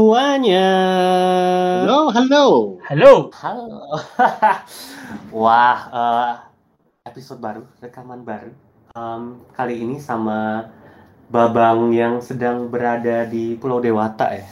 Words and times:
semuanya. 0.00 0.68
Halo, 1.84 2.08
halo. 2.08 2.44
Halo. 2.88 3.12
Halo. 3.36 3.68
Wah, 5.28 5.78
eh, 5.92 6.32
episode 7.04 7.36
baru, 7.36 7.68
rekaman 7.84 8.24
baru. 8.24 8.48
Em, 8.96 9.44
kali 9.52 9.84
ini 9.84 10.00
sama 10.00 10.72
Babang 11.28 11.92
yang 11.92 12.24
sedang 12.24 12.72
berada 12.72 13.28
di 13.28 13.60
Pulau 13.60 13.76
Dewata 13.76 14.32
ya. 14.32 14.48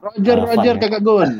Roger, 0.00 0.38
Apa 0.42 0.48
Roger, 0.56 0.74
ya? 0.74 0.80
kakak 0.88 1.02
Gun. 1.04 1.30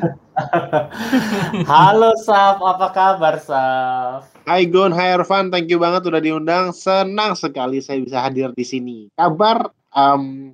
Halo 1.73 2.13
Saf, 2.21 2.61
apa 2.61 2.93
kabar 2.93 3.41
Saf? 3.41 4.37
Hai 4.45 4.69
Gun, 4.69 4.93
hai 4.93 5.17
Irfan, 5.17 5.49
thank 5.49 5.73
you 5.73 5.81
banget 5.81 6.05
udah 6.05 6.21
diundang. 6.21 6.77
Senang 6.77 7.33
sekali 7.33 7.81
saya 7.81 8.05
bisa 8.05 8.21
hadir 8.21 8.53
di 8.53 8.63
sini. 8.69 9.09
Kabar 9.17 9.73
em, 9.97 10.53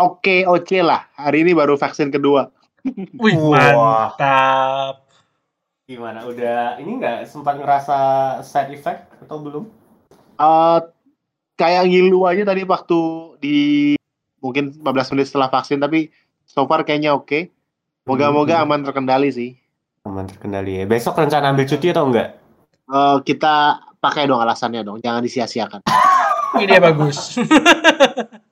oke 0.00 0.44
oke 0.44 0.78
lah. 0.80 1.06
Hari 1.14 1.44
ini 1.44 1.52
baru 1.52 1.76
vaksin 1.76 2.08
kedua. 2.08 2.48
Wih, 3.16 3.36
Wah. 3.36 4.16
mantap. 4.16 5.04
Gimana? 5.84 6.24
Udah 6.24 6.78
ini 6.78 6.96
nggak 6.96 7.26
sempat 7.26 7.58
ngerasa 7.58 7.98
side 8.40 8.72
effect 8.72 9.10
atau 9.20 9.36
belum? 9.38 9.64
Eh 10.36 10.78
kayak 11.54 11.84
ngilu 11.86 12.24
aja 12.24 12.42
tadi 12.42 12.64
waktu 12.64 12.98
di 13.36 13.58
mungkin 14.40 14.72
15 14.72 15.12
menit 15.12 15.26
setelah 15.28 15.52
vaksin, 15.52 15.76
tapi 15.76 16.08
so 16.42 16.64
far 16.64 16.82
kayaknya 16.82 17.12
oke. 17.12 17.52
Moga-moga 18.08 18.58
Hmm. 18.58 18.64
aman 18.64 18.80
terkendali 18.82 19.28
sih. 19.28 19.50
Aman 20.02 20.24
terkendali 20.24 20.80
ya. 20.80 20.84
Besok 20.88 21.20
rencana 21.20 21.52
ambil 21.52 21.68
cuti 21.68 21.92
atau 21.92 22.08
enggak? 22.08 22.40
Eh, 22.88 23.16
kita 23.22 23.54
pakai 24.00 24.24
dong 24.24 24.40
alasannya 24.40 24.80
dong, 24.80 24.98
jangan 24.98 25.20
disia-siakan. 25.20 25.84
Ini 26.56 26.80
bagus. 26.80 27.36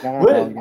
Gue-. 0.00 0.52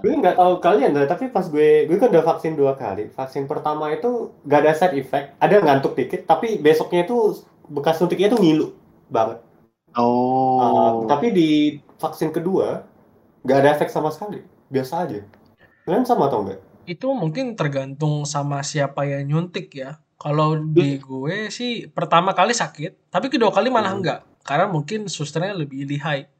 Gue 0.00 0.12
nggak 0.16 0.36
tahu 0.38 0.52
kalian 0.62 0.94
lah, 0.94 1.06
tapi 1.10 1.28
pas 1.28 1.46
gue 1.46 1.90
gue 1.90 1.96
kan 1.98 2.08
udah 2.10 2.24
vaksin 2.24 2.54
dua 2.54 2.78
kali. 2.78 3.10
Vaksin 3.10 3.44
pertama 3.50 3.90
itu 3.90 4.30
gak 4.46 4.64
ada 4.64 4.72
side 4.72 4.96
effect, 4.96 5.34
ada 5.42 5.58
ngantuk 5.60 5.98
dikit, 5.98 6.24
tapi 6.24 6.56
besoknya 6.62 7.04
itu 7.04 7.42
bekas 7.66 7.98
suntiknya 7.98 8.30
itu 8.30 8.38
ngilu 8.38 8.68
banget. 9.10 9.42
Oh. 9.96 10.60
Uh, 10.60 10.90
tapi 11.08 11.32
di 11.32 11.50
vaksin 11.96 12.30
kedua 12.30 12.84
nggak 13.42 13.58
ada 13.62 13.68
efek 13.78 13.88
sama 13.90 14.12
sekali, 14.12 14.42
biasa 14.68 15.06
aja. 15.06 15.20
Kalian 15.86 16.04
sama 16.06 16.26
atau 16.26 16.42
enggak? 16.42 16.60
Itu 16.86 17.14
mungkin 17.14 17.54
tergantung 17.58 18.26
sama 18.26 18.62
siapa 18.62 19.06
yang 19.06 19.26
nyuntik 19.26 19.70
ya. 19.74 19.98
Kalau 20.16 20.58
di 20.58 20.96
gue 20.98 21.52
sih 21.52 21.86
pertama 21.92 22.32
kali 22.32 22.56
sakit, 22.56 23.12
tapi 23.12 23.26
kedua 23.28 23.50
kali 23.52 23.70
malah 23.70 23.92
Hmm. 23.94 24.00
enggak. 24.02 24.20
Karena 24.46 24.66
mungkin 24.70 25.10
susternya 25.10 25.54
lebih 25.54 25.86
lihai. 25.86 26.30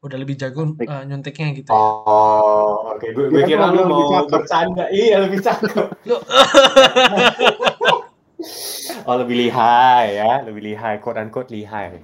Udah 0.00 0.16
lebih 0.16 0.40
jago 0.40 0.64
eh, 0.80 1.04
nyuntiknya 1.04 1.60
gitu. 1.60 1.76
Oh, 1.76 2.96
oke. 2.96 3.04
Gue, 3.12 3.28
gue 3.28 3.42
kira 3.44 3.68
lu 3.68 3.84
mau 3.84 4.24
bercanda. 4.24 4.88
Iya, 4.88 5.28
lebih 5.28 5.44
cakep. 5.44 5.92
Oh, 9.04 9.16
lebih 9.16 9.36
lihai 9.36 10.16
ya, 10.16 10.44
lebih 10.44 10.72
lihai, 10.72 11.00
quote 11.00 11.20
unquote 11.20 11.52
lihai. 11.52 12.00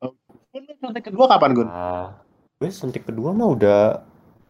Gun, 0.00 0.62
lu 0.66 0.74
suntik 0.78 1.02
kedua 1.10 1.30
kapan 1.30 1.50
Gun? 1.54 1.68
Ah, 1.70 2.18
gue 2.58 2.70
suntik 2.70 3.06
kedua 3.06 3.30
mah 3.30 3.48
udah 3.50 3.82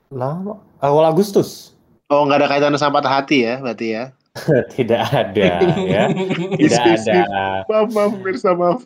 lama, 0.09 0.61
awal 0.81 1.05
Agustus. 1.09 1.77
Oh, 2.09 2.25
nggak 2.25 2.45
ada 2.45 2.49
kaitannya 2.49 2.81
sama 2.81 3.01
patah 3.01 3.21
hati 3.21 3.45
ya, 3.45 3.61
berarti 3.61 3.87
ya? 3.93 4.17
Tidak 4.77 5.03
ada 5.13 5.63
ya, 5.77 6.09
tidak 6.61 6.85
ada, 7.01 7.19
Maaf, 7.67 7.89
maaf, 7.93 8.11
pemirsa, 8.17 8.51
maaf. 8.55 8.83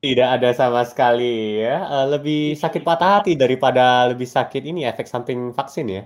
tidak 0.00 0.28
ada 0.40 0.50
sama 0.52 0.82
sekali 0.86 1.60
ya. 1.62 1.82
Eh, 1.84 2.06
lebih 2.14 2.54
sakit 2.54 2.82
patah 2.84 3.20
hati 3.20 3.34
daripada 3.34 4.08
lebih 4.10 4.28
sakit 4.28 4.62
ini 4.64 4.84
efek 4.84 5.06
samping 5.08 5.52
vaksin 5.52 5.86
ya. 5.88 6.02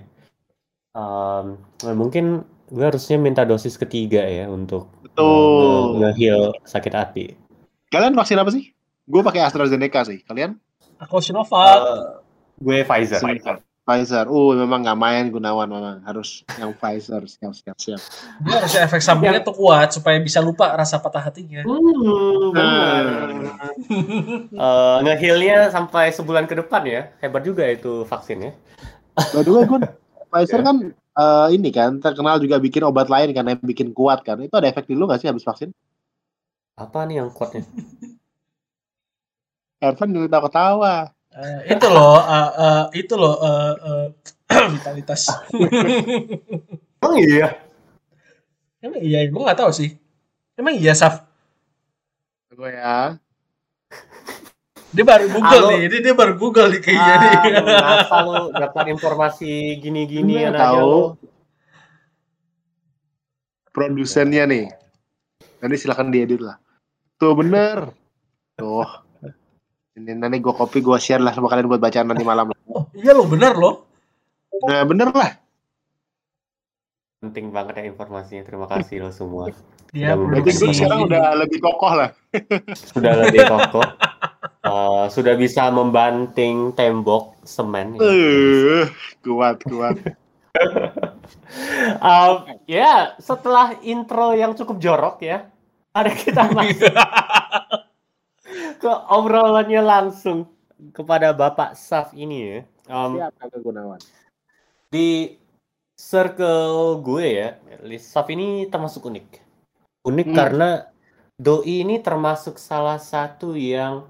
Em, 0.95 1.59
mungkin 1.93 2.41
gue 2.69 2.85
harusnya 2.85 3.17
minta 3.17 3.45
dosis 3.45 3.77
ketiga 3.77 4.21
ya 4.25 4.45
untuk 4.49 4.89
Betul. 5.05 6.01
nge-heal 6.01 6.53
sakit 6.65 6.93
hati. 6.93 7.25
Kalian 7.89 8.13
vaksin 8.13 8.37
apa 8.37 8.53
sih? 8.53 8.69
Gue 9.09 9.21
pakai 9.25 9.41
AstraZeneca 9.41 10.05
sih. 10.05 10.21
Kalian? 10.25 10.57
Aku 11.01 11.21
Sinovac. 11.23 11.79
Eh, 11.81 12.03
gue 12.61 12.77
Pfizer. 12.85 13.21
Pfizer. 13.89 14.29
Uh, 14.29 14.53
memang 14.53 14.85
nggak 14.85 14.99
main 15.01 15.25
Gunawan 15.33 15.65
memang 15.65 15.97
harus 16.05 16.45
yang 16.61 16.69
Pfizer. 16.77 17.25
Siap, 17.25 17.53
siap, 17.57 17.77
siap. 17.81 18.01
Dia 18.45 18.61
harusnya 18.61 18.81
efek 18.85 19.01
sampingnya 19.01 19.41
tuh 19.41 19.57
kuat 19.57 19.89
supaya 19.89 20.21
bisa 20.21 20.37
lupa 20.45 20.77
rasa 20.77 21.01
patah 21.01 21.25
hatinya. 21.25 21.65
Hmm, 21.65 22.53
benar. 22.53 23.03
Eh, 24.53 24.97
nge-healnya 25.01 25.73
sampai 25.73 26.13
sebulan 26.13 26.45
ke 26.45 26.53
depan 26.61 26.85
ya. 26.85 27.09
Hebat 27.17 27.41
juga 27.41 27.65
itu 27.65 28.05
vaksinnya. 28.05 28.53
By 29.17 29.41
the 29.41 29.49
way, 29.49 29.65
Gun, 29.65 29.81
Pfizer 30.29 30.61
kan 30.61 30.93
eh, 30.93 31.47
ini 31.57 31.73
kan 31.73 31.97
terkenal 31.97 32.37
juga 32.37 32.61
bikin 32.61 32.85
obat 32.85 33.09
lain 33.09 33.33
kan 33.33 33.49
yang 33.49 33.57
bikin 33.65 33.89
kuat 33.97 34.21
kan. 34.21 34.37
Itu 34.37 34.53
ada 34.61 34.69
efek 34.69 34.85
di 34.85 34.93
lu 34.93 35.09
nggak 35.09 35.25
sih 35.25 35.33
habis 35.33 35.41
vaksin? 35.41 35.73
Apa 36.77 37.09
nih 37.09 37.25
yang 37.25 37.33
kuatnya? 37.33 37.65
Ervan 39.81 40.13
juga 40.13 40.37
ketawa. 40.45 41.09
Eh, 41.29 41.77
itu 41.77 41.87
loh, 41.93 42.17
eh, 42.17 42.49
eh, 42.57 42.83
itu 43.05 43.13
loh 43.13 43.35
eh, 43.37 43.73
eh, 43.85 44.05
vitalitas. 44.73 45.29
Emang 47.05 47.15
iya? 47.21 47.47
Emang 48.81 49.01
iya, 49.03 49.29
gue 49.29 49.41
nggak 49.41 49.59
tahu 49.59 49.69
sih. 49.69 49.93
Emang 50.57 50.73
iya, 50.73 50.97
Saf? 50.97 51.21
Gue 52.49 52.73
ya. 52.73 53.15
Dia 54.89 55.05
baru 55.05 55.29
Google 55.29 55.69
Halo. 55.69 55.71
nih, 55.77 55.85
dia, 55.85 55.99
dia 56.01 56.15
baru 56.17 56.33
Google 56.33 56.67
nih 56.73 56.81
kayaknya 56.81 57.13
nih. 57.21 57.31
Ah, 57.37 57.45
lu 57.45 57.73
ngasal 57.77 58.19
lu 58.25 58.43
dapat 58.49 58.85
informasi 58.89 59.77
gini-gini 59.77 60.49
aja 60.49 60.73
tahu. 60.73 61.13
Produsennya 63.69 64.49
nih. 64.49 64.65
Nanti 65.61 65.75
silakan 65.77 66.09
diedit 66.09 66.41
lah. 66.41 66.57
Tuh 67.21 67.37
bener. 67.37 67.93
Tuh. 68.57 69.08
Ini 69.99 70.15
nanti 70.15 70.39
gue 70.39 70.55
copy, 70.55 70.79
gue 70.79 70.95
share 70.95 71.19
lah 71.19 71.35
sama 71.35 71.51
kalian 71.51 71.67
buat 71.67 71.83
bacaan 71.83 72.07
nanti 72.07 72.23
malam. 72.23 72.55
Oh, 72.69 72.85
iya 72.93 73.17
loh, 73.17 73.25
bener 73.25 73.57
loh. 73.57 73.89
Nah, 74.69 74.85
bener 74.85 75.09
lah. 75.09 75.41
Penting 77.17 77.49
banget 77.49 77.81
ya 77.81 77.83
informasinya. 77.89 78.45
Terima 78.45 78.69
kasih 78.69 79.01
lo 79.01 79.09
semua. 79.09 79.49
Dia 79.89 80.13
Udah 80.13 80.37
Berarti 80.37 80.51
gue 80.53 80.69
sekarang 80.77 81.09
udah 81.09 81.33
lebih 81.33 81.57
kokoh 81.65 81.97
lah. 81.97 82.13
Sudah 82.93 83.25
lebih 83.25 83.41
kokoh. 83.49 83.89
Eh, 84.59 85.05
sudah 85.09 85.33
bisa 85.39 85.71
membanting 85.73 86.77
tembok 86.77 87.41
semen. 87.41 87.97
ya. 87.97 88.05
Eh, 88.05 88.85
kuat, 89.25 89.65
kuat. 89.65 89.97
Um, 92.01 92.61
ya, 92.69 93.17
setelah 93.17 93.77
intro 93.81 94.33
yang 94.37 94.53
cukup 94.53 94.77
jorok 94.77 95.17
ya, 95.25 95.49
ada 95.93 96.11
kita 96.13 96.45
masuk 96.53 96.93
ke 98.79 98.87
obrolannya 98.87 99.83
langsung 99.83 100.47
kepada 100.95 101.35
Bapak 101.35 101.75
Saf 101.75 102.15
ini 102.15 102.37
ya. 102.39 102.59
Um, 102.89 103.19
Siap, 103.19 103.35
Kakak 103.37 103.61
Gunawan. 103.61 103.99
di 104.89 105.37
circle 105.99 107.03
gue 107.03 107.25
ya, 107.27 107.49
Saf 107.99 108.31
ini 108.31 108.65
termasuk 108.71 109.05
unik. 109.05 109.27
Unik 110.07 110.27
Hmm. 110.31 110.37
karena 110.39 110.69
Doi 111.39 111.87
ini 111.87 112.03
termasuk 112.03 112.59
salah 112.59 112.99
satu 112.99 113.55
yang 113.55 114.03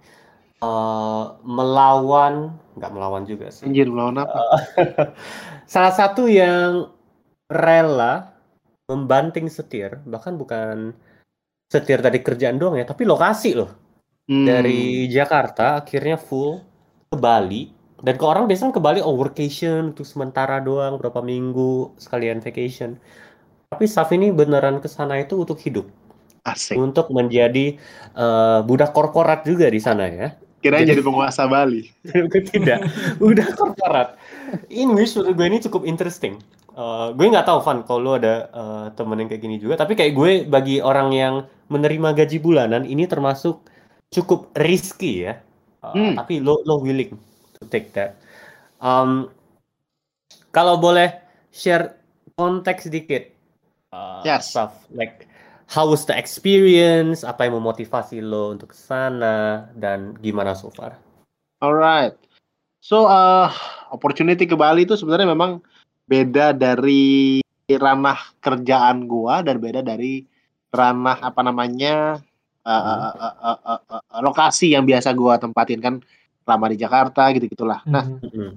eh, 0.59 1.25
melawan, 1.45 2.51
nggak 2.75 2.91
melawan 2.91 3.23
juga 3.23 3.47
sih. 3.53 3.63
Anjir, 3.69 3.87
melawan 3.87 4.27
apa? 4.27 4.39
salah 5.73 5.93
satu 5.95 6.27
yang 6.27 6.91
rela 7.47 8.35
membanting 8.91 9.47
setir, 9.47 10.01
bahkan 10.03 10.35
bukan 10.35 10.91
setir 11.69 12.01
dari 12.01 12.19
kerjaan 12.19 12.59
doang 12.59 12.75
ya, 12.75 12.83
tapi 12.83 13.05
lokasi 13.07 13.55
loh. 13.55 13.71
Hmm. 14.29 14.45
Dari 14.45 15.09
Jakarta 15.09 15.81
akhirnya 15.81 16.21
full 16.21 16.61
ke 17.09 17.17
Bali. 17.17 17.73
Dan 17.99 18.15
ke 18.15 18.23
orang 18.23 18.47
biasanya 18.47 18.71
ke 18.71 18.79
Bali 18.79 19.03
oh 19.03 19.17
workation 19.17 19.91
untuk 19.91 20.07
sementara 20.07 20.63
doang, 20.63 20.95
berapa 20.95 21.19
minggu 21.19 21.97
sekalian 21.99 22.39
vacation. 22.39 22.95
Tapi 23.73 23.85
Saf 23.89 24.13
ini 24.15 24.31
beneran 24.31 24.79
ke 24.79 24.87
sana 24.87 25.19
itu 25.19 25.35
untuk 25.43 25.59
hidup, 25.59 25.89
Asik. 26.47 26.79
untuk 26.79 27.11
menjadi 27.11 27.75
eh, 28.15 28.59
budak 28.63 28.95
korporat 28.95 29.43
juga 29.43 29.67
di 29.67 29.83
sana 29.83 30.07
ya. 30.07 30.31
Kirain 30.63 30.87
Jadi- 30.87 30.95
jadi 30.95 31.03
penguasa 31.03 31.43
Bali. 31.49 31.91
tidak 32.55 32.87
udah 33.19 33.47
korporat 33.55 34.19
ini 34.67 34.91
menurut 34.91 35.31
gue 35.35 35.47
ini 35.47 35.59
cukup 35.63 35.87
interesting 35.87 36.35
Eh, 36.79 37.07
gue 37.11 37.25
nggak 37.27 37.43
tahu 37.43 37.59
Van 37.59 37.83
kalau 37.83 37.99
lu 37.99 38.11
ada 38.15 38.47
eh, 38.47 38.87
temen 38.95 39.19
yang 39.19 39.27
kayak 39.27 39.43
gini 39.43 39.59
juga 39.59 39.75
tapi 39.75 39.99
kayak 39.99 40.15
gue 40.15 40.31
bagi 40.47 40.79
orang 40.79 41.11
yang 41.11 41.33
menerima 41.67 42.15
gaji 42.15 42.39
bulanan 42.39 42.87
ini 42.87 43.03
termasuk 43.03 43.67
cukup 44.09 44.51
risky 44.57 45.25
ya 45.29 45.39
Eh, 45.79 45.95
Hmm. 45.95 46.13
tapi 46.19 46.43
lo 46.43 46.59
lo 46.67 46.83
willing 46.83 47.15
to 47.55 47.63
take 47.71 47.95
that 47.95 48.19
Um, 48.79 49.27
kalau 50.55 50.79
boleh 50.79 51.19
share 51.51 51.99
konteks 52.35 52.87
dikit 52.87 53.31
uh, 53.91 54.23
Yes. 54.23 54.55
stuff 54.55 54.87
like 54.91 55.27
how 55.67 55.83
was 55.87 56.07
the 56.07 56.15
experience 56.15 57.27
apa 57.27 57.47
yang 57.47 57.59
memotivasi 57.59 58.23
lo 58.23 58.55
untuk 58.55 58.71
ke 58.71 58.77
sana 58.77 59.67
dan 59.75 60.15
gimana 60.19 60.55
so 60.55 60.71
far 60.71 60.95
Alright. 61.59 62.15
So, 62.79 63.03
uh, 63.03 63.51
opportunity 63.91 64.47
ke 64.47 64.55
Bali 64.55 64.87
itu 64.87 64.95
sebenarnya 64.95 65.27
memang 65.27 65.59
beda 66.07 66.55
dari 66.55 67.43
ranah 67.67 68.15
kerjaan 68.39 69.03
gua 69.11 69.43
dan 69.43 69.59
beda 69.59 69.83
dari 69.83 70.23
ranah 70.71 71.19
apa 71.19 71.43
namanya 71.43 72.23
uh, 72.65 72.71
uh, 72.71 72.99
uh, 73.15 73.35
uh, 73.39 73.59
uh, 73.63 73.81
uh, 74.03 74.21
lokasi 74.23 74.73
yang 74.75 74.83
biasa 74.83 75.13
gua 75.15 75.39
tempatin 75.39 75.79
kan 75.79 75.95
lama 76.43 76.65
di 76.71 76.77
Jakarta 76.81 77.29
gitu 77.35 77.45
gitulah. 77.45 77.85
Nah 77.85 78.03
Mhm. 78.09 78.19
Mm-mm. 78.25 78.49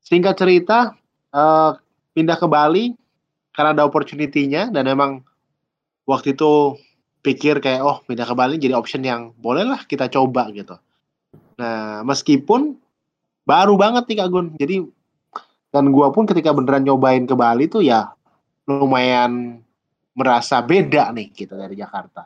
singkat 0.00 0.40
cerita 0.40 0.96
eh, 1.28 1.70
pindah 2.16 2.40
ke 2.40 2.48
Bali 2.48 2.96
karena 3.52 3.76
ada 3.76 3.84
opportunity-nya 3.84 4.72
dan 4.72 4.88
emang 4.88 5.20
waktu 6.08 6.32
itu 6.32 6.80
pikir 7.20 7.60
kayak 7.60 7.84
oh 7.84 8.00
pindah 8.08 8.24
ke 8.24 8.32
Bali 8.32 8.56
jadi 8.56 8.72
option 8.72 9.04
yang 9.04 9.36
bolehlah 9.36 9.84
kita 9.84 10.08
coba 10.08 10.48
gitu. 10.56 10.80
Nah 11.60 12.00
meskipun 12.08 12.80
baru 13.44 13.76
banget 13.76 14.08
nih 14.08 14.16
Kak 14.24 14.28
Gun, 14.32 14.46
jadi 14.56 14.88
dan 15.68 15.92
gua 15.92 16.08
pun 16.08 16.24
ketika 16.24 16.56
beneran 16.56 16.88
nyobain 16.88 17.28
ke 17.28 17.36
Bali 17.36 17.68
tuh 17.68 17.84
ya 17.84 18.08
lumayan 18.64 19.60
merasa 20.16 20.64
beda 20.64 21.12
nih 21.12 21.28
gitu 21.36 21.52
dari 21.60 21.76
Jakarta. 21.76 22.24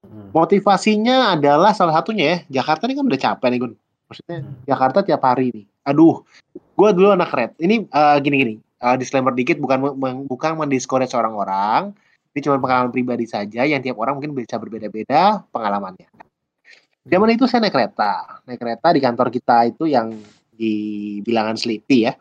Mm. 0.00 0.32
Motivasinya 0.32 1.36
adalah 1.36 1.76
salah 1.76 1.92
satunya 2.00 2.24
ya 2.24 2.36
Jakarta 2.62 2.88
ini 2.88 2.96
kan 2.96 3.04
udah 3.04 3.20
capek 3.20 3.48
nih 3.52 3.58
Gun. 3.60 3.72
Maksudnya 4.10 4.38
Hmm. 4.42 4.54
Jakarta 4.66 4.98
tiap 5.06 5.22
hari 5.22 5.54
nih. 5.54 5.66
Aduh, 5.86 6.26
gue 6.50 6.88
dulu 6.96 7.14
anak 7.14 7.30
red. 7.30 7.52
Ini 7.62 7.86
eh, 7.86 8.16
gini-gini, 8.18 8.54
eh, 8.58 8.96
disclaimer 8.98 9.30
dikit, 9.30 9.62
bukan 9.62 9.94
meng- 9.94 10.26
bukan 10.26 10.58
mendiscourage 10.58 11.14
orang-orang. 11.14 11.94
Ini 12.34 12.40
cuma 12.42 12.58
pengalaman 12.58 12.90
pribadi 12.90 13.26
saja, 13.26 13.62
yang 13.62 13.78
tiap 13.82 13.98
orang 14.02 14.18
mungkin 14.18 14.34
bisa 14.34 14.58
berbeda-beda 14.58 15.46
pengalamannya. 15.50 16.10
Zaman 17.06 17.32
itu 17.32 17.46
saya 17.46 17.66
naik 17.66 17.74
kereta, 17.74 18.42
naik 18.46 18.60
kereta 18.60 18.88
di 18.94 19.00
kantor 19.02 19.28
kita 19.30 19.56
itu 19.66 19.86
yang 19.86 20.14
di 20.54 20.74
bilangan 21.22 21.54
Sleepy 21.54 22.06
ya. 22.06 22.12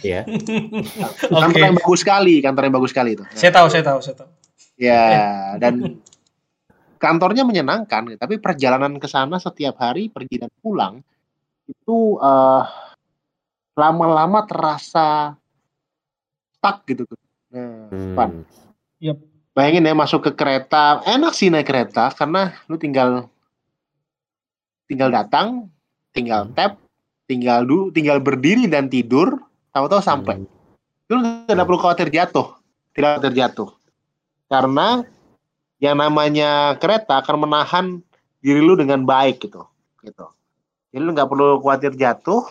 Iya. 0.00 0.22
Kantor 1.28 1.50
Oke. 1.50 1.60
yang 1.60 1.76
bagus 1.76 2.00
sekali, 2.04 2.34
kantor 2.40 2.62
yang 2.68 2.76
bagus 2.78 2.90
sekali 2.94 3.10
itu. 3.18 3.24
Saya 3.34 3.52
tahu, 3.52 3.66
saya 3.68 3.84
tahu, 3.84 3.98
saya 4.00 4.16
tahu. 4.16 4.30
Ya, 4.80 5.04
dan 5.60 6.00
kantornya 7.00 7.48
menyenangkan, 7.48 8.20
tapi 8.20 8.36
perjalanan 8.36 9.00
ke 9.00 9.08
sana 9.08 9.40
setiap 9.40 9.80
hari 9.80 10.12
pergi 10.12 10.44
dan 10.44 10.52
pulang 10.60 11.00
itu 11.64 12.20
eh, 12.20 12.62
lama-lama 13.80 14.44
terasa 14.44 15.32
stuck 16.60 16.84
gitu 16.84 17.08
tuh. 17.08 17.18
Nah, 17.50 17.88
Hmm. 17.90 18.14
Pan, 18.14 18.30
bayangin 19.56 19.90
ya 19.90 19.94
masuk 19.96 20.30
ke 20.30 20.32
kereta, 20.38 21.02
enak 21.02 21.34
sih 21.34 21.50
naik 21.50 21.66
kereta 21.66 22.14
karena 22.14 22.54
lu 22.70 22.78
tinggal 22.78 23.26
tinggal 24.86 25.10
datang, 25.10 25.66
tinggal 26.14 26.46
Hmm. 26.46 26.54
tap, 26.54 26.72
tinggal 27.26 27.66
du, 27.66 27.90
tinggal 27.90 28.22
berdiri 28.22 28.70
dan 28.70 28.86
tidur, 28.86 29.42
tahu-tahu 29.74 30.02
sampai. 30.02 30.38
Hmm. 30.38 30.50
Lu 31.10 31.18
tidak 31.46 31.66
perlu 31.66 31.78
khawatir 31.82 32.08
jatuh, 32.10 32.54
tidak 32.94 33.18
khawatir 33.18 33.34
jatuh. 33.34 33.70
Karena 34.50 35.02
yang 35.80 35.96
namanya 35.96 36.76
kereta 36.76 37.24
akan 37.24 37.48
menahan 37.48 37.86
diri 38.44 38.60
lu 38.60 38.76
dengan 38.76 39.02
baik 39.04 39.40
gitu, 39.48 39.64
gitu. 40.04 40.28
Jadi 40.92 41.00
lu 41.00 41.10
nggak 41.16 41.28
perlu 41.28 41.60
khawatir 41.64 41.96
jatuh, 41.96 42.44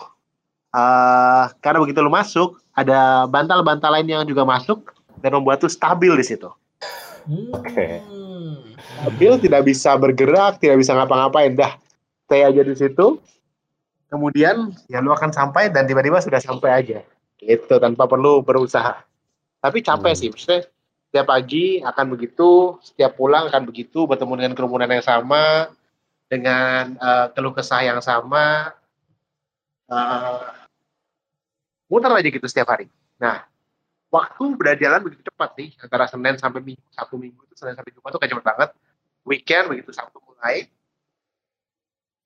eh 0.74 1.44
karena 1.62 1.78
begitu 1.78 2.02
lu 2.02 2.10
masuk, 2.10 2.58
ada 2.74 3.30
bantal-bantal 3.30 3.90
lain 3.94 4.06
yang 4.10 4.22
juga 4.26 4.42
masuk 4.42 4.90
dan 5.22 5.38
membuat 5.38 5.62
lu 5.62 5.70
stabil 5.70 6.10
di 6.18 6.26
situ. 6.26 6.50
Oke. 7.54 8.02
Hmm. 8.02 8.74
Stabil, 9.00 9.32
tidak 9.46 9.62
bisa 9.64 9.94
bergerak, 9.94 10.58
tidak 10.58 10.82
bisa 10.82 10.96
ngapa-ngapain, 10.96 11.54
dah 11.54 11.78
stay 12.26 12.42
aja 12.42 12.62
di 12.66 12.74
situ. 12.74 13.22
Kemudian 14.10 14.74
ya 14.90 14.98
lu 14.98 15.14
akan 15.14 15.30
sampai 15.30 15.70
dan 15.70 15.86
tiba-tiba 15.86 16.18
sudah 16.18 16.42
sampai 16.42 16.82
aja, 16.82 16.98
gitu 17.38 17.74
tanpa 17.78 18.10
perlu 18.10 18.42
berusaha. 18.42 19.06
Tapi 19.62 19.78
capek 19.86 20.12
Hmm. 20.16 20.18
sih, 20.18 20.28
maksudnya 20.34 20.66
setiap 21.10 21.26
pagi 21.26 21.82
akan 21.82 22.06
begitu, 22.14 22.78
setiap 22.86 23.18
pulang 23.18 23.50
akan 23.50 23.66
begitu, 23.66 24.06
bertemu 24.06 24.32
dengan 24.38 24.54
kerumunan 24.54 24.86
yang 24.86 25.02
sama, 25.02 25.66
dengan 26.30 26.94
eh, 26.94 27.26
keluh 27.34 27.50
kesah 27.50 27.82
yang 27.82 27.98
sama, 27.98 28.70
eh, 29.90 30.46
muter 31.90 32.14
aja 32.14 32.30
gitu 32.30 32.46
setiap 32.46 32.70
hari. 32.70 32.86
Nah, 33.18 33.42
waktu 34.14 34.54
berjalan 34.54 35.02
begitu 35.02 35.26
cepat 35.26 35.50
nih, 35.58 35.74
antara 35.82 36.06
Senin 36.06 36.38
sampai 36.38 36.62
Minggu, 36.62 36.86
Sabtu 36.94 37.18
Minggu 37.18 37.42
itu 37.42 37.58
Senin 37.58 37.74
sampai 37.74 37.90
Jumat 37.90 38.10
tuh 38.14 38.20
kayak 38.22 38.30
cepet 38.30 38.46
banget. 38.46 38.70
Weekend 39.26 39.64
begitu 39.66 39.90
Sabtu 39.90 40.22
mulai, 40.22 40.70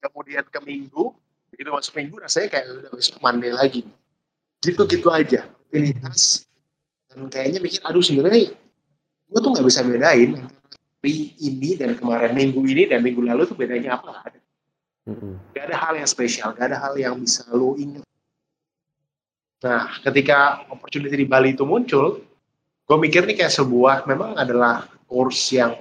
kemudian 0.05 0.45
ke 0.45 0.61
Minggu, 0.61 1.17
begitu 1.49 1.73
masuk 1.73 1.97
Minggu 1.97 2.21
rasanya 2.21 2.53
kayak 2.53 2.69
udah 2.69 2.93
besok 2.93 3.17
Monday 3.25 3.49
lagi. 3.49 3.89
Gitu-gitu 4.61 5.09
aja, 5.09 5.49
rutinitas. 5.73 6.45
Dan 7.09 7.33
kayaknya 7.33 7.65
mikir, 7.65 7.81
aduh 7.81 8.05
sebenarnya 8.05 8.53
gue 9.35 9.41
tuh 9.43 9.51
nggak 9.51 9.67
bisa 9.67 9.83
bedain 9.83 10.47
hari 11.03 11.35
ini 11.43 11.75
dan 11.75 11.99
kemarin 11.99 12.39
minggu 12.39 12.63
ini 12.63 12.87
dan 12.87 13.03
minggu 13.03 13.19
lalu 13.19 13.51
tuh 13.51 13.59
bedanya 13.59 13.99
apa 13.99 14.07
nggak 14.15 14.25
ada. 14.31 14.41
Mm-mm. 15.05 15.37
Gak 15.53 15.69
ada 15.69 15.77
hal 15.77 16.01
yang 16.01 16.09
spesial, 16.09 16.57
gak 16.57 16.73
ada 16.73 16.81
hal 16.81 16.97
yang 16.97 17.21
bisa 17.21 17.45
lo 17.53 17.77
ingat. 17.77 18.09
Nah, 19.61 20.01
ketika 20.01 20.65
opportunity 20.73 21.13
di 21.13 21.29
Bali 21.29 21.53
itu 21.53 21.69
muncul, 21.69 22.25
gue 22.89 22.97
mikir 22.97 23.29
nih 23.29 23.37
kayak 23.45 23.53
sebuah, 23.53 24.09
memang 24.09 24.33
adalah 24.41 24.89
course 25.05 25.53
yang 25.53 25.77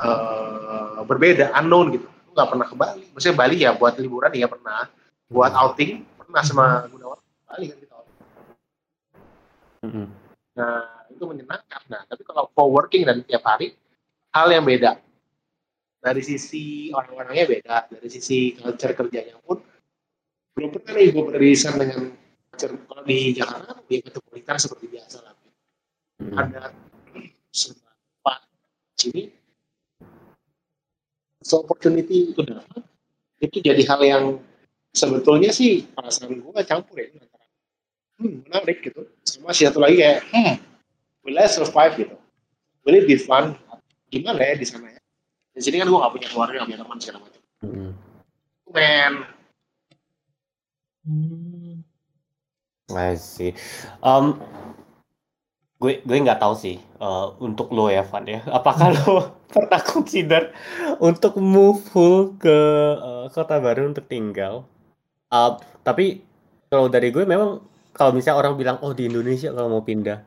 eh, 0.00 0.96
berbeda, 1.04 1.52
unknown 1.60 1.92
gitu. 1.92 2.08
Gue 2.08 2.32
gak 2.40 2.48
pernah 2.56 2.64
ke 2.64 2.76
Bali. 2.76 3.04
Maksudnya 3.12 3.36
Bali 3.36 3.56
ya 3.60 3.76
buat 3.76 4.00
liburan 4.00 4.32
ya 4.32 4.48
pernah. 4.48 4.88
Buat 5.28 5.52
outing, 5.52 6.00
pernah 6.16 6.40
sama 6.40 6.88
Gunawan. 6.88 7.20
Bali 7.52 7.64
kan 7.68 7.76
kita 7.84 7.94
outing. 8.00 8.16
Nah, 10.56 10.95
itu 11.16 11.24
menyenangkan. 11.24 11.82
Nah, 11.88 12.04
tapi 12.04 12.22
kalau 12.22 12.52
co-working 12.52 13.08
dan 13.08 13.24
tiap 13.24 13.42
hari, 13.48 13.72
hal 14.36 14.52
yang 14.52 14.62
beda. 14.62 15.00
Dari 15.96 16.22
sisi 16.22 16.92
orang-orangnya 16.92 17.44
beda, 17.48 17.76
dari 17.90 18.08
sisi 18.12 18.54
culture 18.54 18.94
kerjanya 18.94 19.40
pun 19.42 19.58
belum 20.56 20.70
pernah 20.72 20.92
nih 20.96 21.08
gue 21.10 21.24
beririsan 21.24 21.74
dengan 21.80 22.12
culture. 22.52 22.72
Kalau 22.86 23.02
di 23.02 23.18
Jakarta 23.34 23.72
dia 23.88 23.98
metropolitan 24.04 24.56
seperti 24.60 24.86
biasa 24.92 25.16
lah. 25.24 25.34
Mm-mm. 26.16 26.32
Ada 26.32 26.72
sempat 27.52 28.40
sini 28.96 29.28
so 31.46 31.62
opportunity 31.62 32.34
itu 32.34 32.42
dapat 32.42 32.82
itu 33.38 33.60
jadi 33.62 33.82
hal 33.86 34.00
yang 34.02 34.24
sebetulnya 34.90 35.54
sih 35.54 35.86
perasaan 35.92 36.40
gue 36.42 36.62
campur 36.66 36.96
ya 36.98 37.12
antara 37.14 37.46
hmm, 38.18 38.36
menarik 38.48 38.82
gitu 38.82 39.06
sama 39.22 39.54
satu 39.54 39.78
lagi 39.78 40.02
kayak 40.02 40.20
hmm, 40.32 40.54
will 41.26 41.36
I 41.36 41.50
survive 41.50 41.98
gitu 41.98 42.14
will 42.86 42.96
it 42.96 43.10
be 43.10 43.18
fun 43.18 43.58
gimana 44.08 44.38
ya 44.38 44.54
di 44.54 44.66
sana 44.66 44.94
ya 44.94 45.00
di 45.52 45.60
sini 45.60 45.82
kan 45.82 45.90
gue 45.90 45.98
gak 45.98 46.14
punya 46.14 46.28
keluarga 46.30 46.62
gak 46.62 46.68
punya 46.70 46.80
teman 46.80 46.98
segala 47.02 47.18
macam 47.26 47.42
Mm-mm. 47.66 47.90
men 48.70 49.14
Hmm. 51.06 51.86
I 52.90 53.14
see. 53.14 53.54
Um, 54.02 54.42
gue 55.78 56.02
gue 56.02 56.16
nggak 56.18 56.42
tahu 56.42 56.54
sih 56.58 56.82
uh, 56.98 57.30
untuk 57.38 57.70
lo 57.70 57.86
ya 57.86 58.02
Van 58.02 58.26
ya. 58.26 58.42
Apakah 58.50 58.90
lo 58.90 59.14
pernah 59.54 59.78
consider 59.86 60.50
untuk 60.98 61.38
move 61.38 61.78
full 61.86 62.34
ke 62.42 62.58
uh, 62.98 63.30
kota 63.30 63.62
baru 63.62 63.94
untuk 63.94 64.10
tinggal? 64.10 64.66
Uh, 65.30 65.58
tapi 65.86 66.26
kalau 66.66 66.90
dari 66.90 67.14
gue 67.14 67.22
memang 67.22 67.62
kalau 67.94 68.10
misalnya 68.10 68.42
orang 68.42 68.58
bilang 68.58 68.78
oh 68.82 68.90
di 68.90 69.06
Indonesia 69.06 69.54
kalau 69.54 69.78
mau 69.78 69.82
pindah 69.86 70.26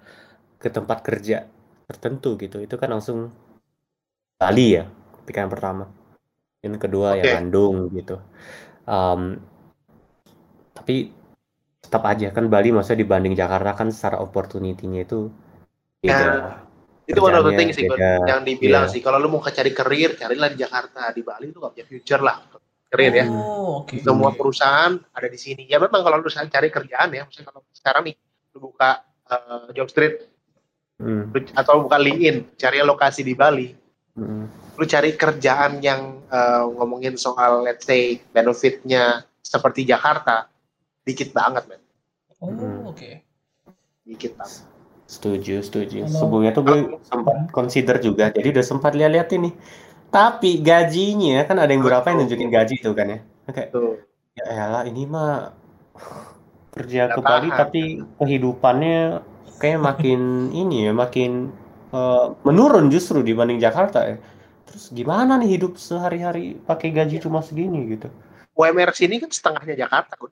ke 0.60 0.68
tempat 0.68 1.00
kerja 1.02 1.48
tertentu 1.90 2.36
gitu 2.38 2.60
itu 2.62 2.76
kan 2.76 2.92
langsung 2.92 3.32
Bali 4.40 4.80
ya 4.80 4.88
pikiran 5.28 5.52
pertama. 5.52 5.84
Yang 6.64 6.88
kedua 6.88 7.16
Oke. 7.16 7.28
ya 7.28 7.40
Bandung 7.40 7.92
gitu. 7.92 8.20
Um, 8.88 9.40
tapi 10.76 11.12
tetap 11.80 12.04
aja 12.08 12.32
kan 12.32 12.48
Bali 12.48 12.72
maksudnya 12.72 13.04
dibanding 13.04 13.36
Jakarta 13.36 13.76
kan 13.76 13.90
secara 13.92 14.20
opportunity-nya 14.24 15.04
itu 15.08 15.28
beda. 16.00 16.16
Ya, 16.16 16.64
itu 17.10 17.20
one 17.20 17.36
of 17.36 17.44
the 17.48 17.54
things 17.58 17.76
sih 17.76 17.88
beda. 17.90 18.28
yang 18.28 18.48
dibilang 18.48 18.86
Iya. 18.88 18.94
sih 18.96 19.02
kalau 19.04 19.18
lu 19.20 19.28
mau 19.28 19.44
cari 19.44 19.72
karir 19.76 20.16
carilah 20.16 20.48
di 20.52 20.58
Jakarta 20.62 21.10
di 21.12 21.22
Bali 21.26 21.52
itu 21.52 21.58
gak 21.60 21.74
punya 21.76 21.88
future 21.88 22.22
lah 22.24 22.38
karir 22.90 23.14
ya 23.14 23.26
Oh, 23.30 23.84
oke. 23.86 24.02
semua 24.02 24.34
perusahaan 24.34 24.98
ada 25.14 25.28
di 25.30 25.38
sini. 25.38 25.70
Ya 25.70 25.78
memang 25.78 26.02
kalau 26.02 26.18
lu 26.20 26.30
cari 26.30 26.70
kerjaan 26.74 27.10
ya, 27.14 27.24
misalnya 27.28 27.54
kalau 27.54 27.62
sekarang 27.76 28.04
nih 28.10 28.16
lu 28.56 28.72
buka 28.72 29.04
eh, 29.30 29.68
job 29.78 29.88
street 29.92 30.39
Hmm, 31.00 31.32
lu- 31.32 31.56
atau 31.56 31.88
buka 31.88 31.96
LinkedIn, 31.96 32.60
cari 32.60 32.84
lokasi 32.84 33.24
di 33.24 33.32
Bali, 33.32 33.72
hmm, 34.20 34.44
lu 34.76 34.84
cari 34.84 35.16
kerjaan 35.16 35.80
yang 35.80 36.20
eh, 36.28 36.64
ngomongin 36.76 37.16
soal 37.16 37.64
let's 37.64 37.88
say 37.88 38.22
benefitnya 38.30 39.24
seperti 39.42 39.82
Jakarta, 39.82 40.46
dikit 41.02 41.32
banget 41.32 41.66
men, 41.66 41.82
Oh, 42.38 42.52
Hmm. 42.52 42.86
oke. 42.86 43.10
dikit 44.04 44.36
banget. 44.36 44.62
setuju, 45.06 45.66
setuju. 45.66 46.06
Kalau- 46.06 46.14
Sebelumnya 46.14 46.52
tuh 46.52 46.64
gue 46.64 46.80
sempat 47.02 47.50
consider 47.50 47.98
juga, 47.98 48.30
jadi 48.30 48.54
udah 48.54 48.62
sempat 48.62 48.94
lihat-lihat 48.94 49.30
ini. 49.34 49.50
Tapi 50.10 50.62
gajinya 50.62 51.42
kan 51.46 51.58
ada 51.58 51.70
yang 51.70 51.82
berapa 51.82 52.06
yang 52.06 52.22
nunjukin 52.22 52.50
gaji 52.50 52.78
tuh 52.78 52.94
kan 52.94 53.08
ya. 53.08 53.20
Oke, 53.46 53.64
Tuh. 53.70 53.98
ya 54.36 54.44
elah 54.46 54.84
ini 54.86 55.06
mah 55.06 55.50
kerja 56.76 57.10
ke 57.10 57.20
Bali 57.20 57.50
tapi 57.50 57.82
kehidupannya 58.18 59.26
kayak 59.60 59.80
makin 59.80 60.52
ini 60.56 60.90
ya, 60.90 60.92
makin 60.96 61.54
uh, 61.92 62.36
menurun 62.48 62.88
justru 62.94 63.22
dibanding 63.22 63.60
Jakarta 63.60 64.06
ya. 64.06 64.18
Terus 64.70 64.94
gimana 64.94 65.38
nih 65.42 65.58
hidup 65.58 65.82
sehari-hari 65.82 66.60
pakai 66.64 66.94
gaji 66.94 67.18
cuma 67.20 67.42
segini 67.42 67.98
gitu? 67.98 68.08
UMR 68.54 68.92
sini 68.94 69.18
kan 69.18 69.32
setengahnya 69.32 69.76
Jakarta, 69.88 70.14
kan? 70.20 70.32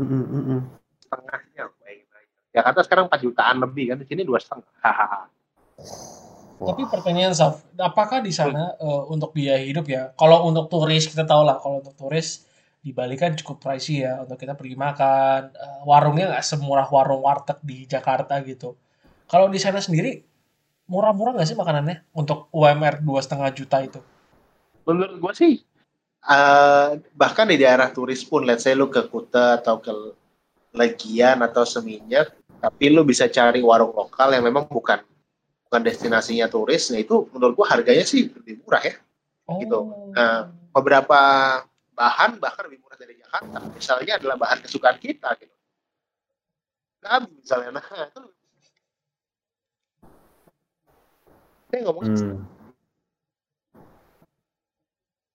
Mm 0.00 0.24
-mm. 0.24 0.60
Setengahnya. 1.04 1.64
Jakarta 2.54 2.80
sekarang 2.86 3.10
4 3.10 3.18
jutaan 3.26 3.56
lebih 3.58 3.90
kan, 3.90 3.98
di 3.98 4.06
sini 4.06 4.22
dua 4.22 4.38
setengah. 4.38 4.70
Tapi 6.54 6.82
pertanyaan 6.86 7.34
Saf, 7.34 7.66
apakah 7.74 8.22
di 8.22 8.30
sana 8.30 8.78
uh, 8.78 9.10
untuk 9.10 9.34
biaya 9.34 9.58
hidup 9.66 9.90
ya? 9.90 10.14
Kalau 10.14 10.46
untuk 10.46 10.70
turis 10.70 11.10
kita 11.10 11.26
tahu 11.26 11.42
lah, 11.42 11.58
kalau 11.58 11.82
untuk 11.82 11.98
turis 11.98 12.46
di 12.84 12.92
Bali 12.92 13.16
kan 13.16 13.32
cukup 13.32 13.64
pricey 13.64 14.04
ya 14.04 14.20
untuk 14.20 14.36
kita 14.36 14.52
pergi 14.52 14.76
makan. 14.76 15.56
Uh, 15.56 15.80
warungnya 15.88 16.36
nggak 16.36 16.44
semurah 16.44 16.84
warung 16.92 17.24
warteg 17.24 17.56
di 17.64 17.88
Jakarta 17.88 18.36
gitu. 18.44 18.76
Kalau 19.24 19.48
di 19.48 19.56
sana 19.56 19.80
sendiri 19.80 20.20
murah-murah 20.84 21.40
nggak 21.40 21.48
sih 21.48 21.56
makanannya 21.56 22.04
untuk 22.12 22.52
UMR 22.52 23.00
dua 23.00 23.24
setengah 23.24 23.48
juta 23.56 23.80
itu? 23.80 24.04
Menurut 24.84 25.16
gue 25.16 25.32
sih, 25.32 25.54
uh, 26.28 27.00
bahkan 27.16 27.48
di 27.48 27.56
daerah 27.56 27.88
turis 27.88 28.20
pun, 28.20 28.44
let's 28.44 28.68
say 28.68 28.76
lu 28.76 28.92
ke 28.92 29.08
Kuta 29.08 29.64
atau 29.64 29.80
ke 29.80 29.92
Legian 30.76 31.40
atau 31.40 31.64
Seminyak, 31.64 32.36
tapi 32.60 32.92
lu 32.92 33.00
bisa 33.00 33.32
cari 33.32 33.64
warung 33.64 33.96
lokal 33.96 34.36
yang 34.36 34.44
memang 34.44 34.68
bukan 34.68 35.00
bukan 35.68 35.90
destinasinya 35.90 36.46
turis 36.46 36.86
nah 36.94 37.02
itu 37.02 37.26
menurut 37.34 37.58
gua 37.58 37.66
harganya 37.74 38.06
sih 38.06 38.30
lebih 38.30 38.62
murah 38.62 38.78
ya 38.78 38.94
oh. 39.50 39.58
gitu 39.58 39.78
nah 40.14 40.54
beberapa 40.70 41.20
bahan 41.94 42.42
bahkan 42.42 42.66
lebih 42.66 42.82
murah 42.82 42.98
dari 42.98 43.14
Jakarta. 43.16 43.58
Misalnya 43.70 44.18
adalah 44.18 44.36
bahan 44.36 44.58
kesukaan 44.66 44.98
kita 44.98 45.30
gitu. 45.38 45.54
Nabi 47.06 47.30
misalnya. 47.38 47.70
Nah 47.78 47.86
itu 48.10 48.22
saya 51.70 51.80
ngomong 51.90 52.04
hmm. 52.06 52.38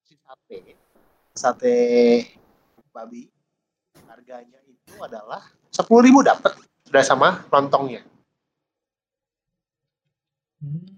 si 0.07 0.15
sate. 0.19 0.59
Sate 1.35 1.77
babi 2.91 3.27
harganya 4.07 4.59
itu 4.67 4.95
adalah 4.99 5.43
sepuluh 5.71 6.03
ribu 6.03 6.19
dapat 6.23 6.55
udah 6.89 7.03
sama 7.05 7.43
lontongnya. 7.53 8.03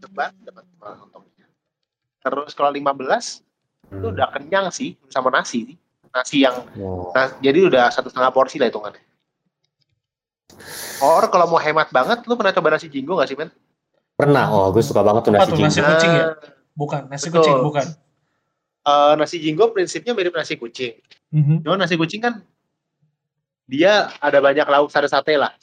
Cepat 0.02 0.34
dapat 0.42 0.66
lontongnya. 0.82 1.48
Terus 2.22 2.54
kalau 2.54 2.72
15 2.74 2.82
hmm. 2.82 3.51
Itu 3.92 4.08
udah 4.08 4.28
kenyang 4.32 4.72
sih 4.72 4.96
sama 5.12 5.28
nasi 5.30 5.76
nasi 6.12 6.44
yang 6.48 6.64
oh. 6.80 7.12
nah, 7.12 7.32
jadi 7.44 7.68
udah 7.68 7.92
satu 7.92 8.08
setengah 8.08 8.32
porsi 8.32 8.60
lah 8.60 8.72
hitungannya 8.72 9.04
Or 11.02 11.26
kalau 11.34 11.50
mau 11.50 11.58
hemat 11.58 11.90
banget, 11.90 12.22
lu 12.30 12.38
pernah 12.38 12.54
coba 12.54 12.78
nasi 12.78 12.88
jinggo 12.92 13.18
gak 13.18 13.30
sih, 13.30 13.38
men? 13.38 13.50
Pernah, 14.14 14.54
oh 14.54 14.70
gue 14.70 14.84
suka 14.86 15.02
banget 15.02 15.26
tuh 15.26 15.32
nasi 15.34 15.50
jinggo. 15.50 15.66
Nasi 15.66 15.82
kucing 15.82 16.12
ya? 16.14 16.26
Bukan, 16.78 17.02
nasi 17.10 17.28
Betul. 17.28 17.42
kucing, 17.42 17.58
bukan. 17.66 17.86
Uh, 18.82 19.14
nasi 19.18 19.38
jinggo 19.42 19.70
prinsipnya 19.74 20.14
mirip 20.14 20.34
nasi 20.34 20.58
kucing. 20.58 20.98
Mm 21.34 21.42
-hmm. 21.42 21.58
Cuma 21.66 21.76
nasi 21.78 21.96
kucing 21.98 22.22
kan 22.22 22.46
dia 23.66 24.10
ada 24.22 24.42
banyak 24.42 24.68
lauk 24.68 24.90
sate-sate 24.94 25.38
lah. 25.38 25.54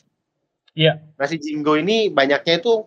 Iya. 0.75 1.03
Nasi 1.19 1.39
jinggo 1.39 1.79
ini 1.79 2.11
banyaknya 2.11 2.63
itu 2.63 2.87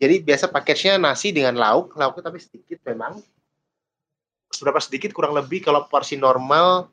jadi 0.00 0.20
biasa 0.20 0.52
paketnya 0.52 1.00
nasi 1.00 1.32
dengan 1.32 1.56
lauk, 1.56 1.96
lauknya 1.96 2.22
tapi 2.28 2.38
sedikit 2.40 2.80
memang. 2.84 3.20
Seberapa 4.54 4.78
sedikit 4.78 5.10
kurang 5.10 5.34
lebih 5.34 5.66
kalau 5.66 5.90
porsi 5.90 6.14
normal, 6.14 6.86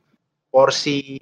porsi 0.50 1.18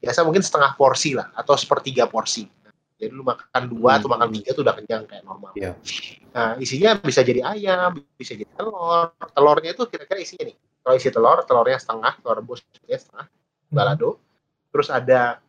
biasa 0.00 0.24
mungkin 0.24 0.40
setengah 0.40 0.72
porsi 0.80 1.12
lah 1.12 1.28
atau 1.36 1.52
sepertiga 1.60 2.08
porsi. 2.08 2.48
Jadi 2.96 3.12
lu 3.12 3.20
makan 3.20 3.62
dua 3.68 3.94
hmm. 3.94 3.98
atau 4.00 4.08
makan 4.08 4.28
tiga 4.32 4.50
tuh 4.56 4.62
udah 4.64 4.74
kenyang 4.80 5.04
kayak 5.04 5.28
normal. 5.28 5.52
Yeah. 5.52 5.76
Nah 6.32 6.56
isinya 6.56 6.96
bisa 6.96 7.20
jadi 7.20 7.44
ayam, 7.44 8.00
bisa 8.16 8.32
jadi 8.32 8.48
telur. 8.56 9.12
Telurnya 9.36 9.76
itu 9.76 9.84
kira-kira 9.92 10.24
isinya 10.24 10.48
nih. 10.48 10.56
Kalau 10.56 10.94
isi 10.96 11.08
telur, 11.12 11.38
telurnya 11.44 11.76
setengah, 11.80 12.12
telur 12.20 12.36
rebus 12.40 12.60
ya 12.88 12.96
setengah, 12.96 13.26
hmm. 13.28 13.74
balado. 13.76 14.20
Terus 14.72 14.88
ada 14.88 15.40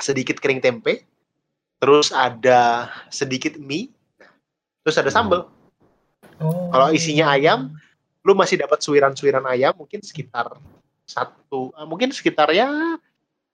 sedikit 0.00 0.40
kering 0.40 0.64
tempe, 0.64 1.04
terus 1.76 2.08
ada 2.08 2.88
sedikit 3.12 3.60
mie, 3.60 3.92
terus 4.80 4.96
ada 4.96 5.12
sambal. 5.12 5.48
Oh. 6.40 6.72
Kalau 6.72 6.88
isinya 6.88 7.36
ayam, 7.36 7.76
lu 8.20 8.32
masih 8.36 8.60
dapat 8.60 8.80
suiran-suiran 8.84 9.44
ayam 9.48 9.72
mungkin 9.76 10.04
sekitar 10.04 10.60
satu, 11.08 11.72
eh, 11.74 11.86
mungkin 11.88 12.12
sekitar 12.12 12.52
ya 12.52 12.68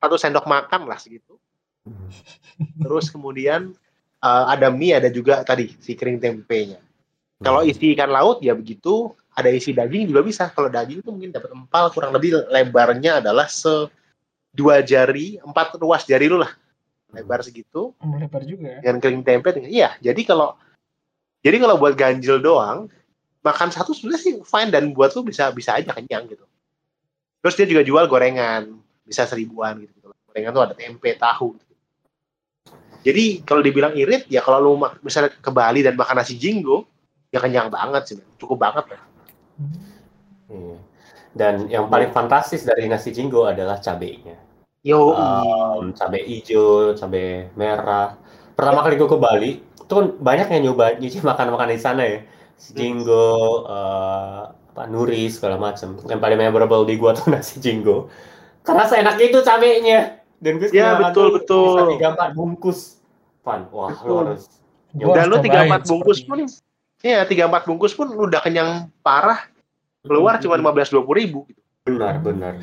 satu 0.03 0.17
sendok 0.21 0.45
makan 0.45 0.91
lah 0.91 0.99
segitu. 1.01 1.39
Terus 2.83 3.09
kemudian 3.09 3.73
uh, 4.21 4.45
ada 4.51 4.69
mie, 4.69 4.99
ada 4.99 5.09
juga 5.09 5.47
tadi 5.47 5.73
si 5.79 5.95
kering 5.95 6.19
tempenya. 6.19 6.83
Kalau 7.41 7.63
hmm. 7.63 7.71
isi 7.71 7.95
ikan 7.95 8.11
laut 8.11 8.43
ya 8.43 8.57
begitu, 8.57 9.13
ada 9.37 9.53
isi 9.53 9.71
daging 9.77 10.11
juga 10.11 10.25
bisa. 10.25 10.49
Kalau 10.51 10.67
daging 10.73 11.05
itu 11.05 11.11
mungkin 11.13 11.31
dapat 11.31 11.53
empal, 11.53 11.93
kurang 11.93 12.17
lebih 12.17 12.49
lebarnya 12.49 13.21
adalah 13.21 13.47
se 13.47 13.89
dua 14.57 14.81
jari, 14.81 15.37
empat 15.45 15.77
ruas 15.77 16.09
jari 16.09 16.33
lu 16.33 16.41
lah, 16.41 16.51
lebar 17.13 17.45
segitu. 17.45 17.93
Lebar 18.01 18.43
juga 18.43 18.81
ya. 18.81 18.81
Dengan 18.81 18.99
kering 19.05 19.23
tempe, 19.23 19.49
iya. 19.69 19.95
Jadi 20.01 20.25
kalau 20.25 20.57
jadi 21.45 21.61
kalau 21.61 21.77
buat 21.77 21.95
ganjil 21.95 22.41
doang, 22.41 22.89
makan 23.47 23.71
satu 23.71 23.95
sebenarnya 23.95 24.23
sih 24.27 24.35
fine 24.43 24.71
dan 24.75 24.91
buat 24.91 25.15
lu 25.15 25.23
bisa 25.23 25.55
bisa 25.55 25.79
aja 25.79 25.95
kenyang 25.95 26.27
gitu. 26.27 26.43
Terus 27.39 27.55
dia 27.55 27.67
juga 27.71 27.83
jual 27.87 28.05
gorengan, 28.11 28.75
bisa 29.07 29.23
seribuan 29.23 29.79
gitu. 29.79 29.95
gitu. 29.95 30.11
Gorengan 30.11 30.51
tuh 30.51 30.63
ada 30.67 30.75
tempe, 30.75 31.15
tahu. 31.15 31.55
Gitu. 31.55 31.75
Jadi 33.07 33.25
kalau 33.47 33.63
dibilang 33.63 33.95
irit, 33.95 34.27
ya 34.27 34.43
kalau 34.43 34.59
lu 34.59 34.73
misalnya 35.07 35.31
ke 35.31 35.51
Bali 35.55 35.87
dan 35.87 35.95
makan 35.95 36.19
nasi 36.19 36.35
jinggo, 36.35 36.91
ya 37.31 37.39
kenyang 37.39 37.71
banget 37.71 38.03
sih, 38.11 38.19
cukup 38.35 38.67
banget 38.67 38.85
lah. 38.91 39.03
Hmm. 40.51 40.77
Dan 41.31 41.71
yang 41.71 41.87
paling 41.87 42.11
fantastis 42.11 42.67
dari 42.67 42.91
nasi 42.91 43.15
jinggo 43.15 43.47
adalah 43.47 43.79
cabenya. 43.79 44.35
Yo, 44.83 45.15
um, 45.15 45.95
cabai 45.95 46.27
hijau, 46.27 46.99
cabai 46.99 47.47
merah. 47.55 48.19
Pertama 48.59 48.83
kali 48.83 48.99
gue 48.99 49.07
ke 49.11 49.19
Bali, 49.19 49.51
itu 49.63 49.93
kan 49.93 50.07
banyak 50.19 50.47
yang 50.51 50.63
nyoba 50.71 50.99
nyuci 50.99 51.23
makan-makan 51.23 51.71
di 51.71 51.79
sana 51.79 52.03
ya 52.03 52.19
jinggo 52.73 53.65
uh, 53.69 54.51
apa 54.51 54.83
nuri 54.89 55.29
segala 55.33 55.57
macam 55.57 55.97
yang 56.09 56.21
paling 56.21 56.37
memorable 56.41 56.85
di 56.85 57.01
gua 57.01 57.15
tuh 57.19 57.33
nasi 57.33 57.61
jinggo 57.63 58.09
karena 58.67 58.85
seenak 58.91 59.17
itu 59.23 59.39
cabenya. 59.47 60.19
Dan 60.37 60.61
gue 60.61 60.69
ya 60.69 61.01
betul 61.01 61.33
betul. 61.33 61.97
tiga 61.97 62.13
empat 62.13 62.37
bungkus 62.37 63.01
pan 63.41 63.65
wah 63.73 63.95
lo 64.05 64.27
harus 64.27 64.51
dan 64.93 65.33
lu 65.33 65.41
tiga 65.41 65.65
empat 65.65 65.89
bungkus 65.89 66.21
pun 66.27 66.45
iya 67.01 67.25
tiga 67.25 67.49
empat 67.49 67.65
bungkus 67.65 67.97
pun 67.97 68.11
udah 68.13 68.43
kenyang 68.45 68.93
parah. 69.01 69.49
Keluar 70.05 70.37
cuma 70.39 70.61
lima 70.61 70.77
belas 70.77 70.93
dua 70.93 71.03
puluh 71.03 71.25
ribu 71.25 71.39
gitu. 71.49 71.63
benar 71.89 72.21
benar. 72.21 72.61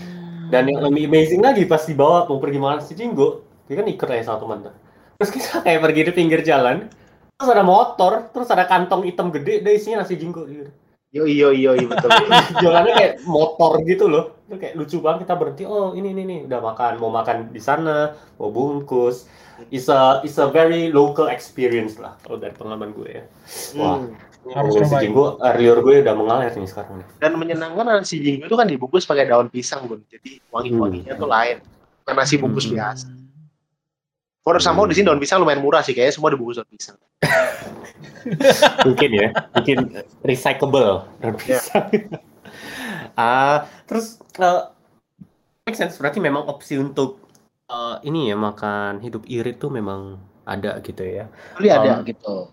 Dan 0.54 0.70
yang 0.70 0.86
lebih 0.86 1.10
amazing 1.10 1.42
lagi 1.42 1.66
pas 1.66 1.82
dibawa 1.82 2.30
mau 2.30 2.38
pergi 2.38 2.62
makan 2.62 2.78
nasi 2.78 2.94
jinggo 2.94 3.42
dia 3.68 3.80
kan 3.80 3.88
ikut 3.88 4.08
aja 4.12 4.24
sama 4.28 4.38
teman 4.44 4.58
terus 5.18 5.32
kita 5.32 5.64
kayak 5.64 5.80
pergi 5.82 6.02
di 6.04 6.12
pinggir 6.12 6.42
jalan 6.44 6.92
terus 7.38 7.50
ada 7.50 7.64
motor 7.66 8.30
terus 8.30 8.50
ada 8.54 8.66
kantong 8.70 9.04
hitam 9.08 9.34
gede 9.34 9.64
deh 9.66 9.74
isinya 9.76 10.06
nasi 10.06 10.16
jinggo 10.16 10.46
gitu 10.48 10.72
Yo 11.14 11.30
iyo 11.30 11.54
iyo 11.54 11.78
iyo 11.78 11.86
betul. 11.94 12.10
Jualannya 12.66 12.94
kayak 12.98 13.14
motor 13.30 13.78
gitu 13.86 14.10
loh. 14.10 14.34
Itu 14.50 14.58
kayak 14.58 14.74
lucu 14.74 14.98
banget 14.98 15.30
kita 15.30 15.38
berhenti. 15.38 15.64
Oh 15.70 15.94
ini 15.94 16.10
ini 16.10 16.26
nih 16.26 16.40
udah 16.50 16.60
makan 16.74 16.98
mau 16.98 17.14
makan 17.14 17.54
di 17.54 17.62
sana 17.62 18.18
mau 18.42 18.50
bungkus. 18.50 19.30
It's 19.70 19.94
a 19.94 20.26
it's 20.26 20.42
a 20.42 20.50
very 20.50 20.90
local 20.90 21.30
experience 21.30 22.02
lah 22.02 22.18
kalau 22.26 22.42
dari 22.42 22.58
pengalaman 22.58 22.98
gue 22.98 23.10
ya. 23.22 23.24
Wah. 23.78 24.02
Hmm. 24.02 24.18
Harus 24.44 24.76
nasi 24.76 25.08
jinggo, 25.08 25.40
liur 25.40 25.80
gue 25.86 26.04
udah 26.04 26.16
mengalir 26.18 26.52
nih 26.52 26.68
sekarang 26.68 27.00
nih. 27.00 27.08
Dan 27.22 27.38
menyenangkan 27.38 27.86
nasi 27.86 28.18
jinggo 28.18 28.50
itu 28.50 28.56
kan 28.58 28.66
dibungkus 28.66 29.06
pakai 29.06 29.30
daun 29.30 29.54
pisang 29.54 29.86
bun. 29.86 30.02
Jadi 30.10 30.42
wangi-wanginya 30.50 31.14
hmm. 31.14 31.22
tuh 31.22 31.30
lain. 31.30 31.58
Bukan 32.02 32.16
nasi 32.18 32.36
bungkus 32.42 32.66
hmm. 32.66 32.74
biasa. 32.74 33.08
For 34.44 34.60
sama 34.60 34.84
di 34.92 35.00
sini 35.00 35.08
daun 35.08 35.24
pisang 35.24 35.40
lumayan 35.40 35.64
murah 35.64 35.80
sih 35.80 35.96
kayaknya 35.96 36.20
semua 36.20 36.36
dibungkus 36.36 36.60
daun 36.60 36.68
pisang. 36.68 37.00
mungkin 38.88 39.10
ya, 39.16 39.28
mungkin 39.56 39.78
recyclable 40.20 41.08
daun 41.24 41.36
ya. 41.48 41.60
pisang. 41.60 41.88
Ah, 43.14 43.22
uh, 43.22 43.58
terus 43.86 44.18
uh, 44.42 44.74
make 45.70 45.78
sense 45.78 46.02
berarti 46.02 46.18
memang 46.18 46.50
opsi 46.50 46.82
untuk 46.82 47.30
uh, 47.70 48.02
ini 48.02 48.34
ya 48.34 48.36
makan 48.38 49.06
hidup 49.06 49.30
irit 49.30 49.62
tuh 49.62 49.70
memang 49.70 50.18
ada 50.50 50.82
gitu 50.82 51.06
ya. 51.06 51.30
Kali 51.54 51.70
um, 51.70 51.78
ada 51.78 51.94
gitu. 52.02 52.50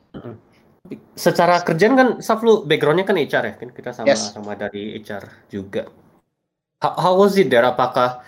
Secara 1.17 1.65
kerjaan 1.65 1.95
kan 1.97 2.09
Saf 2.21 2.45
lu 2.45 2.69
backgroundnya 2.69 3.09
kan 3.09 3.17
HR 3.17 3.45
ya 3.49 3.55
kan 3.57 3.69
kita 3.73 3.91
sama 3.97 4.13
yes. 4.13 4.37
sama 4.37 4.53
dari 4.53 5.01
HR 5.01 5.49
juga. 5.49 5.89
How, 6.81 6.93
how 6.97 7.13
was 7.17 7.41
it 7.41 7.49
there? 7.49 7.65
Apakah 7.65 8.21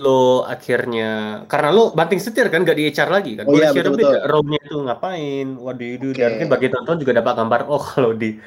lo 0.00 0.48
akhirnya 0.48 1.44
karena 1.44 1.68
lo 1.68 1.92
banting 1.92 2.16
setir 2.16 2.48
kan 2.48 2.64
gak 2.64 2.80
di 2.80 2.88
HR 2.88 3.12
lagi 3.12 3.36
kan? 3.36 3.44
Oh, 3.44 3.52
iya, 3.52 3.68
betul, 3.76 4.00
betul. 4.00 4.16
role 4.24 4.56
itu 4.56 4.76
ngapain? 4.80 5.46
What 5.60 5.76
do 5.76 5.84
you 5.84 6.00
do? 6.00 6.16
Okay. 6.16 6.24
Mungkin 6.40 6.48
bagi 6.48 6.68
tonton 6.72 6.96
juga 6.96 7.20
dapat 7.20 7.36
gambar 7.36 7.60
oh 7.68 7.82
kalau 7.84 8.16
di 8.16 8.40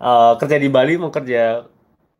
uh, 0.00 0.32
kerja 0.40 0.56
di 0.56 0.72
Bali 0.72 0.96
mau 0.96 1.12
kerja 1.12 1.68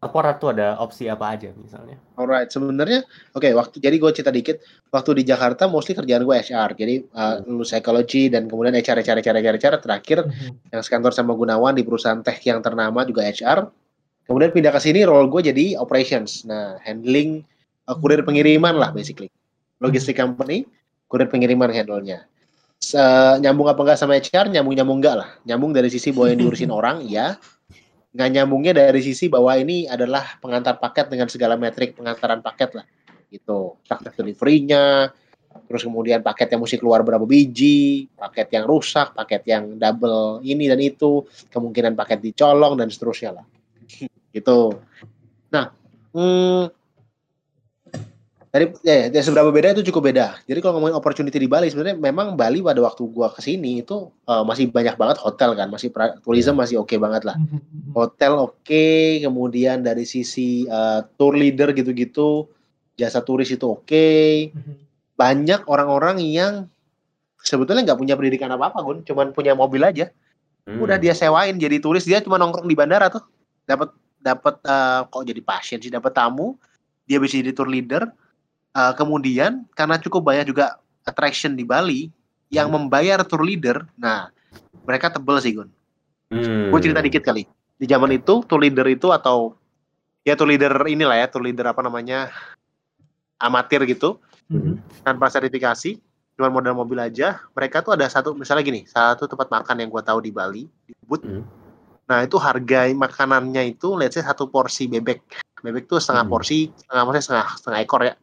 Corporate 0.05 0.37
tuh 0.37 0.53
ada 0.53 0.77
opsi 0.85 1.09
apa 1.09 1.33
aja 1.33 1.49
misalnya? 1.57 1.97
Alright, 2.21 2.53
sebenarnya 2.53 3.09
oke 3.33 3.49
waktu 3.57 3.81
jadi 3.81 3.97
gue 3.97 4.11
cerita 4.13 4.29
dikit 4.29 4.61
waktu 4.93 5.17
di 5.17 5.25
Jakarta 5.25 5.65
mostly 5.65 5.97
kerjaan 5.97 6.29
gue 6.29 6.37
HR 6.37 6.77
jadi 6.77 7.01
uh, 7.17 7.41
lulus 7.49 7.73
psikologi 7.73 8.29
dan 8.29 8.45
kemudian 8.45 8.77
HR 8.77 9.01
HR 9.01 9.25
HR 9.25 9.37
HR, 9.41 9.57
HR 9.57 9.75
terakhir 9.81 10.29
Mhm. 10.29 10.77
yang 10.77 10.83
sekantor 10.85 11.17
sama 11.17 11.33
Gunawan 11.33 11.73
di 11.73 11.89
perusahaan 11.89 12.21
tech 12.21 12.37
yang 12.45 12.61
ternama 12.61 13.01
juga 13.09 13.25
HR 13.25 13.65
kemudian 14.29 14.53
pindah 14.53 14.77
ke 14.77 14.81
sini 14.85 15.09
role 15.09 15.33
gue 15.33 15.41
jadi 15.49 15.81
operations 15.81 16.45
nah 16.45 16.77
handling 16.85 17.41
uh, 17.89 17.97
kurir 17.97 18.25
pengiriman 18.25 18.75
lah 18.77 18.91
basically. 18.91 19.29
Logistik 19.81 20.17
company 20.17 20.65
kurir 21.09 21.29
pengiriman 21.29 21.71
handle-nya. 21.71 22.27
Se- 22.81 23.39
nyambung 23.41 23.71
apa 23.71 23.81
enggak 23.81 23.99
sama 24.01 24.19
HR 24.19 24.51
nyambung 24.51 24.75
nyambung 24.77 24.99
enggak 25.01 25.17
lah. 25.21 25.29
Nyambung 25.47 25.73
dari 25.73 25.89
sisi 25.93 26.11
bahwa 26.11 26.33
yang 26.33 26.41
diurusin 26.45 26.73
orang 26.79 27.05
iya. 27.05 27.37
Nggak 28.15 28.29
nyambungnya 28.31 28.73
dari 28.75 29.03
sisi 29.03 29.27
bahwa 29.27 29.55
ini 29.59 29.91
adalah 29.91 30.39
pengantar 30.39 30.79
paket 30.79 31.11
dengan 31.11 31.27
segala 31.27 31.59
metrik 31.59 31.99
pengantaran 31.99 32.41
paket 32.41 32.79
lah 32.79 32.87
gitu. 33.31 33.79
Success 33.83 34.15
delivery-nya 34.15 35.11
terus 35.71 35.87
kemudian 35.87 36.19
paket 36.19 36.51
yang 36.51 36.67
mesti 36.67 36.83
keluar 36.83 37.07
berapa 37.07 37.23
biji 37.23 38.11
paket 38.19 38.59
yang 38.59 38.67
rusak 38.67 39.15
paket 39.15 39.47
yang 39.47 39.79
double 39.79 40.43
ini 40.43 40.67
dan 40.67 40.83
itu 40.83 41.23
kemungkinan 41.55 41.95
paket 41.95 42.19
dicolong 42.23 42.75
dan 42.75 42.91
seterusnya 42.91 43.39
lah. 43.39 43.47
Gitu. 44.35 44.75
Nah 45.55 45.71
hmm, 46.11 46.63
dari 48.55 48.71
ya, 48.87 49.11
dari 49.11 49.25
seberapa 49.27 49.51
beda 49.51 49.75
itu 49.75 49.91
cukup 49.91 50.15
beda 50.15 50.39
jadi 50.47 50.63
kalau 50.63 50.79
ngomongin 50.79 50.95
opportunity 50.95 51.43
di 51.43 51.51
Bali 51.51 51.67
sebenarnya 51.75 51.99
memang 51.99 52.39
Bali 52.39 52.63
pada 52.63 52.79
waktu 52.79 53.03
gua 53.11 53.35
ke 53.35 53.43
sini 53.43 53.83
itu 53.83 54.15
eh, 54.31 54.43
masih 54.47 54.71
banyak 54.71 54.95
banget 54.95 55.19
hotel 55.19 55.59
kan 55.59 55.67
masih 55.67 55.91
pra- 55.91 56.15
tourism 56.23 56.55
masih 56.55 56.79
oke 56.79 56.95
banget 56.95 57.27
lah 57.27 57.35
Mhm. 57.35 57.99
hotel 57.99 58.33
oke, 58.39 58.87
kemudian 59.23 59.83
dari 59.83 60.03
sisi 60.03 60.67
uh, 60.67 61.03
tour 61.15 61.35
leader 61.39 61.71
gitu-gitu, 61.71 62.51
jasa 62.99 63.23
turis 63.23 63.51
itu 63.55 63.67
oke. 63.71 64.11
Mhm. 64.51 64.75
Banyak 65.15 65.71
orang-orang 65.71 66.19
yang 66.19 66.67
sebetulnya 67.39 67.87
nggak 67.87 67.99
punya 68.03 68.15
pendidikan 68.19 68.51
apa-apa, 68.51 68.83
Gun, 68.83 68.99
cuman 69.07 69.31
punya 69.31 69.55
mobil 69.55 69.79
aja. 69.79 70.11
Hmm. 70.67 70.83
Udah 70.83 70.99
dia 70.99 71.15
sewain 71.15 71.55
jadi 71.55 71.79
turis, 71.79 72.03
dia 72.03 72.19
cuma 72.19 72.35
nongkrong 72.35 72.67
di 72.67 72.75
bandara 72.75 73.07
tuh. 73.15 73.23
Dapat 73.63 73.95
dapat 74.19 74.55
uh, 74.67 75.07
kok 75.07 75.23
jadi 75.23 75.39
pasien 75.45 75.79
sih, 75.79 75.93
dapat 75.93 76.11
tamu, 76.11 76.59
dia 77.07 77.23
bisa 77.23 77.39
jadi 77.39 77.55
tour 77.55 77.71
leader. 77.71 78.11
Uh, 78.75 78.91
kemudian 78.99 79.63
karena 79.79 80.03
cukup 80.03 80.35
banyak 80.35 80.51
juga 80.51 80.83
attraction 81.07 81.55
di 81.55 81.63
Bali 81.63 82.11
yang 82.51 82.75
membayar 82.75 83.23
tour 83.23 83.47
leader, 83.47 83.87
nah 83.95 84.35
mereka 84.83 85.15
tebel 85.15 85.39
sih, 85.39 85.55
Gun. 85.55 85.71
Hmm. 86.35 86.75
Gue 86.75 86.81
cerita 86.83 86.99
dikit 86.99 87.23
kali. 87.23 87.47
Di 87.79 87.87
zaman 87.87 88.11
itu 88.11 88.43
tour 88.51 88.59
leader 88.59 88.83
itu 88.91 89.15
atau 89.15 89.55
ya 90.27 90.35
tour 90.35 90.51
leader 90.51 90.75
inilah 90.91 91.23
ya, 91.23 91.27
tour 91.31 91.47
leader 91.47 91.71
apa 91.71 91.87
namanya 91.87 92.35
amatir 93.39 93.87
gitu, 93.87 94.19
Mhm. 94.51 95.07
tanpa 95.07 95.31
sertifikasi, 95.31 96.03
cuma 96.35 96.51
modal 96.51 96.75
mobil 96.75 96.99
aja. 96.99 97.47
Mereka 97.55 97.87
tuh 97.87 97.95
ada 97.95 98.11
satu 98.11 98.35
misalnya 98.35 98.67
gini, 98.67 98.91
satu 98.91 99.31
tempat 99.31 99.55
makan 99.55 99.87
yang 99.87 99.91
gue 99.91 100.03
tahu 100.03 100.19
di 100.19 100.35
Bali, 100.35 100.67
di 100.83 100.93
Ubud. 101.07 101.23
Hmm. 101.23 101.47
Nah 102.11 102.27
itu 102.27 102.37
harga 102.43 102.91
makanannya 102.91 103.71
itu, 103.71 103.95
let's 103.95 104.19
say 104.19 104.25
satu 104.27 104.51
porsi 104.51 104.91
bebek. 104.91 105.23
Bebek 105.63 105.87
tuh 105.87 106.03
setengah 106.03 106.27
Hmm. 106.27 106.33
porsi, 106.35 106.75
setengah 106.75 107.03
maksudnya 107.07 107.25
setengah 107.25 107.47
setengah 107.57 107.81
ekor 107.81 108.03
ya, 108.03 108.15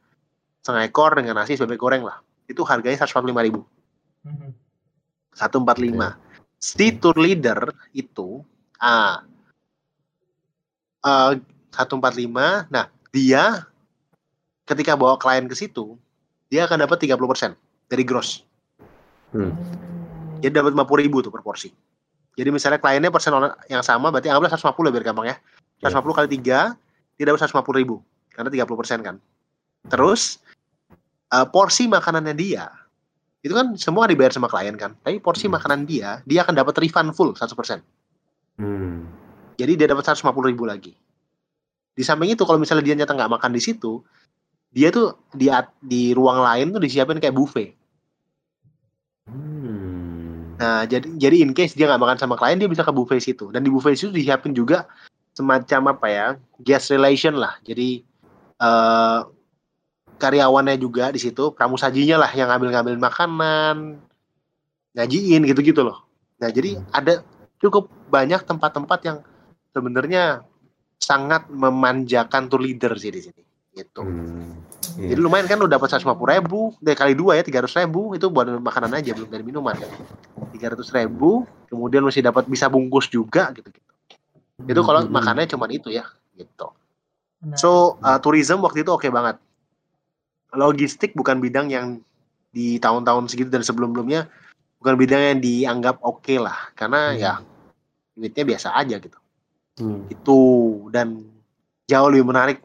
setengah 0.61 0.87
ekor 0.87 1.17
dengan 1.17 1.41
nasi 1.41 1.57
bebek 1.57 1.81
goreng 1.81 2.05
lah. 2.05 2.21
Itu 2.45 2.61
harganya 2.63 3.01
145 3.01 3.41
ribu. 3.41 3.61
Mhm. 4.25 4.49
145. 5.33 6.15
Si 6.61 6.93
tour 7.01 7.17
leader 7.17 7.73
itu 7.97 8.45
ah 8.77 9.25
eh, 11.01 11.31
145. 11.73 12.69
Nah, 12.69 12.85
dia 13.09 13.65
ketika 14.69 14.93
bawa 14.93 15.17
klien 15.17 15.49
ke 15.49 15.55
situ, 15.57 15.97
dia 16.47 16.69
akan 16.69 16.85
dapat 16.85 17.01
30% 17.01 17.57
dari 17.89 18.03
gross. 18.05 18.45
Hmm. 19.31 19.55
Jadi 20.43 20.53
dapat 20.53 20.75
50 20.75 21.03
ribu 21.03 21.23
tuh 21.23 21.31
per 21.31 21.41
porsi. 21.41 21.71
Jadi 22.35 22.49
misalnya 22.51 22.79
kliennya 22.79 23.11
persen 23.11 23.35
yang 23.67 23.83
sama, 23.83 24.09
berarti 24.11 24.31
anggaplah 24.31 24.55
150 24.55 24.91
biar 24.91 25.03
gampang 25.03 25.27
ya. 25.31 25.35
150 25.83 26.15
kali 26.15 26.27
3, 26.39 26.75
dia 27.19 27.25
dapat 27.27 27.39
150 27.43 27.75
ribu. 27.75 27.99
Karena 28.31 28.47
30% 28.47 29.03
kan. 29.03 29.15
Terus, 29.91 30.39
eh, 31.31 31.47
porsi 31.47 31.87
makanannya 31.87 32.35
dia, 32.35 32.67
itu 33.41 33.53
kan 33.57 33.73
semua 33.73 34.05
dibayar 34.05 34.29
sama 34.29 34.45
klien 34.45 34.77
kan. 34.77 34.93
Tapi 35.01 35.17
porsi 35.17 35.49
Hmm. 35.49 35.57
makanan 35.57 35.89
dia, 35.89 36.21
dia 36.29 36.45
akan 36.45 36.53
dapat 36.53 36.77
refund 36.77 37.17
full 37.17 37.33
100%. 37.33 37.81
Hmm. 38.61 39.09
Jadi 39.57 39.73
dia 39.73 39.87
dapat 39.89 40.05
150 40.05 40.53
ribu 40.53 40.69
lagi. 40.69 40.93
Di 41.97 42.03
samping 42.05 42.33
itu 42.33 42.45
kalau 42.45 42.61
misalnya 42.61 42.85
dia 42.85 42.95
nyata 43.01 43.17
nggak 43.17 43.33
makan 43.41 43.51
di 43.51 43.61
situ, 43.61 44.05
dia 44.71 44.93
tuh 44.93 45.17
di 45.33 45.49
di 45.81 46.13
ruang 46.13 46.39
lain 46.39 46.71
tuh 46.71 46.81
disiapin 46.81 47.17
kayak 47.17 47.35
buffet. 47.35 47.73
Hmm. 49.25 50.55
Nah, 50.61 50.85
jadi 50.85 51.09
jadi 51.17 51.41
in 51.41 51.57
case 51.57 51.73
dia 51.73 51.89
nggak 51.89 52.01
makan 52.01 52.17
sama 52.21 52.37
klien, 52.37 52.61
dia 52.61 52.69
bisa 52.69 52.85
ke 52.85 52.93
buffet 52.93 53.17
situ. 53.17 53.49
Dan 53.49 53.65
di 53.65 53.73
buffet 53.73 53.97
situ 53.97 54.13
disiapin 54.13 54.53
juga 54.53 54.85
semacam 55.33 55.97
apa 55.97 56.07
ya, 56.07 56.27
guest 56.61 56.93
relation 56.93 57.33
lah. 57.41 57.57
Jadi 57.65 58.05
eh 58.61 59.19
karyawannya 60.21 60.77
juga 60.77 61.09
di 61.09 61.17
situ, 61.17 61.49
pramusajinya 61.57 62.21
lah 62.21 62.31
yang 62.37 62.53
ngambil-ngambil 62.53 62.95
makanan, 63.01 63.97
ngajiin 64.93 65.41
gitu-gitu 65.49 65.81
loh. 65.81 66.05
Nah, 66.37 66.53
jadi 66.53 66.77
Hmm. 66.77 66.85
ada 66.93 67.13
cukup 67.57 67.89
banyak 68.05 68.45
tempat-tempat 68.45 68.99
yang 69.01 69.17
sebenarnya 69.73 70.45
sangat 71.01 71.49
memanjakan 71.49 72.45
tour 72.45 72.61
leader 72.61 72.93
sih 73.01 73.09
di 73.09 73.21
sini. 73.25 73.41
Gitu. 73.73 74.01
Hmm. 74.03 74.61
Jadi 74.99 75.15
Iya. 75.17 75.23
lumayan 75.23 75.47
kan 75.47 75.57
lu 75.57 75.65
dapat 75.65 75.87
150 75.87 76.27
ribu, 76.27 76.75
dari 76.83 76.97
kali 76.99 77.13
dua 77.15 77.39
ya 77.39 77.43
300 77.47 77.71
ribu 77.79 78.11
itu 78.13 78.27
buat 78.27 78.45
makanan 78.45 78.99
aja 78.99 79.15
belum 79.15 79.29
dari 79.31 79.41
minuman 79.41 79.73
kan. 79.73 79.89
300 80.51 80.91
ribu, 80.91 81.47
kemudian 81.71 82.03
masih 82.03 82.19
dapat 82.21 82.45
bisa 82.45 82.67
bungkus 82.67 83.07
juga 83.07 83.49
gitu 83.55 83.71
gitu. 83.71 83.91
Itu 84.67 84.81
kalau 84.83 85.07
Hmm. 85.07 85.13
makannya 85.15 85.47
cuman 85.47 85.71
itu 85.71 85.89
ya 85.89 86.03
gitu. 86.35 86.69
So 87.57 87.97
uh, 88.03 88.19
tourism 88.21 88.61
waktu 88.61 88.85
itu 88.85 88.91
oke 88.93 89.07
banget. 89.09 89.39
Logistik 90.51 91.15
bukan 91.15 91.39
bidang 91.39 91.71
yang 91.71 92.03
di 92.51 92.75
tahun-tahun 92.77 93.31
segitu 93.31 93.47
dan 93.47 93.63
sebelum-sebelumnya 93.63 94.27
bukan 94.83 94.95
bidang 94.99 95.21
yang 95.35 95.39
dianggap 95.39 96.03
oke 96.03 96.35
lah 96.35 96.71
karena 96.75 97.15
Hmm. 97.15 97.19
ya 97.19 97.33
duitnya 98.11 98.43
biasa 98.43 98.75
aja 98.75 98.99
gitu. 98.99 99.17
Hmm. 99.79 100.03
Itu 100.11 100.37
dan 100.91 101.23
jauh 101.87 102.09
lebih 102.11 102.27
menarik 102.27 102.59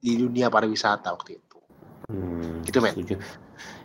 di 0.00 0.20
dunia 0.20 0.52
pariwisata 0.52 1.08
waktu 1.12 1.40
itu. 1.40 1.56
Hmm, 2.10 2.60
Gitu, 2.64 2.78
men. 2.84 2.92
setuju. 2.92 3.14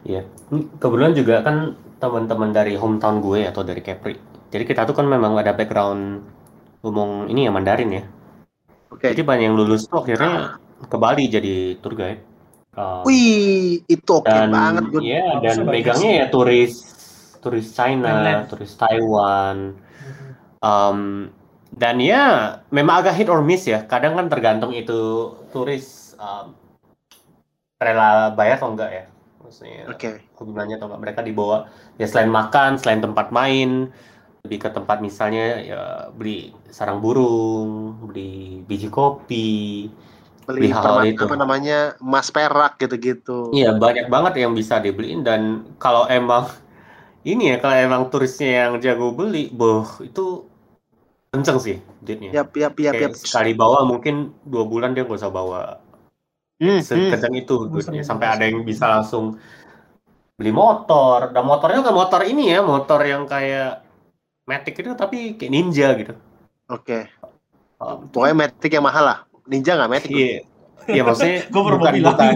Iya. 0.03 0.21
Hmm, 0.51 0.67
Kebetulan 0.75 1.13
juga 1.15 1.35
kan 1.41 1.55
teman-teman 1.97 2.51
dari 2.51 2.75
hometown 2.75 3.23
gue 3.23 3.47
atau 3.47 3.63
dari 3.63 3.79
Kepri. 3.79 4.19
Jadi 4.51 4.63
kita 4.67 4.83
tuh 4.83 4.95
kan 4.95 5.07
memang 5.07 5.35
ada 5.39 5.55
background 5.55 6.23
ngomong 6.83 7.31
ini 7.31 7.47
ya 7.47 7.51
Mandarin 7.51 7.91
ya. 7.91 8.03
Oke. 8.91 9.11
Jadi 9.15 9.23
banyak 9.25 9.45
yang 9.51 9.57
lulus 9.57 9.87
tuh 9.87 10.03
akhirnya 10.05 10.59
ke 10.85 10.97
Bali 10.99 11.25
jadi 11.27 11.75
tour 11.81 11.95
guide. 11.97 12.21
Um, 12.75 13.07
Wih, 13.07 13.87
itu 13.87 14.11
oke 14.11 14.27
dan 14.27 14.51
banget, 14.51 14.83
ya 14.99 15.23
Bagusnya 15.23 15.23
dan 15.39 15.55
megangnya 15.63 16.11
ya 16.11 16.25
turis 16.27 16.73
turis 17.39 17.67
China, 17.71 18.19
Mainland. 18.19 18.51
turis 18.51 18.75
Taiwan. 18.75 19.57
Um, 20.59 21.29
dan 21.71 22.03
ya 22.03 22.57
memang 22.75 23.05
agak 23.05 23.15
hit 23.15 23.31
or 23.31 23.39
miss 23.39 23.63
ya. 23.63 23.87
Kadang 23.87 24.19
kan 24.19 24.27
tergantung 24.27 24.75
itu 24.75 25.31
turis 25.55 26.19
um, 26.19 26.51
rela 27.79 28.35
bayar 28.35 28.59
atau 28.59 28.75
enggak 28.75 28.91
ya. 28.91 29.05
Maksudnya 29.39 29.85
Oke. 29.87 30.11
hubungannya 30.35 30.75
atau 30.75 30.91
enggak 30.91 31.03
mereka 31.05 31.21
dibawa 31.23 31.71
ya 31.95 32.11
selain 32.11 32.33
makan, 32.33 32.75
selain 32.75 32.99
tempat 32.99 33.31
main, 33.31 33.87
lebih 34.43 34.67
ke 34.67 34.69
tempat 34.73 34.99
misalnya 34.99 35.63
ya 35.63 35.81
beli 36.11 36.51
sarang 36.73 36.99
burung, 36.99 38.03
beli 38.03 38.65
biji 38.67 38.91
kopi. 38.91 39.87
Beli 40.45 40.69
perma- 40.69 41.05
itu. 41.05 41.25
apa 41.25 41.35
namanya 41.35 41.79
emas 41.97 42.29
perak 42.29 42.77
gitu-gitu. 42.77 43.49
Iya, 43.51 43.73
banyak 43.75 44.07
banget 44.07 44.45
yang 44.45 44.53
bisa 44.53 44.77
dibeliin 44.77 45.25
dan 45.25 45.65
kalau 45.81 46.05
emang 46.05 46.45
ini 47.25 47.53
ya 47.53 47.57
kalau 47.57 47.75
emang 47.75 48.01
turisnya 48.13 48.69
yang 48.69 48.73
jago 48.77 49.09
beli, 49.11 49.49
boh 49.49 49.85
itu 50.05 50.45
kenceng 51.33 51.57
sih 51.59 51.77
duitnya. 51.99 52.31
Yap, 52.31 52.53
yap, 52.55 52.77
yap, 52.77 52.93
yap. 52.95 53.11
Kayak 53.11 53.13
sekali 53.19 53.51
bawa 53.51 53.83
mungkin 53.83 54.31
dua 54.45 54.63
bulan 54.63 54.93
dia 54.93 55.03
nggak 55.03 55.19
usah 55.19 55.33
bawa 55.33 55.81
Hmm, 56.55 56.79
hmm. 56.79 56.87
sekencang 56.87 57.35
itu 57.35 57.67
duitnya 57.67 57.99
sampai 57.99 58.27
ada 58.31 58.47
yang 58.47 58.63
bisa 58.63 58.87
langsung 58.87 59.35
beli 60.39 60.55
motor 60.55 61.35
dan 61.35 61.43
motornya 61.43 61.83
kan 61.83 61.91
motor 61.91 62.23
ini 62.23 62.55
ya 62.55 62.63
motor 62.63 63.03
yang 63.03 63.27
kayak 63.27 63.83
Matic 64.47 64.79
itu 64.79 64.95
tapi 64.95 65.35
kayak 65.35 65.51
ninja 65.51 65.91
gitu 65.99 66.15
Oke. 66.71 67.11
Um, 67.77 68.07
Pokoknya 68.09 68.47
Matic 68.47 68.71
yang 68.71 68.85
mahal 68.87 69.03
lah. 69.05 69.19
Ninja 69.45 69.75
nggak. 69.75 69.89
Gun. 69.89 70.11
iya 70.11 70.41
iya 70.85 71.01
maksudnya 71.01 71.45
Gue 71.53 71.61
baru 71.61 71.77
bukan 71.77 71.93
bilang. 71.93 72.13
bukan 72.13 72.33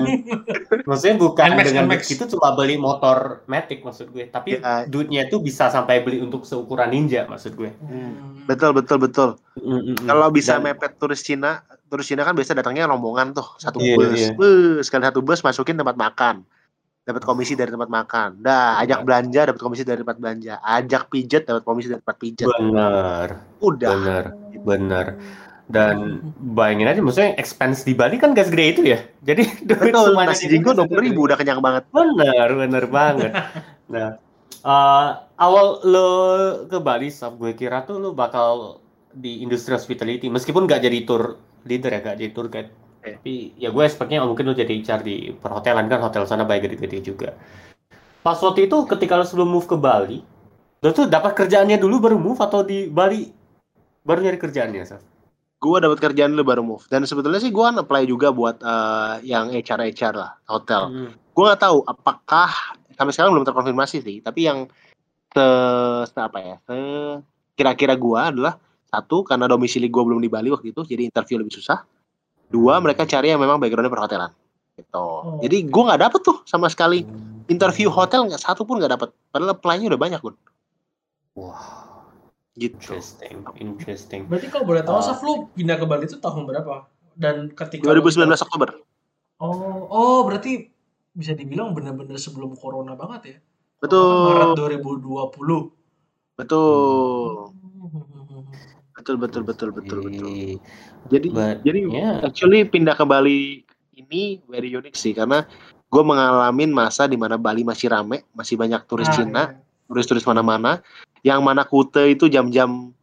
maksudnya 0.83 1.15
bukan 1.17 1.47
NMAX, 1.51 1.65
dengan 1.67 1.83
NMAX. 1.85 2.01
itu 2.09 2.23
cuma 2.27 2.49
beli 2.53 2.75
motor 2.75 3.17
Matic 3.45 3.81
maksud 3.81 4.09
gue 4.09 4.25
tapi 4.25 4.57
Ya. 4.57 4.85
duitnya 4.85 5.21
itu 5.23 5.37
bisa 5.37 5.67
sampai 5.67 6.01
beli 6.01 6.17
untuk 6.17 6.43
seukuran 6.43 6.89
ninja 6.89 7.25
maksud 7.25 7.53
gue 7.53 7.69
Hmm. 7.79 8.41
Betul, 8.45 8.73
betul, 8.73 8.97
betul. 8.97 9.29
Mm, 9.55 9.61
mm, 9.61 9.81
mm. 9.93 9.95
Kalau 10.03 10.27
bisa 10.29 10.57
Dan- 10.57 10.65
mepet 10.65 10.97
turis 10.97 11.21
Cina 11.21 11.61
turis 11.85 12.01
Cina 12.03 12.21
kan 12.21 12.33
biasa 12.33 12.53
datangnya 12.53 12.85
rombongan 12.85 13.29
tuh 13.31 13.45
satu 13.55 13.77
Iya, 13.77 13.93
bus, 13.95 14.09
iya. 14.15 14.29
Bus, 14.33 14.81
sekali 14.81 15.03
satu 15.03 15.21
bus 15.21 15.39
masukin 15.39 15.73
tempat 15.75 15.93
makan, 15.93 16.41
dapat 16.99 17.21
komisi 17.21 17.53
dari 17.53 17.69
tempat 17.69 17.85
makan. 17.87 18.29
Dah, 18.39 18.77
ajak 18.79 19.01
belanja 19.01 19.41
dapat 19.45 19.57
komisi 19.59 19.81
dari 19.81 19.97
tempat 19.99 20.17
belanja, 20.17 20.57
ajak 20.59 21.05
pijet 21.07 21.45
dapat 21.45 21.61
komisi 21.61 21.85
dari 21.87 21.97
tempat 21.99 22.17
pijet. 22.17 22.45
Benar, 22.47 23.27
Udah, 23.59 23.89
benar, 23.91 24.23
benar. 24.59 25.05
Dan 25.69 26.25
bayangin 26.57 26.89
aja, 26.89 26.97
maksudnya 26.97 27.37
expense 27.37 27.85
di 27.85 27.93
Bali 27.93 28.17
kan 28.17 28.33
gak 28.33 28.49
segede 28.49 28.65
itu 28.73 28.81
ya. 28.89 28.99
Jadi 29.21 29.45
duit 29.69 29.93
betul. 29.93 30.17
semuanya 30.17 30.33
Nasi 30.33 30.49
di 30.49 30.57
jinggo 30.57 30.73
dua 30.73 30.89
puluh 30.89 31.05
ribu 31.05 31.29
udah 31.29 31.37
kenyang 31.37 31.61
banget. 31.61 31.85
Bener, 31.93 32.47
bener 32.57 32.83
banget. 32.89 33.31
Nah, 33.89 34.21
eh, 34.61 35.09
awal 35.41 35.81
lo 35.81 36.09
ke 36.69 36.77
Bali, 36.77 37.09
Saf, 37.09 37.41
gue 37.41 37.57
kira 37.57 37.89
tuh 37.89 37.97
lo 37.97 38.13
bakal 38.13 38.77
di 39.09 39.41
industri 39.41 39.73
hospitality, 39.73 40.29
meskipun 40.29 40.69
nggak 40.69 40.85
jadi 40.85 41.09
tour 41.09 41.41
leader 41.65 41.97
ya, 41.97 41.99
nggak 42.05 42.17
jadi 42.21 42.31
tour 42.37 42.53
guide. 42.53 42.69
Oke. 43.01 43.17
Tapi 43.17 43.33
ya 43.57 43.73
gue 43.73 43.81
expect-nya 43.81 44.21
oh, 44.21 44.29
mungkin 44.29 44.45
lo 44.45 44.53
jadi 44.53 44.69
HR 44.69 45.01
di 45.01 45.33
perhotelan 45.33 45.89
kan, 45.89 46.05
hotel 46.05 46.29
sana 46.29 46.45
baik 46.45 46.69
gede-gede 46.69 47.01
juga. 47.01 47.33
Pas 48.21 48.37
waktu 48.37 48.69
itu 48.69 48.77
ketika 48.85 49.17
lo 49.17 49.25
sebelum 49.25 49.49
move 49.49 49.65
ke 49.65 49.73
Bali, 49.73 50.21
lo 50.85 50.89
tuh 50.93 51.09
dapat 51.09 51.33
kerjaannya 51.33 51.81
dulu 51.81 51.97
baru 51.97 52.17
move 52.21 52.37
atau 52.37 52.61
di 52.61 52.85
Bali 52.85 53.25
baru 54.05 54.21
nyari 54.21 54.37
kerjaannya, 54.37 54.85
Saf? 54.85 55.01
Gue 55.59 55.77
dapat 55.83 55.99
kerjaan 55.99 56.31
dulu 56.33 56.43
baru 56.47 56.63
move. 56.63 56.87
Dan 56.87 57.03
sebetulnya 57.03 57.43
sih 57.43 57.51
gue 57.51 57.63
apply 57.63 58.07
juga 58.07 58.31
buat 58.31 58.63
eh, 58.63 59.27
yang 59.27 59.51
HR 59.51 59.91
HR 59.91 60.15
lah, 60.15 60.31
hotel. 60.47 60.83
Hmm. 60.87 61.11
gue 61.39 61.47
nggak 61.47 61.63
tahu 61.63 61.87
apakah 61.87 62.51
sampai 62.99 63.15
sekarang 63.15 63.31
belum 63.31 63.47
terkonfirmasi 63.47 64.03
sih. 64.03 64.19
Tapi 64.19 64.43
yang 64.43 64.67
se, 65.31 65.45
se- 66.11 66.19
apa 66.19 66.39
ya 66.43 66.55
se 66.67 66.75
kira-kira 67.55 67.95
gue 67.95 68.19
adalah 68.19 68.59
satu 68.91 69.23
karena 69.23 69.47
domisili 69.47 69.87
gue 69.87 70.03
belum 70.03 70.19
di 70.19 70.27
Bali 70.27 70.51
waktu 70.51 70.75
itu 70.75 70.83
jadi 70.83 71.07
interview 71.07 71.39
lebih 71.39 71.55
susah. 71.55 71.83
Dua 72.51 72.81
mereka 72.83 73.07
cari 73.07 73.31
yang 73.31 73.39
memang 73.39 73.55
backgroundnya 73.61 73.93
perhotelan 73.93 74.31
gitu. 74.75 75.07
Jadi 75.43 75.57
gue 75.67 75.83
nggak 75.83 76.01
dapet 76.01 76.21
tuh 76.23 76.37
sama 76.43 76.67
sekali. 76.67 77.03
Interview 77.49 77.87
hotel 77.87 78.27
nggak 78.27 78.41
satu 78.41 78.67
pun 78.67 78.79
nggak 78.83 78.99
dapet. 78.99 79.09
Padahal 79.31 79.55
apply-nya 79.55 79.95
udah 79.95 80.01
banyak 80.01 80.21
pun 80.21 80.35
Wah, 81.39 81.87
gitu 82.59 82.91
interesting, 82.99 83.39
interesting. 83.57 84.21
Berarti 84.27 84.47
kalau 84.51 84.65
boleh 84.67 84.83
tahu, 84.83 84.99
Ah. 84.99 85.05
Saf, 85.07 85.23
lu 85.23 85.47
pindah 85.55 85.79
ke 85.79 85.85
Bali 85.87 86.05
itu 86.05 86.19
tahun 86.19 86.43
berapa? 86.43 86.91
Dan 87.15 87.55
ketika 87.55 87.87
lu- 87.87 88.03
2019 88.03 88.43
Oktober 88.43 88.69
Oh, 89.39 89.87
oh 89.87 90.19
berarti 90.27 90.67
bisa 91.15 91.31
dibilang 91.31 91.71
benar-benar 91.71 92.19
sebelum 92.19 92.51
corona 92.59 92.93
banget 92.99 93.21
ya? 93.23 93.37
betul 93.79 94.27
Maret 94.27 94.59
2020. 94.59 95.71
betul 96.35 97.47
betul 98.95 99.15
betul 99.15 99.43
betul 99.47 99.69
betul 99.71 99.99
betul 100.03 100.27
Oke. 100.27 100.59
jadi 101.07 101.27
But, 101.31 101.57
jadi 101.63 101.79
yeah. 101.87 102.19
actually 102.27 102.67
pindah 102.67 102.95
ke 102.99 103.03
Bali 103.07 103.63
ini 103.95 104.43
very 104.47 104.71
unik 104.75 104.95
sih 104.95 105.15
karena 105.15 105.47
gue 105.87 106.03
mengalami 106.03 106.67
masa 106.67 107.07
di 107.07 107.15
mana 107.15 107.39
Bali 107.39 107.63
masih 107.63 107.87
rame, 107.91 108.27
masih 108.31 108.55
banyak 108.59 108.83
turis 108.85 109.07
Ah, 109.07 109.15
Cina, 109.15 109.43
iya. 109.47 109.59
Turis-turis 109.89 110.23
mana-mana, 110.29 110.85
yang 111.25 111.41
mana 111.41 111.65
Kute 111.65 112.13
itu 112.13 112.29
jam-jam 112.29 112.93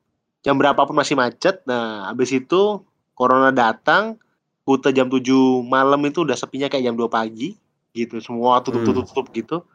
jam 0.47 0.55
berapapun 0.55 0.95
masih 0.95 1.19
macet. 1.19 1.67
Nah, 1.67 2.07
habis 2.07 2.31
itu 2.31 2.87
corona 3.19 3.51
datang, 3.51 4.15
Kute 4.63 4.95
jam 4.95 5.11
7 5.11 5.67
malam 5.67 5.99
itu 6.07 6.23
udah 6.23 6.39
sepinya 6.39 6.71
kayak 6.71 6.87
jam 6.87 6.95
2 6.95 7.11
pagi 7.11 7.59
gitu, 7.91 8.23
semua 8.23 8.63
tutup-tutup 8.63 9.35
gitu. 9.35 9.67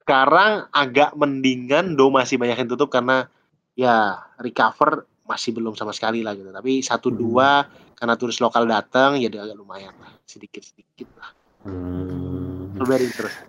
Sekarang 0.00 0.68
agak 0.72 1.12
mendingan, 1.16 1.96
do 1.96 2.08
masih 2.08 2.40
banyak 2.40 2.64
yang 2.64 2.68
tutup 2.72 2.88
karena 2.88 3.28
ya 3.76 4.24
recover 4.40 5.04
masih 5.24 5.56
belum 5.56 5.76
sama 5.76 5.92
sekali 5.96 6.20
lah 6.20 6.36
gitu. 6.36 6.52
Tapi 6.52 6.84
satu 6.84 7.08
Hmm. 7.08 7.18
dua 7.20 7.48
karena 7.96 8.14
turis 8.16 8.40
lokal 8.40 8.68
datang 8.68 9.16
ya 9.16 9.32
agak 9.32 9.56
lumayan 9.56 9.96
lah, 9.96 10.12
sedikit-sedikit 10.28 11.08
lah. 11.16 11.30
Hmm. 11.64 12.76
Very 12.84 13.08
interest. 13.08 13.44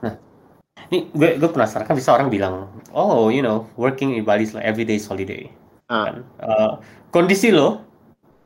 Nih, 0.94 1.10
gue 1.12 1.30
gue 1.42 1.50
penasaran 1.50 1.86
kan 1.86 1.98
bisa 1.98 2.14
orang 2.14 2.30
bilang, 2.30 2.70
oh, 2.94 3.34
you 3.34 3.42
know, 3.42 3.66
working 3.74 4.14
in 4.14 4.22
Bali 4.22 4.46
is 4.46 4.54
like 4.54 4.66
every 4.66 4.86
day 4.86 4.98
is 5.02 5.08
holiday. 5.10 5.50
Ah. 5.90 6.10
Kan? 6.10 6.16
Eh, 6.42 6.72
kondisi 7.10 7.50
lo 7.50 7.82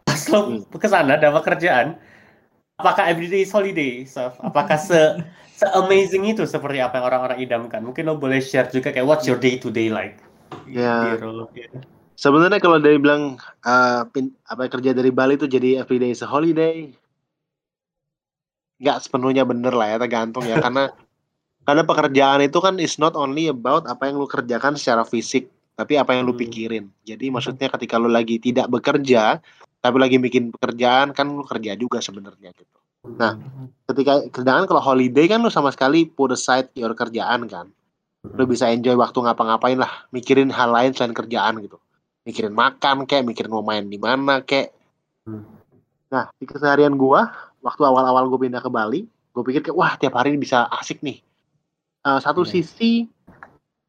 pas 0.07 0.21
lo 0.31 0.39
Hmm. 0.47 0.63
ke 0.65 0.87
sana 0.89 1.19
dapat 1.19 1.43
kerjaan, 1.45 1.99
apakah 2.79 3.11
every 3.11 3.27
day 3.27 3.43
is 3.43 3.51
holiday? 3.51 4.03
Saf? 4.07 4.39
Apakah 4.39 4.79
se 4.79 5.19
se 5.53 5.67
amazing 5.75 6.23
itu 6.31 6.47
seperti 6.47 6.79
apa 6.79 6.99
yang 6.99 7.05
orang-orang 7.11 7.39
idamkan? 7.43 7.83
Mungkin 7.83 8.07
lo 8.07 8.15
boleh 8.15 8.39
share 8.39 8.71
juga 8.71 8.89
kayak 8.95 9.05
what's 9.07 9.27
your 9.27 9.37
day 9.39 9.59
to 9.59 9.67
day 9.69 9.91
like? 9.91 10.17
Ya. 10.65 11.19
Ya. 11.53 11.67
Sebenarnya 12.19 12.59
kalau 12.59 12.79
dari 12.79 12.99
bilang 12.99 13.35
eh, 13.63 14.01
pin- 14.11 14.35
apa 14.47 14.67
kerja 14.67 14.91
dari 14.91 15.11
Bali 15.11 15.39
itu 15.39 15.47
jadi 15.47 15.83
everyday 15.83 16.11
is 16.11 16.23
a 16.23 16.27
holiday, 16.27 16.91
nggak 18.79 18.97
sepenuhnya 19.03 19.43
bener 19.43 19.75
lah 19.75 19.87
ya 19.91 19.97
tergantung 19.99 20.43
ya 20.47 20.55
karena 20.59 20.87
karena 21.69 21.85
pekerjaan 21.85 22.41
itu 22.41 22.57
kan 22.57 22.81
is 22.81 22.97
not 22.97 23.13
only 23.13 23.45
about 23.45 23.85
apa 23.85 24.09
yang 24.09 24.17
lu 24.17 24.25
kerjakan 24.25 24.73
secara 24.73 25.05
fisik, 25.05 25.53
tapi 25.77 26.01
apa 26.01 26.17
yang 26.17 26.25
lu 26.25 26.33
Hmm. 26.33 26.41
pikirin. 26.41 26.85
Jadi 27.05 27.29
maksudnya 27.29 27.69
ketika 27.69 28.01
lu 28.01 28.09
lagi 28.09 28.41
tidak 28.41 28.73
bekerja, 28.73 29.37
tapi 29.77 29.95
lagi 30.01 30.17
bikin 30.17 30.49
pekerjaan 30.49 31.13
kan 31.13 31.29
lu 31.29 31.45
kerja 31.45 31.77
juga 31.77 32.01
sebenarnya 32.01 32.49
gitu. 32.57 32.77
Nah, 33.21 33.37
ketika 33.85 34.25
kerjaan 34.33 34.65
kalau 34.65 34.81
holiday 34.81 35.29
kan 35.29 35.45
lu 35.45 35.53
sama 35.53 35.69
sekali 35.69 36.09
put 36.09 36.33
aside 36.33 36.73
your 36.73 36.97
kerjaan 36.97 37.45
kan. 37.45 37.69
Lu 38.25 38.49
bisa 38.49 38.65
enjoy 38.73 38.97
waktu 38.97 39.21
ngapa-ngapain 39.21 39.77
lah, 39.77 40.09
mikirin 40.09 40.49
hal 40.49 40.73
lain 40.73 40.97
selain 40.97 41.13
kerjaan 41.13 41.61
gitu. 41.61 41.77
Mikirin 42.25 42.51
makan 42.51 43.05
kayak, 43.05 43.29
mikirin 43.29 43.53
mau 43.53 43.61
main 43.61 43.85
di 43.85 44.01
mana 44.01 44.41
kayak. 44.41 44.73
Hmm. 45.29 45.45
Nah, 46.09 46.33
di 46.33 46.49
keseharian 46.49 46.97
gua, 46.97 47.29
waktu 47.61 47.85
awal-awal 47.85 48.25
gue 48.33 48.49
pindah 48.49 48.59
ke 48.59 48.67
Bali, 48.73 49.05
gue 49.05 49.43
pikir 49.45 49.61
kayak 49.69 49.77
wah 49.77 49.93
tiap 49.95 50.17
hari 50.17 50.33
ini 50.33 50.41
bisa 50.41 50.65
asik 50.81 51.05
nih. 51.05 51.21
Eh, 52.09 52.19
satu 52.19 52.41
Iya. 52.41 52.51
sisi 52.57 53.05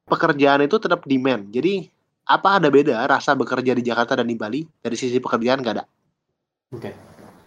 pekerjaan 0.04 0.60
itu 0.60 0.76
tetap 0.76 1.06
demand. 1.06 1.48
Jadi 1.48 1.88
apa 2.26 2.60
ada 2.60 2.68
beda 2.68 3.00
rasa 3.06 3.32
bekerja 3.32 3.72
di 3.72 3.82
Jakarta 3.82 4.18
dan 4.18 4.28
di 4.28 4.36
Bali 4.36 4.62
dari 4.62 4.94
sisi 4.94 5.16
pekerjaan 5.16 5.64
gak 5.64 5.74
ada. 5.80 5.84
Oke. 6.70 6.90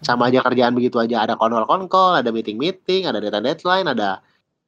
Sama 0.02 0.28
aja 0.28 0.42
kerjaan 0.42 0.76
begitu 0.76 1.00
aja. 1.00 1.24
Ada 1.24 1.38
konkol-konkol, 1.38 2.20
ada 2.20 2.28
meeting-meeting, 2.28 3.08
ada 3.08 3.22
deadline-deadline, 3.22 3.88
ada 3.88 4.20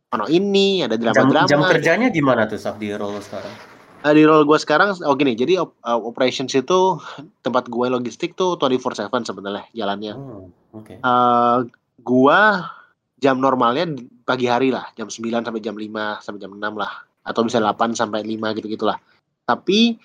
ono 0.08 0.24
ini, 0.30 0.80
ada 0.80 0.96
Jam, 0.96 1.12
drama-drama. 1.12 1.48
jam 1.50 1.60
kerjanya 1.66 2.08
gimana 2.08 2.48
tuh 2.48 2.56
Saf 2.56 2.80
di 2.80 2.88
role 2.94 3.20
sekarang? 3.20 3.52
Eh, 4.00 4.14
di 4.14 4.22
role 4.22 4.46
gue 4.46 4.56
sekarang, 4.56 4.96
oh 5.02 5.12
gini, 5.18 5.34
jadi 5.34 5.60
op- 5.60 5.76
eh, 5.76 5.98
operations 5.98 6.54
itu 6.54 6.96
tempat 7.42 7.66
gue 7.68 7.86
logistik 7.90 8.32
tuh 8.32 8.56
24/7 8.56 9.26
sebenarnya 9.26 9.66
jalannya. 9.74 10.14
Oh, 10.16 10.48
Oke. 10.72 11.00
Eh 11.00 11.58
gua 12.00 12.70
jam 13.16 13.40
normalnya 13.40 13.88
pagi 14.26 14.50
hari 14.50 14.74
lah, 14.74 14.90
jam 14.98 15.06
9 15.06 15.46
sampai 15.46 15.62
jam 15.62 15.78
5 15.78 16.18
sampai 16.18 16.40
jam 16.42 16.52
6 16.52 16.60
lah, 16.74 16.92
atau 17.22 17.40
bisa 17.46 17.62
8 17.62 17.94
sampai 17.94 18.26
5 18.26 18.58
gitu-gitulah. 18.58 18.98
Tapi 19.46 19.96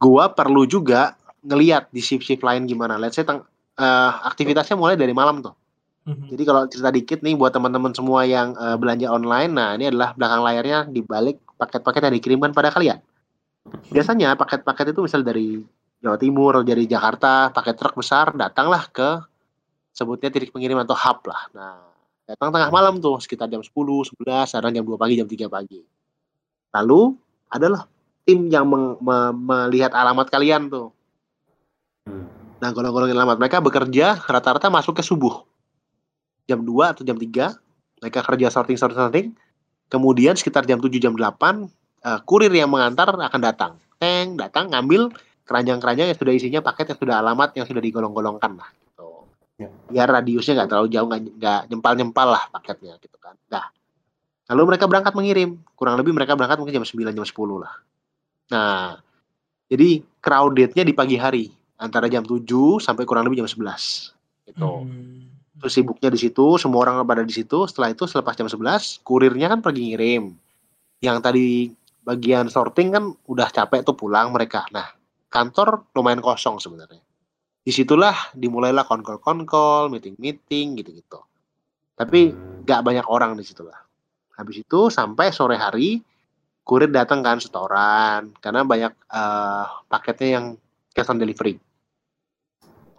gua 0.00 0.32
perlu 0.32 0.64
juga 0.64 1.14
ngeliat 1.44 1.92
di 1.92 2.00
shift-shift 2.00 2.40
lain 2.40 2.64
gimana. 2.64 2.96
Let's 2.96 3.20
say 3.20 3.28
eh, 3.28 4.12
aktivitasnya 4.24 4.80
mulai 4.80 4.96
dari 4.96 5.12
malam 5.12 5.44
tuh. 5.44 5.52
Mhm. 6.02 6.34
Jadi 6.34 6.42
kalau 6.42 6.62
cerita 6.66 6.90
dikit 6.90 7.18
nih 7.22 7.38
buat 7.38 7.54
teman-teman 7.54 7.92
semua 7.94 8.24
yang 8.26 8.56
eh, 8.56 8.76
belanja 8.80 9.06
online, 9.12 9.52
nah 9.52 9.76
ini 9.76 9.92
adalah 9.92 10.16
belakang 10.16 10.40
layarnya 10.42 10.78
di 10.88 11.04
balik 11.04 11.38
paket-paket 11.60 12.08
yang 12.08 12.14
dikirimkan 12.16 12.50
pada 12.56 12.72
kalian. 12.72 12.98
Biasanya 13.92 14.34
paket-paket 14.34 14.96
itu 14.96 15.00
misal 15.06 15.22
dari 15.22 15.62
Jawa 16.02 16.18
Timur, 16.18 16.66
dari 16.66 16.90
Jakarta, 16.90 17.54
paket 17.54 17.78
truk 17.78 17.94
besar 17.94 18.34
datanglah 18.34 18.90
ke 18.90 19.22
sebutnya 19.94 20.34
titik 20.34 20.50
pengiriman 20.50 20.82
atau 20.82 20.98
hub 20.98 21.22
lah. 21.30 21.46
Nah, 21.54 21.91
datang 22.32 22.48
tengah 22.48 22.72
malam 22.72 22.96
tuh 22.96 23.20
sekitar 23.20 23.52
jam 23.52 23.60
10, 23.60 23.68
11, 23.68 24.56
kadang 24.56 24.72
jam 24.72 24.84
2 24.88 24.96
pagi, 24.96 25.14
jam 25.20 25.28
3 25.28 25.52
pagi. 25.52 25.84
Lalu 26.72 27.12
adalah 27.52 27.84
tim 28.24 28.48
yang 28.48 28.64
meng- 28.64 28.96
me- 29.04 29.36
melihat 29.36 29.92
alamat 29.92 30.32
kalian 30.32 30.72
tuh. 30.72 30.88
Hmm. 32.08 32.24
Nah, 32.56 32.72
golong-golongin 32.72 33.18
alamat 33.18 33.36
mereka 33.36 33.60
bekerja 33.60 34.16
rata-rata 34.24 34.72
masuk 34.72 34.96
ke 34.96 35.02
subuh. 35.04 35.44
Jam 36.48 36.64
2 36.64 36.96
atau 36.96 37.04
jam 37.04 37.20
3 37.20 37.52
mereka 38.00 38.24
kerja 38.24 38.48
sorting 38.48 38.80
sorting 38.80 38.98
sorting. 38.98 39.28
Kemudian 39.92 40.32
sekitar 40.32 40.64
jam 40.64 40.80
7 40.80 40.88
jam 40.96 41.12
8 41.12 41.68
eh, 42.06 42.20
kurir 42.24 42.50
yang 42.50 42.72
mengantar 42.72 43.12
akan 43.12 43.40
datang. 43.44 43.72
Teng, 44.00 44.40
datang 44.40 44.72
ngambil 44.72 45.12
keranjang-keranjang 45.44 46.10
yang 46.10 46.18
sudah 46.18 46.32
isinya 46.32 46.60
paket 46.64 46.96
yang 46.96 46.98
sudah 46.98 47.16
alamat 47.20 47.52
yang 47.60 47.66
sudah 47.68 47.82
digolong-golongkan 47.84 48.56
lah. 48.56 48.70
Ya. 49.60 49.68
Biar 49.92 50.08
radiusnya 50.08 50.62
nggak 50.62 50.70
terlalu 50.70 50.88
jauh, 50.90 51.06
nggak 51.08 51.22
nggak 51.38 51.60
nyempal-nyempal 51.68 52.28
lah 52.32 52.44
paketnya 52.50 52.96
gitu 52.98 53.16
kan. 53.20 53.36
Nah, 53.52 53.68
lalu 54.52 54.74
mereka 54.74 54.88
berangkat 54.88 55.12
mengirim. 55.12 55.60
Kurang 55.76 56.00
lebih 56.00 56.16
mereka 56.16 56.34
berangkat 56.34 56.58
mungkin 56.58 56.80
jam 56.80 56.86
9 56.86 57.12
jam 57.12 57.26
10 57.26 57.62
lah. 57.62 57.74
Nah, 58.52 59.00
jadi 59.68 60.04
crowdednya 60.20 60.82
di 60.84 60.94
pagi 60.96 61.16
hari 61.16 61.48
antara 61.80 62.06
jam 62.08 62.22
7 62.22 62.44
sampai 62.80 63.04
kurang 63.04 63.28
lebih 63.28 63.44
jam 63.44 63.48
11 63.48 64.14
gitu. 64.48 64.86
Hmm. 64.86 65.32
Terus 65.62 65.78
sibuknya 65.78 66.10
di 66.10 66.18
situ, 66.18 66.58
semua 66.58 66.82
orang 66.82 67.06
pada 67.06 67.22
di 67.22 67.30
situ. 67.30 67.70
Setelah 67.70 67.94
itu 67.94 68.02
selepas 68.10 68.34
jam 68.34 68.50
11, 68.50 68.98
kurirnya 69.06 69.46
kan 69.46 69.62
pergi 69.62 69.94
ngirim. 69.94 70.34
Yang 70.98 71.18
tadi 71.22 71.46
bagian 72.02 72.50
sorting 72.50 72.90
kan 72.90 73.04
udah 73.30 73.46
capek 73.46 73.86
tuh 73.86 73.94
pulang 73.94 74.34
mereka. 74.34 74.66
Nah, 74.74 74.90
kantor 75.30 75.86
lumayan 75.94 76.18
kosong 76.18 76.58
sebenarnya. 76.58 76.98
Di 77.62 77.70
situlah 77.70 78.34
dimulailah 78.34 78.82
konkol-konkol, 78.82 79.86
meeting-meeting 79.94 80.82
gitu-gitu. 80.82 81.22
Tapi 81.94 82.34
nggak 82.66 82.80
banyak 82.82 83.06
orang 83.06 83.38
di 83.38 83.46
situlah. 83.46 83.78
Habis 84.34 84.66
itu 84.66 84.90
sampai 84.90 85.30
sore 85.30 85.54
hari 85.54 86.02
kurir 86.66 86.90
datang 86.90 87.22
kan 87.22 87.38
setoran 87.38 88.34
karena 88.38 88.62
banyak 88.66 88.92
uh, 89.10 89.66
paketnya 89.86 90.28
yang 90.38 90.46
cash 90.90 91.10
on 91.10 91.22
delivery. 91.22 91.58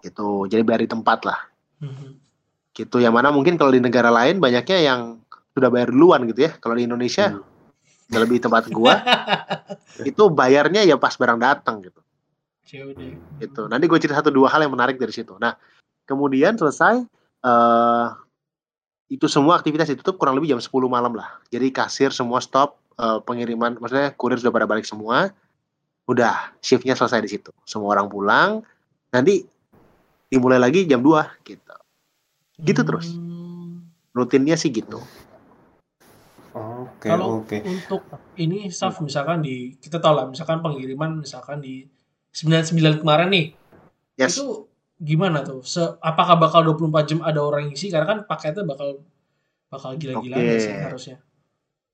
Gitu. 0.03 0.29
Jadi 0.47 0.61
bayar 0.63 0.81
di 0.83 0.89
tempat 0.91 1.19
lah. 1.27 1.39
Mhm. 1.83 2.07
Gitu. 2.71 2.95
Yang 3.03 3.13
mana 3.15 3.29
mungkin 3.35 3.59
kalau 3.59 3.71
di 3.71 3.83
negara 3.83 4.11
lain 4.11 4.39
banyaknya 4.39 4.79
yang 4.79 5.19
sudah 5.51 5.67
bayar 5.67 5.91
duluan 5.91 6.23
gitu 6.27 6.47
ya. 6.47 6.51
Kalau 6.59 6.79
di 6.79 6.87
Indonesia 6.87 7.35
Hmm. 7.35 8.19
lebih 8.19 8.43
tempat 8.43 8.67
gua 8.69 8.99
itu 10.09 10.23
bayarnya 10.29 10.83
ya 10.85 10.99
pas 10.99 11.15
barang 11.15 11.39
datang 11.39 11.81
gitu. 11.81 12.03
COD. 12.63 13.01
gitu. 13.43 13.67
Nanti 13.67 13.85
gue 13.85 13.99
cerita 13.99 14.19
satu 14.23 14.31
dua 14.31 14.47
hal 14.49 14.63
yang 14.65 14.73
menarik 14.73 14.95
dari 14.95 15.11
situ. 15.11 15.35
Nah, 15.37 15.55
kemudian 16.07 16.55
selesai 16.55 17.03
eh 17.43 18.07
itu 19.13 19.29
semua 19.29 19.59
aktivitas 19.61 19.93
ditutup 19.93 20.17
kurang 20.17 20.41
lebih 20.41 20.57
jam 20.57 20.61
10 20.63 20.73
malam 20.89 21.13
lah. 21.13 21.37
Jadi 21.53 21.69
kasir 21.69 22.09
semua 22.09 22.41
stop 22.41 22.81
eh, 22.97 23.19
pengiriman, 23.21 23.77
maksudnya 23.77 24.09
kurir 24.17 24.41
sudah 24.41 24.49
pada 24.49 24.65
balik 24.65 24.87
semua. 24.89 25.29
Udah, 26.09 26.51
shiftnya 26.59 26.97
selesai 26.97 27.21
di 27.23 27.29
situ. 27.31 27.51
Semua 27.63 27.95
orang 27.95 28.09
pulang. 28.09 28.65
Nanti 29.13 29.45
dimulai 30.27 30.57
lagi 30.57 30.89
jam 30.89 31.05
2 31.05 31.45
gitu. 31.45 31.75
Gitu 32.57 32.81
terus. 32.81 33.13
Hmm. 33.13 33.85
Rutinnya 34.17 34.57
sih 34.57 34.73
gitu. 34.73 34.97
Oke, 36.53 37.09
Kalau 37.09 37.41
oke. 37.41 37.65
untuk 37.65 38.05
ini 38.37 38.69
staff 38.69 39.01
misalkan 39.01 39.41
di 39.41 39.73
kita 39.81 39.97
tahu 39.97 40.13
lah 40.13 40.25
misalkan 40.29 40.61
pengiriman 40.61 41.25
misalkan 41.25 41.57
di 41.57 41.81
99 42.33 43.01
kemarin 43.05 43.29
nih 43.29 43.47
Yes. 44.17 44.37
itu 44.37 44.69
gimana 45.01 45.41
tuh? 45.41 45.65
Se 45.65 45.81
apakah 45.99 46.37
bakal 46.37 46.61
24 46.65 47.09
jam 47.09 47.19
ada 47.25 47.41
orang 47.41 47.73
isi 47.73 47.89
karena 47.89 48.05
kan 48.05 48.19
paketnya 48.29 48.61
bakal 48.61 49.01
bakal 49.73 49.97
gila-gilaan 49.97 50.45
Oke. 50.45 50.61
sih 50.61 50.73
harusnya. 50.73 51.17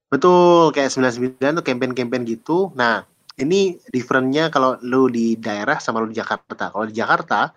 Betul, 0.10 0.74
kayak 0.74 0.90
99 0.92 1.62
tuh 1.62 1.66
campaign-campaign 1.66 2.24
gitu. 2.28 2.74
Nah, 2.74 3.06
ini 3.40 3.78
differentnya 3.94 4.50
kalau 4.52 4.76
lu 4.84 5.08
di 5.08 5.38
daerah 5.40 5.78
sama 5.80 6.02
lu 6.04 6.12
di 6.12 6.18
Jakarta. 6.18 6.74
Kalau 6.74 6.86
di 6.90 6.98
Jakarta, 6.98 7.54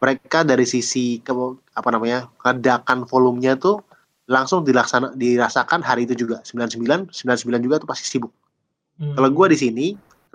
mereka 0.00 0.46
dari 0.46 0.64
sisi 0.64 1.20
ke, 1.20 1.34
apa 1.76 1.88
namanya 1.92 2.30
ledakan 2.46 3.04
volumenya 3.04 3.58
tuh 3.58 3.82
langsung 4.26 4.62
dilaksana 4.66 5.14
dirasakan 5.14 5.82
hari 5.86 6.02
itu 6.08 6.26
juga 6.26 6.42
99 6.42 7.14
99 7.14 7.66
juga 7.66 7.76
tuh 7.82 7.88
pasti 7.90 8.06
sibuk. 8.06 8.32
Hmm. 8.96 9.12
Kalau 9.12 9.28
gua 9.34 9.46
di 9.52 9.58
sini 9.60 9.86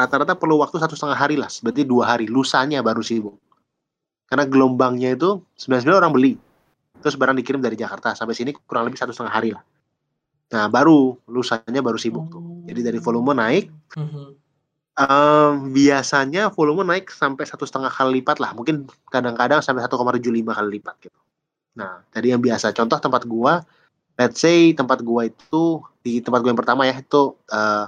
rata-rata 0.01 0.33
perlu 0.33 0.57
waktu 0.57 0.81
satu 0.81 0.97
setengah 0.97 1.17
hari 1.17 1.37
lah, 1.37 1.49
berarti 1.61 1.85
dua 1.85 2.03
hari 2.09 2.25
lusanya 2.25 2.81
baru 2.81 3.05
sibuk. 3.05 3.37
Karena 4.25 4.49
gelombangnya 4.49 5.13
itu 5.13 5.43
99 5.61 6.01
orang 6.01 6.11
beli, 6.15 6.33
terus 7.03 7.13
barang 7.13 7.37
dikirim 7.37 7.61
dari 7.61 7.77
Jakarta 7.77 8.17
sampai 8.17 8.33
sini 8.33 8.55
kurang 8.65 8.89
lebih 8.89 8.97
satu 8.97 9.13
setengah 9.13 9.33
hari 9.33 9.49
lah. 9.53 9.61
Nah 10.51 10.67
baru 10.67 11.15
lusanya 11.29 11.79
baru 11.79 12.01
sibuk 12.01 12.27
tuh. 12.31 12.41
Jadi 12.65 12.81
dari 12.81 12.99
volume 12.99 13.31
naik, 13.37 13.71
em, 14.97 15.53
biasanya 15.71 16.51
volume 16.51 16.83
naik 16.83 17.11
sampai 17.11 17.43
satu 17.47 17.63
setengah 17.63 17.91
kali 17.91 18.19
lipat 18.19 18.41
lah, 18.41 18.51
mungkin 18.57 18.87
kadang-kadang 19.07 19.63
sampai 19.63 19.83
1,75 19.85 20.55
kali 20.55 20.79
lipat 20.79 20.95
gitu. 21.07 21.19
Nah 21.77 22.03
tadi 22.11 22.35
yang 22.35 22.43
biasa, 22.43 22.75
contoh 22.75 22.99
tempat 22.99 23.23
gua, 23.23 23.63
let's 24.19 24.43
say 24.43 24.75
tempat 24.75 24.99
gua 25.03 25.27
itu 25.27 25.79
di 26.03 26.19
tempat 26.19 26.43
gua 26.43 26.49
yang 26.51 26.59
pertama 26.59 26.83
ya 26.87 26.99
itu 26.99 27.35
eh, 27.51 27.85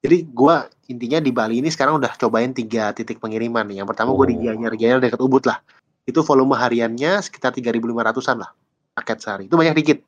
jadi 0.00 0.24
gua 0.32 0.68
intinya 0.90 1.22
di 1.22 1.30
Bali 1.30 1.62
ini 1.62 1.70
sekarang 1.70 2.02
udah 2.02 2.18
cobain 2.18 2.50
tiga 2.50 2.90
titik 2.90 3.22
pengiriman 3.22 3.62
nih. 3.70 3.80
Yang 3.80 3.94
pertama 3.94 4.10
gua 4.10 4.26
di 4.26 4.34
Oh. 4.34 4.42
Gianyar, 4.42 4.74
Gianyar 4.74 4.98
dekat 4.98 5.22
Ubud 5.22 5.46
lah. 5.46 5.62
Itu 6.02 6.26
volume 6.26 6.58
hariannya 6.58 7.22
sekitar 7.22 7.54
3.500-an 7.54 8.42
lah 8.42 8.50
paket 8.98 9.18
sehari. 9.22 9.44
Itu 9.46 9.54
banyak 9.54 9.78
dikit. 9.78 9.98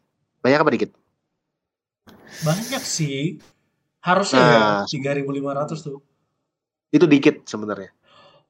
Banyak 0.43 0.59
apa 0.59 0.71
dikit? 0.75 0.91
Banyak 2.43 2.83
sih. 2.83 3.39
Harusnya 4.03 4.43
Nah. 4.43 4.51
ya 4.83 4.91
3.500 4.91 5.79
tuh. 5.87 6.03
Itu 6.91 7.07
dikit 7.07 7.47
sebenarnya. 7.47 7.95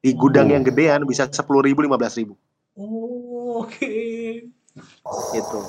Di 0.01 0.17
gudang 0.17 0.49
Oh. 0.49 0.53
yang 0.57 0.65
gedean 0.65 1.05
bisa 1.05 1.29
10.000, 1.29 1.85
15.000 1.85 2.33
Oh, 2.73 3.61
oke. 3.61 3.93
gitu. 5.31 5.59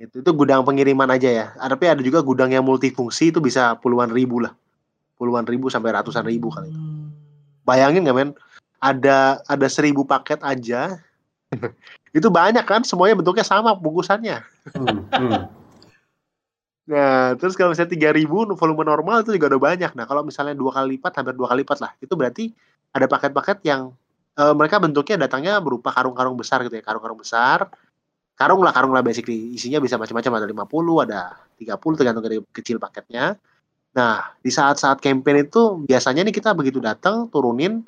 Itu 0.00 0.16
itu 0.24 0.30
gudang 0.32 0.64
pengiriman 0.64 1.06
aja 1.12 1.28
ya. 1.28 1.46
Tapi 1.54 1.84
ada 1.86 2.00
juga 2.00 2.24
gudang 2.24 2.48
yang 2.50 2.64
multifungsi 2.64 3.28
itu 3.30 3.38
bisa 3.44 3.76
puluhan 3.78 4.08
ribu 4.08 4.40
lah. 4.40 4.56
Puluhan 5.14 5.46
ribu 5.46 5.70
sampai 5.70 5.94
ratusan 5.94 6.26
ribu 6.26 6.50
kali. 6.50 6.70
Hmm. 6.70 7.14
Bayangin 7.62 8.04
nggak 8.04 8.16
men? 8.16 8.30
Ada 8.82 9.40
ada 9.46 9.66
seribu 9.70 10.04
paket 10.04 10.42
aja. 10.42 10.98
itu 12.18 12.28
banyak 12.28 12.66
kan? 12.66 12.82
Semuanya 12.82 13.18
bentuknya 13.18 13.46
sama 13.46 13.72
bungkusannya. 13.78 14.42
Hmm, 14.74 15.06
hmm. 15.08 15.42
Nah, 16.84 17.32
terus 17.40 17.56
kalau 17.56 17.72
misalnya 17.72 17.96
3000 17.96 18.28
volume 18.60 18.84
normal 18.84 19.24
itu 19.24 19.32
juga 19.32 19.48
udah 19.56 19.62
banyak. 19.72 19.92
Nah, 19.96 20.04
kalau 20.04 20.20
misalnya 20.20 20.52
dua 20.52 20.68
kali 20.76 21.00
lipat, 21.00 21.16
hampir 21.16 21.32
dua 21.32 21.48
kali 21.48 21.64
lipat 21.64 21.78
lah. 21.80 21.96
Itu 21.96 22.12
berarti 22.12 22.52
ada 22.92 23.08
paket-paket 23.08 23.64
yang 23.64 23.96
eh, 24.36 24.54
mereka 24.54 24.76
bentuknya 24.76 25.16
datangnya 25.24 25.56
berupa 25.64 25.88
karung-karung 25.96 26.36
besar 26.36 26.60
gitu 26.68 26.76
ya, 26.76 26.84
karung-karung 26.84 27.16
besar. 27.16 27.72
Karung 28.36 28.60
lah, 28.60 28.74
karung 28.76 28.92
lah 28.92 29.00
basically. 29.00 29.56
Isinya 29.56 29.80
bisa 29.80 29.96
macam-macam, 29.96 30.32
ada 30.42 30.46
50, 30.50 31.04
ada 31.08 31.20
30 31.56 31.96
tergantung 31.96 32.24
dari 32.26 32.36
kecil 32.52 32.76
paketnya. 32.76 33.38
Nah, 33.94 34.34
di 34.42 34.50
saat-saat 34.50 34.98
campaign 34.98 35.46
itu 35.46 35.78
biasanya 35.86 36.26
nih 36.26 36.34
kita 36.34 36.50
begitu 36.50 36.82
datang, 36.82 37.30
turunin 37.30 37.86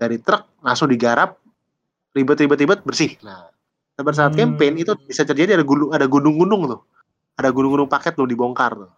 dari 0.00 0.16
truk, 0.16 0.64
langsung 0.64 0.88
digarap, 0.88 1.36
ribet-ribet-ribet, 2.16 2.80
bersih. 2.82 3.20
Nah, 3.20 3.52
pada 4.00 4.16
saat 4.16 4.32
Hmm. 4.34 4.56
campaign 4.56 4.80
itu 4.80 4.96
bisa 5.04 5.22
terjadi 5.22 5.60
ada 5.60 5.64
gunung 5.68 5.92
ada 5.92 6.08
gunung-gunung 6.08 6.62
tuh 6.66 6.80
ada 7.36 7.48
gunung-gunung 7.52 7.86
paket 7.86 8.16
lo 8.18 8.24
dibongkar 8.26 8.72
tuh. 8.74 8.90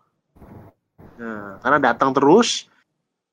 Nah, 1.20 1.58
karena 1.60 1.78
datang 1.92 2.10
terus, 2.14 2.66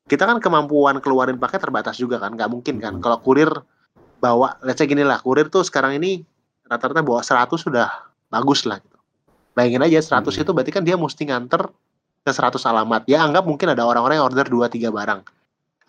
kita 0.06 0.28
kan 0.28 0.38
kemampuan 0.42 0.98
keluarin 1.00 1.38
paket 1.38 1.62
terbatas 1.62 1.98
juga 1.98 2.18
kan, 2.20 2.34
nggak 2.34 2.50
mungkin 2.52 2.82
kan. 2.82 2.98
Hmm. 2.98 3.02
Kalau 3.02 3.18
kurir 3.22 3.50
bawa, 4.22 4.58
let's 4.66 4.78
say 4.82 4.86
gini 4.90 5.02
lah, 5.02 5.22
kurir 5.22 5.50
tuh 5.50 5.66
sekarang 5.66 5.98
ini 5.98 6.22
rata-rata 6.68 7.02
bawa 7.02 7.22
100 7.26 7.62
sudah 7.62 7.90
bagus 8.30 8.66
lah 8.70 8.82
gitu. 8.82 8.98
Bayangin 9.54 9.82
aja 9.86 10.00
100 10.02 10.36
Hmm. 10.36 10.42
itu 10.46 10.52
berarti 10.54 10.72
kan 10.74 10.84
dia 10.86 10.98
mesti 10.98 11.24
nganter 11.26 11.70
ke 12.22 12.32
100 12.32 12.62
alamat. 12.62 13.02
Ya 13.10 13.26
anggap 13.26 13.44
mungkin 13.50 13.74
ada 13.74 13.84
orang-orang 13.86 14.22
yang 14.22 14.28
order 14.30 14.46
2-3 14.46 14.94
barang. 14.94 15.22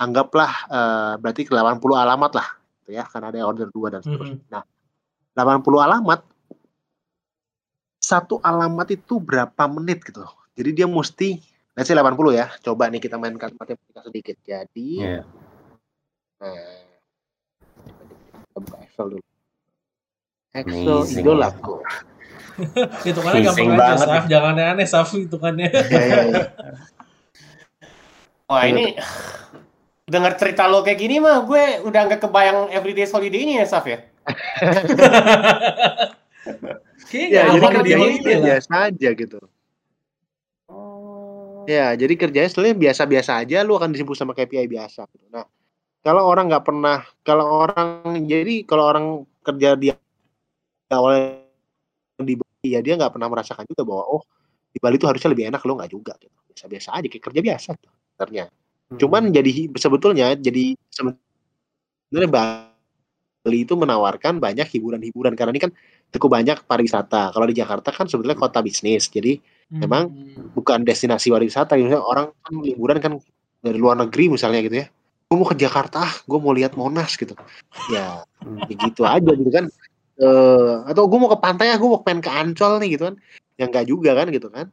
Anggaplah 0.01 0.53
eh, 0.73 1.12
berarti 1.21 1.45
ke 1.47 1.53
80 1.53 1.79
alamat 1.95 2.33
lah, 2.35 2.49
gitu 2.83 2.90
ya, 2.97 3.05
karena 3.07 3.29
ada 3.31 3.37
yang 3.38 3.49
order 3.53 3.68
2 3.68 3.92
dan 3.92 4.01
seterusnya. 4.01 4.40
Mhm. 4.40 4.51
Nah, 4.51 4.62
80 5.37 5.81
alamat 5.81 6.21
satu 8.03 8.42
alamat 8.42 8.90
itu 8.92 9.23
berapa 9.23 9.64
menit 9.71 10.03
gitu. 10.03 10.27
Jadi 10.59 10.71
dia 10.75 10.90
mesti 10.90 11.38
let's 11.79 11.87
say 11.88 11.95
80 11.97 12.35
ya. 12.35 12.51
Coba 12.61 12.90
nih 12.90 12.99
kita 13.01 13.16
mainkan 13.16 13.55
matematika 13.55 14.03
sedikit. 14.05 14.37
Jadi 14.42 14.88
Iya. 15.01 15.23
nah, 16.42 16.83
kita 17.87 18.59
buka 18.59 18.77
Excel 18.85 19.07
dulu. 19.16 19.25
Excel 20.53 20.99
Amazing. 21.01 21.23
idolaku. 21.25 21.75
Hitungannya 23.06 23.40
gampang 23.46 23.68
aja, 23.72 23.78
banget. 23.78 24.06
Saf. 24.08 24.24
Jangan 24.28 24.52
aneh-aneh, 24.56 24.86
Saf, 24.88 25.08
hitungannya. 25.14 25.68
Ya, 25.72 26.02
ya, 26.02 26.16
ya. 26.28 26.42
Wah 28.52 28.68
ini 28.68 28.92
dengar 30.04 30.36
cerita 30.36 30.68
lo 30.68 30.84
kayak 30.84 31.00
gini 31.00 31.16
mah 31.16 31.40
gue 31.48 31.88
udah 31.88 32.00
nggak 32.04 32.20
kebayang 32.20 32.68
everyday 32.68 33.08
holiday 33.08 33.40
ini 33.48 33.56
ya 33.62 33.64
Saf 33.64 33.86
ya. 33.88 34.04
Kayaknya 37.12 37.28
Ya, 37.28 37.42
jadi 37.52 37.60
kerjanya 37.60 37.84
di-holiday 37.86 38.20
itu 38.20 38.30
lah. 38.32 38.44
biasa 38.48 38.72
aja 38.88 39.08
gitu. 39.12 39.38
Oh. 40.68 41.64
Ya, 41.68 41.92
jadi 41.92 42.14
kerjanya 42.16 42.48
sebenarnya 42.48 42.76
biasa-biasa 42.88 43.32
aja, 43.44 43.58
lu 43.60 43.76
akan 43.76 43.92
disimpul 43.92 44.16
sama 44.16 44.32
KPI 44.32 44.64
biasa. 44.64 45.04
gitu. 45.12 45.28
Nah, 45.28 45.44
kalau 46.00 46.24
orang 46.24 46.48
nggak 46.48 46.64
pernah, 46.64 47.04
kalau 47.22 47.68
orang 47.68 48.00
jadi 48.24 48.64
kalau 48.64 48.84
orang 48.88 49.06
kerja 49.44 49.76
di 49.76 49.92
awal 50.88 51.41
di 52.20 52.35
Bali, 52.37 52.68
ya 52.68 52.81
dia 52.85 52.94
nggak 53.01 53.16
pernah 53.16 53.29
merasakan 53.33 53.64
juga 53.64 53.83
bahwa 53.88 54.05
oh 54.20 54.22
di 54.72 54.79
Bali 54.81 54.96
itu 55.01 55.07
harusnya 55.09 55.31
lebih 55.33 55.48
enak, 55.48 55.61
lo 55.64 55.72
nggak 55.81 55.90
juga. 55.92 56.12
Gitu. 56.20 56.33
Biasa-biasa 56.53 56.88
aja, 57.01 57.07
kayak 57.09 57.25
kerja 57.25 57.40
biasa 57.40 57.68
tuh, 57.81 57.92
sebenarnya. 58.12 58.44
Hmm. 58.92 58.98
Cuman 59.01 59.22
jadi 59.33 59.51
sebetulnya 59.77 60.27
jadi 60.37 60.64
sebenarnya 60.92 62.31
Bali 62.31 63.59
itu 63.64 63.75
menawarkan 63.75 64.38
banyak 64.38 64.68
hiburan-hiburan 64.70 65.35
karena 65.35 65.51
ini 65.57 65.62
kan 65.64 65.72
cukup 66.12 66.29
banyak 66.37 66.59
pariwisata. 66.68 67.33
Kalau 67.33 67.46
di 67.48 67.57
Jakarta 67.57 67.88
kan 67.90 68.07
sebetulnya 68.07 68.37
kota 68.37 68.61
bisnis, 68.61 69.09
jadi 69.09 69.40
Memang 69.72 70.12
Hmm. 70.12 70.53
bukan 70.53 70.85
destinasi 70.85 71.33
pariwisata. 71.33 71.81
Misalnya 71.81 72.05
orang 72.05 72.29
kan 72.44 72.55
liburan 72.61 73.01
kan 73.01 73.12
dari 73.62 73.79
luar 73.81 73.96
negeri 73.96 74.29
misalnya 74.29 74.61
gitu 74.61 74.77
ya 74.83 74.87
gue 75.33 75.37
mau 75.40 75.48
ke 75.48 75.57
Jakarta 75.57 76.05
gue 76.29 76.38
mau 76.42 76.53
lihat 76.53 76.77
Monas 76.77 77.16
gitu 77.16 77.33
ya 77.88 78.20
Hmm. 78.42 78.59
begitu 78.66 79.07
aja 79.07 79.31
gitu 79.33 79.48
kan 79.48 79.70
eh 80.20 80.75
atau 80.88 81.09
gue 81.09 81.18
mau 81.18 81.31
ke 81.33 81.38
pantai 81.40 81.72
ah 81.72 81.79
gue 81.81 81.88
mau 81.88 82.01
pengen 82.05 82.20
ke 82.20 82.31
Ancol 82.31 82.83
nih 82.85 82.98
gitu 82.98 83.03
kan 83.09 83.16
yang 83.57 83.68
enggak 83.72 83.87
juga 83.88 84.11
kan 84.12 84.27
gitu 84.29 84.48
kan 84.53 84.66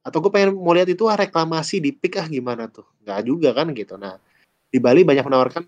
atau 0.00 0.18
gue 0.24 0.30
pengen 0.32 0.56
mau 0.56 0.72
lihat 0.72 0.88
itu 0.88 1.04
ah 1.08 1.16
reklamasi 1.20 1.84
di 1.84 1.92
pik 1.92 2.16
ah 2.16 2.26
gimana 2.30 2.72
tuh 2.72 2.88
nggak 3.04 3.20
juga 3.28 3.52
kan 3.52 3.68
gitu 3.76 4.00
nah 4.00 4.16
di 4.70 4.78
Bali 4.80 5.04
banyak 5.04 5.26
menawarkan 5.26 5.62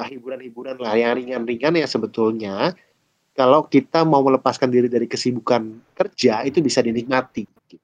ah, 0.00 0.08
hiburan-hiburan 0.08 0.80
lah 0.80 0.94
yang 0.96 1.18
ringan-ringan 1.18 1.76
ya 1.76 1.86
sebetulnya 1.86 2.72
kalau 3.34 3.66
kita 3.66 4.06
mau 4.06 4.22
melepaskan 4.22 4.70
diri 4.70 4.86
dari 4.86 5.10
kesibukan 5.10 5.82
kerja 5.92 6.46
itu 6.46 6.62
bisa 6.62 6.78
dinikmati. 6.80 7.42
gitu. 7.66 7.82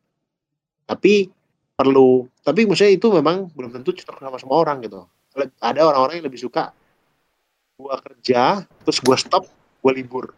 Tapi 0.86 1.26
perlu, 1.74 2.30
tapi 2.46 2.70
maksudnya 2.70 2.94
itu 2.94 3.10
memang 3.10 3.50
belum 3.50 3.74
tentu 3.74 3.90
cocok 3.90 4.22
sama 4.22 4.38
semua 4.38 4.62
orang 4.62 4.78
gitu. 4.86 5.02
Ada 5.58 5.82
orang-orang 5.82 6.22
yang 6.22 6.26
lebih 6.30 6.38
suka 6.38 6.70
gua 7.74 7.98
kerja, 7.98 8.62
terus 8.86 8.98
gua 9.02 9.18
stop, 9.18 9.50
gua 9.82 9.92
libur. 9.94 10.30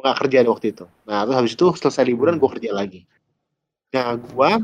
Gua 0.00 0.16
gak 0.16 0.24
kerja 0.24 0.48
waktu 0.48 0.72
itu. 0.72 0.88
Nah, 1.04 1.28
terus 1.28 1.36
habis 1.36 1.52
itu 1.52 1.66
selesai 1.76 2.08
liburan 2.08 2.40
gua 2.40 2.56
kerja 2.56 2.72
lagi. 2.72 3.04
Nah, 3.92 4.16
gua 4.16 4.56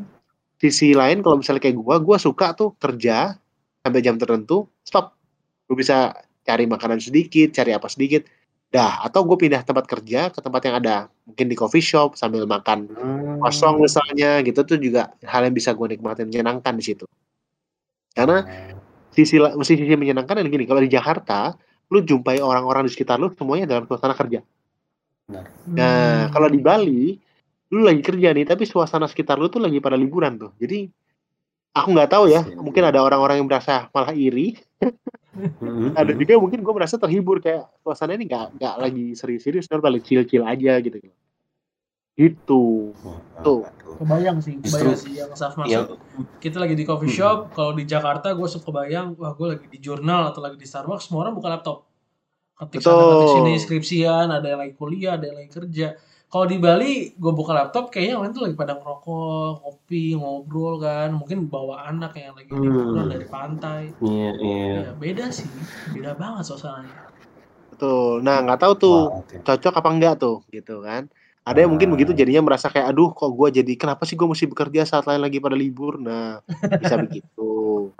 sisi 0.56 0.96
lain 0.96 1.20
kalau 1.20 1.36
misalnya 1.36 1.60
kayak 1.60 1.76
gua, 1.76 2.00
gua 2.00 2.16
suka 2.16 2.56
tuh 2.56 2.72
kerja 2.80 3.36
sampai 3.84 4.00
jam 4.00 4.16
tertentu, 4.16 4.64
stop. 4.80 5.12
Gua 5.68 5.76
bisa 5.76 6.16
cari 6.40 6.64
makanan 6.64 7.04
sedikit, 7.04 7.52
cari 7.52 7.76
apa 7.76 7.84
sedikit. 7.92 8.24
Dah, 8.72 9.04
atau 9.04 9.22
gue 9.22 9.46
pindah 9.46 9.62
tempat 9.62 9.86
kerja 9.86 10.32
ke 10.32 10.42
tempat 10.42 10.62
yang 10.66 10.82
ada. 10.82 10.96
Mungkin 11.28 11.46
di 11.46 11.54
coffee 11.54 11.84
shop 11.84 12.18
sambil 12.18 12.48
makan 12.50 12.90
Hmm. 12.90 13.38
kosong 13.38 13.84
misalnya 13.84 14.40
gitu 14.42 14.64
tuh 14.64 14.80
juga 14.80 15.12
hal 15.22 15.44
yang 15.44 15.54
bisa 15.54 15.76
gue 15.76 15.86
nikmatin 15.92 16.26
menyenangkan 16.26 16.72
di 16.72 16.82
situ. 16.82 17.04
Karena 18.16 18.48
sisi 19.12 19.36
sisi, 19.36 19.72
sisi 19.76 19.94
menyenangkan 19.94 20.40
dan 20.40 20.48
gini, 20.48 20.64
kalau 20.64 20.80
di 20.80 20.88
Jakarta 20.88 21.52
lu 21.92 22.02
jumpai 22.02 22.40
orang-orang 22.42 22.88
di 22.88 22.96
sekitar 22.96 23.20
lu 23.20 23.30
semuanya 23.36 23.70
dalam 23.70 23.84
suasana 23.86 24.16
kerja. 24.16 24.40
Nah, 25.26 25.42
Hmm. 25.66 26.30
kalau 26.30 26.46
di 26.46 26.60
Bali 26.62 27.18
lu 27.66 27.82
lagi 27.82 27.98
kerja 27.98 28.30
nih 28.30 28.46
tapi 28.46 28.62
suasana 28.62 29.10
sekitar 29.10 29.34
lu 29.36 29.50
tuh 29.50 29.58
lagi 29.58 29.82
pada 29.82 29.98
liburan 29.98 30.38
tuh. 30.38 30.54
Jadi 30.54 30.86
aku 31.74 31.88
nggak 31.90 32.10
tahu 32.10 32.24
ya, 32.30 32.46
Iya. 32.46 32.62
mungkin 32.62 32.82
ada 32.86 33.02
orang-orang 33.02 33.42
yang 33.42 33.48
merasa 33.50 33.90
malah 33.90 34.14
iri, 34.14 34.54
Hmm, 35.36 35.92
ada 35.92 36.14
hmm. 36.14 36.20
juga 36.22 36.32
mungkin 36.40 36.60
gue 36.62 36.72
merasa 36.72 36.96
terhibur 36.96 37.42
kayak 37.42 37.68
suasana 37.82 38.14
ini 38.14 38.24
nggak 38.24 38.56
nggak 38.56 38.74
lagi 38.78 39.06
serius-serius, 39.12 39.66
tapi 39.66 39.82
lagi 39.84 40.00
chill-chill 40.00 40.46
aja 40.46 40.78
gitu. 40.80 40.96
Gitu. 42.16 42.64
Tuh. 43.44 43.60
kebayang 43.96 44.40
sih, 44.40 44.56
Justru- 44.60 44.92
kebayang 44.92 44.96
sih 44.96 45.12
yang 45.16 45.32
Saf 45.32 45.56
maksud. 45.56 45.72
Ya, 45.72 45.80
Kita 46.36 46.56
lagi 46.56 46.72
di 46.72 46.84
coffee 46.84 47.08
Hmm. 47.08 47.16
shop, 47.16 47.38
kalau 47.52 47.72
di 47.72 47.84
Jakarta 47.84 48.32
gue 48.32 48.44
suka 48.46 48.68
kebayang, 48.68 49.16
wah 49.16 49.32
gue 49.32 49.46
lagi 49.56 49.66
di 49.66 49.76
jurnal 49.76 50.28
atau 50.28 50.40
lagi 50.40 50.56
di 50.56 50.64
Starbucks, 50.64 51.08
semua 51.08 51.24
orang 51.24 51.32
buka 51.32 51.48
laptop. 51.50 51.84
Ketik 52.56 52.80
sana, 52.80 53.02
ketik 53.12 53.28
sini, 53.36 53.52
skripsian, 53.60 54.26
ada 54.32 54.46
yang 54.48 54.60
lagi 54.64 54.74
kuliah, 54.80 55.20
ada 55.20 55.28
yang 55.28 55.36
lagi 55.36 55.52
kerja. 55.52 55.92
Kalau 56.26 56.46
di 56.48 56.56
Bali, 56.58 57.12
gue 57.14 57.32
buka 57.36 57.52
laptop, 57.54 57.92
kayaknya 57.92 58.16
orang 58.18 58.32
tuh 58.34 58.42
lagi 58.48 58.56
pada 58.58 58.74
ngerokok, 58.80 59.62
ngopi, 59.62 60.16
ngobrol 60.18 60.74
kan. 60.82 61.08
Mungkin 61.14 61.46
bawa 61.52 61.86
anak 61.86 62.16
yang 62.18 62.34
lagi 62.34 62.50
Hmm. 62.50 62.64
liburan 62.66 63.06
dari 63.12 63.26
pantai. 63.28 63.82
Iya, 64.02 64.30
iya. 64.42 64.64
Ya, 64.88 64.90
beda 64.96 65.26
sih, 65.30 65.48
beda 65.94 66.16
banget 66.18 66.42
suasananya. 66.48 66.96
Betul. 67.76 68.24
Nah, 68.24 68.36
nggak 68.42 68.58
tau 68.58 68.72
tuh 68.74 68.98
Wah, 69.12 69.20
oke. 69.20 69.36
cocok 69.44 69.74
apa 69.76 69.88
enggak 69.92 70.14
tuh 70.18 70.36
gitu 70.50 70.80
kan. 70.80 71.06
Ada 71.46 71.62
yang 71.62 71.70
mungkin 71.78 71.88
Ah. 71.88 71.92
begitu 71.94 72.10
jadinya 72.16 72.42
merasa 72.42 72.66
kayak 72.66 72.90
aduh 72.90 73.14
kok 73.14 73.30
gue 73.30 73.48
jadi 73.62 73.72
kenapa 73.78 74.02
sih 74.02 74.18
gue 74.18 74.26
mesti 74.26 74.50
bekerja 74.50 74.82
saat 74.82 75.04
lain 75.06 75.22
lagi 75.22 75.38
pada 75.38 75.54
libur. 75.54 75.94
Nah, 76.02 76.42
bisa 76.82 76.98
begitu. 77.04 77.46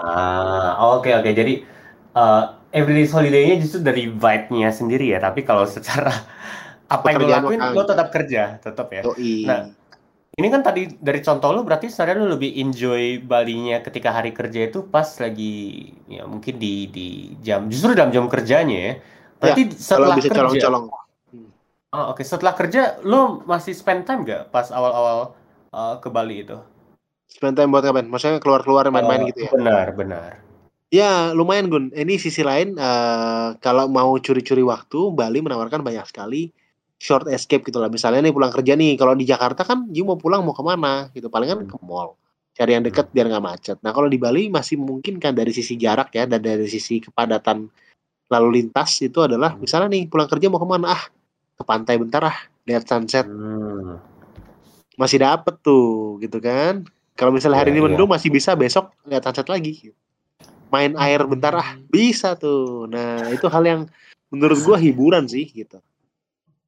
Ah, 0.03 0.83
oke 0.99 1.11
oke. 1.15 1.31
Jadi 1.31 1.63
uh, 2.19 2.43
everyday 2.77 3.09
holiday-nya 3.09 3.57
justru 3.65 3.81
dari 3.81 4.13
vibe-nya 4.13 4.69
sendiri 4.69 5.17
ya. 5.17 5.19
Tapi 5.19 5.41
kalau 5.43 5.65
secara 5.65 6.13
apa 6.95 7.05
yang 7.09 7.25
lo 7.25 7.29
lakuin, 7.33 7.61
lo 7.73 7.83
tetap 7.89 8.09
kerja, 8.13 8.61
tetap 8.61 8.93
ya. 8.93 9.03
Yoi. 9.09 9.49
Nah, 9.49 9.61
Ini 10.37 10.53
kan 10.53 10.61
tadi 10.61 10.85
dari 11.01 11.25
contoh 11.25 11.49
lo 11.49 11.65
berarti 11.65 11.89
sebenarnya 11.89 12.21
lo 12.21 12.37
lebih 12.37 12.61
enjoy 12.61 13.25
Balinya 13.25 13.81
ketika 13.81 14.13
hari 14.13 14.37
kerja 14.37 14.69
itu 14.69 14.85
pas 14.85 15.09
lagi 15.17 15.89
ya 16.13 16.29
mungkin 16.29 16.61
di 16.61 16.93
di 16.93 17.33
jam 17.41 17.73
justru 17.73 17.97
dalam 17.97 18.13
jam 18.13 18.29
kerjanya 18.29 18.77
ya. 18.77 18.93
Berarti 19.41 19.63
kalau 19.73 20.13
setelah 20.13 20.17
bisa 20.21 20.29
kerja. 20.29 20.41
colong-colong. 20.45 20.85
Ah, 21.89 22.13
oke, 22.13 22.21
setelah 22.21 22.53
kerja 22.53 23.01
lo 23.01 23.41
masih 23.49 23.73
spend 23.73 24.05
time 24.05 24.29
gak 24.29 24.53
pas 24.53 24.69
awal-awal 24.69 25.33
uh, 25.73 25.97
ke 26.05 26.13
Bali 26.13 26.45
itu? 26.45 26.61
Spend 27.33 27.57
time 27.57 27.73
buat 27.73 27.89
ngapain? 27.89 28.05
Maksudnya 28.05 28.37
keluar-keluar 28.37 28.93
main-main 28.93 29.25
Uh, 29.25 29.29
gitu 29.33 29.41
ya. 29.49 29.51
Benar, 29.57 29.97
benar. 29.97 30.46
Ya, 30.87 31.35
lumayan 31.35 31.67
Gun. 31.67 31.91
Ini 31.91 32.15
sisi 32.15 32.47
lain 32.47 32.79
eh, 32.79 33.49
kalau 33.59 33.91
mau 33.91 34.15
curi-curi 34.23 34.63
waktu, 34.63 35.11
Bali 35.11 35.43
menawarkan 35.43 35.83
banyak 35.83 36.07
sekali 36.07 36.55
short 36.97 37.27
escape 37.27 37.67
gitu 37.67 37.83
lah. 37.83 37.91
Misalnya 37.91 38.23
nih 38.23 38.33
pulang 38.33 38.55
kerja 38.55 38.79
nih, 38.79 38.95
kalau 38.95 39.19
di 39.19 39.27
Jakarta 39.27 39.67
kan 39.67 39.91
you 39.91 40.07
mau 40.07 40.15
pulang 40.17 40.47
mau 40.47 40.55
ke 40.55 40.63
mana 40.63 41.11
gitu, 41.11 41.27
palingan 41.27 41.67
Hmm. 41.67 41.71
ke 41.75 41.77
mall. 41.83 42.15
Cari 42.57 42.73
yang 42.73 42.87
deket 42.87 43.13
biar 43.13 43.29
nggak 43.29 43.45
macet. 43.45 43.77
Nah 43.85 43.93
kalau 43.93 44.09
di 44.09 44.17
Bali 44.17 44.49
masih 44.49 44.81
mungkin 44.81 45.21
kan 45.21 45.37
dari 45.37 45.53
sisi 45.53 45.77
jarak 45.77 46.09
ya 46.17 46.25
dan 46.25 46.41
dari 46.41 46.65
sisi 46.65 47.05
kepadatan 47.05 47.69
lalu 48.33 48.49
lintas 48.63 48.97
itu 49.05 49.21
adalah 49.21 49.53
Hmm. 49.53 49.61
misalnya 49.61 49.93
nih 49.93 50.09
pulang 50.09 50.25
kerja 50.31 50.49
mau 50.49 50.57
ke 50.57 50.65
mana? 50.65 50.97
Ah 50.97 51.03
ke 51.53 51.63
pantai 51.67 52.01
bentar 52.01 52.25
ah 52.25 52.39
lihat 52.65 52.89
sunset 52.89 53.29
Hmm. 53.29 54.01
masih 54.97 55.21
dapet 55.21 55.53
tuh 55.61 56.17
gitu 56.23 56.41
kan. 56.41 56.87
Kalau 57.13 57.29
misalnya 57.29 57.61
hari 57.61 57.75
Iya, 57.75 57.77
ini 57.77 57.81
iya. 57.83 57.87
mendung 57.93 58.09
masih 58.09 58.33
bisa 58.33 58.57
besok 58.57 58.89
lihat 59.05 59.21
sunset 59.27 59.51
lagi. 59.51 59.93
Main 60.77 60.93
air 61.01 61.25
bentar 61.25 61.57
ah 61.57 61.73
bisa 61.89 62.37
tuh. 62.37 62.85
Nah 62.85 63.33
itu 63.33 63.49
hal 63.49 63.65
yang 63.65 63.81
menurut 64.29 64.61
gua 64.61 64.77
hiburan 64.77 65.25
sih 65.25 65.49
gitu. 65.49 65.81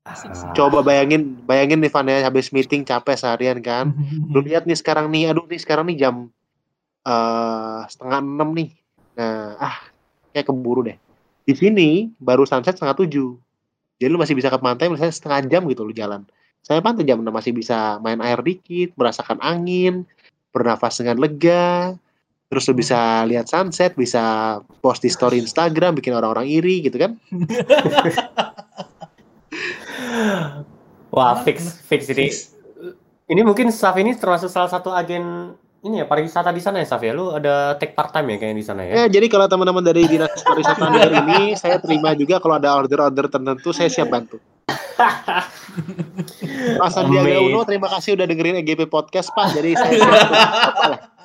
Ah, 0.08 0.16
Coba 0.56 0.80
bayangin 0.80 1.36
bayangin 1.44 1.84
nih 1.84 1.92
Van 1.92 2.08
ya 2.08 2.24
habis 2.24 2.48
meeting 2.48 2.88
capek 2.88 3.20
seharian 3.20 3.60
kan. 3.60 3.92
Lu 4.32 4.40
lihat 4.40 4.64
nih 4.64 4.80
sekarang 4.80 5.12
nih, 5.12 5.28
aduh 5.28 5.44
nih 5.44 5.60
sekarang 5.60 5.92
nih 5.92 6.08
jam 6.08 6.32
eh 7.04 7.80
setengah 7.92 8.24
enam 8.24 8.56
nih. 8.56 8.72
Nah 9.20 9.60
ah 9.60 9.76
kayak 10.32 10.48
keburu 10.48 10.88
deh. 10.88 10.96
Di 11.44 11.52
sini 11.52 12.08
baru 12.16 12.48
sunset 12.48 12.80
setengah 12.80 12.96
tujuh. 12.96 13.36
Jadi 14.00 14.08
lu 14.08 14.16
masih 14.16 14.32
bisa 14.32 14.48
ke 14.48 14.56
pantai 14.56 14.88
misalnya 14.88 15.12
setengah 15.12 15.40
jam 15.52 15.62
gitu 15.68 15.84
lu 15.84 15.92
jalan. 15.92 16.24
Saya 16.62 16.80
pantai 16.80 17.04
jam 17.06 17.20
6 17.20 17.34
masih 17.34 17.52
bisa 17.54 17.98
main 18.02 18.18
air 18.22 18.38
dikit, 18.42 18.94
merasakan 18.94 19.38
angin, 19.42 20.06
bernafas 20.54 21.00
dengan 21.00 21.18
lega, 21.22 21.94
terus 22.48 22.64
lu 22.64 22.74
bisa 22.74 23.28
lihat 23.28 23.44
sunset, 23.44 23.92
bisa 23.92 24.56
post 24.80 25.04
di 25.04 25.12
story 25.12 25.36
Instagram, 25.36 26.00
bikin 26.00 26.16
orang-orang 26.16 26.48
iri 26.48 26.80
gitu 26.80 26.96
kan. 26.96 27.20
Wah, 31.14 31.36
fix, 31.44 31.84
fix 31.84 32.08
ini. 32.08 32.32
Ini 33.28 33.44
mungkin 33.44 33.68
Saf 33.68 34.00
ini 34.00 34.16
termasuk 34.16 34.48
salah 34.48 34.72
satu 34.72 34.88
agen 34.88 35.52
ini 35.84 36.02
ya 36.02 36.08
pariwisata 36.08 36.50
di 36.50 36.64
sana 36.64 36.80
ya 36.80 36.88
Saf 36.88 37.04
ya. 37.04 37.12
Lu 37.12 37.36
ada 37.36 37.76
take 37.76 37.92
part 37.92 38.16
time 38.16 38.32
ya 38.32 38.36
kayaknya 38.40 38.56
di 38.56 38.64
sana 38.64 38.80
ya. 38.88 39.04
Ya, 39.04 39.20
jadi 39.20 39.28
kalau 39.28 39.44
teman-teman 39.44 39.84
dari 39.84 40.08
Dinas 40.08 40.32
Pariwisata 40.40 40.88
dengar 40.88 41.12
ini, 41.28 41.52
saya 41.60 41.76
terima 41.76 42.16
juga 42.16 42.40
kalau 42.40 42.56
ada 42.56 42.72
order-order 42.72 43.28
tertentu, 43.28 43.76
saya 43.76 43.92
siap 43.92 44.08
bantu. 44.08 44.40
Pak 46.80 46.90
Sandiaga. 46.90 47.44
Uno, 47.44 47.60
terima 47.68 47.92
kasih 47.92 48.16
udah 48.16 48.24
dengerin 48.24 48.64
EGP 48.64 48.88
Podcast, 48.88 49.28
Pak. 49.36 49.52
Jadi 49.52 49.76
saya 49.76 49.92
siap. 50.00 51.12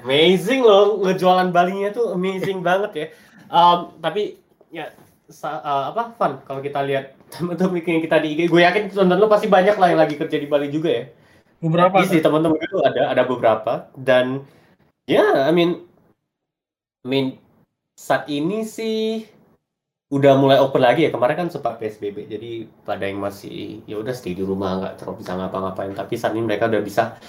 Amazing 0.00 0.60
loh 0.64 1.00
ngejualan 1.04 1.48
Balinya 1.52 1.92
tuh 1.92 2.16
amazing 2.16 2.64
banget 2.64 2.92
ya. 2.96 3.06
Um, 3.50 3.92
tapi 4.00 4.40
ya 4.72 4.94
sa- 5.28 5.60
uh, 5.60 5.84
apa 5.92 6.14
fun 6.16 6.32
kalau 6.46 6.60
kita 6.64 6.80
lihat 6.86 7.14
teman-teman 7.30 7.82
yang 7.84 8.02
kita 8.02 8.16
di 8.18 8.28
IG, 8.34 8.40
gue 8.50 8.60
yakin 8.62 8.82
teman-teman 8.90 9.20
lo 9.22 9.28
pasti 9.30 9.46
banyak 9.46 9.76
lah 9.76 9.88
yang 9.92 10.00
lagi 10.00 10.14
kerja 10.16 10.36
di 10.38 10.48
Bali 10.48 10.68
juga 10.72 10.90
ya. 10.90 11.04
Beberapa. 11.60 12.00
Iya 12.00 12.08
sih 12.16 12.20
teman-teman 12.24 12.58
itu 12.58 12.78
ada 12.80 13.12
ada 13.12 13.22
beberapa. 13.28 13.72
Dan 13.92 14.48
ya 15.04 15.46
I 15.46 15.52
mean 15.52 15.84
I 17.04 17.06
mean 17.06 17.26
saat 17.94 18.24
ini 18.32 18.64
sih 18.64 19.28
udah 20.10 20.34
mulai 20.40 20.58
open 20.58 20.80
lagi 20.80 21.06
ya. 21.06 21.10
Kemarin 21.12 21.46
kan 21.46 21.48
sempat 21.52 21.76
PSBB 21.76 22.26
jadi 22.26 22.64
pada 22.82 23.04
yang 23.04 23.20
masih 23.20 23.84
ya 23.84 24.00
udah 24.00 24.16
stay 24.16 24.32
di 24.32 24.42
rumah 24.42 24.80
nggak 24.80 24.94
terlalu 25.04 25.20
bisa 25.20 25.36
ngapa-ngapain. 25.36 25.92
Tapi 25.92 26.14
saat 26.16 26.32
ini 26.32 26.48
mereka 26.48 26.66
udah 26.72 26.82
bisa 26.82 27.20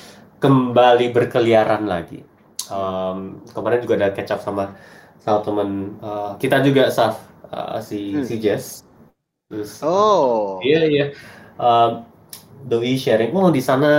kembali 0.41 1.13
berkeliaran 1.13 1.85
lagi 1.85 2.31
Em, 2.69 3.41
kemarin 3.51 3.79
juga 3.83 3.95
ada 3.99 4.09
catch 4.13 4.31
up 4.37 4.41
sama 4.45 4.75
sama 5.21 5.39
temen 5.45 5.69
eh, 6.01 6.31
kita 6.41 6.61
juga 6.65 6.87
Saf 6.93 7.17
eh, 7.49 7.79
si 7.81 7.99
Hmm. 8.21 8.25
si 8.27 8.35
Jess 8.41 8.85
terus 9.49 9.81
Oh, 9.83 10.61
Iya 10.61 10.81
iya. 10.87 11.05
Um, 11.57 12.05
Doi 12.69 12.93
sharing, 12.93 13.33
oh 13.33 13.49
di 13.49 13.57
sana 13.57 13.89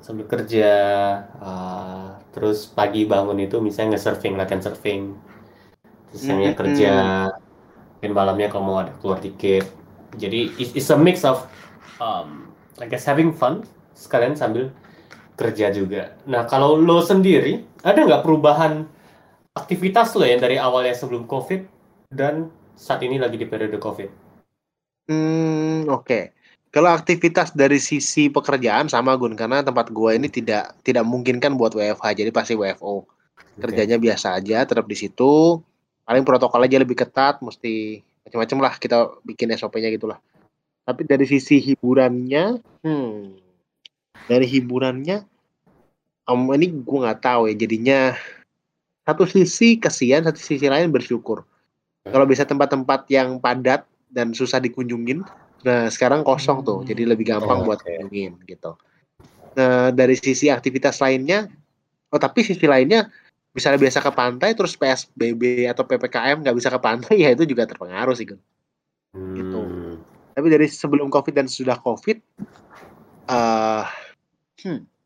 sambil 0.00 0.24
kerja, 0.24 0.72
uh, 1.44 2.16
terus 2.32 2.64
pagi 2.64 3.04
bangun 3.04 3.36
itu 3.44 3.60
misalnya 3.60 4.00
nge-surfing, 4.00 4.32
latihan 4.40 4.64
surfing, 4.64 5.12
terus 6.08 6.24
Mhm. 6.24 6.56
kerja, 6.56 6.92
dan 8.00 8.12
malamnya 8.16 8.48
kalau 8.48 8.64
mau 8.64 8.78
ada 8.80 8.92
keluar 9.02 9.20
dikit. 9.20 9.68
Jadi 10.16 10.56
it's, 10.56 10.72
it's 10.72 10.88
a 10.88 10.96
mix 10.96 11.20
of, 11.28 11.44
um, 12.00 12.48
I 12.80 12.88
guess 12.88 13.04
having 13.04 13.34
fun 13.36 13.66
sekalian 13.92 14.34
sambil 14.38 14.72
kerja 15.36 15.68
juga. 15.70 16.16
Nah 16.24 16.48
kalau 16.48 16.80
lo 16.80 17.04
sendiri 17.04 17.67
ada 17.82 17.98
nggak 18.02 18.22
perubahan 18.24 18.86
aktivitas 19.54 20.14
lo 20.14 20.24
yang 20.26 20.42
dari 20.42 20.56
awalnya 20.58 20.94
sebelum 20.94 21.26
COVID 21.26 21.66
dan 22.14 22.50
saat 22.78 23.02
ini 23.02 23.18
lagi 23.18 23.36
di 23.38 23.46
periode 23.46 23.78
COVID? 23.78 24.08
hmm, 25.10 25.90
oke. 25.90 26.20
Kalau 26.68 26.92
aktivitas 26.92 27.56
dari 27.56 27.80
sisi 27.80 28.28
pekerjaan 28.28 28.92
sama 28.92 29.16
Gun, 29.16 29.32
karena 29.32 29.64
tempat 29.64 29.88
gua 29.88 30.12
ini 30.12 30.28
tidak 30.28 30.76
tidak 30.84 31.02
memungkinkan 31.08 31.56
buat 31.56 31.72
WFH, 31.72 32.06
jadi 32.12 32.30
pasti 32.30 32.54
WFO. 32.54 33.08
Kerjanya 33.58 33.96
biasa 33.98 34.38
aja, 34.38 34.62
tetap 34.68 34.86
di 34.86 34.94
situ. 34.94 35.58
paling 36.08 36.24
protokol 36.24 36.64
aja 36.64 36.80
lebih 36.80 36.96
ketat 36.96 37.36
mesti 37.44 38.00
macam-macam 38.28 38.58
lah 38.64 38.74
kita 38.80 38.96
bikin 39.28 39.52
SOP-nya 39.56 39.92
gitulah 39.92 40.16
tapi 40.88 41.04
dari 41.04 41.28
sisi 41.28 41.60
hiburannya 41.60 42.64
hmm 42.80 43.16
dari 44.24 44.44
hiburannya 44.44 45.24
um, 46.28 46.52
ini 46.52 46.70
gue 46.70 46.98
nggak 47.02 47.24
tahu 47.24 47.48
ya 47.50 47.54
jadinya 47.56 47.98
satu 49.08 49.24
sisi 49.24 49.80
kasihan 49.80 50.22
satu 50.28 50.38
sisi 50.38 50.68
lain 50.68 50.92
bersyukur 50.92 51.42
kalau 52.08 52.24
bisa 52.28 52.44
tempat-tempat 52.44 53.08
yang 53.08 53.40
padat 53.40 53.84
dan 54.12 54.36
susah 54.36 54.60
dikunjungin 54.60 55.24
nah 55.64 55.90
sekarang 55.90 56.22
kosong 56.22 56.62
tuh 56.62 56.86
jadi 56.86 57.08
lebih 57.08 57.26
gampang 57.34 57.64
Oh, 57.64 57.66
buat 57.66 57.80
oke. 57.82 57.88
kunjungin 57.88 58.36
gitu 58.46 58.76
nah 59.56 59.90
dari 59.90 60.14
sisi 60.14 60.52
aktivitas 60.52 61.00
lainnya 61.02 61.48
oh 62.12 62.20
tapi 62.20 62.44
sisi 62.46 62.68
lainnya 62.68 63.08
misalnya 63.56 63.80
biasa 63.80 63.98
ke 64.04 64.12
pantai 64.14 64.54
terus 64.54 64.78
PSBB 64.78 65.66
atau 65.66 65.82
PPKM 65.82 66.46
nggak 66.46 66.56
bisa 66.56 66.68
ke 66.70 66.78
pantai 66.78 67.16
ya 67.26 67.34
itu 67.34 67.48
juga 67.48 67.66
terpengaruh 67.66 68.14
sih. 68.14 68.28
Gitu. 68.28 68.38
Hmm. 69.16 69.98
tapi 70.36 70.46
dari 70.52 70.68
sebelum 70.68 71.08
COVID 71.08 71.32
dan 71.32 71.48
sudah 71.48 71.80
COVID 71.80 72.18
eh 73.32 73.84
hmm. 74.62 74.97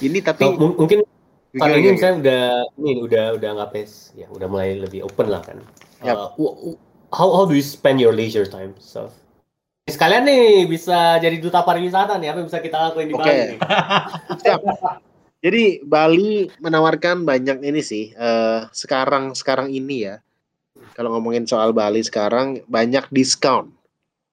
Ini 0.00 0.18
tapi 0.18 0.42
So, 0.42 0.56
mung- 0.56 0.78
mungkin 0.78 1.04
Tahun 1.52 1.68
ini 1.76 1.92
misalnya 1.92 2.16
udah 2.16 2.44
ini 2.80 2.92
udah 2.98 3.24
udah 3.36 3.48
nggak 3.52 3.70
pes 3.70 4.16
ya 4.16 4.24
udah 4.26 4.48
mulai 4.48 4.72
lebih 4.72 5.04
open 5.04 5.28
lah 5.28 5.44
kan. 5.44 5.60
Yap. 6.00 6.32
Uh, 6.40 6.72
how 7.12 7.28
how 7.28 7.44
do 7.44 7.52
you 7.52 7.60
spend 7.60 8.00
your 8.00 8.16
leisure 8.16 8.48
time? 8.48 8.72
So 8.80 9.12
sekalian 9.84 10.24
nih 10.24 10.64
bisa 10.64 11.20
jadi 11.20 11.36
duta 11.36 11.60
pariwisata 11.60 12.16
nih 12.16 12.32
apa 12.32 12.38
yang 12.40 12.48
bisa 12.48 12.56
kita 12.56 12.78
lakuin 12.80 13.12
di 13.12 13.14
Oke. 13.14 13.28
Bali. 13.28 13.56
Jadi 15.42 15.82
Bali 15.82 16.46
menawarkan 16.56 17.26
banyak 17.26 17.60
ini 17.60 17.82
sih. 17.82 18.14
eh, 18.14 18.60
sekarang 18.70 19.34
sekarang 19.34 19.68
ini 19.68 20.06
ya. 20.06 20.22
Kalau 20.94 21.12
ngomongin 21.12 21.44
soal 21.44 21.74
Bali 21.74 22.00
sekarang 22.00 22.62
banyak 22.64 23.10
diskon 23.10 23.74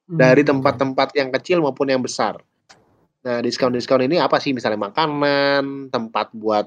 dari 0.06 0.40
Hmm. 0.40 0.56
tempat-tempat 0.56 1.12
yang 1.14 1.28
kecil 1.30 1.60
maupun 1.60 1.90
yang 1.90 2.00
besar. 2.00 2.38
Nah, 3.20 3.44
diskon-diskon 3.44 4.08
ini 4.08 4.16
apa 4.16 4.40
sih? 4.40 4.56
Misalnya 4.56 4.80
makanan, 4.80 5.92
tempat 5.92 6.32
buat 6.32 6.66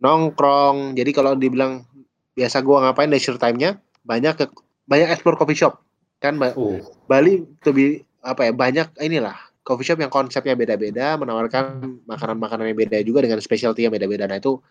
nongkrong. 0.00 0.96
Jadi 0.96 1.10
kalau 1.12 1.36
dibilang 1.36 1.84
biasa 2.32 2.64
gua 2.64 2.88
ngapain 2.88 3.12
leisure 3.12 3.36
time-nya 3.36 3.76
banyak 4.02 4.34
ke 4.40 4.44
banyak 4.88 5.12
explore 5.12 5.36
coffee 5.36 5.58
shop. 5.58 5.84
Kan 6.18 6.40
Ba- 6.40 6.56
Uh, 6.56 6.80
Bali 7.06 7.44
be 7.44 8.02
apa 8.22 8.46
ya 8.48 8.52
banyak 8.54 8.88
inilah 9.02 9.34
coffee 9.66 9.86
shop 9.86 9.98
yang 9.98 10.10
konsepnya 10.10 10.54
beda-beda 10.54 11.18
menawarkan 11.18 11.98
makanan-makanan 12.06 12.70
yang 12.70 12.78
beda 12.78 12.98
juga 13.02 13.26
dengan 13.26 13.42
specialty 13.42 13.86
yang 13.86 13.94
beda-beda 13.94 14.30
nah 14.30 14.38
itu 14.38 14.62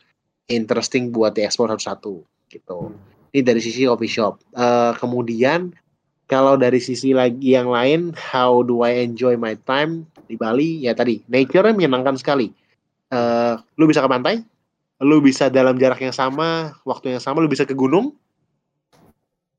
interesting 0.48 1.12
buat 1.12 1.36
diekspor 1.36 1.68
satu-satu 1.72 2.24
gitu 2.48 2.96
ini 3.32 3.44
dari 3.44 3.60
sisi 3.60 3.84
coffee 3.88 4.12
shop 4.12 4.40
Eh, 4.52 4.92
kemudian 5.00 5.72
kalau 6.32 6.56
dari 6.56 6.80
sisi 6.80 7.12
lagi 7.12 7.60
yang 7.60 7.68
lain 7.68 8.16
how 8.16 8.64
do 8.64 8.88
I 8.88 9.04
enjoy 9.04 9.36
my 9.36 9.60
time 9.68 10.08
di 10.32 10.40
Bali 10.40 10.88
ya 10.88 10.96
tadi 10.96 11.20
nature 11.28 11.76
menyenangkan 11.76 12.16
sekali 12.16 12.56
Eh, 13.12 13.54
lu 13.76 13.92
bisa 13.92 14.00
ke 14.00 14.08
pantai 14.08 14.40
lu 15.04 15.20
bisa 15.20 15.52
dalam 15.52 15.76
jarak 15.76 16.00
yang 16.00 16.16
sama 16.16 16.80
waktu 16.88 17.12
yang 17.12 17.20
sama 17.20 17.44
lu 17.44 17.52
bisa 17.52 17.68
ke 17.68 17.76
gunung 17.76 18.16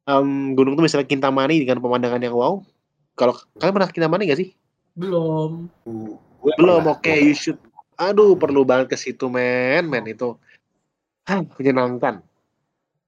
Em, 0.03 0.57
gunung 0.59 0.75
tuh 0.75 0.83
misalnya 0.83 1.07
Kintamani 1.07 1.63
dengan 1.63 1.79
pemandangan 1.79 2.25
yang 2.25 2.33
wow 2.33 2.65
kalau 3.13 3.37
kalian 3.61 3.77
pernah 3.77 3.91
Kintamani 3.93 4.33
gak 4.33 4.41
sih? 4.41 4.57
Belum. 4.97 5.69
uh, 5.85 6.17
gue 6.17 6.53
Belum, 6.57 6.83
oke, 6.89 7.13
you 7.13 7.37
should. 7.37 7.61
Aduh, 8.01 8.35
perlu 8.35 8.65
banget 8.65 8.93
ke 8.93 8.97
situ, 8.97 9.29
men, 9.29 9.85
men 9.87 10.05
itu. 10.09 10.37
Hah, 11.29 11.45
menyenangkan. 11.61 12.25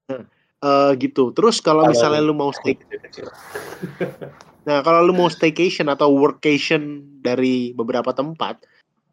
Nah, 0.06 0.22
eh, 0.64 0.90
gitu. 0.96 1.30
Terus 1.36 1.60
kalau 1.60 1.84
misalnya 1.84 2.24
lu 2.24 2.32
mau 2.32 2.48
stay, 2.50 2.74
nah 4.68 4.80
kalau 4.80 5.04
lu 5.04 5.12
mau 5.12 5.28
staycation 5.28 5.92
atau 5.92 6.08
workation 6.08 7.04
dari 7.20 7.76
beberapa 7.76 8.16
tempat, 8.16 8.64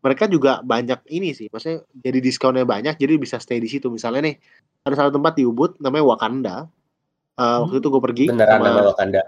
mereka 0.02 0.26
juga 0.32 0.64
banyak 0.64 1.04
ini 1.12 1.36
sih. 1.36 1.52
Maksudnya 1.52 1.84
jadi 1.91 2.20
diskonnya 2.24 2.64
banyak, 2.64 2.95
jadi 2.95 3.20
bisa 3.20 3.38
stay 3.38 3.60
di 3.60 3.70
situ. 3.70 3.91
Misalnya 3.91 4.32
nih, 4.32 4.36
ada 4.88 4.95
satu 4.97 5.22
tempat 5.22 5.38
di 5.38 5.45
Ubud 5.45 5.78
namanya 5.78 6.06
Wakanda. 6.10 6.56
Eh, 7.38 7.58
waktu 7.64 7.80
itu 7.80 7.88
gue 7.88 8.02
pergi 8.02 8.26
Beneran 8.30 8.60
sama 8.60 8.66
nama 8.66 8.82
Wakanda. 8.91 9.22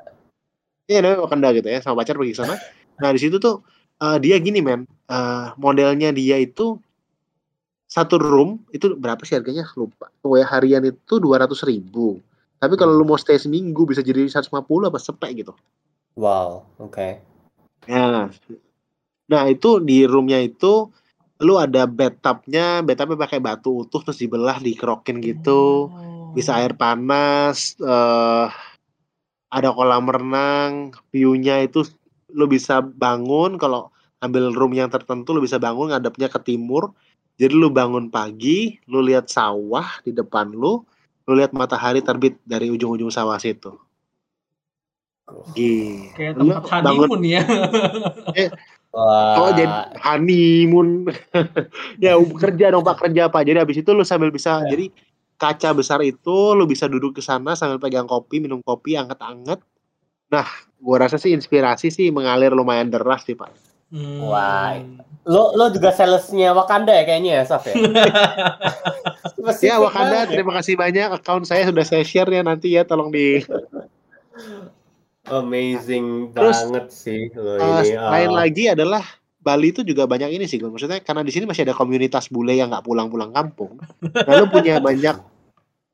Iya 0.89 0.99
namanya 0.99 1.19
Wakanda 1.23 1.47
gitu 1.55 1.67
ya 1.69 1.79
sama 1.79 2.01
pacar 2.03 2.17
pergi 2.17 2.33
ke 2.35 2.39
sana. 2.41 2.55
Nah 2.99 3.09
di 3.13 3.19
situ 3.21 3.37
tuh 3.37 3.61
eh, 4.01 4.17
dia 4.19 4.35
gini 4.41 4.59
men, 4.59 4.89
eh, 5.07 5.45
modelnya 5.61 6.09
dia 6.11 6.41
itu 6.41 6.81
satu 7.93 8.17
room 8.17 8.57
itu 8.73 8.97
berapa 8.97 9.21
sih 9.21 9.37
harganya 9.37 9.69
lupa. 9.77 10.09
Kue 10.25 10.41
harian 10.41 10.81
itu 10.81 11.21
dua 11.21 11.45
ratus 11.45 11.61
ribu. 11.61 12.17
Tapi 12.57 12.73
kalau 12.73 12.97
lu 12.97 13.05
mau 13.05 13.21
stay 13.21 13.37
seminggu 13.37 13.85
bisa 13.85 14.01
jadi 14.01 14.25
150 14.25 14.49
apa 14.89 14.97
sepek 14.97 15.45
gitu. 15.45 15.53
Wow, 16.17 16.65
oke. 16.81 17.21
Ya. 17.85 18.33
Nah 19.29 19.43
itu 19.45 19.77
di 19.77 20.09
roomnya 20.09 20.41
itu 20.41 20.89
lu 21.43 21.61
ada 21.61 21.85
bathtubnya, 21.85 22.81
bathtubnya 22.81 23.19
pakai 23.19 23.37
batu 23.37 23.85
utuh 23.85 24.01
terus 24.01 24.17
dibelah 24.17 24.57
dikerokin 24.57 25.21
gitu. 25.21 25.93
Oh. 25.93 26.33
Bisa 26.33 26.57
air 26.57 26.73
panas, 26.73 27.77
eh 27.77 28.49
ada 29.53 29.69
kolam 29.69 30.09
renang, 30.09 30.97
view-nya 31.13 31.61
itu 31.61 31.85
lu 32.33 32.49
bisa 32.49 32.81
bangun 32.81 33.61
kalau 33.61 33.93
ambil 34.25 34.49
room 34.49 34.73
yang 34.73 34.89
tertentu 34.89 35.29
lu 35.29 35.45
bisa 35.45 35.61
bangun 35.61 35.93
ngadepnya 35.93 36.25
ke 36.25 36.41
timur. 36.41 36.89
Jadi 37.33 37.53
lu 37.57 37.73
bangun 37.73 38.13
pagi, 38.13 38.77
lu 38.85 39.01
lihat 39.01 39.27
sawah 39.27 39.89
di 40.05 40.13
depan 40.13 40.53
lu, 40.53 40.85
lu 41.25 41.33
lihat 41.33 41.51
matahari 41.51 42.05
terbit 42.05 42.37
dari 42.45 42.69
ujung-ujung 42.69 43.09
sawah 43.09 43.41
situ. 43.41 43.73
Gitu. 45.57 46.13
Kayak 46.13 46.33
Lu 46.37 46.51
tempat 46.51 46.81
bangun 46.83 47.07
honeymoon 47.09 47.23
ya. 47.25 47.41
Wah. 48.93 49.35
Oh 49.41 49.51
jadi 49.57 49.97
honeymoon. 49.97 51.09
ya 52.03 52.13
kerja 52.21 52.65
dong 52.69 52.85
Pak 52.85 53.07
kerja 53.07 53.25
Pak. 53.31 53.41
Jadi 53.41 53.57
habis 53.57 53.77
itu 53.81 53.89
lu 53.89 54.05
sambil 54.05 54.29
bisa 54.29 54.61
Ya. 54.67 54.77
jadi 54.77 54.93
kaca 55.41 55.73
besar 55.73 55.99
itu 56.05 56.53
lu 56.53 56.69
bisa 56.69 56.85
duduk 56.85 57.17
ke 57.17 57.21
sana 57.25 57.57
sambil 57.57 57.81
pegang 57.81 58.05
kopi, 58.05 58.37
minum 58.37 58.61
kopi 58.61 58.93
anget-anget. 58.93 59.57
Nah, 60.29 60.47
gua 60.77 61.01
rasa 61.01 61.17
sih 61.17 61.33
inspirasi 61.33 61.89
sih 61.89 62.13
mengalir 62.13 62.53
lumayan 62.53 62.93
deras 62.93 63.25
sih 63.25 63.33
Pak. 63.33 63.72
Hmm. 63.93 64.19
Wah. 64.25 64.81
Lo 65.23 65.55
lo 65.55 65.71
juga 65.71 65.93
salesnya 65.95 66.51
Wakanda 66.51 66.91
ya 66.91 67.07
kayaknya 67.07 67.31
ya, 67.39 67.43
Saf 67.47 67.63
ya? 67.69 67.77
Ya 69.63 69.75
Wakanda, 69.75 70.23
ya. 70.23 70.29
terima 70.33 70.55
kasih 70.59 70.75
banyak. 70.79 71.19
Account 71.19 71.47
saya 71.47 71.67
sudah 71.69 71.85
saya 71.85 72.03
share 72.03 72.31
ya 72.31 72.41
nanti 72.43 72.75
ya 72.75 72.83
tolong 72.87 73.11
di 73.11 73.43
Amazing 75.27 76.35
Terus, 76.35 76.67
banget 76.67 76.85
sih 76.91 77.21
lo 77.35 77.55
Eh, 77.55 77.83
ini. 77.87 77.95
lain 77.95 78.31
ah. 78.31 78.37
lagi 78.43 78.63
adalah 78.71 79.03
Bali 79.43 79.75
itu 79.75 79.83
juga 79.83 80.07
banyak 80.07 80.39
ini 80.39 80.47
sih, 80.47 80.55
maksudnya 80.63 81.03
karena 81.03 81.19
di 81.19 81.31
sini 81.31 81.43
masih 81.43 81.67
ada 81.67 81.75
komunitas 81.75 82.31
bule 82.31 82.55
yang 82.55 82.71
nggak 82.71 82.87
pulang-pulang 82.87 83.35
kampung. 83.35 83.75
Lalu 83.99 84.43
punya 84.47 84.79
banyak 84.79 85.19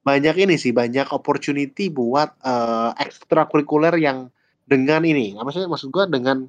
banyak 0.05 0.35
ini 0.45 0.53
sih, 0.57 0.69
banyak 0.69 1.09
opportunity 1.09 1.89
buat 1.89 2.29
eh, 2.45 2.89
ekstrakurikuler 3.01 3.97
yang 3.97 4.29
dengan 4.69 5.01
ini, 5.01 5.33
apa 5.33 5.49
sih 5.49 5.65
maksud 5.65 5.89
gua 5.89 6.05
dengan 6.05 6.45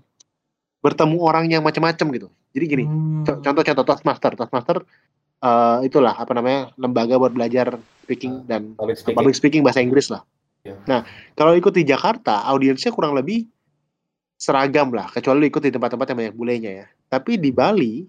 bertemu 0.80 1.16
orang 1.20 1.44
yang 1.48 1.62
macam-macam 1.62 2.06
gitu. 2.16 2.28
Jadi 2.56 2.64
gini, 2.66 2.84
Hmm. 2.88 3.24
co- 3.24 3.40
contoh-contoh 3.40 3.84
Toastmaster, 3.84 4.32
Toastmaster 4.34 4.78
eh, 5.40 5.78
itulah 5.88 6.12
apa 6.12 6.32
namanya 6.36 6.68
lembaga 6.76 7.16
buat 7.16 7.32
belajar 7.32 7.80
speaking 8.04 8.44
dan 8.44 8.76
Public 8.76 8.96
speaking. 9.00 9.16
public 9.16 9.34
speaking 9.36 9.62
bahasa 9.64 9.80
Inggris 9.80 10.12
lah. 10.12 10.20
Ya. 10.60 10.76
Nah, 10.84 11.00
kalau 11.32 11.56
ikut 11.56 11.72
di 11.72 11.88
Jakarta, 11.88 12.44
audiensnya 12.44 12.92
kurang 12.92 13.16
lebih 13.16 13.48
seragam 14.36 14.92
lah, 14.92 15.08
kecuali 15.08 15.44
lu 15.44 15.46
ikut 15.48 15.62
di 15.64 15.72
tempat-tempat 15.72 16.06
yang 16.12 16.18
banyak 16.20 16.36
bulenya 16.36 16.70
ya. 16.84 16.86
Tapi 17.08 17.40
di 17.40 17.52
Bali 17.52 18.04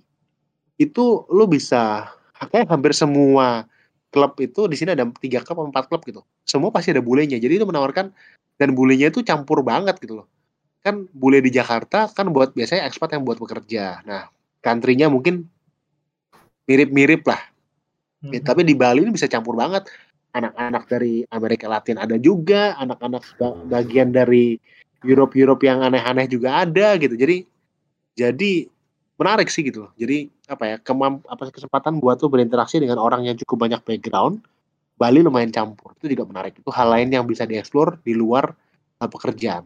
itu 0.76 1.06
lu 1.32 1.48
bisa 1.48 2.12
kayak 2.52 2.68
hampir 2.68 2.92
semua 2.92 3.64
klub 4.12 4.36
itu 4.44 4.68
di 4.68 4.76
sini 4.76 4.92
ada 4.92 5.08
tiga 5.24 5.40
klub 5.44 5.64
empat 5.64 5.88
klub 5.88 6.04
gitu. 6.04 6.24
Semua 6.44 6.68
pasti 6.72 6.92
ada 6.92 7.00
bulenya. 7.00 7.40
Jadi 7.40 7.60
itu 7.60 7.68
menawarkan 7.68 8.12
dan 8.60 8.70
bulenya 8.76 9.08
itu 9.08 9.24
campur 9.24 9.64
banget 9.64 9.96
gitu 10.04 10.20
loh. 10.20 10.28
Kan 10.82 11.06
bule 11.14 11.40
di 11.46 11.54
Jakarta 11.54 12.10
kan 12.10 12.34
buat 12.34 12.58
biasanya 12.58 12.90
ekspat 12.90 13.14
yang 13.14 13.24
buat 13.24 13.38
bekerja. 13.38 14.02
Nah, 14.02 14.30
country-nya 14.66 15.10
mungkin 15.14 15.46
mirip-mirip 16.66 17.22
lah. 17.26 17.42
Hmm. 18.22 18.34
Ya, 18.34 18.40
tapi 18.42 18.62
di 18.66 18.78
Bali 18.78 19.06
ini 19.06 19.14
bisa 19.14 19.30
campur 19.30 19.58
banget. 19.58 19.90
Anak-anak 20.32 20.88
dari 20.88 21.28
Amerika 21.28 21.68
Latin 21.68 22.00
ada 22.00 22.16
juga, 22.16 22.74
anak-anak 22.80 23.24
ba- 23.36 23.58
bagian 23.68 24.16
dari 24.16 24.56
Europe-Europe 25.04 25.66
yang 25.66 25.84
aneh-aneh 25.84 26.30
juga 26.30 26.64
ada 26.64 26.96
gitu. 26.96 27.18
Jadi 27.18 27.44
jadi 28.16 28.52
menarik 29.18 29.50
sih 29.50 29.66
gitu 29.66 29.90
loh. 29.90 29.92
Jadi 29.98 30.30
apa 30.48 30.64
ya 30.66 30.76
kemamp 30.82 31.26
apa 31.28 31.52
kesempatan 31.52 32.00
buat 32.00 32.22
tuh 32.22 32.32
berinteraksi 32.32 32.80
dengan 32.82 33.02
orang 33.02 33.28
yang 33.28 33.36
cukup 33.44 33.68
banyak 33.68 33.82
background. 33.84 34.42
Bali 34.96 35.26
lumayan 35.26 35.50
campur. 35.50 35.98
Itu 35.98 36.14
juga 36.14 36.30
menarik. 36.30 36.62
Itu 36.62 36.70
hal 36.70 36.94
lain 36.94 37.10
yang 37.10 37.26
bisa 37.26 37.50
dieksplor 37.50 38.06
di 38.06 38.14
luar 38.14 38.54
uh, 39.02 39.10
pekerjaan. 39.10 39.66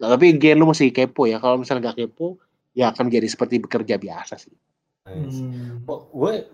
Nah, 0.00 0.08
tapi 0.16 0.32
again 0.32 0.56
lu 0.56 0.66
masih 0.66 0.88
kepo 0.90 1.28
ya. 1.28 1.36
Kalau 1.36 1.60
misalnya 1.60 1.92
nggak 1.92 2.08
kepo, 2.08 2.40
ya 2.72 2.88
akan 2.90 3.12
jadi 3.12 3.28
seperti 3.28 3.60
bekerja 3.60 4.00
biasa 4.00 4.40
sih. 4.40 4.56
Nice. 5.04 5.44
Hmm. 5.44 5.84
Oh, 5.84 6.08
gue 6.08 6.48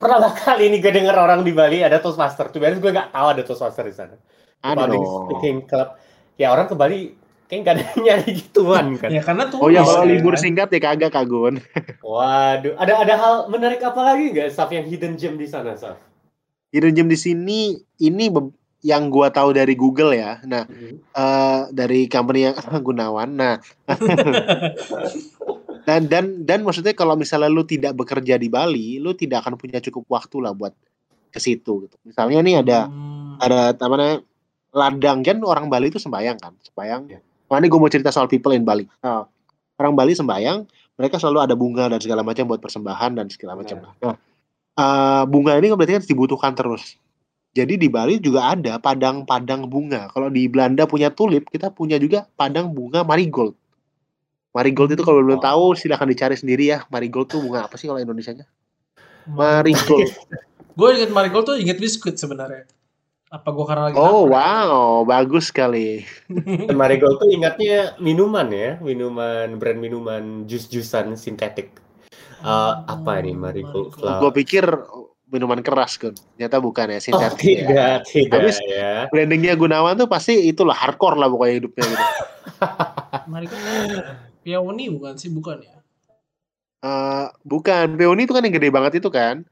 pertama 0.00 0.32
kali 0.32 0.72
ini 0.72 0.80
gue 0.80 0.92
denger 0.92 1.12
orang 1.12 1.44
di 1.44 1.52
Bali 1.52 1.84
ada 1.84 2.00
Toastmaster. 2.00 2.48
Tuh 2.48 2.58
biasanya 2.64 2.80
gue 2.80 2.92
nggak 2.96 3.10
tahu 3.12 3.26
ada 3.28 3.42
Toastmaster 3.44 3.84
di 3.84 3.94
sana. 3.94 4.16
Ada 4.64 4.88
speaking 4.96 5.68
club. 5.68 6.00
Ya 6.40 6.48
orang 6.54 6.66
ke 6.70 6.74
Bali 6.74 7.12
kayak 7.48 7.60
nggak 7.64 7.74
ada 7.74 7.82
yang 7.82 8.00
nyari 8.04 8.30
gituan 8.36 8.86
kan. 9.00 9.08
Ya 9.12 9.20
karena 9.24 9.48
tuh 9.48 9.58
Oh 9.64 9.72
ya 9.72 9.80
kalau 9.84 10.04
kan. 10.04 10.08
libur 10.08 10.34
singkat 10.36 10.68
ya 10.72 10.80
kagak 10.80 11.12
kagun. 11.12 11.60
Waduh, 12.04 12.76
ada 12.76 12.92
ada 13.04 13.14
hal 13.16 13.34
menarik 13.48 13.80
apa 13.84 14.00
lagi 14.04 14.32
nggak, 14.32 14.48
Saf 14.52 14.68
yang 14.72 14.84
hidden 14.84 15.16
gem 15.16 15.34
di 15.40 15.48
sana, 15.48 15.76
Saf? 15.76 15.96
Hidden 16.72 16.92
gem 16.92 17.08
di 17.08 17.18
sini 17.18 17.60
ini 18.00 18.24
yang 18.80 19.10
gua 19.10 19.34
tahu 19.34 19.54
dari 19.54 19.74
Google 19.74 20.14
ya. 20.14 20.38
Nah, 20.46 20.64
eh, 20.94 21.60
dari 21.74 22.06
company 22.06 22.46
yang 22.50 22.54
Gunawan. 22.86 23.34
Nah, 23.34 23.54
dan 25.88 26.04
dan 26.06 26.44
dan 26.44 26.60
maksudnya 26.62 26.92
kalau 26.92 27.16
misalnya 27.16 27.48
lu 27.48 27.64
tidak 27.64 27.96
bekerja 27.96 28.36
di 28.36 28.48
Bali, 28.52 29.00
lu 29.00 29.16
tidak 29.16 29.46
akan 29.46 29.56
punya 29.56 29.80
cukup 29.80 30.04
waktu 30.10 30.36
lah 30.44 30.52
buat 30.52 30.74
ke 31.28 31.40
situ 31.40 31.88
gitu. 31.88 31.96
Misalnya 32.04 32.40
nih 32.44 32.56
ada 32.62 32.78
Hmm. 32.88 33.40
ada 33.40 33.72
apa 33.72 33.94
namanya 33.94 34.18
ladang 34.74 35.18
kan 35.24 35.36
orang 35.44 35.66
Bali 35.72 35.88
itu 35.88 35.96
sembayang 35.96 36.36
kan, 36.38 36.52
sembayang. 36.60 37.02
Ya. 37.08 37.20
Nah, 37.48 37.56
ini 37.56 37.66
gue 37.72 37.80
mau 37.80 37.88
cerita 37.88 38.12
soal 38.12 38.28
people 38.28 38.52
in 38.52 38.62
Bali. 38.62 38.84
Nah, 39.00 39.24
orang 39.80 39.94
Bali 39.96 40.12
sembayang, 40.12 40.68
mereka 41.00 41.16
selalu 41.16 41.48
ada 41.48 41.54
bunga 41.56 41.88
dan 41.88 42.00
segala 42.02 42.20
macam 42.20 42.44
buat 42.44 42.60
persembahan 42.60 43.16
dan 43.16 43.26
segala 43.32 43.56
macam. 43.56 43.80
Ya. 43.80 43.88
Nah, 44.04 44.16
eh, 44.76 45.22
bunga 45.24 45.56
ini 45.56 45.72
berarti 45.72 45.96
kan 45.96 46.04
dibutuhkan 46.04 46.52
terus. 46.52 47.00
Jadi 47.58 47.74
di 47.74 47.90
Bali 47.90 48.22
juga 48.22 48.54
ada 48.54 48.78
padang-padang 48.78 49.66
bunga. 49.66 50.06
Kalau 50.14 50.30
di 50.30 50.46
Belanda 50.46 50.86
punya 50.86 51.10
tulip, 51.10 51.50
kita 51.50 51.74
punya 51.74 51.98
juga 51.98 52.30
padang 52.38 52.70
bunga 52.70 53.02
marigold. 53.02 53.58
Marigold 54.54 54.94
itu 54.94 55.02
kalau 55.02 55.26
belum 55.26 55.42
Oh. 55.42 55.44
tahu 55.44 55.64
silahkan 55.74 56.06
dicari 56.06 56.38
sendiri 56.38 56.70
ya. 56.70 56.86
Marigold 56.86 57.26
tuh 57.26 57.42
bunga 57.42 57.66
apa 57.66 57.74
sih 57.74 57.90
kalau 57.90 57.98
Indonesianya? 57.98 58.46
Marigold. 59.26 60.06
Gue 60.78 60.94
inget 60.94 61.10
marigold 61.10 61.42
tuh 61.50 61.58
inget 61.58 61.82
biskuit 61.82 62.14
sebenarnya. 62.14 62.62
Apa 63.34 63.50
gue 63.50 63.66
karena 63.66 63.90
lagi 63.90 63.98
Oh 63.98 64.24
lapar? 64.24 64.30
wow, 64.30 64.78
bagus 65.02 65.50
sekali. 65.50 66.06
Marigold 66.70 67.18
tuh 67.18 67.26
ingatnya 67.26 67.98
minuman 67.98 68.46
ya, 68.54 68.78
minuman 68.78 69.58
brand 69.58 69.82
minuman 69.82 70.46
jus-jusan 70.46 71.18
sintetik. 71.18 71.74
Eh, 72.38 72.74
apa 72.86 73.18
ini 73.18 73.34
Marigold? 73.34 73.98
Gue 73.98 74.30
pikir 74.30 74.62
minuman 75.28 75.60
keras 75.60 76.00
kan, 76.00 76.16
ternyata 76.16 76.56
bukan 76.56 76.88
ya 76.88 76.96
Oh, 76.96 77.04
sintetik 77.04 77.56
ya. 77.60 77.66
tidak, 77.68 77.98
tidak 78.08 78.40
Habis- 78.48 78.64
ya. 78.64 78.92
Brandingnya 79.12 79.54
Gunawan 79.54 79.94
tuh 79.94 80.08
pasti 80.08 80.48
itulah 80.48 80.72
hardcore 80.72 81.20
lah 81.20 81.28
pokoknya 81.28 81.54
hidupnya 81.60 81.84
gitu. 81.84 82.04
Marigold. 83.32 83.92
Peony 84.40 84.84
bukan 84.88 85.14
sih, 85.20 85.28
bukan 85.28 85.60
ya? 85.60 85.76
Eh, 86.78 87.26
bukan, 87.44 87.98
peony 88.00 88.24
itu 88.24 88.32
kan 88.32 88.40
yang 88.46 88.54
gede 88.56 88.68
banget 88.72 89.04
itu 89.04 89.10
kan. 89.12 89.44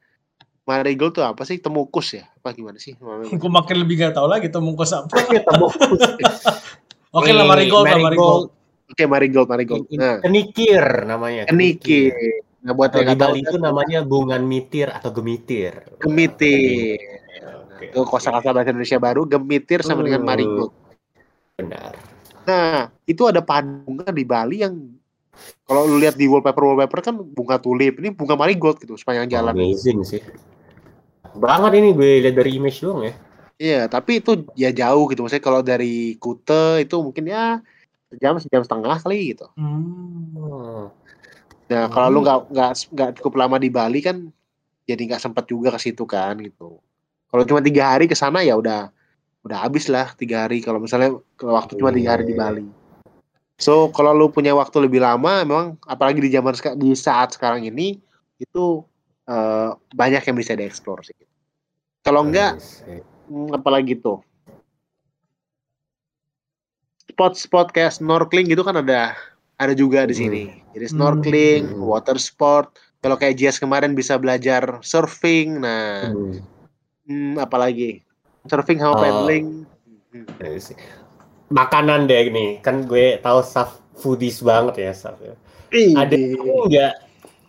Marigold 0.64 1.14
tuh 1.14 1.22
apa 1.22 1.44
sih? 1.44 1.60
Temukus 1.60 2.16
ya? 2.16 2.24
Apa 2.42 2.56
gimana 2.56 2.80
sih? 2.80 2.96
Gue 2.98 3.50
makin 3.52 3.76
lebih 3.84 4.00
gak 4.02 4.16
tahu 4.18 4.26
lagi 4.26 4.48
tuh 4.50 4.64
mungkus 4.64 4.96
apa. 4.96 5.12
Temukus. 5.52 6.02
Oke 7.16 7.30
lah 7.30 7.44
marigold 7.44 7.84
marigold. 7.86 8.50
Oke, 8.86 9.02
Marigold, 9.02 9.50
Marigold. 9.50 9.90
Nah, 9.98 10.22
Kenikir 10.22 10.78
namanya. 11.10 11.50
Keniki. 11.50 12.14
Nah, 12.64 12.72
buat 12.72 12.90
Kalau 12.90 13.04
yang 13.04 13.12
di 13.12 13.20
Bali 13.20 13.40
itu 13.44 13.56
namanya 13.60 13.98
bungan 14.02 14.42
mitir 14.42 14.88
atau 14.88 15.12
gemitir. 15.12 15.84
gemitir. 16.00 16.98
Oke. 17.66 17.92
Itu 17.92 18.08
kosakata 18.08 18.56
bahasa 18.56 18.72
Indonesia 18.72 18.98
baru, 18.98 19.22
gemitir 19.28 19.84
sama 19.84 20.00
dengan 20.02 20.24
Hmm. 20.24 20.28
marigold. 20.32 20.72
Benar. 21.60 21.92
Nah, 22.46 22.88
itu 23.04 23.22
ada 23.26 23.42
bunga 23.42 24.08
di 24.14 24.24
Bali 24.24 24.62
yang 24.64 24.74
kalau 25.68 25.84
lu 25.84 26.00
lihat 26.00 26.16
di 26.16 26.24
wallpaper 26.24 26.62
wallpaper 26.64 27.00
kan 27.12 27.14
bunga 27.20 27.60
tulip, 27.60 28.00
ini 28.00 28.08
bunga 28.14 28.38
marigold 28.38 28.80
gitu 28.80 28.96
sepanjang 28.96 29.28
jalan. 29.28 29.52
Amazing 29.52 30.00
sih. 30.06 30.22
Banget 31.36 31.76
ini 31.76 31.92
gue 31.92 32.24
lihat 32.24 32.34
dari 32.40 32.56
image 32.56 32.80
doang 32.80 33.04
ya. 33.04 33.14
Iya, 33.56 33.80
tapi 33.88 34.20
itu 34.20 34.48
ya 34.52 34.68
jauh 34.72 35.08
gitu. 35.08 35.24
Maksudnya 35.24 35.44
kalau 35.44 35.60
dari 35.64 36.16
Kute 36.20 36.84
itu 36.84 36.96
mungkin 37.00 37.24
ya 37.28 37.60
sejam 38.12 38.36
sejam 38.40 38.62
setengah 38.64 38.96
kali 39.00 39.36
gitu. 39.36 39.48
Hmm. 39.56 40.92
Nah, 41.66 41.90
kalau 41.90 42.08
lu 42.14 42.18
nggak 42.22 42.40
nggak 42.54 42.72
nggak 42.94 43.10
cukup 43.18 43.32
lama 43.42 43.56
di 43.58 43.70
Bali 43.70 43.98
kan 43.98 44.30
jadi 44.86 45.02
nggak 45.02 45.22
sempat 45.22 45.50
juga 45.50 45.74
ke 45.74 45.80
situ 45.82 46.06
kan 46.06 46.38
gitu. 46.38 46.78
Kalau 47.26 47.42
cuma 47.42 47.58
tiga 47.58 47.90
hari 47.90 48.06
ke 48.06 48.14
sana 48.14 48.46
ya 48.46 48.54
udah 48.54 48.94
udah 49.42 49.58
habis 49.66 49.90
lah 49.90 50.14
tiga 50.14 50.46
hari. 50.46 50.62
Kalau 50.62 50.78
misalnya 50.78 51.18
kalau 51.34 51.58
waktu 51.58 51.74
cuma 51.74 51.90
tiga 51.90 52.14
hari 52.14 52.22
di 52.22 52.38
Iya. 52.38 52.40
Bali. 52.46 52.66
So 53.58 53.90
kalau 53.90 54.14
lu 54.14 54.30
punya 54.30 54.54
waktu 54.54 54.86
lebih 54.86 55.02
lama, 55.02 55.42
memang 55.42 55.74
apalagi 55.90 56.22
di 56.22 56.30
zaman 56.30 56.54
di 56.78 56.94
saat 56.94 57.34
sekarang 57.34 57.66
ini 57.66 57.98
itu 58.38 58.86
eh, 59.26 59.70
banyak 59.90 60.22
yang 60.22 60.36
bisa 60.38 60.54
dieksplor 60.54 61.02
sih. 61.02 61.18
Kalau 62.06 62.22
enggak, 62.22 62.62
hmm, 63.26 63.58
apalagi 63.58 63.98
tuh 63.98 64.22
spot-spot 67.10 67.72
kayak 67.72 67.96
snorkeling 67.96 68.44
gitu 68.52 68.60
kan 68.60 68.76
ada 68.76 69.16
ada 69.56 69.72
juga 69.72 70.04
di 70.04 70.14
sini. 70.14 70.42
Jadi 70.76 70.86
snorkeling, 70.92 71.64
Hmm. 71.72 71.82
water 71.84 72.16
sport. 72.20 72.76
Kalau 73.00 73.16
kayak 73.16 73.36
Jazz 73.38 73.56
kemarin 73.56 73.96
bisa 73.96 74.16
belajar 74.16 74.80
surfing. 74.82 75.60
Nah, 75.60 76.12
Hmm. 76.12 76.40
hmm, 77.06 77.34
apalagi 77.38 78.02
surfing 78.44 78.80
sama 78.80 78.96
Oh. 78.96 79.00
paddling. 79.00 79.64
Hmm. 80.12 80.26
Iya. 80.40 80.76
Makanan 81.46 82.10
deh 82.10 82.26
nih, 82.28 82.58
kan 82.58 82.84
gue 82.84 83.22
tahu 83.22 83.38
Saf 83.40 83.78
foodies 83.94 84.42
banget 84.42 84.82
ya 84.82 84.92
Saf. 84.92 85.16
ya. 85.22 85.34
Ada 85.94 86.14
Ih, 86.16 86.34
nggak 86.38 86.94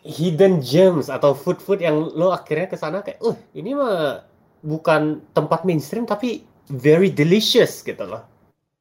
hidden 0.06 0.62
gems 0.62 1.10
atau 1.10 1.34
food-food 1.34 1.82
yang 1.82 2.12
lo 2.14 2.30
akhirnya 2.32 2.70
ke 2.70 2.78
sana 2.78 3.02
kayak, 3.02 3.20
uh 3.20 3.36
ini 3.52 3.74
mah 3.74 4.22
bukan 4.62 5.22
tempat 5.34 5.66
mainstream 5.66 6.06
tapi 6.06 6.46
very 6.70 7.10
delicious 7.10 7.82
gitu 7.82 8.04
loh. 8.06 8.22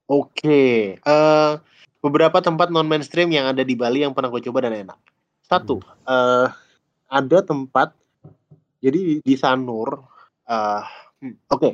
Oke, 0.07 0.97
eh 0.97 1.53
beberapa 2.01 2.39
tempat 2.41 2.69
non 2.73 2.87
mainstream 2.87 3.33
yang 3.33 3.51
ada 3.51 3.63
di 3.63 3.75
Bali 3.75 4.05
yang 4.05 4.13
pernah 4.13 4.33
gue 4.33 4.43
coba 4.47 4.69
dan 4.69 4.87
enak. 4.87 4.99
Satu, 5.47 5.79
eh 6.09 6.49
ada 7.07 7.39
tempat 7.43 7.95
jadi 8.83 9.23
di 9.23 9.35
Sanur, 9.39 10.05
eh 10.47 10.83
hmm, 11.23 11.51
oke, 11.51 11.71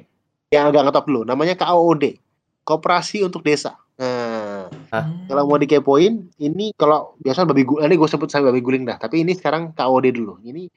yang 0.52 0.68
agak 0.68 0.88
ngetop 0.88 1.04
dulu, 1.08 1.20
namanya 1.24 1.56
KOOD, 1.56 2.20
Koperasi 2.62 3.24
untuk 3.24 3.42
Desa. 3.42 3.74
Nah, 4.02 5.04
kalau 5.28 5.46
mau 5.46 5.56
dikepoin, 5.60 6.36
ini 6.42 6.74
kalau 6.74 7.14
biasa 7.22 7.46
babi 7.46 7.62
guling, 7.64 7.86
ini 7.86 7.94
gue 7.96 8.08
sebut 8.08 8.28
saya 8.28 8.48
babi 8.48 8.60
guling 8.60 8.84
dah, 8.84 8.98
tapi 8.98 9.22
ini 9.22 9.32
sekarang 9.32 9.72
KOD 9.72 10.12
dulu. 10.12 10.42
Ini 10.42 10.68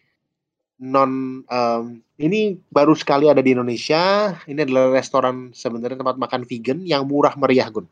non, 0.85 1.41
em, 1.47 1.83
ini 2.19 2.59
baru 2.71 2.95
sekali 2.95 3.27
ada 3.31 3.39
di 3.39 3.55
Indonesia. 3.55 4.35
Ini 4.47 4.59
adalah 4.67 4.95
restoran 4.95 5.55
sebenarnya 5.55 5.99
tempat 5.99 6.15
makan 6.19 6.41
vegan 6.47 6.79
yang 6.83 7.07
murah 7.07 7.35
meriah, 7.39 7.67
Gun. 7.71 7.87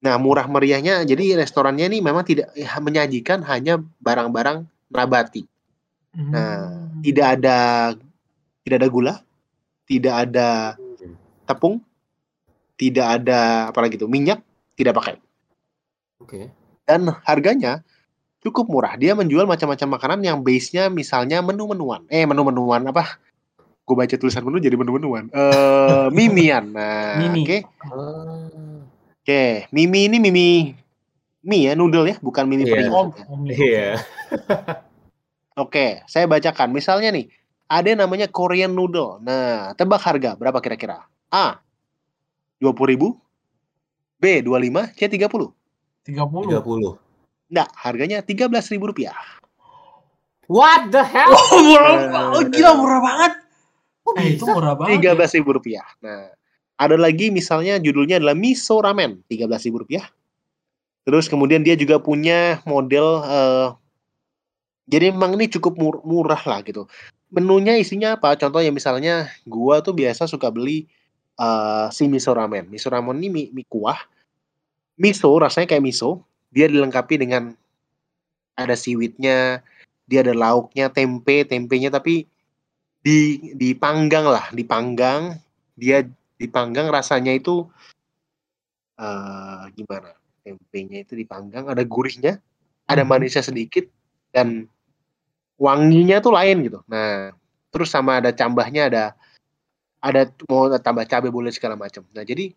Nah, 0.00 0.16
murah 0.16 0.48
meriahnya, 0.48 1.04
jadi 1.04 1.36
restorannya 1.36 1.84
ini 1.92 2.00
memang 2.00 2.24
tidak 2.24 2.56
ya, 2.56 2.72
menyajikan 2.80 3.44
hanya 3.44 3.84
barang-barang 4.00 4.64
nabati. 4.88 5.44
Nah, 6.16 6.88
tidak 7.04 7.26
ada 7.38 7.58
tidak 8.64 8.76
ada 8.80 8.88
gula, 8.88 9.14
tidak 9.84 10.14
ada 10.24 10.48
tepung, 11.44 11.84
tidak 12.80 13.20
ada 13.20 13.68
apalagi 13.68 14.00
itu 14.00 14.08
minyak, 14.08 14.40
tidak 14.74 14.96
pakai. 14.96 15.16
Oke. 16.20 16.52
dan 16.90 17.06
harganya 17.22 17.80
cukup 18.42 18.66
murah. 18.66 18.98
Dia 18.98 19.14
menjual 19.14 19.46
macam-macam 19.46 19.88
makanan 19.94 20.20
yang 20.26 20.38
base-nya 20.42 20.90
misalnya 20.90 21.38
menu-menuan. 21.38 22.02
Eh, 22.10 22.26
menu-menuan 22.26 22.82
apa? 22.90 23.20
Gue 23.86 23.94
baca 23.94 24.14
tulisan 24.18 24.42
menu 24.42 24.58
jadi 24.58 24.74
menu-menuan. 24.74 25.30
Eh, 25.30 26.06
mimian. 26.16 26.74
Nah, 26.74 27.22
Mimi. 27.22 27.46
oke. 27.46 27.58
Ah, 27.86 28.50
Oke, 29.30 29.70
mimi 29.70 30.10
ini 30.10 30.18
mimi 30.18 30.74
mie 31.46 31.70
ya, 31.70 31.78
noodle 31.78 32.02
ya, 32.10 32.18
bukan 32.18 32.50
mimi 32.50 32.66
Iya. 32.66 32.74
pringles. 32.82 32.98
Oh, 32.98 33.06
ya. 33.14 33.24
oh. 33.30 33.38
Iya. 33.46 33.88
Oke, 35.54 36.02
saya 36.10 36.26
bacakan. 36.26 36.74
Misalnya 36.74 37.14
nih, 37.14 37.30
ada 37.70 37.86
yang 37.94 38.02
namanya 38.02 38.26
Korean 38.26 38.74
noodle. 38.74 39.22
Nah, 39.22 39.70
tebak 39.78 40.02
harga 40.02 40.34
berapa 40.34 40.58
kira-kira? 40.58 41.06
A. 41.30 41.62
20.000, 42.58 43.14
B 44.18 44.42
25, 44.42 44.98
C 44.98 45.06
30. 45.06 45.54
30. 46.02 46.50
30. 46.50 46.98
Enggak, 47.54 47.70
harganya 47.78 48.18
13.000 48.26 48.50
rupiah. 48.82 49.14
What 50.50 50.90
the 50.90 51.06
hell? 51.06 51.30
Oh, 51.30 51.62
murah. 51.62 51.94
Eh, 51.94 52.34
Oh, 52.34 52.42
gila 52.50 52.74
murah 52.74 52.98
banget. 52.98 53.32
Kok 54.02 54.12
Eh, 54.18 54.34
itu 54.34 54.42
bisa? 54.42 54.50
murah 54.50 54.74
banget. 54.74 54.98
tiga 54.98 55.10
belas 55.14 55.30
ribu 55.30 55.50
rupiah. 55.54 55.86
Nah, 56.02 56.34
ada 56.80 56.96
lagi 56.96 57.28
misalnya 57.28 57.76
judulnya 57.76 58.16
adalah 58.16 58.32
miso 58.32 58.80
ramen, 58.80 59.20
tiga 59.28 59.44
belas 59.44 59.68
ribu 59.68 59.84
rupiah. 59.84 60.08
Terus 61.04 61.28
kemudian 61.28 61.60
dia 61.60 61.76
juga 61.76 62.00
punya 62.00 62.64
model, 62.64 63.20
eh, 63.28 63.68
jadi 64.88 65.12
memang 65.12 65.36
ini 65.36 65.52
cukup 65.52 65.76
mur- 65.76 66.02
murah 66.08 66.40
lah 66.40 66.64
gitu. 66.64 66.88
Menunya 67.28 67.76
isinya 67.76 68.16
apa? 68.16 68.32
Contohnya 68.40 68.72
misalnya, 68.72 69.28
gua 69.44 69.84
tuh 69.84 69.92
biasa 69.92 70.24
suka 70.24 70.48
beli 70.48 70.88
eh, 71.36 71.86
si 71.92 72.08
miso 72.08 72.32
ramen. 72.32 72.64
Miso 72.72 72.88
ramen 72.88 73.20
ini 73.20 73.28
mie, 73.28 73.46
mie 73.52 73.68
kuah. 73.68 74.00
Miso 74.96 75.30
rasanya 75.36 75.68
kayak 75.68 75.84
miso. 75.84 76.24
Dia 76.50 76.66
dilengkapi 76.66 77.20
dengan 77.20 77.54
ada 78.58 78.74
seaweednya, 78.74 79.62
dia 80.10 80.20
ada 80.26 80.34
lauknya 80.34 80.90
tempe 80.90 81.46
tempenya 81.46 81.94
tapi 81.94 82.26
di 83.00 83.40
dipanggang 83.56 84.28
lah 84.28 84.52
dipanggang 84.52 85.40
dia 85.78 86.04
dipanggang 86.40 86.88
rasanya 86.88 87.36
itu 87.36 87.68
eh 88.96 89.62
gimana? 89.76 90.16
Tempenya 90.40 91.04
itu 91.04 91.12
dipanggang 91.12 91.68
ada 91.68 91.84
gurihnya 91.84 92.40
ada 92.88 93.04
Mhm. 93.04 93.10
manisnya 93.12 93.44
sedikit 93.44 93.84
dan 94.32 94.64
wanginya 95.60 96.24
tuh 96.24 96.32
lain 96.32 96.64
gitu. 96.64 96.80
Nah 96.88 97.36
terus 97.68 97.92
sama 97.92 98.24
ada 98.24 98.32
cambahnya 98.32 98.88
ada 98.88 99.04
ada 100.00 100.32
mau 100.48 100.72
tambah 100.80 101.04
cabai 101.04 101.28
boleh 101.28 101.52
segala 101.52 101.76
macam. 101.76 102.08
Nah 102.16 102.24
jadi 102.24 102.56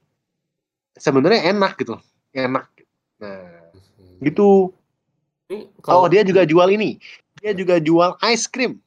sebenarnya 0.95 1.51
enak 1.51 1.75
gitu 1.83 1.99
enak. 2.31 2.71
Nah 3.19 3.67
gitu. 4.23 4.71
Ini 5.51 5.67
oh 5.75 5.83
kalau 5.83 6.07
dia 6.07 6.23
juga 6.23 6.47
jual 6.47 6.71
ini. 6.71 6.95
Dia 7.43 7.51
juga 7.51 7.83
jual 7.83 8.15
ice 8.31 8.47
cream. 8.47 8.79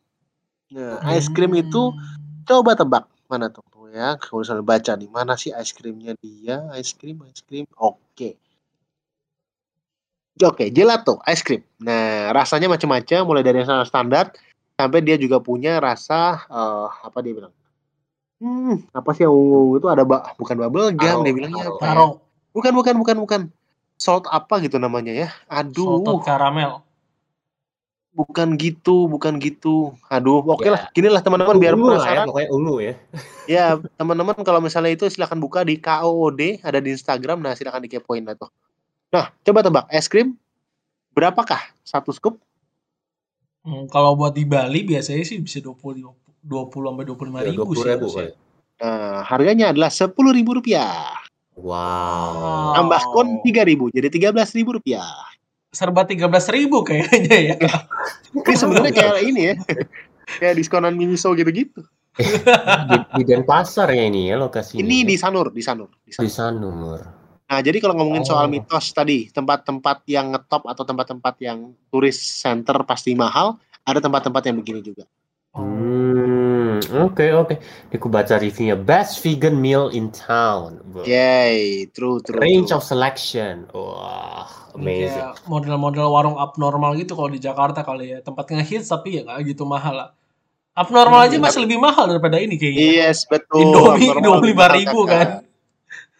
Nah 0.73 1.05
ice 1.13 1.29
cream 1.29 1.53
itu 1.53 1.93
Hmm. 1.93 2.01
coba 2.49 2.73
tebak 2.73 3.05
mana 3.29 3.53
Tuh 3.53 3.61
ya 3.97 4.21
kalau 4.21 4.45
misalnya 4.45 4.65
baca 4.65 4.93
nih 4.93 5.09
mana 5.09 5.35
sih 5.41 5.57
ice 5.57 5.73
creamnya 5.73 6.13
dia 6.21 6.69
ice 6.77 6.93
cream 6.93 7.25
ice 7.25 7.41
cream 7.41 7.65
oke. 7.81 8.31
Oke 10.37 10.65
gelato 10.69 11.17
ice 11.25 11.41
cream 11.41 11.65
nah 11.81 12.29
rasanya 12.37 12.69
macam-macam 12.69 13.21
mulai 13.25 13.41
dari 13.41 13.65
yang 13.65 13.69
sangat 13.73 13.89
standar 13.89 14.25
sampai 14.77 15.01
dia 15.01 15.17
juga 15.17 15.41
punya 15.41 15.81
rasa 15.81 16.45
eh, 16.45 16.89
apa 17.09 17.25
dia 17.25 17.33
bilang? 17.33 17.55
Hmm 18.37 18.85
apa 18.93 19.17
sih 19.17 19.25
yang 19.25 19.33
ungu 19.33 19.81
itu 19.81 19.89
ada 19.89 20.05
ba 20.05 20.37
bukan 20.37 20.61
bubble 20.61 20.93
gum 20.93 21.25
dia 21.25 21.33
bilangnya 21.33 21.73
taro. 21.81 22.21
apa 22.21 22.21
bukan 22.53 22.73
bukan 22.77 22.95
bukan 23.01 23.17
bukan. 23.25 23.43
Salt 23.97 24.29
apa 24.29 24.61
gitu 24.61 24.77
namanya 24.77 25.09
ya? 25.09 25.29
Aduh. 25.49 26.05
Salted 26.05 26.29
caramel. 26.29 26.85
Bukan 28.17 28.57
gitu 28.57 29.05
bukan 29.07 29.37
gitu 29.37 29.93
aduh 30.09 30.41
oke 30.41 30.64
Ya. 30.64 30.73
lah 30.73 30.83
gini 30.97 31.12
lah 31.12 31.21
teman-teman 31.21 31.61
biar 31.61 31.77
ungu 31.77 31.93
lah 31.93 32.01
ya, 32.01 32.01
penasaran 32.01 32.27
pokoknya 32.27 32.49
ungu 32.51 32.75
ya. 32.81 32.95
Ya, 33.47 33.67
teman-teman 33.95 34.35
kalau 34.43 34.59
misalnya 34.59 34.91
itu 34.91 35.07
silahkan 35.07 35.39
buka 35.39 35.62
di 35.62 35.79
KOOD, 35.79 36.67
ada 36.67 36.83
di 36.83 36.91
Instagram, 36.91 37.39
nah 37.47 37.55
silahkan 37.55 37.79
dikepoin 37.79 38.27
lah 38.27 38.35
tuh. 38.35 38.51
Nah, 39.14 39.31
coba 39.47 39.62
tebak, 39.62 39.85
es 39.87 40.11
krim 40.11 40.35
berapakah 41.14 41.62
satu 41.87 42.11
scoop? 42.11 42.43
Hmm, 43.62 43.87
kalau 43.87 44.19
buat 44.19 44.35
di 44.35 44.43
Bali 44.43 44.83
biasanya 44.83 45.23
sih 45.23 45.39
bisa 45.39 45.62
20 45.62 46.11
20 46.43 46.91
sampai 46.91 47.05
25 47.07 47.39
Ya, 47.39 47.45
ribu 47.55 47.71
20 47.71 47.79
sih. 47.79 47.87
ribu 47.87 48.07
kali. 48.11 48.31
Nah, 48.83 49.23
harganya 49.23 49.71
adalah 49.71 49.91
sepuluh 49.95 50.35
ribu 50.35 50.59
rupiah. 50.59 51.14
Wow. 51.55 52.75
Tambah 52.75 53.01
kon 53.14 53.29
tiga 53.47 53.62
ribu, 53.62 53.95
jadi 53.95 54.11
tiga 54.11 54.35
belas 54.35 54.51
ribu 54.53 54.75
rupiah. 54.75 55.07
Serba 55.77 56.09
13 56.09 56.24
ribu 56.57 56.81
kayaknya 56.81 57.37
ya. 57.53 57.57
Ini 58.37 58.55
sebenarnya 58.57 58.93
kayak 58.97 59.16
ini 59.24 59.41
ya, 59.53 59.55
kayak 60.41 60.55
diskonan 60.57 60.97
Miniso 60.97 61.37
gitu-gitu. 61.37 61.85
di, 62.16 62.97
di 63.20 63.22
Denpasar 63.29 63.93
ya 63.93 64.09
ini 64.09 64.33
ya 64.33 64.41
lokasinya. 64.41 64.81
Ini 64.81 65.05
di 65.05 65.20
Sanur, 65.20 65.53
di 65.53 65.61
Sanur. 65.61 65.93
Di 66.01 66.16
di 66.16 66.29
Sanur. 66.33 66.72
Sanur. 66.72 67.01
Nah, 67.47 67.61
jadi 67.62 67.79
kalau 67.79 67.95
ngomongin 67.95 68.27
soal 68.27 68.49
Oh. 68.49 68.51
mitos 68.51 68.91
tadi, 68.91 69.31
tempat-tempat 69.31 70.03
yang 70.11 70.35
ngetop 70.35 70.66
atau 70.66 70.83
tempat-tempat 70.83 71.35
yang 71.39 71.70
turis 71.95 72.18
center 72.18 72.74
pasti 72.83 73.14
mahal, 73.14 73.61
ada 73.87 74.03
tempat-tempat 74.03 74.43
yang 74.51 74.57
begini 74.59 74.83
juga. 74.83 75.07
Hmm, 75.55 76.36
oke 76.79 77.27
oke. 77.35 77.55
Ini 77.59 77.95
aku 77.97 78.09
baca 78.09 78.35
reviewnya. 78.37 78.74
Best 78.74 79.20
vegan 79.20 79.57
meal 79.57 79.89
in 79.89 80.09
town. 80.11 80.81
Wah. 80.91 81.05
Yay, 81.05 81.89
true, 81.91 82.20
true. 82.20 82.37
Range 82.37 82.68
true. 82.68 82.77
of 82.77 82.83
selection. 82.83 83.68
Wah, 83.70 84.47
Ini 84.72 85.07
amazing. 85.07 85.24
kayak 85.33 85.47
model-model 85.47 86.07
warung 86.09 86.37
abnormal 86.37 86.95
gitu 86.95 87.14
kalau 87.14 87.29
di 87.29 87.39
Jakarta 87.39 87.81
kali 87.81 88.12
ya. 88.12 88.18
Tempat 88.20 88.51
ngehits 88.51 88.89
tapi 88.89 89.18
ya 89.18 89.24
nggak 89.24 89.55
gitu 89.55 89.64
mahal 89.64 89.95
lah. 89.97 90.11
Abnormal 90.77 91.24
aja 91.24 91.41
Hmm, 91.41 91.45
masih 91.49 91.64
lebih 91.64 91.81
mahal 91.81 92.05
daripada 92.05 92.37
ini 92.37 92.61
kayaknya. 92.61 93.09
Yes, 93.09 93.24
betul. 93.24 93.64
Indomie 93.64 94.12
Abnormal 94.12 94.45
25 94.45 94.53
mahal, 94.53 94.70
ribu 94.77 94.99
Kakak. 95.03 95.09
kan. 95.09 95.29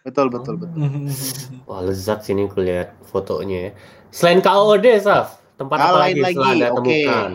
Betul, 0.01 0.27
betul, 0.33 0.55
betul. 0.57 0.79
Wah, 1.69 1.81
lezat 1.85 2.25
sini 2.25 2.47
aku 2.47 2.65
lihat 2.65 2.97
fotonya 3.05 3.59
ya. 3.59 3.71
Selain 4.09 4.41
KOD, 4.41 4.87
Saf, 4.97 5.43
tempat 5.61 5.77
apa 5.77 6.09
lain 6.09 6.17
lagi, 6.17 6.21
lagi, 6.25 6.37
setelah 6.39 6.53
Anda 6.55 6.69
oke. 6.71 6.79
temukan? 6.79 7.31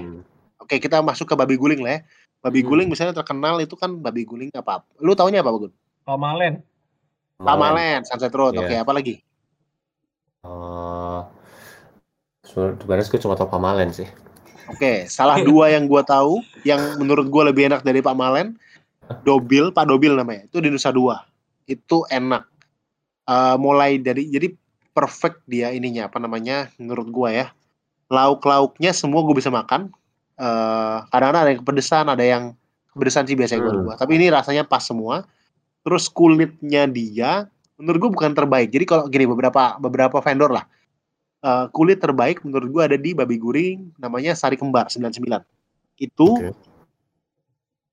Oke, 0.57 0.75
kita 0.79 0.97
masuk 1.03 1.25
ke 1.27 1.35
babi 1.35 1.59
guling 1.59 1.83
lah 1.83 1.91
ya. 1.93 2.01
Babi 2.41 2.65
Hmm. 2.65 2.67
guling 2.73 2.89
misalnya 2.89 3.13
terkenal 3.13 3.61
itu 3.61 3.77
kan 3.77 4.01
babi 4.01 4.25
guling 4.25 4.49
apa? 4.57 4.81
Lu 4.97 5.13
taunya 5.13 5.45
apa, 5.45 5.53
Bagun? 5.53 5.71
Pamalen. 6.01 6.65
Pamalen, 7.37 8.01
Sunset 8.05 8.33
Road. 8.33 8.57
Iya. 8.57 8.65
Oke, 8.65 8.75
apa 8.81 8.91
lagi? 8.93 9.15
Uh, 10.41 11.21
sebenarnya 12.45 13.05
gue 13.05 13.21
cuma 13.21 13.37
tahu 13.37 13.49
Pamalen 13.49 13.93
sih. 13.93 14.09
Oke, 14.69 15.09
salah 15.11 15.41
dua 15.43 15.73
yang 15.73 15.83
gua 15.89 16.05
tahu, 16.05 16.39
yang 16.63 16.79
menurut 16.95 17.27
gua 17.27 17.49
lebih 17.51 17.67
enak 17.67 17.83
dari 17.83 17.99
Pak 17.99 18.15
Malen, 18.15 18.55
Dobil, 19.27 19.73
Pak 19.73 19.83
Dobil 19.83 20.15
namanya. 20.15 20.47
Itu 20.47 20.63
di 20.63 20.71
Nusa 20.71 20.95
Dua. 20.95 21.19
Itu 21.67 22.07
enak. 22.07 22.47
Eh, 23.27 23.55
mulai 23.59 23.99
dari 23.99 24.31
jadi 24.31 24.53
perfect 24.95 25.43
dia 25.47 25.75
ininya 25.75 26.07
apa 26.07 26.17
namanya 26.23 26.71
menurut 26.79 27.07
gua 27.11 27.29
ya. 27.35 27.47
Lauk-lauknya 28.11 28.91
semua 28.91 29.23
gue 29.23 29.35
bisa 29.39 29.47
makan. 29.47 29.87
Eh, 30.35 30.97
kadang-kadang 31.09 31.41
ada 31.43 31.51
yang 31.51 31.61
kepedesan, 31.61 32.05
ada 32.07 32.23
yang 32.23 32.43
kepedesan 32.91 33.23
sih 33.25 33.35
biasanya 33.35 33.61
Hmm. 33.63 33.83
gua. 33.83 33.93
Tapi 33.95 34.11
ini 34.15 34.27
rasanya 34.27 34.63
pas 34.63 34.81
semua. 34.81 35.23
Terus 35.81 36.07
kulitnya 36.07 36.85
dia 36.85 37.45
menurut 37.75 37.97
gua 37.99 38.11
bukan 38.13 38.31
terbaik. 38.31 38.69
Jadi 38.69 38.85
kalau 38.85 39.05
gini 39.07 39.25
beberapa 39.25 39.75
beberapa 39.77 40.17
vendor 40.19 40.51
lah 40.51 40.65
eh, 41.41 41.65
kulit 41.73 41.97
terbaik 41.97 42.45
menurut 42.45 42.69
gua 42.69 42.83
ada 42.85 42.95
di 42.95 43.17
babi 43.17 43.35
guring 43.35 43.97
namanya 43.97 44.37
Sari 44.37 44.55
Kembar 44.55 44.93
99. 44.93 45.41
Itu 45.97 46.37
Oke. 46.37 46.53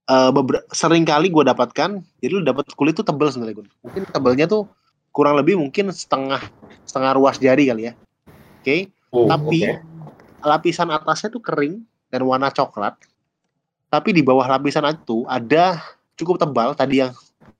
eh, 0.04 0.30
beber- 0.32 0.64
sering 0.68 1.04
kali 1.04 1.28
gue 1.28 1.44
dapatkan 1.44 2.00
jadi 2.20 2.32
lu 2.32 2.40
dapat 2.40 2.68
kulit 2.72 2.92
tuh 2.92 3.04
tebel 3.04 3.28
sebenarnya 3.28 3.60
Gun. 3.60 3.68
mungkin 3.80 4.02
tebelnya 4.04 4.44
tuh 4.44 4.64
kurang 5.12 5.36
lebih 5.36 5.56
mungkin 5.56 5.88
setengah 5.92 6.40
setengah 6.84 7.12
ruas 7.12 7.36
jari 7.36 7.68
kali 7.68 7.88
ya 7.88 7.92
oke 8.60 8.76
Oh, 9.08 9.24
Tapi- 9.24 9.64
oke. 9.64 9.80
lapisan 10.44 10.92
atasnya 10.92 11.32
tuh 11.32 11.40
kering 11.40 11.87
dan 12.08 12.20
warna 12.24 12.48
coklat 12.48 12.96
tapi 13.88 14.12
di 14.12 14.20
bawah 14.20 14.44
lapisan 14.44 14.84
itu 14.92 15.24
ada 15.24 15.80
cukup 16.16 16.36
tebal 16.36 16.76
tadi 16.76 17.00
yang 17.04 17.12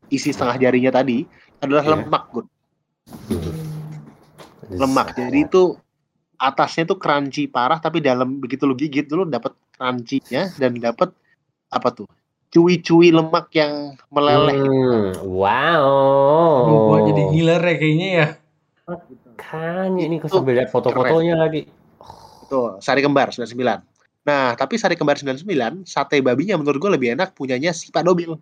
isi 0.08 0.32
setengah 0.32 0.56
jarinya 0.60 0.92
tadi 0.92 1.24
adalah 1.60 1.84
Iya. 1.84 1.90
lemak 1.96 2.24
Gun. 2.32 2.46
Hmm. 3.28 3.52
lemak 4.68 5.16
jadi 5.16 5.48
itu 5.48 5.76
atasnya 6.36 6.84
tuh 6.92 7.00
crunchy 7.00 7.48
parah 7.48 7.80
tapi 7.80 8.04
dalam 8.04 8.36
begitu 8.38 8.68
lu 8.68 8.76
gigit 8.76 9.08
lu 9.10 9.24
dapat 9.24 9.56
crunchy-nya 9.74 10.52
dan 10.60 10.76
dapat 10.76 11.10
apa 11.72 11.88
tuh 11.92 12.08
cuy-cuy 12.48 13.12
lemak 13.12 13.52
yang 13.52 13.96
meleleh 14.08 14.56
Hmm, 14.56 15.20
wow. 15.24 16.64
Aduh, 16.64 16.78
gua 16.88 16.98
jadi 17.04 17.22
ngiler 17.28 17.60
ya 17.60 17.74
kayaknya 17.76 18.08
ya. 18.08 18.26
Makanya 18.88 20.02
ini 20.08 20.16
aku 20.16 20.26
Itu 20.32 20.36
sambil 20.40 20.54
lihat 20.56 20.70
foto-fotonya 20.72 21.34
lagi. 21.36 21.68
Tuh, 22.48 22.80
sari 22.80 23.04
kembar 23.04 23.28
99. 23.30 23.84
Nah, 24.28 24.52
tapi 24.52 24.76
sari 24.76 24.92
kembar 24.92 25.16
99, 25.16 25.88
sate 25.88 26.20
babinya 26.20 26.60
menurut 26.60 26.76
gue 26.76 26.90
lebih 26.92 27.16
enak 27.16 27.32
punyanya 27.32 27.72
si 27.72 27.88
Pak 27.88 28.04
Dobil. 28.04 28.36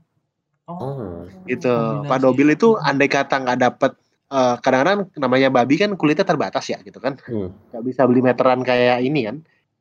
Oh. 0.67 1.23
Gitu. 1.47 1.71
kombinasi. 1.71 2.11
Pak 2.11 2.19
Dobil 2.27 2.49
itu 2.59 2.75
andai 2.83 3.07
kata 3.07 3.39
nggak 3.39 3.59
dapet 3.63 3.93
eh, 4.35 4.55
kadang-kadang 4.59 5.07
namanya 5.15 5.49
babi 5.55 5.79
kan 5.79 5.95
kulitnya 5.95 6.27
terbatas 6.27 6.67
ya 6.67 6.83
gitu 6.83 6.99
kan. 6.99 7.15
Hmm. 7.31 7.55
Nggak 7.71 7.83
bisa 7.87 8.03
beli 8.11 8.19
meteran 8.19 8.67
kayak 8.67 8.99
ini 9.07 9.31
kan. 9.31 9.37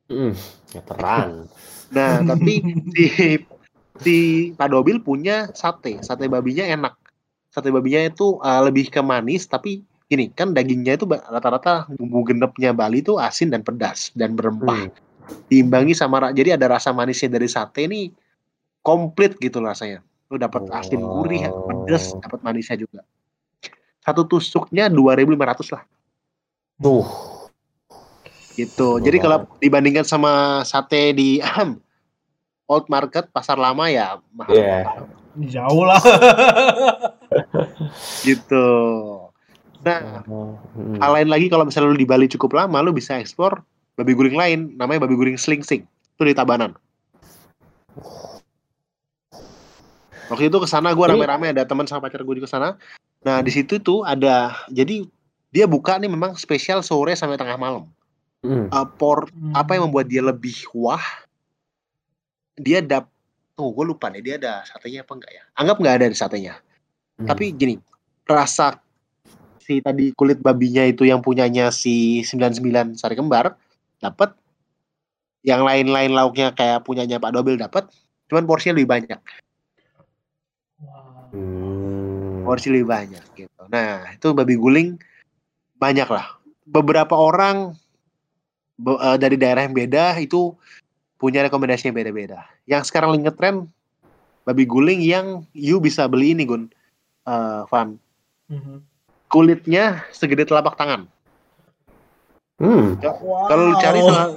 Hmm. 0.06 0.32
Veteran. 0.70 1.50
Nah, 1.90 2.22
tapi 2.22 2.62
si 2.94 3.06
si 3.98 4.16
Pak 4.54 4.70
Dobil 4.70 5.02
punya 5.02 5.50
sate. 5.58 5.98
Sate 6.06 6.30
babinya 6.30 6.70
enak. 6.70 6.94
Sate 7.50 7.74
babinya 7.74 8.06
itu 8.06 8.38
eh, 8.46 8.62
lebih 8.62 8.94
ke 8.94 9.02
manis 9.02 9.50
tapi 9.50 9.82
gini 10.06 10.30
kan 10.30 10.54
dagingnya 10.54 11.02
itu 11.02 11.06
rata-rata 11.10 11.90
bumbu 11.98 12.30
genepnya 12.30 12.70
Bali 12.70 13.02
itu 13.02 13.18
asin 13.18 13.50
dan 13.50 13.66
pedas 13.66 14.14
dan 14.14 14.38
berempah. 14.38 14.86
Hmm. 14.86 15.05
Diimbangi 15.46 15.92
sama 15.92 16.20
ra- 16.20 16.30
jadi 16.30 16.54
ada 16.54 16.70
rasa 16.70 16.90
manisnya 16.90 17.30
dari 17.30 17.46
sate 17.46 17.84
ini 17.84 18.10
komplit 18.80 19.34
gitu 19.36 19.58
rasanya 19.58 20.00
lu 20.26 20.36
dapat 20.36 20.66
asin 20.72 20.98
gurih 20.98 21.46
Oh. 21.46 21.66
pedas 21.66 22.14
dapat 22.16 22.40
manisnya 22.40 22.76
juga 22.76 23.02
satu 24.00 24.22
tusuknya 24.24 24.86
2.500 24.86 25.34
lah 25.70 25.82
Tuh. 26.76 27.06
gitu 28.54 28.86
Oh, 28.88 29.02
jadi 29.02 29.18
kalau 29.18 29.46
dibandingkan 29.56 30.02
sama 30.02 30.32
sate 30.62 31.10
di 31.10 31.38
ahem, 31.38 31.76
Old 32.64 32.86
Market 32.86 33.28
pasar 33.28 33.56
lama 33.56 33.86
ya 33.86 34.18
mahal 34.30 34.54
Iya. 34.54 34.78
Jauh 35.36 35.84
lah. 35.84 36.00
gitu 38.22 38.66
nah 39.82 40.24
Oh, 40.26 40.58
hmm. 40.74 40.98
hal 40.98 41.10
lain 41.14 41.28
lagi 41.28 41.46
kalau 41.46 41.62
misalnya 41.62 41.92
lu 41.92 41.98
di 41.98 42.08
Bali 42.08 42.26
cukup 42.26 42.56
lama 42.56 42.80
lu 42.80 42.90
bisa 42.90 43.14
eksplor 43.16 43.62
babi 43.96 44.12
guring 44.12 44.36
lain 44.36 44.58
namanya 44.76 45.08
babi 45.08 45.16
guring 45.16 45.40
slingsing. 45.40 45.88
Itu 46.16 46.22
di 46.22 46.36
Tabanan. 46.36 46.76
Waktu 50.26 50.50
itu 50.50 50.58
ke 50.58 50.68
sana 50.68 50.92
gue 50.92 51.06
rame-rame 51.06 51.54
ada 51.54 51.62
teman 51.64 51.86
sama 51.86 52.06
pacar 52.06 52.20
gue 52.20 52.34
di 52.36 52.44
sana. 52.44 52.74
Nah 53.24 53.40
di 53.40 53.50
situ 53.50 53.80
tuh 53.80 54.02
ada 54.04 54.54
jadi 54.68 55.06
dia 55.54 55.64
buka 55.64 55.96
nih 55.96 56.10
memang 56.10 56.34
spesial 56.36 56.82
sore 56.84 57.16
sampai 57.16 57.38
tengah 57.40 57.56
malam. 57.56 57.88
Hmm. 58.44 58.68
Eh, 58.68 58.86
por 59.00 59.30
apa 59.56 59.74
yang 59.74 59.90
membuat 59.90 60.06
dia 60.12 60.22
lebih 60.22 60.54
wah 60.76 61.02
dia 62.58 62.84
dap 62.84 63.08
oh 63.56 63.72
gue 63.72 63.84
lupa 63.88 64.12
nih 64.12 64.22
dia 64.22 64.34
ada 64.36 64.52
satenya 64.68 65.02
apa 65.02 65.12
enggak 65.16 65.32
ya? 65.32 65.42
Anggap 65.56 65.76
nggak 65.80 65.96
ada 66.02 66.06
di 66.12 66.18
satenya. 66.18 66.54
Hmm. 67.16 67.32
tapi 67.32 67.48
gini 67.56 67.80
rasa 68.28 68.76
si 69.56 69.80
tadi 69.80 70.12
kulit 70.12 70.36
babinya 70.44 70.84
itu 70.84 71.08
yang 71.08 71.24
punyanya 71.24 71.72
si 71.72 72.20
99 72.20 73.00
sari 73.00 73.16
kembar 73.16 73.56
dapat 74.00 74.34
yang 75.46 75.62
lain-lain 75.62 76.12
lauknya 76.12 76.50
kayak 76.52 76.82
punyanya 76.82 77.22
Pak 77.22 77.32
Dobel 77.32 77.56
dapat 77.56 77.86
cuman 78.26 78.44
porsinya 78.44 78.74
lebih 78.76 78.90
banyak. 78.90 79.20
Wah. 80.82 81.30
Hmm. 81.30 82.46
porsi 82.46 82.70
lebih 82.70 82.86
banyak 82.86 83.24
gitu. 83.34 83.62
Nah 83.66 84.06
itu 84.14 84.30
babi 84.30 84.54
guling 84.54 84.94
banyak 85.82 86.06
lah. 86.06 86.38
Beberapa 86.62 87.18
orang 87.18 87.74
be- 88.78 89.00
eh, 89.02 89.18
dari 89.18 89.34
daerah 89.34 89.66
yang 89.66 89.74
beda 89.74 90.14
itu 90.22 90.54
punya 91.18 91.42
rekomendasi 91.42 91.90
yang 91.90 91.96
beda-beda. 91.98 92.46
Yang 92.70 92.94
sekarang 92.94 93.14
lagi 93.14 93.26
ngetren 93.26 93.56
babi 94.46 94.62
guling 94.62 95.02
yang 95.02 95.42
you 95.50 95.82
bisa 95.82 96.06
beli 96.06 96.38
ini 96.38 96.46
Gun. 96.46 96.70
Eh, 97.26 97.62
Van. 97.66 97.98
Mhm. 98.46 98.78
kulitnya 99.26 100.06
segede 100.14 100.46
telapak 100.46 100.78
tangan 100.78 101.10
Hmm. 102.56 102.96
Kalau 103.00 103.62
lu 103.68 103.74
cari 103.76 104.00
salah, 104.00 104.28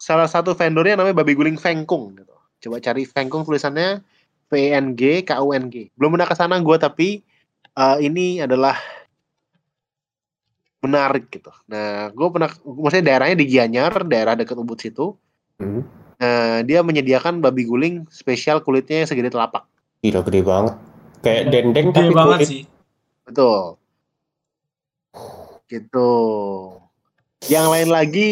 salah 0.00 0.28
satu 0.28 0.56
vendornya 0.56 0.96
namanya 0.96 1.20
Babi 1.20 1.36
Guling 1.36 1.60
Fengkung 1.60 2.16
gitu. 2.16 2.34
Coba 2.64 2.80
cari 2.80 3.04
Fengkung 3.04 3.44
tulisannya 3.44 4.00
V 4.48 4.52
E 4.56 4.72
N 4.72 4.96
G 4.96 5.22
K 5.28 5.36
U 5.44 5.52
N 5.52 5.68
G. 5.68 5.92
Belum 5.94 6.16
pernah 6.16 6.28
ke 6.28 6.36
sana 6.36 6.56
gua 6.64 6.80
tapi 6.80 7.20
eh, 7.76 7.96
ini 8.00 8.40
adalah 8.40 8.80
menarik 10.78 11.26
gitu. 11.34 11.50
Nah, 11.66 12.14
gue 12.14 12.28
pernah 12.30 12.50
maksudnya 12.62 13.04
daerahnya 13.10 13.36
di 13.38 13.46
Gianyar, 13.50 14.06
daerah 14.06 14.38
dekat 14.38 14.54
Ubud 14.54 14.78
situ. 14.78 15.18
Hmm. 15.58 15.82
Nah, 16.18 16.62
dia 16.62 16.82
menyediakan 16.86 17.42
babi 17.42 17.66
guling 17.66 18.06
spesial 18.10 18.62
kulitnya 18.62 19.02
yang 19.02 19.08
segede 19.10 19.30
telapak. 19.34 19.66
Gila 20.02 20.22
gede 20.22 20.40
banget. 20.46 20.74
Kayak 21.18 21.42
Gede 21.50 21.50
dendeng 21.50 21.86
Gede 21.90 21.98
tapi 21.98 22.14
banget 22.14 22.38
kulit. 22.38 22.46
sih. 22.46 22.62
Betul. 23.26 23.58
Gitu. 25.66 26.10
Yang 27.46 27.66
lain 27.70 27.88
lagi 27.94 28.28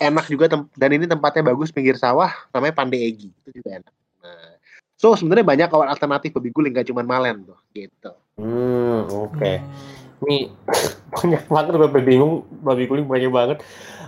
enak 0.00 0.26
juga 0.26 0.50
dan 0.50 0.90
ini 0.90 1.06
tempatnya 1.06 1.54
bagus 1.54 1.70
pinggir 1.70 1.94
sawah 1.94 2.32
namanya 2.50 2.74
Pandai 2.74 3.06
Egi. 3.06 3.30
Itu 3.30 3.62
juga 3.62 3.78
enak. 3.78 3.94
Nah, 4.24 4.58
so 4.98 5.14
sebenarnya 5.14 5.46
banyak 5.46 5.68
kawan 5.70 5.86
alternatif 5.86 6.34
babi 6.34 6.50
guling 6.50 6.74
gak 6.74 6.88
cuma 6.90 7.06
Malen 7.06 7.46
tuh, 7.46 7.58
gitu. 7.70 8.10
Hmm, 8.40 9.06
oke. 9.06 9.52
Hmm. 9.62 10.26
Ini 10.26 10.52
banyak 11.14 11.42
banget 11.46 11.72
gue 11.78 12.02
bingung 12.02 12.42
babi 12.64 12.84
guling 12.90 13.06
banyak 13.06 13.30
banget. 13.30 13.58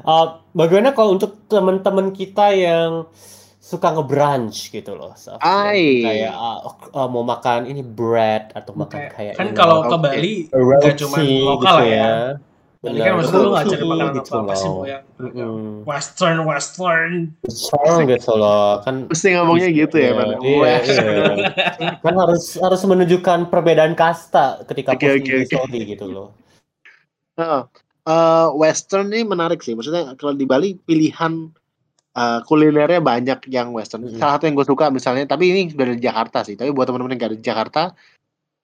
Uh, 0.02 0.42
bagaimana 0.56 0.90
kalau 0.90 1.14
untuk 1.14 1.46
teman-teman 1.46 2.10
kita 2.10 2.50
yang 2.50 3.06
suka 3.62 3.94
nge-brunch 3.94 4.74
gitu 4.74 4.98
loh? 4.98 5.14
Ai. 5.38 6.02
kayak 6.02 6.34
uh, 6.34 6.66
uh, 6.98 7.06
mau 7.06 7.22
makan 7.22 7.70
ini 7.70 7.80
bread 7.86 8.50
atau 8.58 8.74
makan 8.74 9.06
Kayak- 9.06 9.14
kayak 9.14 9.34
kan 9.38 9.46
ini, 9.48 9.54
kalau 9.54 9.86
ke. 9.86 9.96
Bali 10.02 10.34
nggak 10.50 10.96
cuma 10.98 11.16
lokal 11.22 11.74
lah 11.78 11.86
ya. 11.86 12.10
Bali 12.82 12.98
kan 12.98 13.14
maksudnya 13.14 13.40
lu 13.46 13.50
nggak 13.54 13.66
cari 13.70 13.84
makanan 13.86 14.12
gitu 14.18 14.30
apa 14.34 14.54
sih 14.58 14.70
yang 15.38 15.54
western 15.86 16.36
western. 16.42 17.10
Besar 17.46 18.02
gitu 18.10 18.32
loh, 18.34 18.82
kan 18.82 19.06
Mesti 19.06 19.38
ngomongnya 19.38 19.70
gitu 19.70 19.96
ya, 20.02 20.10
Pan. 20.18 20.28
Iya, 20.42 20.58
Wes. 20.58 20.86
iya. 20.90 21.22
kan 22.02 22.14
harus 22.18 22.58
harus 22.58 22.82
menunjukkan 22.82 23.54
perbedaan 23.54 23.94
kasta 23.94 24.66
ketika 24.66 24.98
Oke, 24.98 25.14
posting 25.14 25.22
oke, 25.22 25.38
di 25.38 25.46
story 25.46 25.80
gitu 25.94 26.04
loh. 26.10 26.28
Heeh. 27.38 27.62
Eh, 28.02 28.48
Western 28.58 29.14
ini 29.14 29.22
menarik 29.30 29.62
sih. 29.62 29.78
Maksudnya 29.78 30.18
kalau 30.18 30.34
di 30.34 30.42
Bali 30.42 30.74
pilihan 30.74 31.54
eh, 32.18 32.40
kulinernya 32.50 32.98
banyak 32.98 33.46
yang 33.46 33.70
Western. 33.70 34.10
Mm-mm. 34.10 34.18
Salah 34.18 34.42
satu 34.42 34.50
yang 34.50 34.58
gue 34.58 34.66
suka 34.66 34.90
misalnya, 34.90 35.30
tapi 35.30 35.54
ini 35.54 35.70
sudah 35.70 35.86
dari 35.86 36.02
Jakarta 36.02 36.42
sih. 36.42 36.58
Tapi 36.58 36.74
buat 36.74 36.90
teman-teman 36.90 37.14
yang 37.14 37.20
gak 37.22 37.30
ada 37.30 37.38
di 37.38 37.46
Jakarta, 37.46 37.82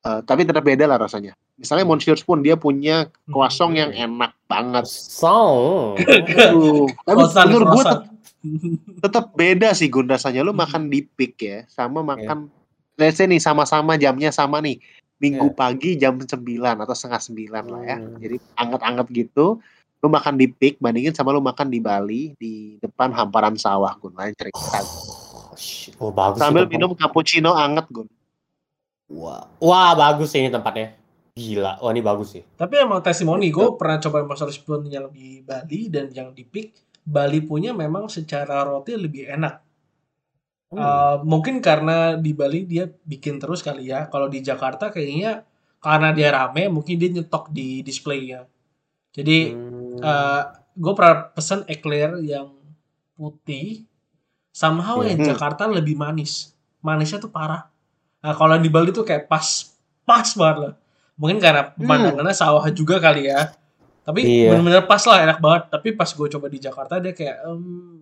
eh, 0.03 0.21
tapi 0.23 0.43
tetap 0.45 0.63
beda 0.63 0.85
lah 0.85 0.99
rasanya. 0.99 1.35
Misalnya 1.59 1.85
Monsieur 1.85 2.15
Spoon 2.15 2.39
dia 2.41 2.55
punya 2.55 3.11
croissant 3.27 3.75
yang 3.75 3.91
enak 3.91 4.31
banget. 4.47 4.87
So, 4.87 5.99
Aduh, 5.99 6.87
tapi 7.03 7.19
Croissant, 7.19 7.47
menurut 7.47 7.67
gue 7.69 7.83
croissant. 7.83 8.03
tetap 9.01 9.25
beda 9.35 9.75
sih 9.75 9.91
Gun 9.91 10.07
rasanya. 10.07 10.47
Lu 10.47 10.55
Hmm. 10.55 10.63
makan 10.63 10.83
di 10.87 11.03
peak 11.03 11.35
ya, 11.39 11.59
sama 11.67 12.01
makan 12.01 12.47
let's 12.95 13.19
say 13.19 13.27
nih 13.27 13.39
sama-sama 13.39 13.95
jamnya 13.95 14.31
sama 14.31 14.59
nih. 14.59 14.79
Minggu 15.19 15.51
pagi 15.51 15.99
jam 15.99 16.15
9 16.15 16.79
atau 16.79 16.95
setengah 16.95 17.19
9 17.19 17.65
lah 17.67 17.83
ya. 17.83 17.97
Hmm. 17.99 18.19
Jadi 18.19 18.37
anget-anget 18.55 19.07
gitu. 19.11 19.59
Lu 19.99 20.07
makan 20.07 20.39
di 20.39 20.47
peak 20.47 20.79
bandingin 20.79 21.11
sama 21.11 21.35
lu 21.35 21.43
makan 21.43 21.67
di 21.67 21.83
Bali 21.83 22.39
di 22.39 22.79
depan 22.79 23.11
hamparan 23.11 23.59
sawah 23.59 23.99
Gun. 23.99 24.15
Lain 24.15 24.31
cerita. 24.31 24.79
oh, 24.79 25.59
shit. 25.59 25.99
oh 25.99 26.15
bagus 26.15 26.39
Sambil 26.39 26.71
minum 26.71 26.95
cappuccino 26.95 27.51
anget 27.51 27.91
Gun. 27.91 28.07
Wah, 29.09 29.49
wah 29.61 29.93
bagus 29.97 30.37
sih 30.37 30.45
ini 30.45 30.53
tempatnya. 30.53 30.93
Gila, 31.39 31.81
wah 31.81 31.91
ini 31.95 32.03
bagus 32.03 32.35
sih. 32.35 32.43
Tapi 32.45 32.83
emang 32.83 33.01
testimoni, 33.01 33.49
gue 33.49 33.79
pernah 33.79 34.03
coba 34.03 34.27
Master 34.27 34.51
Spoon 34.51 34.91
yang 34.91 35.09
di 35.09 35.41
Bali 35.41 35.89
dan 35.89 36.11
yang 36.13 36.35
di 36.35 36.43
Peak. 36.45 37.01
Bali 37.09 37.41
punya 37.41 37.73
memang 37.73 38.11
secara 38.13 38.67
roti 38.69 38.93
lebih 38.99 39.33
enak. 39.33 39.55
Hmm. 40.69 40.77
Uh, 40.77 41.17
mungkin 41.25 41.65
karena 41.65 42.21
di 42.21 42.37
Bali 42.37 42.69
dia 42.69 42.85
bikin 42.85 43.41
terus 43.41 43.65
kali 43.65 43.89
ya. 43.89 44.11
Kalau 44.13 44.29
di 44.29 44.45
Jakarta 44.45 44.93
kayaknya 44.93 45.49
karena 45.81 46.13
dia 46.13 46.29
rame, 46.35 46.69
mungkin 46.69 47.01
dia 47.01 47.09
nyetok 47.09 47.49
di 47.49 47.81
displaynya. 47.81 48.45
Jadi 49.15 49.57
Hmm. 49.57 50.05
uh, 50.05 50.43
gue 50.77 50.93
pernah 50.93 51.33
pesen 51.33 51.65
eclair 51.65 52.19
yang 52.21 52.53
putih. 53.17 53.89
Somehow 54.53 55.01
yang 55.07 55.23
Hmm. 55.23 55.33
Jakarta 55.33 55.65
lebih 55.71 55.95
manis. 55.97 56.53
Manisnya 56.85 57.23
tuh 57.23 57.33
parah. 57.33 57.71
Nah 58.19 58.33
kalau 58.35 58.55
di 58.57 58.67
Bali 58.67 58.91
tuh 58.91 59.03
kayak 59.03 59.27
pas 59.27 59.45
pas 60.03 60.27
banget 60.35 60.57
lah. 60.59 60.73
Mungkin 61.19 61.39
karena 61.39 61.75
pemandangannya 61.75 62.35
sawah 62.35 62.65
juga 62.71 62.99
kali 62.99 63.27
ya. 63.27 63.51
Tapi 64.03 64.25
Iya. 64.25 64.55
bener-bener 64.55 64.85
pas 64.85 65.03
lah 65.05 65.19
enak 65.23 65.39
banget. 65.39 65.63
Tapi 65.69 65.89
pas 65.93 66.09
gue 66.09 66.29
coba 66.31 66.47
di 66.47 66.59
Jakarta 66.59 66.97
dia 66.97 67.13
kayak 67.13 67.37
em, 67.45 68.01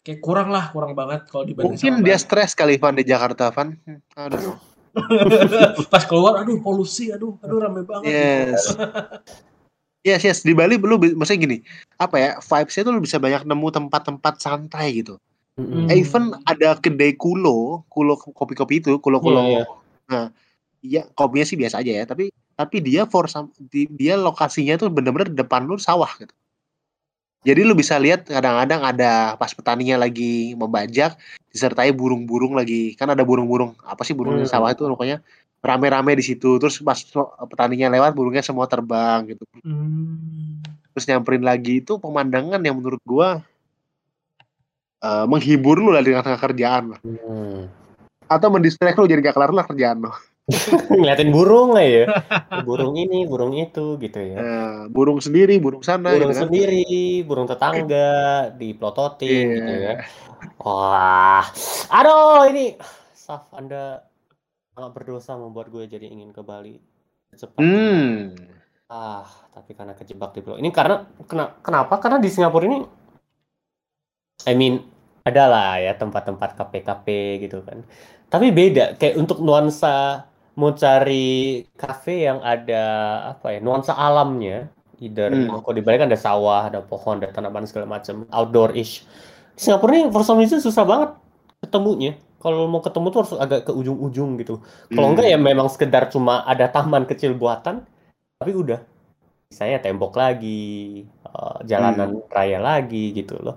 kayak 0.00 0.20
kurang 0.20 0.48
lah 0.48 0.70
kurang 0.70 0.92
banget 0.92 1.26
kalau 1.28 1.44
dibanding 1.44 1.76
Mungkin 1.76 1.94
dia 2.00 2.16
stres 2.16 2.52
kali 2.52 2.78
Van 2.78 2.94
di 2.94 3.04
Jakarta 3.04 3.50
Van. 3.50 3.76
Hmm, 3.84 4.00
Aduh. 4.16 4.56
pas 5.92 6.06
keluar 6.06 6.38
aduh 6.38 6.62
polusi 6.62 7.10
aduh 7.10 7.34
aduh 7.42 7.58
rame 7.58 7.82
banget 7.82 8.14
Yes. 8.14 8.62
Yes, 10.04 10.20
yes. 10.20 10.38
Di 10.44 10.52
Bali 10.52 10.76
lu 10.76 11.00
bi- 11.00 11.16
maksudnya 11.16 11.40
gini, 11.40 11.58
apa 11.96 12.16
ya, 12.20 12.30
vibes-nya 12.36 12.84
tuh 12.84 12.92
lu 12.92 13.00
bisa 13.00 13.16
banyak 13.16 13.48
nemu 13.48 13.68
tempat-tempat 13.72 14.36
santai 14.36 15.00
gitu. 15.00 15.16
Mm-mm. 15.54 15.86
Hmm. 15.86 15.94
Even 15.94 16.34
ada 16.50 16.74
kedai 16.74 17.14
kulo, 17.14 17.86
kulo 17.86 18.18
kopi-kopi 18.18 18.82
itu, 18.82 18.98
kulo-kulo. 18.98 19.38
Iya, 19.38 19.50
iya. 19.50 19.64
Nah, 20.10 20.26
iya 20.82 21.02
kopinya 21.14 21.46
sih 21.46 21.54
biasa 21.54 21.78
aja 21.78 22.02
ya, 22.02 22.04
tapi 22.04 22.34
tapi 22.58 22.76
dia 22.82 23.06
for 23.06 23.30
some- 23.30 23.54
di- 23.70 23.90
dia 23.90 24.18
lokasinya 24.18 24.74
tuh 24.78 24.90
bener-bener 24.90 25.30
depan 25.30 25.62
lu 25.62 25.78
sawah 25.78 26.10
gitu. 26.18 26.34
Jadi 27.44 27.60
lu 27.60 27.76
bisa 27.76 28.00
lihat 28.00 28.24
kadang-kadang 28.24 28.82
ada 28.82 29.36
pas 29.36 29.52
petaninya 29.52 30.00
lagi 30.00 30.56
membajak 30.56 31.14
disertai 31.52 31.92
burung-burung 31.92 32.56
lagi. 32.56 32.96
Kan 32.96 33.12
ada 33.12 33.20
burung-burung, 33.20 33.76
apa 33.84 34.00
sih 34.00 34.16
burung 34.16 34.40
di 34.40 34.48
Hmm. 34.48 34.54
sawah 34.58 34.72
itu 34.72 34.88
pokoknya 34.88 35.20
rame-rame 35.60 36.16
di 36.16 36.24
situ. 36.24 36.56
Terus 36.56 36.80
pas 36.80 36.96
petaninya 37.46 37.92
lewat 37.92 38.16
burungnya 38.16 38.40
semua 38.40 38.64
terbang 38.64 39.28
gitu. 39.28 39.44
Hmm. 39.60 40.64
Terus 40.96 41.04
nyamperin 41.04 41.44
lagi 41.44 41.84
itu 41.84 42.00
pemandangan 42.00 42.64
yang 42.64 42.80
menurut 42.80 43.02
gua 43.04 43.44
eh, 45.04 45.24
menghibur 45.28 45.76
lu 45.76 45.92
lah 45.92 46.00
di 46.00 46.16
tengah-tengah 46.16 46.40
kerjaan 46.40 46.84
lah. 46.96 47.00
Hmm. 47.04 47.68
Atau 48.24 48.48
mendistract 48.48 48.96
lu 48.96 49.04
jadi 49.04 49.20
gak 49.20 49.36
kelar 49.36 49.52
lah 49.52 49.68
kerjaan 49.68 50.08
lu. 50.08 50.12
Ngeliatin 50.92 51.32
burung 51.32 51.72
aja 51.72 52.04
ya. 52.04 52.06
Burung 52.68 53.00
ini, 53.00 53.24
burung 53.24 53.56
itu 53.56 53.96
gitu 53.96 54.20
ya. 54.20 54.36
Eh, 54.36 54.78
burung 54.92 55.16
sendiri, 55.16 55.56
burung 55.56 55.80
sana 55.80 56.12
burung 56.12 56.32
gitu 56.32 56.36
kan. 56.36 56.42
sendiri, 56.48 57.24
burung 57.24 57.48
tetangga, 57.48 58.52
diplototin 58.52 59.28
Iya. 59.28 59.56
gitu 59.56 59.72
ya. 59.72 59.94
Wah, 60.60 61.44
aduh 61.88 62.44
ini, 62.52 62.76
Saf, 63.16 63.48
Anda 63.56 64.04
sangat 64.76 64.92
berdosa 64.92 65.32
membuat 65.40 65.72
gue 65.72 65.88
jadi 65.88 66.12
ingin 66.12 66.28
ke 66.36 66.44
Bali 66.44 66.76
cepat. 67.32 67.64
Hmm. 67.64 68.36
Ah, 68.92 69.24
tapi 69.56 69.72
karena 69.72 69.96
kejebak 69.96 70.36
di 70.36 70.44
pulau. 70.44 70.60
Ini 70.60 70.68
karena 70.68 71.08
kena, 71.24 71.56
kenapa? 71.64 71.96
Karena 71.96 72.20
di 72.20 72.28
Singapura 72.28 72.68
ini, 72.68 72.84
I 74.44 74.52
mean, 74.52 74.84
ada 75.24 75.42
lah 75.48 75.70
ya 75.80 75.92
tempat-tempat 75.96 76.50
kafe-kafe 76.58 77.40
gitu 77.44 77.64
kan. 77.64 77.80
Tapi 78.28 78.46
beda, 78.52 78.96
kayak 79.00 79.16
untuk 79.22 79.40
nuansa 79.40 80.26
mau 80.60 80.70
cari 80.76 81.64
kafe 81.80 82.28
yang 82.28 82.40
ada 82.44 82.84
apa 83.32 83.56
ya, 83.56 83.58
nuansa 83.64 83.92
alamnya. 83.96 84.68
Either 85.00 85.32
Hmm. 85.32 85.48
kalau 85.64 85.74
di 85.74 85.82
Bali 85.82 85.96
kan 85.98 86.08
ada 86.12 86.20
sawah, 86.20 86.70
ada 86.70 86.80
pohon, 86.84 87.18
ada 87.18 87.32
tanaman 87.34 87.64
segala 87.66 87.86
macam, 87.98 88.24
outdoor-ish. 88.30 89.02
Di 89.56 89.60
Singapura 89.64 89.92
ini 89.98 90.08
for 90.14 90.22
some 90.26 90.38
reason 90.40 90.60
susah 90.62 90.84
banget 90.86 91.10
ketemunya. 91.64 92.14
Kalau 92.38 92.68
mau 92.68 92.84
ketemu 92.84 93.06
tuh 93.08 93.18
harus 93.24 93.32
agak 93.40 93.60
ke 93.66 93.72
ujung-ujung 93.72 94.36
gitu. 94.40 94.60
Kalau 94.92 95.06
Hmm. 95.06 95.16
enggak 95.16 95.26
ya 95.32 95.38
memang 95.40 95.66
sekedar 95.72 96.12
cuma 96.12 96.44
ada 96.44 96.68
taman 96.68 97.08
kecil 97.08 97.32
buatan, 97.34 97.82
tapi 98.40 98.52
udah. 98.56 98.80
Saya 99.52 99.78
tembok 99.78 100.18
lagi, 100.18 101.04
eh, 101.06 101.56
jalanan 101.70 102.10
raya 102.32 102.58
lagi 102.58 103.14
gitu 103.14 103.38
loh. 103.38 103.56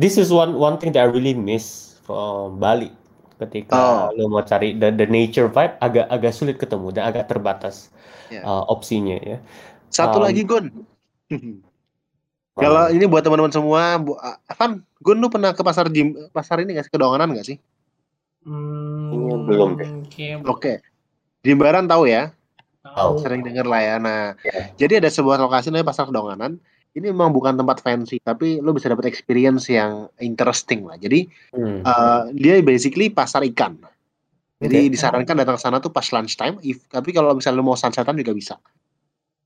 This 0.00 0.16
is 0.16 0.32
one 0.32 0.56
one 0.56 0.80
thing 0.80 0.96
that 0.96 1.04
I 1.04 1.08
really 1.12 1.36
miss 1.36 2.00
from 2.08 2.56
Bali. 2.56 2.88
Ketika 3.36 4.08
lo 4.16 4.32
mau 4.32 4.40
cari 4.40 4.72
the, 4.72 4.88
the 4.88 5.04
nature 5.04 5.48
vibe 5.48 5.76
agak 5.80 6.08
agak 6.08 6.32
sulit 6.32 6.56
ketemu 6.56 6.88
dan 6.96 7.08
agak 7.12 7.28
terbatas 7.28 7.92
Ya. 8.32 8.40
uh, 8.46 8.64
opsinya 8.72 9.20
ya. 9.20 9.36
Satu 9.92 10.22
Um, 10.22 10.24
lagi 10.24 10.42
Gun. 10.48 10.70
Kalau 12.60 12.92
ini 12.92 13.04
buat 13.08 13.24
teman-teman 13.24 13.50
semua, 13.50 13.96
bu, 13.96 14.16
ah, 14.20 14.36
Evan, 14.48 14.84
Gun 15.00 15.18
lu 15.20 15.28
pernah 15.32 15.50
ke 15.52 15.62
pasar 15.64 15.88
Jim, 15.88 16.12
pasar 16.30 16.60
ini 16.60 16.76
nggak 16.76 16.86
sih 16.88 16.92
kedonganan 16.92 17.32
nggak 17.32 17.46
sih? 17.46 17.56
Hmm, 18.44 19.44
Belum 19.48 19.76
deh. 19.76 19.88
Oke. 20.48 20.80
Jimbaran 21.44 21.88
tahu 21.88 22.08
ya? 22.08 22.32
tahu. 22.80 23.20
Sering 23.20 23.44
denger 23.44 23.66
lah 23.68 23.80
ya. 23.80 23.94
Nah, 24.00 24.20
Ya. 24.40 24.72
jadi 24.76 25.04
ada 25.04 25.08
sebuah 25.12 25.36
lokasi 25.40 25.68
namanya 25.68 25.88
pasar 25.92 26.08
kedonganan. 26.08 26.56
Ini 26.90 27.14
memang 27.14 27.30
bukan 27.30 27.54
tempat 27.54 27.86
fancy, 27.86 28.18
tapi 28.18 28.58
lu 28.58 28.74
bisa 28.74 28.90
dapat 28.90 29.06
experience 29.06 29.70
yang 29.70 30.10
interesting 30.18 30.82
lah. 30.82 30.98
Jadi 30.98 31.30
Hmm. 31.54 31.86
eh, 31.86 32.22
dia 32.34 32.58
basically 32.66 33.06
pasar 33.06 33.46
ikan. 33.54 33.78
Jadi 34.60 34.90
Oke. 34.90 34.92
disarankan 34.98 35.38
datang 35.38 35.56
ke 35.56 35.62
sana 35.62 35.78
tuh 35.78 35.94
pas 35.94 36.04
lunchtime. 36.10 36.58
If, 36.60 36.84
tapi 36.90 37.14
kalau 37.14 37.32
misalnya 37.32 37.62
lu 37.62 37.66
mau 37.70 37.78
sunsetan 37.78 38.18
juga 38.18 38.34
bisa. 38.34 38.58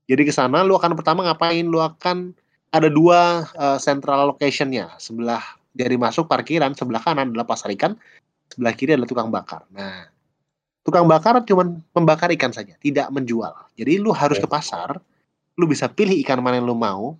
Jadi 0.09 0.21
ke 0.25 0.33
sana 0.33 0.65
lu 0.65 0.75
akan 0.75 0.97
pertama 0.97 1.23
ngapain? 1.23 1.63
Lu 1.63 1.79
akan 1.79 2.33
ada 2.73 2.89
dua 2.89 3.45
eh, 3.55 3.77
central 3.79 4.33
locationnya. 4.33 4.97
Sebelah 4.97 5.41
dari 5.75 5.95
masuk 5.99 6.25
parkiran, 6.25 6.73
sebelah 6.73 7.03
kanan 7.03 7.35
adalah 7.35 7.45
pasar 7.45 7.69
ikan, 7.75 7.93
sebelah 8.49 8.73
kiri 8.73 8.95
adalah 8.95 9.09
tukang 9.11 9.29
bakar. 9.29 9.67
Nah, 9.75 10.07
tukang 10.87 11.03
bakar 11.05 11.43
cuman 11.43 11.83
membakar 11.91 12.31
ikan 12.31 12.55
saja, 12.55 12.73
tidak 12.79 13.11
menjual. 13.11 13.51
Jadi 13.75 13.99
lu 13.99 14.15
harus 14.15 14.39
Oke. 14.39 14.47
ke 14.47 14.49
pasar, 14.49 14.97
lu 15.59 15.67
bisa 15.67 15.91
pilih 15.91 16.15
ikan 16.23 16.39
mana 16.39 16.63
yang 16.63 16.67
lu 16.67 16.77
mau. 16.77 17.19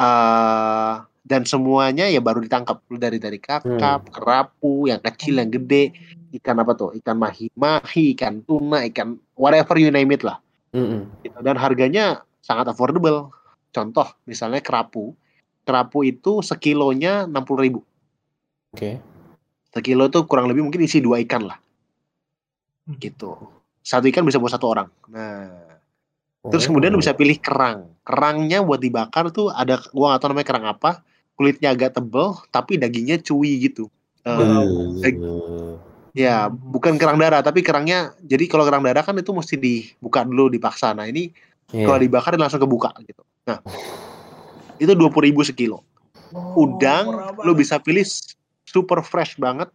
Eh 0.00 0.94
dan 1.30 1.46
semuanya 1.46 2.10
ya 2.10 2.18
baru 2.18 2.42
ditangkap 2.42 2.82
dari 2.90 3.22
dari 3.22 3.38
kakap, 3.38 4.10
kerapu, 4.10 4.90
yang 4.90 4.98
kecil, 4.98 5.38
yang 5.38 5.52
gede, 5.52 5.94
ikan 6.42 6.58
apa 6.58 6.74
tuh? 6.74 6.90
Ikan 6.98 7.14
mahi-mahi, 7.22 8.18
ikan 8.18 8.42
tuna, 8.42 8.82
ikan 8.90 9.14
whatever 9.38 9.78
you 9.78 9.94
name 9.94 10.10
it 10.10 10.26
lah. 10.26 10.42
Mm-mm. 10.74 11.06
Gitu. 11.22 11.38
Dan 11.38 11.54
harganya 11.54 12.26
sangat 12.42 12.66
affordable. 12.74 13.30
Contoh, 13.70 14.10
misalnya 14.26 14.58
kerapu. 14.58 15.14
Kerapu 15.62 16.02
itu 16.02 16.42
sekilonya 16.42 17.30
60.000 17.30 17.62
ribu. 17.62 17.80
Oke. 18.74 18.98
Sekilo 19.70 20.10
itu 20.10 20.26
kurang 20.26 20.50
lebih 20.50 20.66
mungkin 20.66 20.82
isi 20.82 20.98
dua 20.98 21.22
ikan 21.22 21.46
lah. 21.46 21.62
Gitu. 22.98 23.38
Satu 23.86 24.10
ikan 24.10 24.26
bisa 24.26 24.42
buat 24.42 24.50
satu 24.50 24.66
orang. 24.66 24.90
Nah, 25.06 25.69
terus 26.48 26.64
kemudian 26.64 26.94
lu 26.94 26.98
Oh. 26.98 27.02
bisa 27.04 27.12
pilih 27.12 27.36
kerang. 27.36 27.92
Kerangnya 28.00 28.64
buat 28.64 28.80
dibakar 28.80 29.28
tuh 29.28 29.52
ada, 29.52 29.76
gua 29.92 30.14
nggak 30.14 30.20
tahu 30.24 30.28
namanya 30.32 30.48
kerang 30.48 30.66
apa. 30.66 30.90
Kulitnya 31.36 31.72
agak 31.72 31.96
tebel, 31.96 32.36
tapi 32.48 32.76
dagingnya 32.80 33.20
chewy 33.20 33.60
gitu. 33.68 33.88
Eh, 34.24 34.32
Uh. 34.32 35.76
Ya, 36.10 36.50
bukan 36.50 36.98
kerang 36.98 37.16
darah, 37.16 37.40
tapi 37.40 37.62
kerangnya. 37.62 38.12
Jadi 38.20 38.50
kalau 38.50 38.66
kerang 38.66 38.82
darah 38.82 39.00
kan 39.00 39.14
itu 39.14 39.30
mesti 39.30 39.54
dibuka 39.56 40.26
dulu, 40.26 40.50
dipaksa. 40.50 40.90
Nah 40.90 41.06
ini 41.06 41.30
Iya. 41.70 41.86
kalau 41.86 41.98
dibakar 42.02 42.34
dia 42.34 42.42
langsung 42.42 42.60
kebuka 42.60 42.90
gitu. 43.06 43.22
Nah, 43.46 43.62
itu 44.76 44.90
dua 44.98 45.06
puluh 45.06 45.30
ribu 45.30 45.46
sekilo. 45.46 45.86
Oh, 46.34 46.66
Udang, 46.66 47.14
murah 47.14 47.30
lu 47.46 47.54
bisa 47.54 47.78
pilih 47.78 48.02
super 48.66 49.06
fresh 49.06 49.38
banget. 49.38 49.70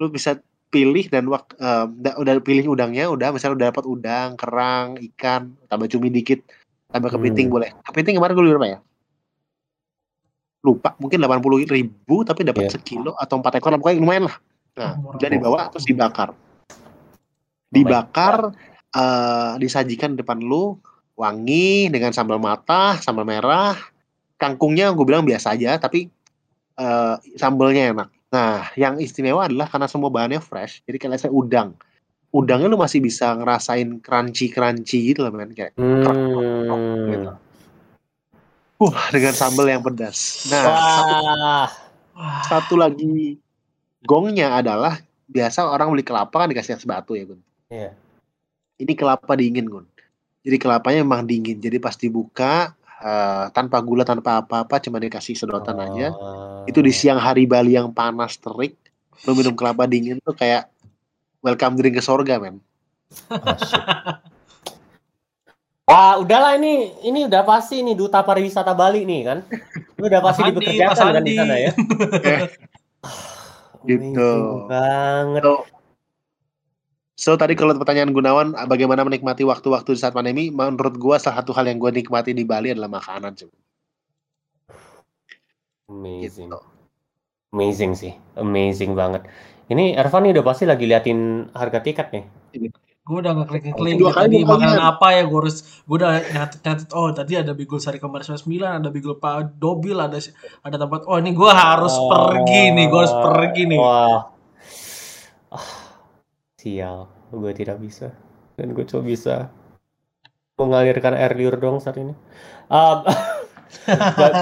Lu 0.00 0.08
bisa 0.08 0.40
pilih 0.66 1.06
dan 1.08 1.24
wak, 1.30 1.54
eh, 1.56 1.84
udah, 1.86 2.14
udah 2.20 2.32
pilih 2.42 2.74
udangnya, 2.74 3.06
udah 3.08 3.30
misalnya 3.30 3.54
udah 3.56 3.66
dapat 3.72 3.84
udang, 3.86 4.28
kerang, 4.34 4.98
ikan, 5.12 5.54
tambah 5.70 5.86
cumi 5.88 6.10
dikit, 6.10 6.42
tambah 6.90 7.14
kepiting 7.14 7.48
Hmm. 7.48 7.54
boleh. 7.54 7.70
Kepiting 7.86 8.18
kemarin 8.18 8.34
gue 8.34 8.42
beli 8.42 8.52
berapa 8.54 8.68
ya? 8.68 8.78
Lupa, 10.66 10.98
mungkin 10.98 11.22
delapan 11.22 11.38
puluh 11.38 11.62
ribu 11.62 12.26
tapi 12.26 12.42
dapat 12.42 12.66
Iya. 12.66 12.72
sekilo 12.74 13.14
atau 13.14 13.38
empat 13.38 13.62
ekor, 13.62 13.78
pokoknya 13.78 14.02
lumayan 14.02 14.24
lah. 14.26 14.36
Nah, 14.76 14.92
Oh, 14.98 15.14
udah 15.14 15.28
dibawa 15.30 15.60
terus 15.70 15.86
dibakar. 15.86 16.34
Dibakar, 17.70 18.50
eh, 18.90 19.52
disajikan 19.62 20.18
di 20.18 20.26
depan 20.26 20.42
lu, 20.42 20.74
wangi 21.14 21.86
dengan 21.88 22.10
sambal 22.10 22.42
mata, 22.42 22.98
sambal 22.98 23.22
merah, 23.22 23.78
kangkungnya 24.36 24.90
gue 24.90 25.06
bilang 25.06 25.22
biasa 25.22 25.54
aja, 25.54 25.78
tapi 25.78 26.10
eh, 26.76 27.16
sambalnya 27.40 27.94
enak. 27.94 28.08
Nah, 28.36 28.68
yang 28.76 29.00
istimewa 29.00 29.48
adalah 29.48 29.64
karena 29.64 29.88
semua 29.88 30.12
bahannya 30.12 30.44
fresh, 30.44 30.84
jadi 30.84 31.00
kayak 31.00 31.24
saya 31.24 31.32
udang. 31.32 31.72
Udangnya 32.36 32.68
lu 32.68 32.76
masih 32.76 33.00
bisa 33.00 33.32
ngerasain 33.32 33.96
crunchy-crunchy 34.04 35.16
gitu 35.16 35.24
loh, 35.24 35.32
men. 35.32 35.56
Kayak, 35.56 35.72
Hmm. 35.80 36.04
gitu. 37.08 37.32
uh, 38.76 39.06
dengan 39.08 39.32
sambal 39.32 39.72
yang 39.72 39.80
pedas. 39.80 40.44
Nah, 40.52 40.60
satu, 40.68 40.68
Wah. 40.68 41.68
Wah, 42.12 42.40
satu 42.44 42.74
lagi 42.76 43.40
gongnya 44.04 44.52
adalah, 44.52 45.00
biasa 45.32 45.64
orang 45.64 45.88
beli 45.96 46.04
kelapa 46.04 46.44
kan 46.44 46.52
dikasih 46.52 46.76
es 46.76 46.84
batu 46.84 47.16
ya, 47.16 47.24
Gun. 47.24 47.40
Iya. 47.72 47.96
Ini 48.76 48.92
kelapa 48.92 49.32
dingin, 49.32 49.64
Gun. 49.64 49.88
Jadi 50.44 50.56
kelapanya 50.60 51.00
memang 51.00 51.24
dingin, 51.24 51.56
jadi 51.56 51.80
pas 51.80 51.96
dibuka, 51.96 52.76
eh, 53.02 53.44
tanpa 53.52 53.80
gula, 53.84 54.04
tanpa 54.06 54.40
apa-apa, 54.40 54.80
cuma 54.80 54.96
dikasih 55.02 55.36
sedotan 55.36 55.76
aja. 55.80 56.12
Oh. 56.12 56.64
itu 56.66 56.82
di 56.82 56.90
siang 56.90 57.20
hari 57.22 57.46
Bali 57.46 57.78
yang 57.78 57.94
panas 57.94 58.36
terik 58.42 58.74
lu 59.24 59.32
minum 59.32 59.54
kelapa 59.56 59.88
dingin 59.88 60.20
tuh 60.20 60.36
kayak 60.36 60.68
welcome 61.40 61.78
drink 61.78 61.96
ke 61.96 62.02
sorga 62.04 62.36
men. 62.36 62.60
Wah, 65.86 66.18
udahlah 66.18 66.58
ini 66.58 66.90
ini 67.06 67.30
udah 67.30 67.46
pasti 67.46 67.78
nih 67.78 67.94
duta 67.94 68.20
pariwisata 68.26 68.74
Bali 68.74 69.06
nih 69.06 69.20
kan. 69.22 69.38
Lu 69.94 70.10
udah 70.10 70.18
pasti 70.18 70.42
dipekerjakan 70.50 71.14
kan 71.14 71.22
di 71.22 71.34
sana 71.38 71.54
ya. 71.56 71.72
Gitu. 73.86 74.02
Amazing 74.02 74.66
banget. 74.66 75.42
so, 75.46 75.62
so 77.16 77.34
tadi 77.34 77.56
kalau 77.56 77.72
pertanyaan 77.74 78.12
Gunawan 78.12 78.52
bagaimana 78.68 79.02
menikmati 79.02 79.42
waktu-waktu 79.42 79.96
di 79.96 80.00
saat 80.00 80.12
pandemi 80.12 80.52
menurut 80.52 81.00
gua 81.00 81.16
salah 81.16 81.40
satu 81.40 81.56
hal 81.56 81.66
yang 81.66 81.80
gua 81.80 81.90
nikmati 81.90 82.36
di 82.36 82.44
Bali 82.44 82.76
adalah 82.76 82.92
makanan 82.92 83.32
cuy. 83.34 83.50
Amazing. 85.86 86.50
Gitu. 86.50 86.60
Amazing 87.54 87.92
sih. 87.94 88.12
Amazing 88.34 88.98
banget. 88.98 89.24
Ini 89.66 89.98
Ervan 89.98 90.26
nih 90.26 90.38
udah 90.38 90.44
pasti 90.46 90.64
lagi 90.66 90.84
liatin 90.86 91.50
harga 91.54 91.78
tiket 91.82 92.08
nih. 92.14 92.24
gue 93.06 93.22
udah 93.22 93.38
ngeklik 93.38 93.70
ngeklik 93.70 94.02
Dua 94.02 94.10
kali 94.10 94.26
tadi 94.26 94.38
makanan 94.42 94.82
apa 94.82 95.14
ya 95.14 95.22
gue 95.30 95.38
harus 95.38 95.62
gue 95.86 95.94
udah 95.94 96.26
nyatet 96.26 96.58
nyatet 96.66 96.88
oh 96.90 97.06
tadi 97.14 97.38
ada 97.38 97.54
Bigul 97.54 97.78
Sari 97.78 98.02
Kembar 98.02 98.26
99 98.26 98.50
ada 98.66 98.90
Bigul 98.90 99.22
Pak 99.22 99.62
Dobil 99.62 99.94
ada 99.94 100.18
ada 100.66 100.74
tempat 100.74 101.06
oh 101.06 101.14
ini 101.14 101.30
gue 101.30 101.46
harus 101.46 101.94
pergi 101.94 102.74
nih 102.74 102.90
gue 102.90 102.98
harus 102.98 103.14
pergi 103.14 103.62
nih 103.70 103.78
Wah. 103.78 103.94
Ah, 103.94 104.20
sial. 106.66 107.06
Gue 107.30 107.54
tidak 107.54 107.78
bisa. 107.78 108.10
Dan 108.58 108.74
gue 108.74 108.82
coba 108.82 109.02
bisa 109.06 109.34
mengalirkan 110.58 111.14
air 111.14 111.38
liur 111.38 111.54
dong 111.62 111.78
saat 111.78 112.02
ini. 112.02 112.10
Um, 112.66 113.06
but 114.18 114.34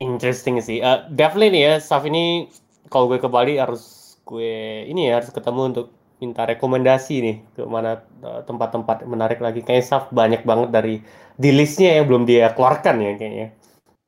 interesting 0.00 0.56
sih. 0.64 0.80
Uh, 0.80 1.04
definitely 1.12 1.52
nih 1.52 1.62
ya, 1.68 1.74
Saf 1.84 2.08
ini 2.08 2.48
kalau 2.88 3.12
gue 3.12 3.20
ke 3.20 3.28
Bali 3.28 3.60
harus 3.60 4.16
gue 4.24 4.88
ini 4.88 5.12
ya 5.12 5.20
harus 5.20 5.28
ketemu 5.28 5.76
untuk 5.76 5.86
minta 6.16 6.48
rekomendasi 6.48 7.14
nih 7.20 7.36
ke 7.52 7.62
mana 7.68 8.00
uh, 8.24 8.40
tempat-tempat 8.48 9.04
menarik 9.04 9.44
lagi. 9.44 9.60
Kayaknya 9.60 9.84
Saf 9.84 10.08
banyak 10.08 10.48
banget 10.48 10.72
dari 10.72 11.04
di 11.36 11.50
listnya 11.52 12.00
yang 12.00 12.08
belum 12.08 12.24
dia 12.24 12.56
keluarkan 12.56 12.96
ya 13.04 13.12
kayaknya 13.20 13.48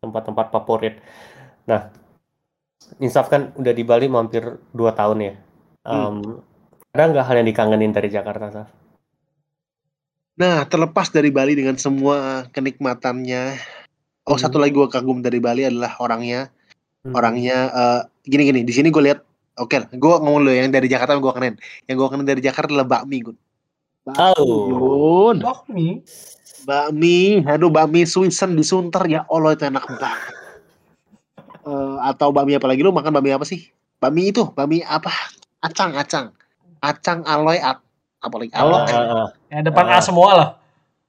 tempat-tempat 0.01 0.47
favorit. 0.55 1.03
Nah, 1.69 1.93
Insaf 3.03 3.29
kan 3.29 3.53
udah 3.59 3.73
di 3.77 3.85
Bali 3.85 4.09
mampir 4.09 4.57
2 4.73 4.81
tahun 4.97 5.19
ya. 5.21 5.35
Um, 5.85 6.41
Ada 6.99 7.15
nggak 7.15 7.27
hal 7.31 7.37
yang 7.39 7.49
dikangenin 7.55 7.95
dari 7.95 8.11
Jakarta, 8.11 8.51
Saf? 8.51 8.67
Nah, 10.35 10.67
terlepas 10.67 11.15
dari 11.15 11.31
Bali 11.31 11.55
dengan 11.55 11.79
semua 11.79 12.51
kenikmatannya, 12.51 13.55
oh 14.27 14.35
Hmm. 14.35 14.43
satu 14.43 14.59
lagi 14.59 14.75
gua 14.75 14.91
kagum 14.91 15.23
dari 15.23 15.39
Bali 15.39 15.63
adalah 15.63 15.95
orangnya. 16.03 16.51
Hmm. 17.07 17.15
Orangnya 17.15 17.71
eh, 17.71 18.01
gini-gini. 18.27 18.67
Di 18.67 18.75
sini 18.75 18.91
gue 18.91 18.99
lihat, 18.99 19.23
oke, 19.63 19.95
gue 19.95 20.15
ngomong 20.19 20.43
dulu 20.43 20.51
yang 20.51 20.75
dari 20.75 20.91
Jakarta 20.91 21.15
gue 21.23 21.35
kenen. 21.39 21.55
Yang 21.87 21.97
gue 22.03 22.09
kenen 22.11 22.27
dari 22.27 22.43
Jakarta 22.43 22.75
adalah 22.75 22.91
bakmi, 22.91 23.31
Gun. 23.31 23.39
Oh. 24.19 25.31
Gun. 25.31 25.39
bakmi 25.39 26.03
Bakmi, 26.67 27.47
aduh 27.47 27.71
bakmi 27.71 28.03
Swisen 28.11 28.59
di 28.59 28.67
Sunter 28.67 29.07
ya 29.07 29.23
Allah 29.31 29.55
itu 29.55 29.71
enak 29.71 29.87
banget. 29.87 30.35
Eh, 31.63 31.97
atau 32.11 32.35
bakmi 32.35 32.59
apa 32.59 32.67
lagi 32.67 32.83
lu 32.83 32.91
makan 32.91 33.15
bakmi 33.15 33.31
apa 33.31 33.47
sih? 33.47 33.71
Bakmi 34.03 34.35
itu, 34.35 34.51
bakmi 34.51 34.83
apa? 34.83 35.15
Acang, 35.63 35.95
acang. 35.95 36.35
Acang 36.81 37.23
aloy 37.27 37.59
at 37.59 37.79
apa 38.19 38.35
lagi? 38.39 38.51
Alok. 38.55 38.83
Ah, 38.87 38.95
ah, 38.95 39.13
ah. 39.27 39.29
yang 39.51 39.65
depan 39.67 39.85
Ah. 39.87 39.99
A 39.99 40.05
semua 40.05 40.31
lah 40.35 40.49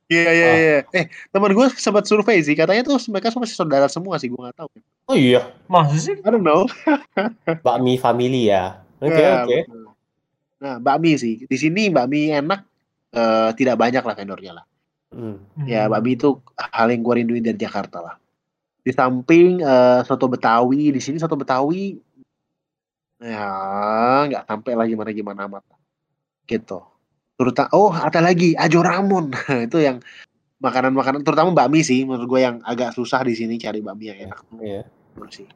Iya 0.09 0.25
iya 0.33 0.49
iya. 0.57 0.77
Eh, 0.89 1.05
teman 1.29 1.53
gue 1.53 1.65
sempat 1.77 2.09
survei 2.09 2.41
sih, 2.41 2.57
katanya 2.57 2.81
tuh 2.81 2.97
mereka 3.13 3.29
semua 3.29 3.45
saudara 3.45 3.85
semua 3.85 4.17
sih, 4.17 4.25
gue 4.25 4.41
nggak 4.41 4.57
tahu. 4.57 4.69
Oh 5.05 5.13
iya, 5.13 5.53
masa 5.69 6.01
sih 6.01 6.17
I 6.17 6.29
don't 6.33 6.41
know. 6.41 6.65
bakmi 7.65 7.93
family 8.01 8.49
ya. 8.49 8.81
Oke 8.97 9.13
Ya, 9.21 9.45
oke. 9.45 9.69
betul. 9.69 9.85
Nah, 10.65 10.75
bakmi 10.81 11.13
sih. 11.13 11.45
Di 11.45 11.57
sini 11.61 11.93
bakmi 11.93 12.33
enak 12.33 12.65
eh, 13.13 13.49
tidak 13.53 13.77
banyak 13.77 14.01
lah 14.01 14.15
vendornya 14.17 14.51
lah. 14.57 14.65
Hmm. 15.13 15.37
Ya, 15.69 15.85
bakmi 15.85 16.17
itu 16.17 16.41
hal 16.57 16.89
yang 16.89 17.05
gue 17.05 17.13
rinduin 17.21 17.45
dari 17.45 17.61
Jakarta 17.61 18.01
lah. 18.01 18.15
Di 18.81 18.89
samping 18.89 19.61
eh, 19.61 20.01
soto 20.09 20.25
Betawi, 20.25 20.89
di 20.89 21.01
sini 21.05 21.21
soto 21.21 21.37
Betawi 21.37 21.93
Ya, 23.19 23.51
nggak 24.31 24.47
sampai 24.47 24.73
lagi 24.79 24.93
mana 24.95 25.11
gimana 25.11 25.41
amat. 25.51 25.63
Gitu. 26.47 26.79
Terutama 27.35 27.69
oh 27.75 27.91
ada 27.91 28.19
lagi 28.23 28.55
Ajo 28.55 28.79
Ramon. 28.79 29.31
itu 29.67 29.77
yang 29.79 29.99
makanan-makanan 30.59 31.23
terutama 31.23 31.55
bakmi 31.55 31.83
sih 31.83 32.03
menurut 32.03 32.27
gue 32.27 32.39
yang 32.43 32.59
agak 32.67 32.91
susah 32.95 33.23
di 33.23 33.35
sini 33.35 33.59
cari 33.59 33.83
bakmi 33.83 34.11
yang 34.11 34.31
enak. 34.31 34.39
Iya. 34.59 34.83
Menurut 35.15 35.31
sih. 35.35 35.47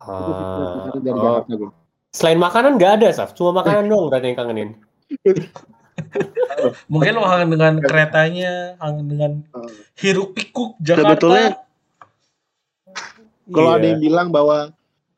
Dari 0.00 1.12
oh. 1.12 1.20
Jakarta 1.20 1.52
gue. 1.56 1.70
Selain 2.10 2.40
makanan 2.40 2.74
nggak 2.80 2.92
ada, 3.00 3.08
Saf. 3.14 3.36
Cuma 3.38 3.62
makanan 3.62 3.86
doang 3.86 4.10
berarti 4.10 4.34
yang 4.34 4.38
kangenin. 4.38 4.70
Mungkin 6.92 7.12
lo 7.16 7.24
kangen 7.24 7.50
dengan 7.52 7.74
keretanya, 7.80 8.52
kangen 8.80 9.06
dengan 9.06 9.32
Eh, 9.56 9.70
hiruk 10.00 10.32
pikuk 10.36 10.76
Jakarta. 10.80 11.16
Sebetulnya 11.16 11.48
Kalau 13.50 13.74
Iya. 13.74 13.78
ada 13.82 13.86
yang 13.90 14.00
bilang 14.02 14.28
bahwa 14.30 14.70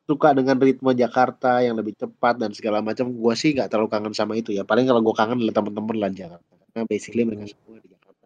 suka 0.03 0.35
dengan 0.35 0.59
ritme 0.59 0.91
Jakarta 0.91 1.63
yang 1.63 1.79
lebih 1.79 1.95
cepat 1.95 2.35
dan 2.35 2.51
segala 2.51 2.83
macam, 2.83 3.07
gue 3.07 3.33
sih 3.39 3.55
nggak 3.55 3.71
terlalu 3.71 3.89
kangen 3.91 4.13
sama 4.15 4.35
itu 4.35 4.51
ya. 4.51 4.67
Paling 4.67 4.83
kalau 4.83 4.99
gue 4.99 5.15
kangen 5.15 5.39
adalah 5.39 5.55
teman-teman 5.55 5.95
lah 5.95 6.11
Jakarta. 6.11 6.53
Karena 6.73 6.85
basically 6.89 7.23
mereka 7.23 7.45
semua 7.47 7.79
di 7.79 7.87
Jakarta. 7.87 8.25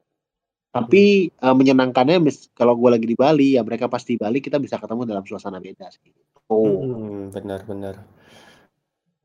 Tapi 0.74 1.04
eh, 1.30 1.56
menyenangkannya 1.56 2.18
mis- 2.18 2.50
kalau 2.58 2.74
gue 2.74 2.90
lagi 2.90 3.06
di 3.06 3.18
Bali 3.18 3.58
ya 3.58 3.62
mereka 3.62 3.86
pasti 3.86 4.18
di 4.18 4.20
Bali 4.22 4.42
kita 4.42 4.58
bisa 4.58 4.82
ketemu 4.82 5.06
dalam 5.06 5.24
suasana 5.26 5.62
beda 5.62 5.88
sih. 5.94 6.10
Oh, 6.50 6.82
Hmm, 6.82 7.30
benar-benar. 7.30 8.02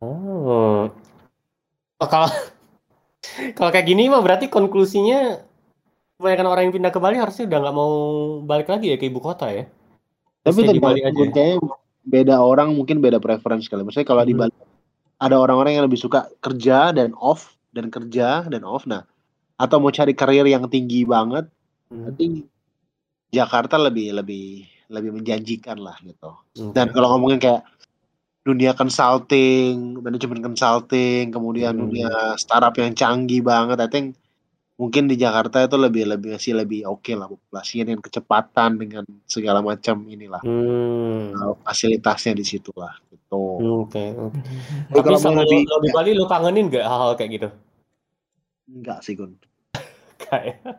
Oh. 0.03 0.91
Oh, 2.03 2.09
kalau 2.11 2.29
kalau 3.57 3.71
kayak 3.71 3.87
gini 3.87 4.11
mah 4.11 4.21
berarti 4.21 4.51
konklusinya 4.51 5.39
kebanyakan 6.19 6.49
orang 6.51 6.63
yang 6.69 6.75
pindah 6.75 6.93
ke 6.93 7.01
Bali 7.01 7.17
harusnya 7.17 7.47
udah 7.49 7.59
nggak 7.63 7.77
mau 7.77 7.93
balik 8.43 8.69
lagi 8.69 8.91
ya 8.93 8.97
ke 8.99 9.07
ibu 9.09 9.23
kota 9.23 9.49
ya. 9.49 9.65
tapi 10.43 10.67
di 10.67 10.83
Bali 10.83 11.07
aja. 11.07 11.15
kayaknya 11.31 11.63
beda 12.03 12.39
orang 12.43 12.75
mungkin 12.75 12.99
beda 12.99 13.23
preference 13.23 13.67
kali. 13.67 13.83
Maksudnya 13.87 14.09
kalau 14.09 14.23
di 14.27 14.35
Hmm. 14.35 14.47
Bali 14.47 14.55
ada 15.23 15.37
orang-orang 15.39 15.79
yang 15.79 15.87
lebih 15.87 16.01
suka 16.01 16.27
kerja 16.43 16.91
dan 16.91 17.15
off 17.15 17.55
dan 17.71 17.89
kerja 17.89 18.47
dan 18.51 18.63
off. 18.67 18.85
Nah, 18.85 19.07
atau 19.57 19.79
mau 19.79 19.95
cari 19.95 20.13
karir 20.13 20.47
yang 20.47 20.67
tinggi 20.67 21.07
banget 21.07 21.47
Hmm, 21.93 22.09
I 22.09 22.13
think 22.17 22.49
Jakarta 23.29 23.77
lebih 23.77 24.17
lebih 24.17 24.65
lebih 24.89 25.13
menjanjikan 25.13 25.77
lah 25.77 25.97
gitu. 26.01 26.33
oke. 26.33 26.73
Dan 26.73 26.89
kalau 26.93 27.17
ngomongin 27.17 27.37
kayak 27.37 27.65
dunia 28.43 28.73
consulting, 28.75 30.01
manajemen 30.01 30.41
consulting, 30.41 31.31
kemudian 31.31 31.77
Hmm. 31.77 31.85
dunia 31.87 32.11
startup 32.37 32.73
yang 32.81 32.97
canggih 32.97 33.45
banget, 33.45 33.79
I 33.79 33.89
think 33.93 34.17
mungkin 34.83 35.07
di 35.07 35.15
Jakarta 35.15 35.63
itu 35.63 35.79
lebih 35.79 36.11
lebih 36.11 36.35
masih 36.35 36.59
lebih 36.59 36.83
oke 36.91 37.15
lah 37.15 37.31
populasinya 37.31 37.87
dengan 37.87 38.03
kecepatan 38.03 38.71
dengan 38.83 39.05
segala 39.31 39.63
macam 39.63 40.03
inilah 40.11 40.43
Hmm, 40.43 41.31
uh, 41.39 41.55
fasilitasnya 41.63 42.35
di 42.35 42.43
situ 42.43 42.75
lah 42.75 42.91
gitu. 43.07 43.63
oke, 43.87 44.05
oke. 44.19 44.43
Tapi 44.43 44.91
Tapi 44.91 45.05
kalau 45.07 45.19
sama 45.23 45.47
mau 45.47 45.47
lo, 45.47 45.79
di 45.79 45.89
Bali 45.95 46.11
lo 46.13 46.27
kangenin 46.27 46.67
gak 46.67 46.83
hal-hal 46.83 47.15
kayak 47.15 47.31
gitu? 47.31 47.49
enggak 48.67 48.99
sih 49.01 49.15
Gun. 49.15 49.39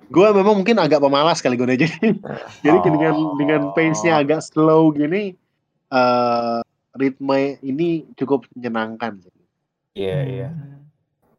Gue 0.10 0.28
memang 0.34 0.58
mungkin 0.58 0.82
agak 0.82 0.97
pemalas 0.97 1.39
kali 1.39 1.56
Gun 1.56 1.72
ya. 1.72 1.86
jadi 1.86 1.97
jadi 2.60 2.78
Oh. 2.78 2.84
dengan 2.84 3.14
dengan 3.38 3.62
pace-nya 3.72 4.20
agak 4.20 4.41
slow 4.41 4.91
gini 4.91 5.38
eh 5.89 6.60
ritme 6.93 7.62
ini 7.62 8.04
cukup 8.14 8.49
menyenangkan. 8.51 9.22
Iya, 9.93 10.18
iya. 10.26 10.49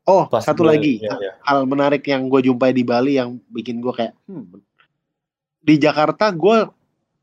Oh, 0.04 0.28
Pas 0.28 0.44
satu 0.44 0.68
lagi 0.68 1.00
iya, 1.00 1.16
iya. 1.16 1.32
hal 1.48 1.64
menarik 1.64 2.04
yang 2.04 2.28
gue 2.28 2.44
jumpai 2.44 2.76
di 2.76 2.84
Bali 2.84 3.16
yang 3.16 3.40
bikin 3.48 3.80
gue 3.80 3.88
kayak 3.88 4.12
hmm, 4.28 4.60
di 5.64 5.74
Jakarta 5.80 6.28
gue 6.28 6.68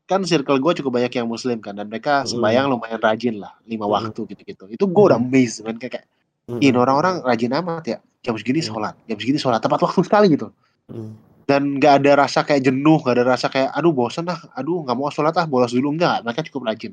kan 0.02 0.26
circle 0.26 0.58
gue 0.58 0.82
cukup 0.82 0.98
banyak 0.98 1.14
yang 1.14 1.30
muslim 1.30 1.62
kan 1.62 1.78
dan 1.78 1.86
mereka 1.86 2.26
Mm. 2.26 2.34
sembahyang 2.34 2.66
lumayan 2.68 2.98
rajin 2.98 3.38
lah 3.38 3.54
lima 3.70 3.86
Mm. 3.86 3.92
waktu 3.94 4.20
gitu-gitu 4.34 4.64
itu 4.66 4.84
gue 4.84 5.04
udah 5.08 5.16
amazed 5.16 5.62
man 5.62 5.78
kayak, 5.78 6.02
kayak 6.02 6.06
Hmm, 6.42 6.58
ini 6.58 6.74
orang-orang 6.74 7.22
rajin 7.22 7.54
amat 7.54 7.84
ya 7.86 7.98
jam 8.26 8.34
segini 8.34 8.58
Mm. 8.58 8.66
sholat 8.66 8.94
jam 9.06 9.14
segini 9.22 9.38
sholat 9.38 9.62
tepat 9.62 9.78
waktu 9.78 10.02
sekali 10.10 10.26
gitu 10.34 10.50
hmm. 10.90 11.14
dan 11.46 11.78
nggak 11.78 12.02
ada 12.02 12.26
rasa 12.26 12.42
kayak 12.42 12.66
jenuh 12.66 12.98
nggak 12.98 13.14
ada 13.14 13.24
rasa 13.38 13.46
kayak 13.46 13.70
aduh 13.78 13.94
bosen 13.94 14.26
ah 14.26 14.42
aduh 14.58 14.82
nggak 14.82 14.96
mau 14.98 15.06
sholat 15.06 15.38
ah 15.38 15.46
bolos 15.46 15.70
dulu 15.70 15.94
enggak 15.94 16.26
mereka 16.26 16.42
cukup 16.50 16.66
rajin 16.66 16.92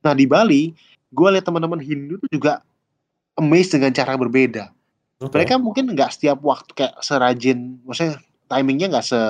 nah 0.00 0.16
di 0.16 0.24
Bali 0.24 0.72
gue 1.12 1.28
lihat 1.28 1.44
teman-teman 1.44 1.76
Hindu 1.76 2.16
tuh 2.24 2.30
juga 2.32 2.64
amazed 3.36 3.76
dengan 3.76 3.92
cara 3.92 4.16
berbeda 4.16 4.72
Oke. 5.16 5.32
mereka 5.32 5.56
mungkin 5.56 5.88
nggak 5.88 6.12
setiap 6.12 6.38
waktu 6.40 6.70
kayak 6.72 7.00
serajin 7.00 7.80
maksudnya 7.82 8.20
timingnya 8.46 8.86
nggak 8.90 9.06
se 9.06 9.20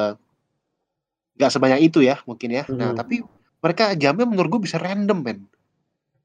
nggak 1.36 1.52
sebanyak 1.52 1.80
itu 1.84 2.00
ya 2.00 2.18
mungkin 2.24 2.50
ya 2.50 2.64
nah 2.68 2.90
Mhm. 2.90 2.96
tapi 2.96 3.22
mereka 3.56 3.94
jamnya 3.94 4.24
menurut 4.24 4.50
gue 4.50 4.62
bisa 4.64 4.76
random 4.76 5.20
men 5.20 5.40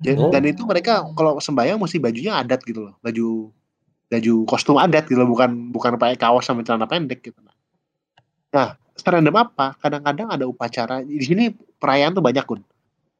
Ja- 0.01 0.18
Oh. 0.18 0.34
dan 0.34 0.41
itu 0.43 0.66
mereka 0.66 1.05
kalau 1.14 1.38
sembahyang 1.38 1.78
mesti 1.78 2.01
bajunya 2.01 2.34
adat 2.36 2.64
gitu 2.64 2.89
loh 2.89 2.97
baju 2.99 3.53
baju 4.07 4.34
kostum 4.45 4.76
adat 4.76 5.05
gitu 5.05 5.16
loh 5.16 5.30
bukan 5.30 5.70
bukan 5.70 5.93
pakai 5.95 6.18
kaos 6.18 6.41
sama 6.43 6.66
celana 6.66 6.86
pendek 6.86 7.22
gitu 7.22 7.38
nah 8.49 8.74
serandom 8.93 9.36
apa 9.38 9.78
kadang-kadang 9.78 10.28
ada 10.28 10.43
upacara 10.43 10.99
di 10.99 11.22
sini 11.22 11.43
perayaan 11.53 12.12
tuh 12.12 12.20
banyak 12.20 12.43
kun 12.43 12.66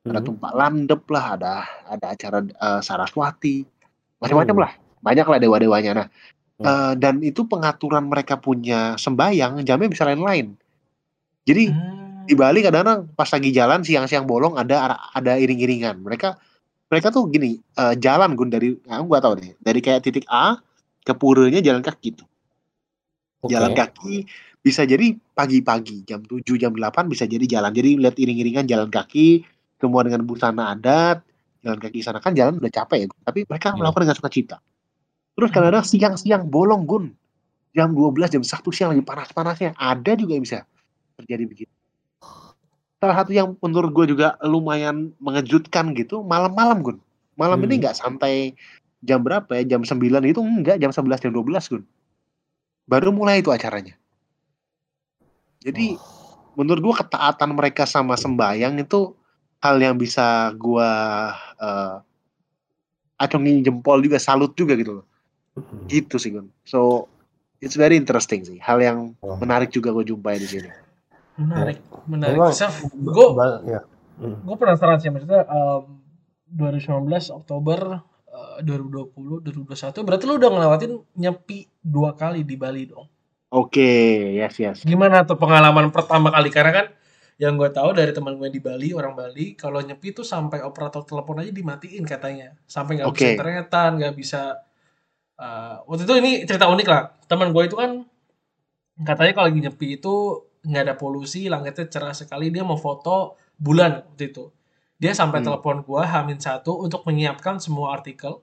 ada 0.01 0.17
Hmm. 0.17 0.25
tumpah 0.25 0.51
landep 0.51 1.05
lah 1.05 1.37
ada 1.37 1.53
ada 1.85 2.05
acara 2.09 2.41
eh, 2.41 2.81
saraswati 2.81 3.61
macam-macam 4.17 4.55
Hmm. 4.55 4.63
lah 4.65 4.71
banyak 5.02 5.26
lah 5.28 5.39
dewa-dewanya. 5.41 5.91
Nah 5.97 6.08
Hmm. 6.62 6.70
eh, 6.70 6.93
dan 7.02 7.18
itu 7.26 7.49
pengaturan 7.49 8.06
mereka 8.06 8.38
punya 8.38 8.93
sembayang 8.93 9.66
jamnya 9.66 9.89
bisa 9.89 10.06
lain-lain. 10.06 10.54
Jadi 11.41 11.74
Hmm. 11.74 12.22
di 12.30 12.38
Bali 12.38 12.62
kadang-kadang 12.62 13.10
pas 13.18 13.26
lagi 13.34 13.49
jalan 13.49 13.82
siang-siang 13.82 14.30
bolong 14.30 14.54
ada 14.54 14.93
ada 15.12 15.41
iring-iringan. 15.41 16.06
Mereka 16.06 16.38
mereka 16.86 17.10
tuh 17.10 17.26
gini 17.34 17.58
eh, 17.58 17.95
jalan 17.97 18.38
gun 18.38 18.54
dari 18.54 18.78
aku 18.78 19.06
gak 19.10 19.24
tahu 19.26 19.34
deh. 19.41 19.58
Dari 19.58 19.80
kayak 19.82 20.06
titik 20.06 20.30
A 20.30 20.62
ke 21.02 21.18
puranya 21.18 21.66
jalan 21.66 21.82
kaki 21.82 22.14
tuh. 22.14 22.30
Oke. 23.41 23.58
jalan 23.58 23.74
kaki 23.74 24.30
bisa 24.62 24.86
jadi 24.86 25.18
pagi-pagi 25.34 26.06
jam 26.06 26.22
7 26.22 26.62
jam 26.62 26.70
8 26.78 27.10
bisa 27.10 27.26
jadi 27.26 27.41
jalan. 27.49 27.74
Jadi 27.74 27.97
lihat 27.97 28.14
iring-iringan 28.22 28.70
jalan 28.70 28.86
kaki 28.93 29.41
semua 29.82 30.06
dengan 30.06 30.22
busana 30.30 30.78
adat 30.78 31.26
jalan 31.66 31.82
kaki 31.82 32.06
sana. 32.06 32.22
Kan 32.22 32.38
jalan 32.38 32.62
udah 32.62 32.70
capek 32.70 32.97
ya 33.02 33.08
tapi 33.26 33.49
mereka 33.49 33.74
Iya. 33.74 33.82
melakukan 33.82 34.02
dengan 34.06 34.18
sukacita 34.22 34.62
terus 35.38 35.49
kadang-kadang 35.49 35.86
siang-siang 35.86 36.43
bolong 36.47 36.84
gun. 36.86 37.05
Jam 37.71 37.95
12 37.95 38.27
jam 38.27 38.43
1 38.43 38.51
siang 38.75 38.91
lagi 38.91 39.03
panas-panasnya. 39.03 39.71
Ada 39.79 40.19
juga 40.19 40.36
yang 40.36 40.43
bisa 40.43 40.67
terjadi 41.15 41.43
begitu. 41.47 41.73
Salah 43.01 43.15
satu 43.17 43.32
yang 43.34 43.57
menurut 43.63 43.95
gue 43.95 44.13
juga 44.13 44.38
lumayan 44.43 45.15
mengejutkan 45.17 45.95
gitu 45.97 46.21
malam-malam 46.21 46.84
gun. 46.84 46.97
Malam 47.39 47.63
Hmm. 47.63 47.65
ini 47.71 47.73
nggak 47.82 47.95
sampai 47.97 48.53
jam 49.01 49.23
berapa 49.25 49.49
ya? 49.57 49.75
Jam 49.75 49.82
9 49.82 50.21
itu 50.27 50.39
enggak 50.43 50.77
jam 50.77 50.93
11 50.93 51.17
jam 51.23 51.32
12 51.34 51.65
gun. 51.71 51.84
Baru 52.86 53.09
mulai 53.15 53.41
itu 53.41 53.49
acaranya. 53.49 53.97
Jadi 55.61 55.97
menurut 56.53 56.82
gua 56.82 56.95
ketaatan 57.01 57.55
mereka 57.55 57.88
sama 57.88 58.19
sembayang 58.19 58.82
itu 58.82 59.15
hal 59.61 59.77
yang 59.82 59.95
bisa 59.95 60.53
gua 60.57 60.89
uh, 61.57 62.01
acungin 63.21 63.61
jempol 63.61 64.01
juga 64.01 64.17
salut 64.17 64.53
juga 64.57 64.73
gitu 64.77 65.01
loh. 65.01 65.05
Gitu 65.86 66.16
sih 66.16 66.32
gun 66.32 66.47
so 66.62 67.08
it's 67.58 67.76
very 67.76 67.93
interesting 67.93 68.41
sih 68.41 68.58
hal 68.58 68.80
yang 68.80 69.14
Oh. 69.20 69.36
menarik 69.36 69.70
juga 69.70 69.91
gue 69.91 70.06
jumpai 70.06 70.36
di 70.36 70.49
sini 70.49 70.72
Menarik, 71.34 71.80
menarik. 72.06 72.38
Memang- 72.38 72.54
gue 72.93 73.28
Ba- 73.34 73.64
ya. 73.64 73.82
Gue 74.20 74.56
penasaran 74.56 74.97
sih 74.97 75.10
maksudnya 75.10 75.41
um, 75.43 75.97
2019 76.47 77.08
Oktober 77.34 77.97
uh, 78.28 78.58
2020 78.62 79.41
2021 79.41 79.74
berarti 80.02 80.24
lu 80.24 80.36
udah 80.36 80.49
ngelewatin 80.49 80.91
nyepi 81.16 81.66
dua 81.80 82.14
kali 82.14 82.43
di 82.43 82.54
Bali 82.54 82.86
dong. 82.86 83.08
oke 83.49 83.89
yes 84.34 84.56
yes 84.56 84.78
Gimana 84.82 85.24
tuh 85.24 85.36
pengalaman 85.36 85.89
pertama 85.89 86.30
kali 86.30 86.47
karena 86.47 86.72
kan 86.74 86.88
yang 87.36 87.58
gue 87.58 87.68
tahu 87.68 87.91
dari 87.91 88.12
teman 88.12 88.38
gue 88.38 88.47
di 88.47 88.60
Bali 88.60 88.91
orang 88.91 89.12
Bali 89.12 89.56
kalau 89.56 89.82
nyepi 89.82 90.14
tuh 90.14 90.24
sampai 90.24 90.62
operator 90.62 91.02
telepon 91.02 91.41
aja 91.41 91.49
dimatiin 91.49 92.04
katanya 92.04 92.54
sampai 92.64 92.95
nggak 92.95 93.08
bisa 93.08 93.18
Oke. 93.18 93.34
internetan 93.34 93.89
nggak 93.97 94.14
bisa 94.14 94.62
uh, 95.41 95.81
waktu 95.89 96.05
itu 96.05 96.13
ini 96.21 96.31
cerita 96.45 96.69
unik 96.69 96.87
lah 96.87 97.01
teman 97.25 97.49
gue 97.49 97.63
itu 97.65 97.73
kan 97.73 98.05
katanya 99.01 99.33
kalau 99.33 99.47
lagi 99.49 99.59
nyepi 99.59 99.87
itu 99.97 100.13
nggak 100.61 100.83
ada 100.85 100.95
polusi 100.95 101.49
langitnya 101.49 101.89
cerah 101.89 102.13
sekali 102.13 102.53
dia 102.53 102.61
mau 102.61 102.77
foto 102.77 103.33
bulan 103.57 104.05
waktu 104.05 104.29
itu 104.29 104.53
dia 105.01 105.11
sampai 105.11 105.41
Hmm. 105.41 105.49
telepon 105.49 105.81
gue 105.81 106.01
Hamin 106.05 106.37
satu 106.37 106.77
untuk 106.77 107.01
menyiapkan 107.03 107.57
semua 107.57 107.97
artikel 107.97 108.37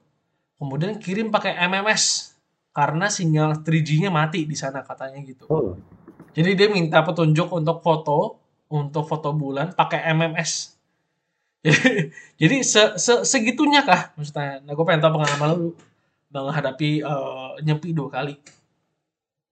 kemudian 0.59 0.99
kirim 0.99 1.31
pakai 1.31 1.55
MMS 1.55 2.35
karena 2.75 3.07
sinyal 3.07 3.63
3G-nya 3.63 4.11
mati 4.11 4.43
di 4.43 4.59
sana 4.59 4.83
katanya 4.83 5.23
gitu 5.23 5.47
Oh. 5.47 5.79
jadi 6.35 6.59
dia 6.59 6.69
minta 6.69 7.03
petunjuk 7.03 7.51
untuk 7.51 7.79
foto, 7.79 8.43
untuk 8.69 9.07
foto 9.07 9.33
bulan 9.33 9.73
pakai 9.73 10.11
MMS. 10.13 10.75
Jadi, 11.59 11.79
jadi 12.43 12.57
se, 12.63 12.83
se- 12.95 13.25
segitunya 13.25 13.83
kah 13.83 14.15
maksudnya? 14.15 14.63
Nah, 14.63 14.73
gue 14.75 14.85
pengen 14.87 15.03
tahu 15.03 15.19
pengalaman 15.19 15.49
lu 15.57 15.69
menghadapi 16.33 17.03
eh, 17.03 17.51
nyepi 17.65 17.97
dua 17.97 18.09
kali. 18.13 18.35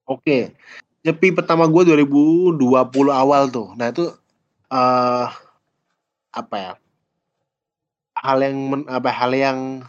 Oke, 0.07 0.55
nyepi 1.03 1.35
pertama 1.35 1.66
gue 1.66 1.83
2020 1.83 3.11
awal 3.11 3.51
tuh. 3.51 3.74
Nah 3.74 3.91
itu 3.91 4.07
eh 4.70 5.27
apa 6.33 6.57
ya? 6.57 6.72
hal 8.16 8.41
yang 8.41 8.57
men- 8.72 8.89
apa 8.89 9.12
hal 9.12 9.33
yang 9.37 9.85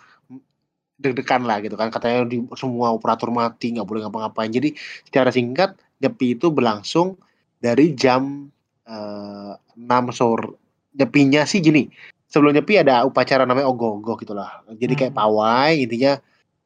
deg-degan 0.99 1.45
lah 1.45 1.61
gitu 1.61 1.77
kan 1.77 1.93
katanya 1.93 2.25
di 2.25 2.41
semua 2.57 2.91
operator 2.91 3.29
mati 3.31 3.71
nggak 3.71 3.87
boleh 3.87 4.01
ngapa-ngapain 4.03 4.49
jadi 4.49 4.73
secara 5.07 5.29
singkat 5.29 5.77
nyepi 6.01 6.35
itu 6.35 6.49
berlangsung 6.49 7.15
dari 7.61 7.93
jam 7.93 8.49
eh, 8.83 9.53
6 9.77 10.09
sore 10.11 10.57
nyepinya 10.97 11.45
sih 11.45 11.61
gini 11.61 11.87
sebelum 12.27 12.51
nyepi 12.57 12.81
ada 12.81 13.05
upacara 13.05 13.45
namanya 13.45 13.69
ogoh-ogoh 13.69 14.17
gitulah 14.19 14.65
jadi 14.75 14.93
kayak 14.97 15.13
Hmm. 15.13 15.21
pawai 15.21 15.73
intinya 15.77 16.17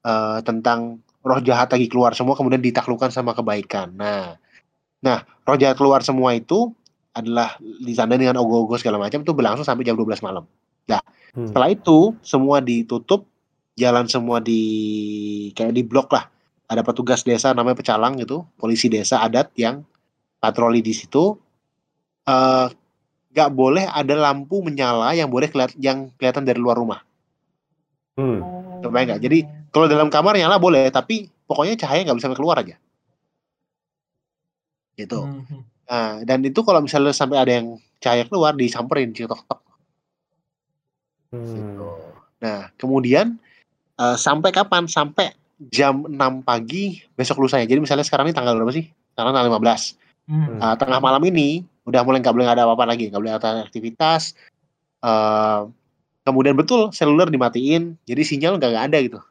eh, 0.05 0.39
tentang 0.45 1.01
roh 1.21 1.41
jahat 1.41 1.69
lagi 1.69 1.85
keluar 1.85 2.17
semua 2.17 2.33
kemudian 2.33 2.61
ditaklukkan 2.61 3.13
sama 3.13 3.37
kebaikan 3.37 3.93
nah 3.93 4.37
nah 5.01 5.25
roh 5.45 5.57
jahat 5.57 5.77
keluar 5.77 6.01
semua 6.05 6.33
itu 6.37 6.73
adalah 7.11 7.59
ditandai 7.59 8.23
dengan 8.23 8.39
ogoh-ogoh 8.39 8.79
segala 8.79 8.95
macam 8.95 9.21
itu 9.21 9.33
berlangsung 9.35 9.67
sampai 9.67 9.83
jam 9.83 9.99
12 9.99 10.23
malam 10.23 10.47
Hmm. 11.31 11.47
setelah 11.47 11.71
itu 11.71 12.11
semua 12.19 12.59
ditutup, 12.59 13.23
jalan 13.79 14.03
semua 14.11 14.43
di 14.43 14.61
kayak 15.55 15.71
di 15.71 15.83
blok 15.83 16.11
lah. 16.11 16.27
Ada 16.67 16.83
petugas 16.83 17.23
desa 17.23 17.51
namanya 17.55 17.79
pecalang 17.79 18.19
gitu, 18.19 18.47
polisi 18.59 18.87
desa 18.91 19.23
adat 19.23 19.51
yang 19.55 19.83
patroli 20.39 20.83
di 20.83 20.91
situ. 20.91 21.35
Eh, 22.27 22.67
nggak 23.31 23.49
boleh 23.55 23.87
ada 23.87 24.15
lampu 24.15 24.59
menyala 24.59 25.15
yang 25.15 25.31
boleh 25.31 25.47
keliat, 25.47 25.71
yang 25.79 26.11
kelihatan 26.19 26.43
dari 26.43 26.59
luar 26.59 26.75
rumah. 26.79 26.99
Hmm. 28.19 28.43
Nggak? 28.83 29.23
Jadi, 29.23 29.39
Kalau 29.71 29.87
dalam 29.87 30.11
kamar 30.11 30.35
nyala 30.35 30.59
boleh, 30.59 30.91
tapi 30.91 31.31
pokoknya 31.47 31.79
cahaya 31.79 32.03
nggak 32.03 32.19
bisa 32.19 32.35
keluar 32.35 32.59
aja. 32.59 32.75
Gitu. 34.99 35.19
Mhm. 35.19 35.59
Nah, 35.91 36.23
dan 36.23 36.39
itu 36.43 36.59
kalau 36.63 36.83
misalnya 36.83 37.11
sampai 37.11 37.39
ada 37.39 37.51
yang 37.51 37.79
cahaya 37.99 38.23
keluar 38.27 38.55
disamperin 38.55 39.11
tok 39.15 39.43
tok 39.47 39.61
Hmm. 41.31 41.79
Nah, 42.43 42.67
kemudian 42.75 43.39
eh, 43.95 44.17
sampai 44.19 44.51
kapan? 44.51 44.83
Sampai 44.91 45.31
jam 45.71 46.03
6 46.03 46.43
pagi 46.43 46.99
besok 47.15 47.47
lusanya. 47.47 47.63
Jadi 47.63 47.79
misalnya 47.79 48.03
sekarang 48.03 48.27
ini 48.27 48.35
tanggal 48.35 48.59
berapa 48.59 48.75
sih? 48.75 48.91
Sekarang 49.15 49.31
tanggal 49.31 49.47
15. 49.47 49.95
Hmm. 50.27 50.59
Eh, 50.59 50.75
tengah 50.75 50.99
malam 50.99 51.23
ini 51.23 51.63
udah 51.87 52.03
mulai 52.03 52.19
nggak 52.19 52.35
boleh 52.35 52.51
ada 52.51 52.67
apa-apa 52.67 52.83
lagi, 52.83 53.07
nggak 53.07 53.21
boleh 53.23 53.35
ada 53.39 53.63
aktivitas. 53.63 54.35
Eh, 54.99 55.61
kemudian 56.27 56.59
betul 56.59 56.91
seluler 56.91 57.31
dimatiin, 57.31 57.95
jadi 58.03 58.21
sinyal 58.27 58.59
nggak 58.59 58.91
ada 58.91 58.99
gitu. 58.99 59.23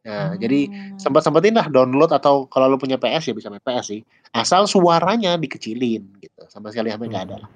Nah, 0.00 0.32
jadi 0.40 0.64
sempat 0.96 1.20
sempetin 1.20 1.52
lah 1.52 1.68
download 1.68 2.08
atau 2.08 2.48
kalau 2.48 2.72
lu 2.72 2.80
punya 2.80 2.96
PS 2.96 3.30
ya 3.30 3.34
bisa 3.36 3.52
main 3.52 3.60
PS 3.60 3.86
sih. 3.92 4.00
Asal 4.32 4.64
suaranya 4.64 5.36
dikecilin 5.36 6.08
gitu, 6.24 6.42
sama 6.48 6.72
sekali 6.72 6.88
sampai 6.88 7.08
nggak 7.12 7.24
ada. 7.28 7.36
lah. 7.44 7.50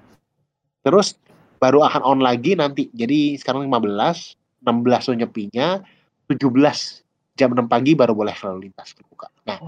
Terus 0.85 1.17
baru 1.57 1.81
akan 1.81 2.01
on 2.05 2.19
lagi 2.21 2.53
nanti. 2.53 2.93
Jadi 2.93 3.41
sekarang 3.41 3.65
15, 3.65 4.37
16 4.61 5.09
tuh 5.09 5.15
nyepinya, 5.17 5.81
17 6.29 7.01
jam 7.35 7.49
6 7.51 7.65
pagi 7.65 7.97
baru 7.97 8.13
boleh 8.13 8.37
lalu 8.45 8.69
lintas 8.69 8.93
terbuka. 8.93 9.27
Nah, 9.49 9.59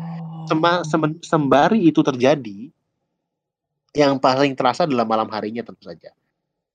Oh. 0.47 0.83
Sembari 1.19 1.83
itu 1.83 1.99
terjadi, 1.99 2.71
yang 3.91 4.15
paling 4.21 4.55
terasa 4.55 4.87
adalah 4.87 5.03
malam 5.03 5.27
harinya 5.27 5.65
tentu 5.65 5.83
saja. 5.83 6.13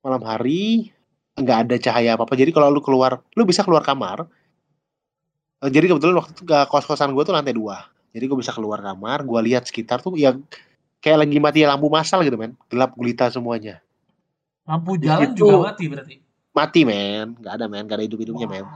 Malam 0.04 0.20
hari 0.26 0.92
nggak 1.38 1.58
ada 1.64 1.76
cahaya 1.80 2.18
apa 2.18 2.28
apa. 2.28 2.34
Jadi 2.36 2.50
kalau 2.52 2.68
lu 2.68 2.84
keluar, 2.84 3.22
lu 3.38 3.48
bisa 3.48 3.64
keluar 3.64 3.80
kamar. 3.80 4.28
Eh, 5.62 5.70
Jadi 5.70 5.86
kebetulan 5.86 6.18
waktu 6.18 6.34
itu 6.34 6.42
ke 6.42 6.58
kos-kosan 6.66 7.14
gue 7.14 7.22
tuh 7.22 7.34
lantai 7.34 7.54
dua. 7.54 7.86
Jadi 8.12 8.24
gue 8.28 8.38
bisa 8.38 8.52
keluar 8.52 8.82
kamar, 8.82 9.24
gue 9.24 9.40
lihat 9.46 9.64
sekitar 9.64 10.02
tuh 10.02 10.18
yang 10.18 10.42
kayak 11.00 11.24
lagi 11.24 11.38
mati 11.38 11.64
lampu 11.64 11.88
masal 11.88 12.20
gitu 12.26 12.36
men, 12.36 12.52
gelap 12.68 12.92
gulita 12.92 13.30
semuanya. 13.32 13.80
Lampu 14.68 15.00
jalan 15.00 15.32
juga 15.32 15.72
mati 15.72 15.84
berarti. 15.88 16.14
Mati 16.52 16.80
men, 16.84 17.32
nggak 17.40 17.54
ada 17.56 17.66
men, 17.70 17.82
nggak 17.88 17.98
ada 17.98 18.04
hidup-hidupnya 18.04 18.46
men. 18.50 18.66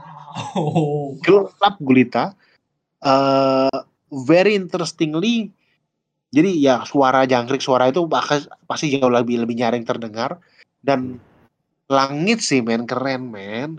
Oh. 0.57 1.13
gelap 1.25 1.75
gulita. 1.77 2.33
eh 2.97 3.77
very 4.09 4.57
interestingly, 4.57 5.53
jadi 6.33 6.49
ya 6.57 6.75
suara 6.81 7.29
jangkrik 7.29 7.61
suara 7.61 7.93
itu 7.93 8.09
bakal 8.09 8.41
pasti 8.65 8.89
jauh 8.89 9.11
lebih 9.11 9.45
lebih 9.45 9.53
nyaring 9.53 9.85
terdengar 9.85 10.41
dan 10.81 11.21
langit 11.85 12.41
sih 12.41 12.65
men 12.65 12.89
keren 12.89 13.29
men. 13.29 13.77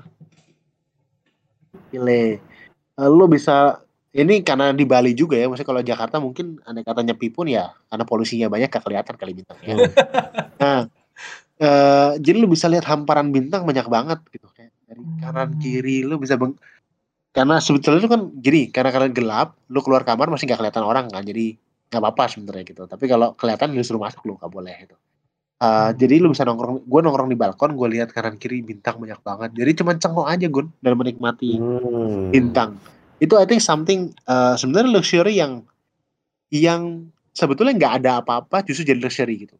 Gile. 1.90 2.38
Eh, 2.98 3.08
Lu 3.08 3.30
bisa 3.30 3.78
ini 4.10 4.42
karena 4.42 4.74
di 4.74 4.82
Bali 4.82 5.14
juga 5.14 5.38
ya, 5.38 5.46
maksudnya 5.46 5.68
kalau 5.70 5.82
Jakarta 5.84 6.16
mungkin 6.18 6.58
aneh 6.66 6.82
kata 6.82 7.06
nyepi 7.06 7.30
pun 7.30 7.46
ya 7.46 7.70
karena 7.86 8.04
polusinya 8.08 8.50
banyak 8.50 8.68
gak 8.72 8.82
kelihatan 8.82 9.14
kali 9.14 9.32
bintangnya. 9.38 9.74
nah, 10.62 10.80
eh, 11.58 12.10
jadi 12.18 12.36
lu 12.42 12.50
bisa 12.50 12.66
lihat 12.66 12.86
hamparan 12.88 13.30
bintang 13.30 13.62
banyak 13.62 13.86
banget 13.86 14.18
gitu 14.34 14.50
kayak 14.54 14.72
dari 14.88 15.02
kanan 15.20 15.54
Hmm. 15.54 15.60
kiri 15.60 16.02
lu 16.02 16.16
bisa 16.16 16.34
beng 16.40 16.56
karena 17.36 17.60
sebetulnya 17.60 18.00
itu 18.02 18.10
kan 18.10 18.22
jadi 18.40 18.60
karena 18.72 18.90
karena 18.90 19.08
gelap 19.12 19.48
lu 19.68 19.84
keluar 19.84 20.02
kamar 20.02 20.32
masih 20.32 20.48
nggak 20.48 20.58
kelihatan 20.64 20.84
orang 20.86 21.06
kan 21.12 21.22
jadi 21.22 21.54
nggak 21.92 22.00
apa-apa 22.00 22.24
sebenarnya 22.32 22.64
gitu 22.64 22.82
tapi 22.88 23.04
kalau 23.06 23.36
kelihatan 23.36 23.76
lu 23.76 23.84
suruh 23.84 24.00
masuk 24.00 24.24
lu 24.24 24.40
nggak 24.40 24.48
boleh 24.50 24.74
itu 24.88 24.96
Uh, 25.58 25.90
jadi 25.90 26.22
lu 26.22 26.30
bisa 26.30 26.46
nongkrong 26.46 26.86
gue 26.86 27.00
nongkrong 27.02 27.26
di 27.26 27.34
balkon 27.34 27.74
gue 27.74 27.98
lihat 27.98 28.14
kanan 28.14 28.38
kiri 28.38 28.62
bintang 28.62 28.94
banyak 29.02 29.18
banget 29.26 29.50
jadi 29.58 29.82
cuman 29.82 29.98
cengok 29.98 30.26
aja 30.30 30.46
gun 30.46 30.70
dan 30.78 30.94
menikmati 30.94 31.58
Hmm. 31.58 32.30
bintang 32.30 32.78
itu 33.18 33.34
I 33.34 33.42
think 33.42 33.58
something 33.58 34.14
uh, 34.30 34.54
sebenarnya 34.54 34.94
luxury 34.94 35.34
yang 35.34 35.66
yang 36.54 37.10
sebetulnya 37.34 37.74
nggak 37.74 37.94
ada 37.98 38.22
apa-apa 38.22 38.62
justru 38.62 38.86
jadi 38.86 39.02
luxury 39.02 39.50
gitu 39.50 39.58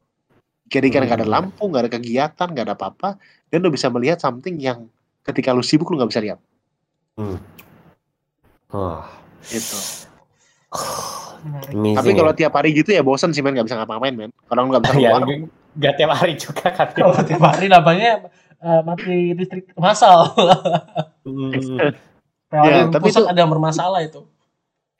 jadi 0.70 0.86
karena 0.86 1.10
nggak 1.10 1.18
ada 1.18 1.26
Hmm. 1.26 1.34
lampu 1.34 1.62
nggak 1.66 1.82
ada 1.82 1.90
kegiatan 1.90 2.46
nggak 2.46 2.66
ada 2.70 2.74
apa-apa 2.78 3.18
dan 3.50 3.58
lu 3.58 3.74
bisa 3.74 3.90
melihat 3.90 4.22
something 4.22 4.54
yang 4.54 4.86
ketika 5.26 5.50
lu 5.50 5.66
sibuk 5.66 5.90
lu 5.90 5.98
nggak 5.98 6.14
bisa 6.14 6.22
lihat 6.22 6.38
Hmm. 7.18 7.42
Gitu 9.50 9.78
Menarik. 11.42 11.74
Amazing 11.74 11.96
tapi 11.96 12.10
kalau 12.14 12.32
ya. 12.32 12.38
tiap 12.38 12.52
hari 12.54 12.70
gitu 12.70 12.94
ya 12.94 13.02
bosan 13.02 13.34
sih 13.34 13.42
men 13.42 13.58
nggak 13.58 13.66
bisa 13.66 13.82
ngapa-ngapain 13.82 14.14
men 14.14 14.30
kalau 14.46 14.62
lu 14.62 14.78
nggak 14.78 14.82
bisa 14.86 14.94
ya, 15.02 15.10
keluar 15.18 15.26
gak 15.74 15.94
tiap 15.96 16.10
hari 16.12 16.34
juga 16.34 16.70
kan. 16.70 16.88
Kalau 16.90 17.12
tiap 17.28 17.42
hari 17.42 17.66
namanya 17.66 18.30
eh, 18.58 18.80
mati 18.82 19.32
listrik 19.32 19.74
massal. 19.74 20.32
Hmm. 21.22 21.52
Ya, 22.48 22.88
tapi 22.88 23.04
pusat 23.04 23.22
itu- 23.22 23.30
ada 23.30 23.38
yang 23.38 23.52
bermasalah 23.52 24.00
itu. 24.00 24.24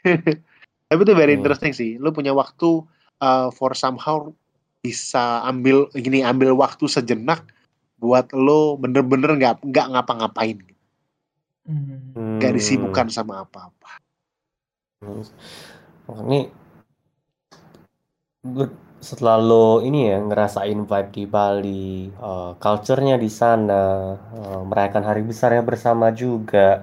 tapi 0.89 1.01
itu 1.01 1.13
very 1.13 1.33
Hmm. 1.33 1.41
interesting 1.41 1.73
sih 1.73 1.97
lu 1.97 2.09
punya 2.11 2.33
waktu 2.33 2.81
uh, 3.19 3.49
for 3.51 3.73
somehow 3.73 4.29
bisa 4.79 5.43
ambil 5.43 5.89
gini 5.91 6.21
ambil 6.21 6.55
waktu 6.55 6.87
sejenak 6.87 7.45
buat 7.97 8.31
lo 8.31 8.77
bener-bener 8.77 9.35
nggak 9.35 9.65
nggak 9.65 9.87
ngapa-ngapain 9.91 10.61
Hmm. 11.65 12.15
nggak 12.39 12.49
Hmm. 12.49 12.57
disibukkan 12.57 13.09
sama 13.09 13.43
apa-apa 13.43 14.01
Hmm. 14.99 15.23
Oh, 16.07 16.25
Ini 16.25 16.49
setelah 18.99 19.39
lo 19.39 19.79
ini 19.81 20.11
ya 20.11 20.19
ngerasain 20.19 20.79
vibe 20.85 21.11
di 21.15 21.25
Bali, 21.25 22.11
eh, 22.11 22.51
culture-nya 22.59 23.17
di 23.17 23.31
sana, 23.31 24.15
eh, 24.19 24.63
merayakan 24.67 25.05
hari 25.07 25.23
besarnya 25.23 25.63
bersama 25.63 26.11
juga, 26.11 26.83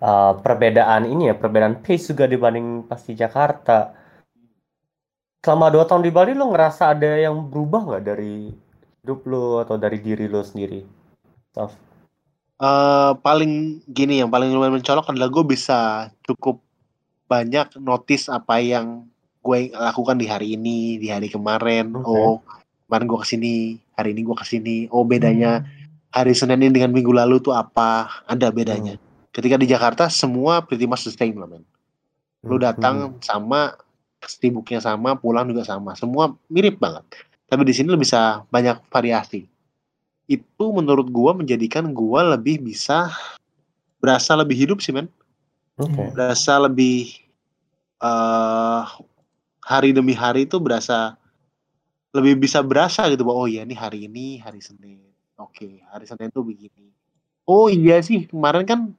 eh, 0.00 0.32
perbedaan 0.44 1.08
ini 1.08 1.32
ya, 1.32 1.34
perbedaan 1.36 1.80
pace 1.80 2.12
juga 2.12 2.28
dibanding 2.28 2.84
pas 2.84 3.00
di 3.00 3.14
Jakarta. 3.16 3.96
Selama 5.44 5.70
dua 5.70 5.84
tahun 5.86 6.02
di 6.04 6.12
Bali 6.12 6.32
lo 6.34 6.50
ngerasa 6.50 6.92
ada 6.92 7.16
yang 7.16 7.48
berubah 7.48 7.80
nggak 7.86 8.04
dari 8.04 8.50
hidup 9.02 9.20
lo 9.30 9.62
atau 9.62 9.78
dari 9.78 10.02
diri 10.02 10.26
lo 10.26 10.42
sendiri? 10.42 10.82
Taf? 11.54 11.86
Eh, 12.56 13.12
paling 13.20 13.84
gini 13.84 14.24
yang 14.24 14.32
paling 14.32 14.48
lumayan 14.48 14.80
mencolok 14.80 15.12
adalah 15.12 15.28
gue 15.28 15.44
bisa 15.44 16.08
cukup 16.24 16.64
banyak 17.28 17.76
notice 17.76 18.32
apa 18.32 18.64
yang 18.64 19.04
gue 19.46 19.58
lakukan 19.70 20.18
di 20.18 20.26
hari 20.26 20.58
ini 20.58 20.98
di 20.98 21.06
hari 21.06 21.30
kemarin. 21.30 21.94
Oke. 21.94 22.02
oh 22.10 22.36
kemarin 22.86 23.06
gue 23.06 23.18
ke 23.22 23.26
sini 23.26 23.54
hari 23.94 24.10
ini 24.10 24.26
gue 24.26 24.34
ke 24.34 24.42
sini. 24.42 24.76
Oh 24.90 25.06
bedanya 25.06 25.62
Hmm. 25.62 25.68
hari 26.10 26.34
Senin 26.34 26.66
ini 26.66 26.74
dengan 26.74 26.90
minggu 26.90 27.14
lalu 27.14 27.38
tuh 27.38 27.54
apa? 27.54 28.10
Ada 28.26 28.50
bedanya. 28.50 28.98
Ketika 29.30 29.54
di 29.54 29.68
Jakarta 29.68 30.10
semua 30.10 30.64
pretty 30.64 30.88
much 30.88 31.06
the 31.06 31.12
same 31.12 31.38
lah 31.38 31.46
men. 31.46 31.62
Lu 32.42 32.58
Hmm. 32.58 32.64
datang 32.66 32.96
sama 33.22 33.78
sibuknya 34.26 34.82
sama 34.82 35.14
pulang 35.14 35.46
juga 35.46 35.62
sama. 35.62 35.94
Semua 35.94 36.34
mirip 36.48 36.82
banget. 36.82 37.06
Tapi 37.46 37.62
di 37.62 37.70
sini 37.70 37.92
lu 37.92 37.98
bisa 38.00 38.42
banyak 38.50 38.82
variasi. 38.90 39.46
Itu 40.26 40.74
menurut 40.74 41.06
gua 41.14 41.30
menjadikan 41.30 41.94
gua 41.94 42.34
lebih 42.34 42.58
bisa 42.58 43.14
berasa 44.02 44.34
lebih 44.34 44.58
hidup 44.58 44.78
sih 44.82 44.90
men. 44.90 45.06
Oke. 45.76 46.08
berasa 46.16 46.56
lebih 46.56 47.12
eh 47.96 48.82
hari 49.66 49.90
demi 49.90 50.14
hari 50.14 50.46
itu 50.46 50.62
berasa 50.62 51.18
lebih 52.14 52.38
bisa 52.38 52.62
berasa 52.62 53.10
gitu 53.10 53.26
bahwa 53.26 53.44
oh 53.44 53.48
iya 53.50 53.66
ini 53.66 53.74
hari 53.74 54.06
ini 54.06 54.38
hari 54.38 54.62
Senin. 54.62 55.02
Oke 55.36 55.82
hari 55.90 56.06
Senin 56.06 56.30
tuh 56.30 56.46
begini. 56.46 56.94
Oh 57.42 57.66
iya 57.66 57.98
sih 57.98 58.30
kemarin 58.30 58.62
kan 58.62 58.94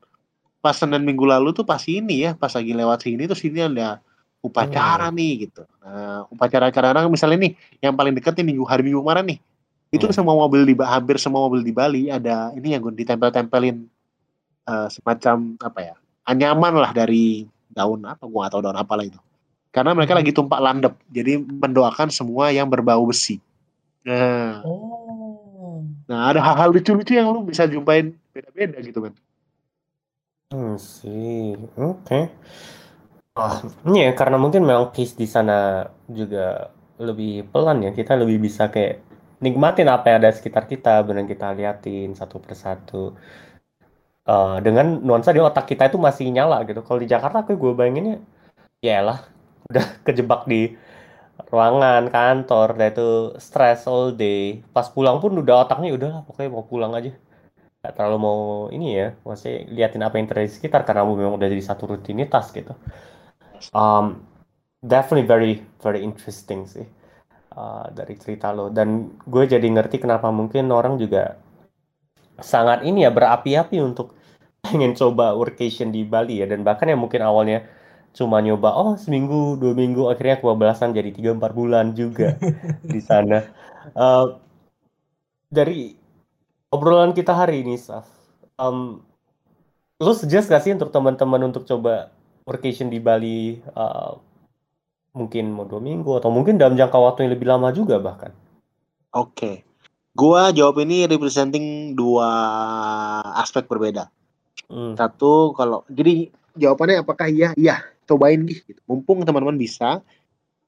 pas 0.60 0.76
Senin 0.76 1.08
minggu 1.08 1.24
lalu 1.24 1.56
tuh 1.56 1.64
pas 1.64 1.80
ini 1.88 2.28
ya 2.28 2.36
pas 2.36 2.52
lagi 2.52 2.76
lewat 2.76 3.00
sini 3.08 3.24
tuh 3.32 3.40
sini 3.40 3.64
ada 3.64 4.04
upacara 4.44 5.08
nih 5.08 5.48
gitu. 5.48 5.64
Nah 5.80 6.28
upacara 6.28 6.68
kadang 6.76 7.08
misalnya 7.08 7.48
nih 7.48 7.54
yang 7.80 7.96
paling 7.96 8.12
dekat 8.12 8.36
nih 8.36 8.46
minggu 8.52 8.68
hari 8.68 8.84
minggu 8.84 9.00
kemarin 9.00 9.26
nih 9.34 9.40
itu 9.88 10.04
Hmm. 10.04 10.16
semua 10.16 10.36
mobil 10.36 10.68
di 10.68 10.76
hampir 10.84 11.16
semua 11.16 11.48
mobil 11.48 11.64
di 11.64 11.72
Bali 11.72 12.12
ada 12.12 12.52
ini 12.52 12.76
yang 12.76 12.84
gue 12.84 12.92
ditempel-tempelin 12.92 13.88
uh, 14.68 14.88
semacam 14.92 15.56
apa 15.64 15.80
ya 15.80 15.96
anyaman 16.28 16.76
lah 16.76 16.92
dari 16.92 17.48
daun 17.72 18.04
apa 18.04 18.28
gua 18.28 18.52
atau 18.52 18.60
daun 18.60 18.76
apalah 18.76 19.08
itu 19.08 19.20
karena 19.70 19.92
mereka 19.94 20.14
Hmm. 20.14 20.22
lagi 20.24 20.32
tumpak 20.34 20.60
landep 20.60 20.94
jadi 21.10 21.40
mendoakan 21.40 22.10
semua 22.10 22.50
yang 22.52 22.68
berbau 22.68 23.04
besi 23.06 23.40
nah 24.04 24.62
Oh. 24.64 25.84
nah 26.08 26.32
ada 26.32 26.40
hal-hal 26.40 26.72
lucu-lucu 26.72 27.14
yang 27.14 27.28
lu 27.30 27.44
bisa 27.44 27.68
jumpain 27.68 28.16
beda-beda 28.32 28.80
gitu 28.82 29.00
kan 29.04 29.14
Hmm, 30.48 30.80
sih. 30.80 31.60
Oke. 31.76 32.32
Ah, 33.38 33.60
ini 33.86 33.98
ya 34.08 34.12
karena 34.20 34.38
mungkin 34.44 34.64
memang 34.64 34.96
pace 34.96 35.14
di 35.22 35.28
sana 35.28 35.86
juga 36.10 36.72
lebih 36.98 37.52
pelan 37.52 37.84
ya. 37.86 37.92
Kita 37.92 38.16
lebih 38.22 38.38
bisa 38.48 38.64
kayak 38.74 38.94
nikmatin 39.44 39.92
apa 39.92 40.06
yang 40.10 40.18
ada 40.24 40.32
di 40.34 40.38
sekitar 40.40 40.64
kita, 40.72 41.04
benar 41.08 41.28
kita 41.28 41.48
liatin 41.52 42.16
satu 42.18 42.40
persatu. 42.40 43.14
Eh, 44.28 44.58
dengan 44.66 45.00
nuansa 45.00 45.32
di 45.32 45.40
otak 45.40 45.72
kita 45.72 45.88
itu 45.88 45.96
masih 45.96 46.28
nyala 46.36 46.64
gitu. 46.68 46.84
Kalau 46.84 47.00
di 47.00 47.08
Jakarta 47.08 47.38
aku 47.48 47.56
gue 47.56 47.72
bayanginnya 47.80 48.20
ya 48.84 49.00
lah 49.08 49.20
udah 49.72 49.86
kejebak 50.08 50.48
di 50.48 50.76
ruangan 51.52 52.10
kantor, 52.10 52.68
dan 52.80 52.88
itu 52.92 53.10
stress 53.38 53.86
all 53.86 54.12
day. 54.16 54.64
Pas 54.76 54.88
pulang 54.90 55.22
pun 55.22 55.32
udah 55.38 55.68
otaknya 55.68 55.94
udah 55.94 56.10
lah 56.20 56.22
pokoknya 56.28 56.50
mau 56.52 56.66
pulang 56.66 56.92
aja. 56.98 57.12
Gak 57.84 57.94
terlalu 57.94 58.18
mau 58.20 58.40
ini 58.74 58.88
ya, 58.98 59.08
maksudnya 59.22 59.70
liatin 59.70 60.04
apa 60.04 60.16
yang 60.18 60.28
terjadi 60.28 60.50
di 60.50 60.56
sekitar 60.58 60.82
karena 60.88 61.06
memang 61.06 61.38
udah 61.38 61.48
jadi 61.48 61.64
satu 61.64 61.84
rutinitas 61.94 62.50
gitu. 62.52 62.74
Um, 63.74 64.28
definitely 64.84 65.26
very 65.26 65.54
very 65.82 66.06
interesting 66.06 66.70
sih 66.70 66.86
uh, 67.58 67.90
dari 67.90 68.14
cerita 68.18 68.54
lo 68.54 68.70
dan 68.70 69.18
gue 69.26 69.44
jadi 69.50 69.66
ngerti 69.66 69.98
kenapa 69.98 70.30
mungkin 70.30 70.70
orang 70.70 71.02
juga 71.02 71.38
sangat 72.38 72.86
ini 72.86 73.06
ya 73.06 73.12
berapi-api 73.12 73.82
untuk 73.82 74.14
pengen 74.66 74.94
coba 74.94 75.34
workation 75.34 75.90
di 75.90 76.06
Bali 76.06 76.42
ya 76.44 76.46
dan 76.50 76.62
bahkan 76.62 76.90
yang 76.90 77.02
mungkin 77.02 77.26
awalnya 77.26 77.66
cuma 78.18 78.42
nyoba 78.42 78.74
oh 78.74 78.98
seminggu 78.98 79.62
dua 79.62 79.78
minggu 79.78 80.10
akhirnya 80.10 80.42
kebablasan 80.42 80.90
jadi 80.90 81.14
tiga 81.14 81.38
empat 81.38 81.54
bulan 81.54 81.94
juga 81.94 82.34
di 82.94 82.98
sana. 82.98 83.46
Uh, 83.94 84.42
dari 85.54 85.94
obrolan 86.74 87.14
kita 87.14 87.32
hari 87.32 87.62
ini, 87.62 87.78
Saf, 87.78 88.10
um, 88.58 89.00
lo 90.02 90.12
suggest 90.18 90.50
gak 90.50 90.66
sih 90.66 90.74
untuk 90.74 90.90
teman-teman 90.90 91.48
untuk 91.48 91.64
coba 91.64 92.12
workation 92.44 92.92
di 92.92 93.00
Bali 93.00 93.62
uh, 93.78 94.18
mungkin 95.16 95.54
mau 95.54 95.66
dua 95.66 95.82
minggu 95.82 96.18
atau 96.18 96.30
mungkin 96.30 96.58
dalam 96.58 96.78
jangka 96.78 96.98
waktu 96.98 97.26
yang 97.26 97.34
lebih 97.38 97.48
lama 97.48 97.70
juga 97.72 98.02
bahkan? 98.02 98.34
Oke. 99.14 99.66
Gua 100.18 100.50
jawab 100.50 100.82
ini 100.82 101.06
representing 101.06 101.94
dua 101.94 102.26
aspek 103.38 103.70
berbeda. 103.70 104.10
Hmm. 104.66 104.98
Satu 104.98 105.54
kalau 105.54 105.86
jadi 105.88 106.34
jawabannya 106.58 107.06
apakah 107.06 107.30
iya? 107.30 107.54
Iya, 107.54 107.86
cobain 108.08 108.42
gitu. 108.48 108.80
Mumpung 108.88 109.22
teman-teman 109.28 109.60
bisa 109.60 110.02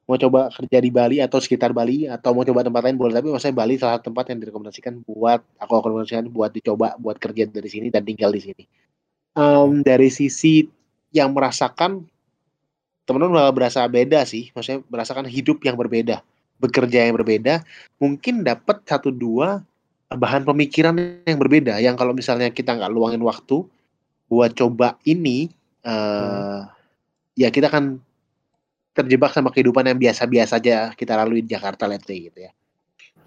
mau 0.09 0.17
coba 0.17 0.49
kerja 0.49 0.81
di 0.81 0.89
Bali 0.89 1.21
atau 1.21 1.37
sekitar 1.37 1.69
Bali 1.69 2.09
atau 2.09 2.33
mau 2.33 2.41
coba 2.41 2.65
tempat 2.65 2.81
lain 2.81 2.97
boleh 2.97 3.13
tapi 3.13 3.29
maksudnya 3.29 3.53
Bali 3.53 3.77
salah 3.77 4.01
satu 4.01 4.09
tempat 4.09 4.33
yang 4.33 4.41
direkomendasikan 4.41 4.93
buat 5.05 5.37
aku 5.61 5.71
rekomendasikan 5.77 6.25
buat 6.33 6.49
dicoba 6.49 6.97
buat 6.97 7.21
kerja 7.21 7.45
dari 7.45 7.69
sini 7.69 7.93
dan 7.93 8.01
tinggal 8.01 8.33
di 8.33 8.41
sini. 8.41 8.63
Em, 9.37 9.85
dari 9.85 10.09
sisi 10.09 10.65
yang 11.13 11.37
merasakan 11.37 12.09
teman-teman 13.05 13.37
malah 13.37 13.53
berasa 13.53 13.85
beda 13.85 14.25
sih, 14.25 14.49
maksudnya 14.53 14.81
merasakan 14.89 15.29
hidup 15.29 15.61
yang 15.61 15.77
berbeda, 15.77 16.25
bekerja 16.57 17.05
yang 17.05 17.17
berbeda, 17.17 17.61
mungkin 18.01 18.41
dapat 18.41 18.81
satu 18.89 19.13
dua 19.13 19.61
bahan 20.09 20.41
pemikiran 20.41 20.97
yang 21.21 21.37
berbeda 21.37 21.77
yang 21.77 21.93
kalau 21.93 22.17
misalnya 22.17 22.49
kita 22.49 22.73
nggak 22.73 22.89
luangin 22.89 23.21
waktu 23.21 23.61
buat 24.25 24.57
coba 24.57 24.97
ini 25.05 25.53
eh 25.85 26.78
ya 27.39 27.47
kita 27.47 27.71
akan 27.71 28.03
terjebak 28.91 29.31
sama 29.31 29.47
kehidupan 29.47 29.87
yang 29.87 29.95
biasa-biasa 29.95 30.59
aja 30.59 30.91
kita 30.91 31.15
lalui 31.15 31.39
di 31.39 31.55
Jakarta 31.55 31.87
let's 31.87 32.03
say 32.03 32.19
gitu 32.27 32.43
ya 32.43 32.51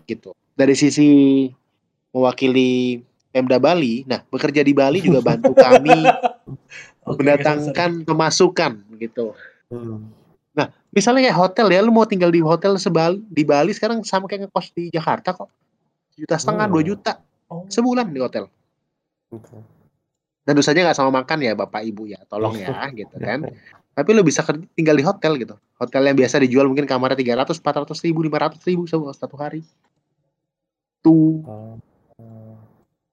gitu 0.05 0.37
dari 0.53 0.77
sisi 0.77 1.49
mewakili 2.13 3.01
Pemda 3.33 3.57
Bali 3.57 4.05
nah 4.05 4.21
bekerja 4.29 4.61
di 4.61 4.77
Bali 4.77 5.01
juga 5.01 5.25
bantu 5.33 5.57
kami 5.57 5.97
Oke, 7.09 7.25
mendatangkan 7.25 8.05
pemasukan 8.05 8.73
gitu 9.01 9.33
Hmm. 9.73 10.13
misalnya 10.93 11.33
kayak 11.33 11.39
hotel 11.41 11.73
ya 11.73 11.81
lu 11.81 11.89
mau 11.97 12.05
tinggal 12.05 12.29
di 12.29 12.45
hotel 12.45 12.77
sebal 12.77 13.17
di 13.33 13.41
Bali 13.41 13.73
sekarang 13.73 14.05
sama 14.05 14.29
kayak 14.29 14.53
ngekos 14.53 14.77
di 14.77 14.93
Jakarta 14.93 15.33
kok 15.33 15.49
juta 16.13 16.37
setengah 16.37 16.69
Hmm. 16.69 16.75
dua 16.77 16.83
juta 16.85 17.13
Oh. 17.49 17.65
sebulan 17.73 18.13
di 18.13 18.21
hotel 18.21 18.53
Oke. 19.33 19.57
tentu 20.45 20.61
saja 20.61 20.85
nggak 20.85 20.93
sama 20.93 21.25
makan 21.25 21.41
ya 21.41 21.57
bapak 21.57 21.89
ibu 21.89 22.05
ya 22.05 22.21
tolong 22.29 22.53
ya 22.61 22.69
gitu 23.01 23.17
kan 23.17 23.49
tapi 23.93 24.11
lu 24.17 24.25
bisa 24.25 24.41
tinggal 24.73 24.97
di 24.97 25.05
hotel 25.05 25.37
gitu 25.37 25.55
hotel 25.77 26.03
yang 26.09 26.17
biasa 26.17 26.41
dijual 26.41 26.65
mungkin 26.69 26.89
kamarnya 26.89 27.19
300 27.45 27.61
400 27.61 28.05
ribu 28.09 28.25
500 28.25 28.61
ribu 28.69 28.83
satu 29.13 29.37
hari 29.37 29.61
tuh 31.05 31.45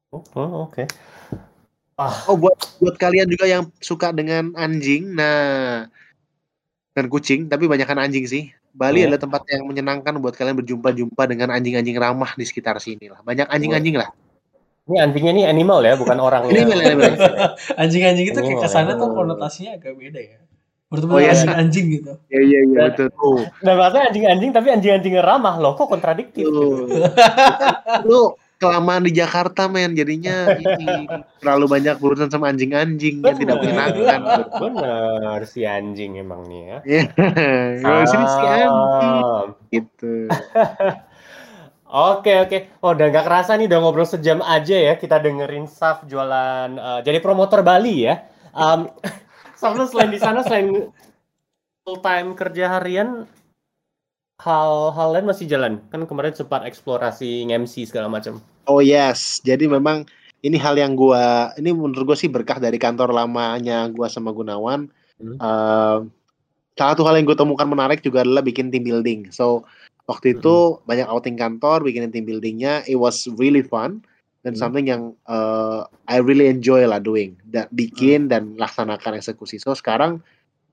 Oh, 0.09 0.21
oh, 0.21 0.23
oh, 0.41 0.51
oke. 0.65 0.83
Ah, 1.99 2.15
oh 2.31 2.35
buat 2.39 2.55
buat 2.79 2.95
kalian 2.97 3.27
juga 3.29 3.45
yang 3.45 3.67
suka 3.77 4.09
dengan 4.15 4.55
anjing 4.55 5.13
nah 5.13 5.85
dan 6.95 7.05
kucing 7.11 7.45
tapi 7.51 7.67
banyakkan 7.67 7.99
anjing 7.99 8.23
sih 8.25 8.49
Bali 8.71 9.03
Iya. 9.03 9.11
adalah 9.11 9.21
tempat 9.21 9.41
yang 9.51 9.67
menyenangkan 9.67 10.15
buat 10.23 10.33
kalian 10.33 10.57
berjumpa-jumpa 10.63 11.23
dengan 11.27 11.51
anjing-anjing 11.51 11.97
ramah 11.99 12.31
di 12.39 12.45
sekitar 12.47 12.79
sini 12.79 13.11
lah 13.11 13.19
banyak 13.21 13.51
anjing-anjing 13.51 13.99
lah 13.99 14.09
ini 14.89 14.97
anjingnya 14.97 15.31
ini 15.37 15.43
animal 15.45 15.85
ya, 15.85 15.93
bukan 15.93 16.17
orang 16.17 16.49
ya. 16.49 16.65
Animal, 16.65 16.81
animal. 16.81 17.13
Anjing-anjing 17.85 18.33
itu 18.33 18.39
kayak 18.41 18.57
Oh, 18.57 18.63
ke 18.65 18.69
sana 18.73 18.97
ya. 18.97 18.97
tuh 18.97 19.13
konotasinya 19.13 19.77
agak 19.77 19.93
beda 19.93 20.17
ya. 20.17 20.41
Bertemu 20.89 21.11
Oh, 21.13 21.21
iya, 21.21 21.37
dengan 21.37 21.57
anjing 21.61 21.85
gitu. 21.93 22.11
iya 22.33 22.41
iya 22.41 22.59
iya 22.65 22.79
betul 22.89 23.07
tuh 23.13 23.39
Dan 23.61 23.77
maksudnya 23.77 24.03
anjing-anjing 24.09 24.49
tapi 24.49 24.67
anjing-anjing 24.73 25.13
ramah 25.21 25.55
loh, 25.61 25.77
kok 25.77 25.85
kontradiktif 25.85 26.49
gitu. 26.49 26.89
Tuh. 26.89 27.05
lu 28.09 28.21
kelamaan 28.59 29.07
di 29.07 29.15
Jakarta 29.15 29.71
men 29.71 29.95
jadinya 29.95 30.51
ini 30.51 31.07
terlalu 31.39 31.79
banyak 31.79 31.95
berurusan 32.01 32.27
sama 32.27 32.51
anjing-anjing 32.51 33.23
yang 33.23 33.37
tidak 33.39 33.55
menyenangkan 33.63 34.19
Bener 34.59 35.39
si 35.47 35.63
anjing 35.63 36.19
emang 36.19 36.43
nih 36.49 36.61
ya. 36.67 36.77
Iya. 36.89 37.01
Di 38.03 38.07
sini 38.09 38.25
si 38.25 38.43
anjing 38.43 39.23
gitu 39.71 40.13
Oke 41.89 42.37
oke. 42.37 42.57
Oh 42.85 42.93
udah 42.93 43.09
nggak 43.09 43.25
kerasa 43.25 43.57
nih 43.57 43.65
udah 43.65 43.79
ngobrol 43.81 44.05
sejam 44.05 44.45
aja 44.45 44.77
ya 44.77 44.93
kita 44.93 45.17
dengerin 45.17 45.65
Saf 45.65 46.05
jualan 46.05 46.69
eh, 46.77 46.99
jadi 47.01 47.17
promotor 47.17 47.65
Bali 47.65 48.05
ya. 48.05 48.29
Um, 48.53 48.93
Lu 49.59 49.85
selain 49.87 50.11
di 50.11 50.19
sana 50.19 50.39
selain 50.43 50.87
full 51.83 51.99
time 51.99 52.35
kerja 52.35 52.79
harian 52.79 53.27
hal-hal 54.39 55.09
lain 55.11 55.27
masih 55.27 55.45
jalan. 55.51 55.83
Kan 55.91 56.07
kemarin 56.07 56.31
sempat 56.31 56.63
eksplorasi 56.63 57.47
MC 57.51 57.87
segala 57.87 58.07
macam. 58.07 58.39
oh 58.71 58.79
yes. 58.79 59.43
Jadi 59.43 59.67
memang 59.67 60.07
ini 60.45 60.55
hal 60.55 60.79
yang 60.79 60.95
gua 60.95 61.51
ini 61.59 61.75
menurut 61.75 62.15
gua 62.15 62.17
sih 62.17 62.31
berkah 62.31 62.61
dari 62.61 62.79
kantor 62.79 63.11
lamanya 63.11 63.91
gua 63.91 64.07
sama 64.07 64.31
Gunawan. 64.31 64.87
Hmm. 65.19 65.35
Eh, 65.35 65.99
salah 66.79 66.95
satu 66.95 67.03
hal 67.03 67.19
yang 67.19 67.27
gue 67.27 67.35
temukan 67.35 67.67
menarik 67.67 67.99
juga 67.99 68.23
adalah 68.23 68.39
bikin 68.39 68.71
team 68.71 68.87
building. 68.87 69.35
So 69.35 69.67
waktu 70.07 70.39
itu 70.39 70.79
banyak 70.87 71.11
outing 71.11 71.35
kantor 71.35 71.83
bikin 71.83 72.07
team 72.15 72.23
buildingnya. 72.23 72.87
It 72.87 72.95
was 72.95 73.27
really 73.35 73.59
fun 73.59 73.99
dan 74.39 74.55
Hmm. 74.55 74.61
something 74.61 74.85
yang 74.85 75.01
uh, 75.25 75.83
I 76.05 76.19
really 76.19 76.47
enjoy 76.47 76.83
lah 76.83 76.97
doing 76.97 77.35
da- 77.43 77.67
bikin 77.69 78.27
dan 78.27 78.55
laksanakan 78.55 79.17
eksekusi 79.17 79.59
so 79.59 79.71
sekarang 79.71 80.23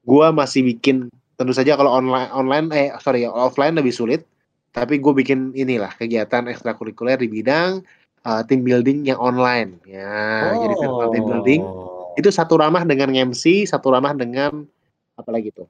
gua 0.02 0.30
masih 0.30 0.62
bikin 0.64 1.10
tentu 1.34 1.52
saja 1.52 1.74
kalau 1.74 1.90
online 1.90 2.30
online 2.30 2.66
eh 2.70 2.88
sorry 2.98 3.26
offline 3.26 3.74
lebih 3.74 3.90
sulit 3.90 4.22
tapi 4.70 4.96
gue 4.96 5.08
bikin 5.10 5.52
inilah 5.52 5.88
kegiatan 5.90 6.46
ekstrakurikuler 6.46 7.16
di 7.16 7.26
bidang 7.26 7.80
uh, 8.22 8.42
team 8.44 8.60
building 8.60 9.04
yang 9.04 9.16
online 9.16 9.80
ya 9.84 10.52
jadi 10.54 10.74
virtual 10.76 11.08
team 11.10 11.24
building 11.24 11.62
Oh. 11.64 12.12
itu 12.14 12.28
satu 12.28 12.56
ramah 12.56 12.80
dengan 12.82 13.12
MC 13.12 13.64
satu 13.64 13.90
ramah 13.90 14.12
dengan 14.12 14.64
apa 15.12 15.28
lagi 15.28 15.48
tuh 15.50 15.68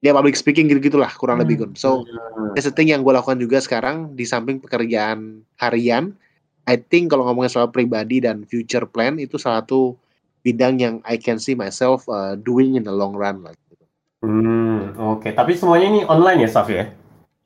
ya 0.00 0.10
public 0.10 0.34
speaking 0.34 0.66
gitu 0.66 0.80
gitulah 0.80 1.10
kurang 1.12 1.38
Hmm. 1.38 1.46
lebih 1.46 1.56
Gun. 1.62 1.72
so 1.74 2.02
Hmm. 2.02 2.54
that's 2.54 2.66
the 2.66 2.74
thing 2.74 2.90
yang 2.90 3.02
gue 3.02 3.12
lakukan 3.12 3.36
juga 3.36 3.58
sekarang 3.58 4.14
di 4.14 4.24
samping 4.24 4.58
pekerjaan 4.58 5.44
harian 5.58 6.14
I 6.70 6.78
think 6.78 7.10
kalau 7.10 7.26
ngomongin 7.26 7.50
soal 7.50 7.66
pribadi 7.74 8.22
dan 8.22 8.46
future 8.46 8.86
plan 8.86 9.18
itu 9.18 9.34
salah 9.42 9.66
satu 9.66 9.98
bidang 10.46 10.78
yang 10.78 10.94
I 11.02 11.18
can 11.18 11.42
see 11.42 11.58
myself 11.58 12.06
uh, 12.06 12.38
doing 12.38 12.78
in 12.78 12.86
the 12.86 12.94
long 12.94 13.18
run 13.18 13.42
lah 13.42 13.50
gitu. 13.66 13.84
Hmm, 14.22 14.94
oke. 14.94 15.34
Tapi 15.34 15.58
semuanya 15.58 15.86
ini 15.90 16.00
online 16.06 16.46
ya, 16.46 16.48
Saf 16.54 16.70
ya? 16.70 16.94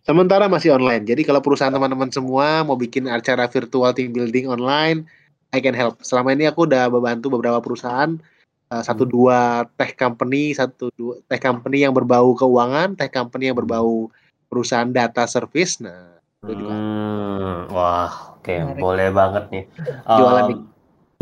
Sementara 0.04 0.52
masih 0.52 0.76
online. 0.76 1.08
Jadi 1.08 1.24
kalau 1.24 1.40
perusahaan 1.40 1.72
teman-teman 1.72 2.12
semua 2.12 2.60
mau 2.60 2.76
bikin 2.76 3.08
acara 3.08 3.48
virtual 3.48 3.96
team 3.96 4.12
building 4.12 4.44
online, 4.52 5.08
I 5.56 5.64
can 5.64 5.72
help. 5.72 6.04
Selama 6.04 6.36
ini 6.36 6.44
aku 6.44 6.68
udah 6.68 6.92
membantu 6.92 7.32
beberapa 7.32 7.56
perusahaan 7.64 8.20
uh, 8.68 8.82
satu 8.84 9.08
dua 9.08 9.64
tech 9.80 9.96
company, 9.96 10.52
satu 10.52 10.92
dua 10.92 11.24
tech 11.24 11.40
company 11.40 11.88
yang 11.88 11.96
berbau 11.96 12.36
keuangan, 12.36 13.00
tech 13.00 13.16
company 13.16 13.48
yang 13.48 13.56
berbau 13.56 14.12
perusahaan 14.52 14.92
data 14.92 15.24
service. 15.24 15.80
Nah, 15.80 16.20
itu 16.44 16.52
juga. 16.54 16.70
Hmm, 16.70 17.56
wah, 17.68 18.12
oke, 18.36 18.52
Menarik. 18.52 18.78
boleh 18.78 19.08
banget 19.10 19.44
nih. 19.48 19.64
Jualan 20.06 20.42
Um, 20.42 20.48
nih. 20.52 20.58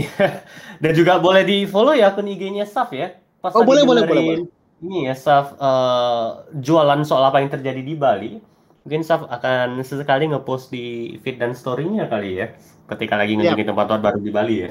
Dan 0.83 0.93
juga 0.93 1.13
boleh 1.17 1.43
di 1.43 1.65
follow 1.65 1.95
ya 1.95 2.11
akun 2.11 2.27
IG-nya 2.27 2.67
Saf 2.67 2.91
ya. 2.91 3.15
Pas 3.39 3.55
Oh, 3.55 3.63
boleh, 3.63 3.83
boleh, 3.83 4.03
boleh, 4.03 4.47
Ini 4.83 5.07
ya 5.07 5.15
Saf 5.15 5.55
eh, 5.55 6.27
jualan 6.59 7.01
soal 7.03 7.23
apa 7.23 7.39
yang 7.39 7.49
terjadi 7.49 7.79
di 7.79 7.95
Bali. 7.95 8.43
Mungkin 8.83 9.03
Saf 9.03 9.23
akan 9.25 9.79
sesekali 9.81 10.27
ngepost 10.27 10.69
di 10.69 11.15
feed 11.23 11.39
dan 11.39 11.55
story-nya 11.55 12.11
kali 12.11 12.43
ya. 12.43 12.51
Ketika 12.91 13.15
lagi 13.15 13.33
Iya. 13.33 13.55
ngunjungin 13.55 13.67
tempat-tempat 13.71 14.03
baru 14.03 14.19
di 14.19 14.31
Bali 14.31 14.57
ya. 14.59 14.71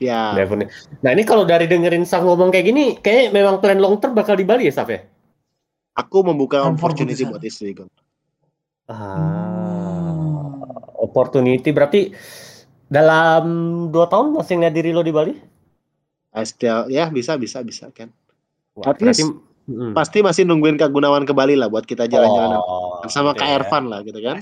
Ya, 0.00 0.22
Definitely. 0.32 0.72
Nah 1.00 1.10
ini 1.12 1.24
kalau 1.24 1.44
dari 1.44 1.64
dengerin 1.64 2.04
Saf 2.04 2.20
ngomong 2.20 2.48
kayak 2.48 2.66
gini, 2.66 2.84
kayak 2.96 3.32
memang 3.32 3.60
plan 3.60 3.76
long 3.76 3.96
term 3.96 4.12
bakal 4.12 4.32
di 4.32 4.44
Bali 4.44 4.68
ya 4.68 4.74
Saf 4.74 4.88
ya? 4.88 5.00
aku 5.90 6.24
membuka 6.24 6.64
opportunity 6.64 7.28
buat 7.28 7.42
istri 7.44 7.76
Gon. 7.76 7.90
Ah, 8.90 10.50
opportunity 10.98 11.70
berarti 11.70 12.10
dalam 12.90 13.44
dua 13.94 14.10
tahun 14.10 14.34
masih 14.34 14.58
ngeliat 14.58 14.74
diri 14.74 14.90
lo 14.90 15.06
di 15.06 15.14
Bali? 15.14 15.34
I 16.30 16.42
still, 16.42 16.90
ya 16.90 17.06
bisa, 17.06 17.38
bisa, 17.38 17.62
bisa 17.62 17.86
kan. 17.94 18.10
Wah, 18.74 18.90
At 18.90 18.98
least 18.98 19.26
mm. 19.66 19.94
Pasti 19.94 20.22
masih 20.22 20.42
nungguin 20.46 20.74
Kak 20.74 20.90
Gunawan 20.90 21.22
ke 21.22 21.30
Bali 21.30 21.54
lah 21.54 21.70
buat 21.70 21.86
kita 21.86 22.10
jalan-jalan 22.10 22.58
Oh, 22.58 23.02
sama 23.06 23.34
gitu 23.34 23.46
Kak. 23.46 23.50
Ervan 23.62 23.84
lah 23.90 24.02
gitu 24.02 24.18
kan. 24.22 24.38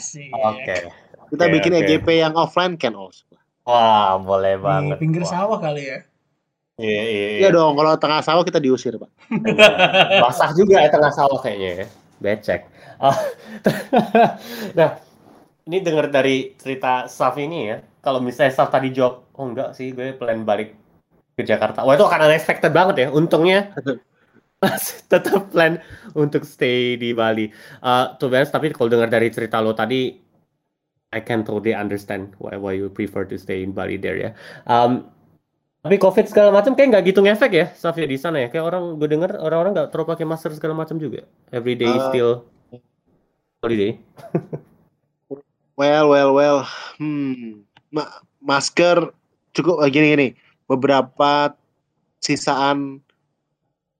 Oke. 0.48 0.76
Kita 1.28 1.44
Oke, 1.44 1.52
bikin 1.60 1.72
oke. 1.76 1.80
EGP 1.84 2.08
yang 2.24 2.32
offline 2.32 2.80
can 2.80 2.96
also. 2.96 3.24
Wah, 3.68 4.16
boleh 4.16 4.56
Di 4.56 4.64
banget. 4.64 4.96
pinggir 4.96 5.24
Wah. 5.24 5.32
sawah 5.32 5.60
kali 5.60 5.84
ya. 5.92 5.98
Iya, 6.80 7.02
iya, 7.04 7.26
iya. 7.36 7.38
Iya 7.44 7.48
dong, 7.52 7.76
kalau 7.76 7.92
tengah 8.00 8.24
sawah 8.24 8.44
kita 8.46 8.62
diusir, 8.62 8.96
Pak. 8.96 9.10
Basah 10.24 10.56
juga 10.56 10.80
ya 10.80 10.88
tengah 10.88 11.12
sawah 11.12 11.36
kayaknya 11.44 11.84
ya. 11.84 11.86
Becek. 12.22 12.64
Oh, 12.98 13.14
nah, 14.78 14.98
ini 15.70 15.78
dengar 15.78 16.10
dari 16.10 16.58
cerita 16.58 17.06
Saf 17.06 17.38
ini 17.38 17.70
ya. 17.70 17.78
Kalau 18.02 18.18
misalnya 18.18 18.54
Saf 18.54 18.74
tadi 18.74 18.90
jawab, 18.90 19.30
oh 19.38 19.46
enggak 19.46 19.78
sih, 19.78 19.94
gue 19.94 20.16
plan 20.18 20.42
balik 20.42 20.74
ke 21.38 21.46
Jakarta. 21.46 21.86
Wah, 21.86 21.94
itu 21.94 22.02
akan 22.02 22.26
unexpected 22.26 22.74
banget 22.74 23.06
ya. 23.06 23.08
Untungnya 23.14 23.70
masih 24.62 24.98
tetap 25.06 25.54
plan 25.54 25.78
untuk 26.18 26.42
stay 26.42 26.98
di 26.98 27.14
Bali. 27.14 27.54
Uh, 27.78 28.18
to 28.18 28.26
be 28.26 28.34
honest, 28.34 28.50
tapi 28.50 28.74
kalau 28.74 28.90
dengar 28.90 29.06
dari 29.06 29.30
cerita 29.30 29.62
lo 29.62 29.70
tadi, 29.70 30.18
I 31.14 31.20
can 31.22 31.46
totally 31.46 31.72
understand 31.72 32.34
why 32.36 32.58
why 32.58 32.74
you 32.76 32.90
prefer 32.90 33.24
to 33.30 33.38
stay 33.38 33.62
in 33.62 33.70
Bali 33.70 33.96
there 33.96 34.18
ya. 34.18 34.30
Um, 34.66 35.06
tapi 35.78 35.94
COVID 36.02 36.26
segala 36.26 36.50
macam 36.50 36.74
kayak 36.74 36.90
nggak 36.90 37.04
gitu 37.14 37.22
ngefek 37.22 37.52
ya, 37.54 37.66
Saf 37.78 37.94
ya 37.94 38.10
di 38.10 38.18
sana 38.18 38.42
ya. 38.42 38.48
Kayak 38.50 38.66
orang 38.74 38.98
gue 38.98 39.06
denger 39.06 39.38
orang-orang 39.38 39.72
nggak 39.78 39.88
terlalu 39.94 40.10
pakai 40.10 40.26
masker 40.26 40.52
segala 40.58 40.74
macam 40.74 40.98
juga. 40.98 41.22
Every 41.54 41.78
day 41.78 41.94
Uh, 41.94 42.10
still 42.10 42.32
holiday. 43.62 43.98
Well, 45.78 46.10
well, 46.10 46.30
well. 46.34 46.58
Hmm. 46.98 47.62
Ma- 47.88 48.10
masker 48.42 49.14
cukup 49.54 49.86
eh, 49.86 49.90
gini 49.90 50.06
gini. 50.14 50.28
Beberapa 50.66 51.54
sisaan 52.18 52.98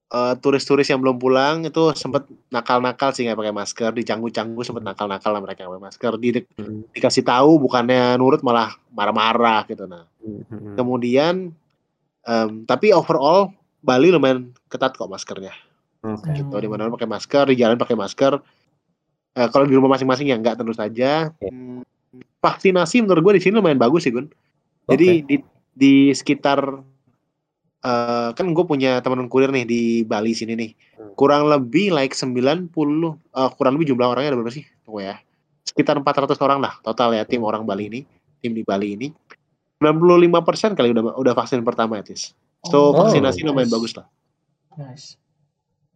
eh, 0.09 0.35
turis-turis 0.43 0.91
yang 0.91 0.99
belum 0.99 1.23
pulang 1.23 1.63
itu 1.65 1.95
sempat 1.95 2.27
nakal-nakal 2.51 3.15
sih 3.15 3.27
nggak 3.27 3.39
pakai 3.39 3.55
masker, 3.55 3.91
dicanggu-canggu 3.95 4.61
sempat 4.67 4.83
nakal-nakal 4.83 5.31
lah 5.31 5.43
mereka 5.43 5.71
pakai 5.71 5.85
masker. 5.85 6.13
Di, 6.19 6.29
Hmm. 6.59 6.83
dikasih 6.91 7.23
tahu 7.23 7.63
bukannya 7.63 8.19
nurut 8.19 8.43
malah 8.43 8.75
marah-marah 8.91 9.63
gitu. 9.71 9.87
Nah, 9.87 10.07
Hmm. 10.19 10.75
kemudian 10.75 11.55
em, 12.29 12.51
tapi 12.67 12.91
overall 12.93 13.55
Bali 13.79 14.11
lumayan 14.11 14.51
ketat 14.67 14.99
kok 14.99 15.07
maskernya. 15.07 15.55
Oke. 16.03 16.35
Gitu 16.35 16.51
di 16.59 16.67
mana 16.67 16.91
pakai 16.91 17.07
masker, 17.07 17.55
di 17.55 17.57
jalan 17.57 17.79
pakai 17.79 17.95
masker. 17.95 18.43
Eh, 19.39 19.49
kalau 19.55 19.71
di 19.71 19.75
rumah 19.79 19.95
masing-masing 19.95 20.35
ya 20.35 20.37
enggak 20.37 20.59
tentu 20.59 20.75
saja. 20.75 21.31
Hmm, 21.39 21.87
vaksinasi 22.43 23.07
menurut 23.07 23.23
gue 23.23 23.35
di 23.39 23.43
sini 23.47 23.55
lumayan 23.63 23.79
bagus 23.79 24.03
sih 24.03 24.11
Gun. 24.11 24.27
Jadi 24.91 25.23
di 25.23 25.37
di 25.79 26.11
sekitar 26.11 26.59
eh, 27.87 28.29
kan 28.35 28.47
gue 28.51 28.65
punya 28.67 28.99
teman 28.99 29.31
kurir 29.31 29.55
nih 29.55 29.63
di 29.63 29.83
Bali 30.03 30.35
sini 30.35 30.59
nih. 30.59 30.71
Hmm. 30.99 31.15
Kurang 31.15 31.47
lebih 31.47 31.95
like 31.95 32.19
90 32.19 32.35
eh, 32.35 33.51
kurang 33.55 33.79
lebih 33.79 33.95
jumlah 33.95 34.11
orangnya 34.11 34.35
ada 34.35 34.39
berapa 34.43 34.51
sih? 34.51 34.67
Tunggu 34.83 35.07
ya. 35.07 35.23
Sekitar 35.63 35.95
400 36.03 36.35
orang 36.43 36.59
lah 36.59 36.75
total 36.83 37.15
ya 37.15 37.23
tim 37.23 37.47
orang 37.47 37.63
Bali 37.63 37.87
ini, 37.87 38.01
tim 38.43 38.59
di 38.59 38.67
Bali 38.67 38.99
ini. 38.99 39.09
95% 39.79 40.75
kali 40.75 40.91
udah 40.91 41.15
udah 41.15 41.35
vaksin 41.39 41.63
pertama 41.63 42.03
ya, 42.03 42.11
Tis. 42.11 42.35
So 42.67 42.91
Oh, 42.91 43.07
vaksinasi 43.07 43.47
lumayan 43.47 43.71
nice. 43.71 43.77
bagus 43.79 43.93
lah. 43.95 44.07
Nice. 44.75 45.15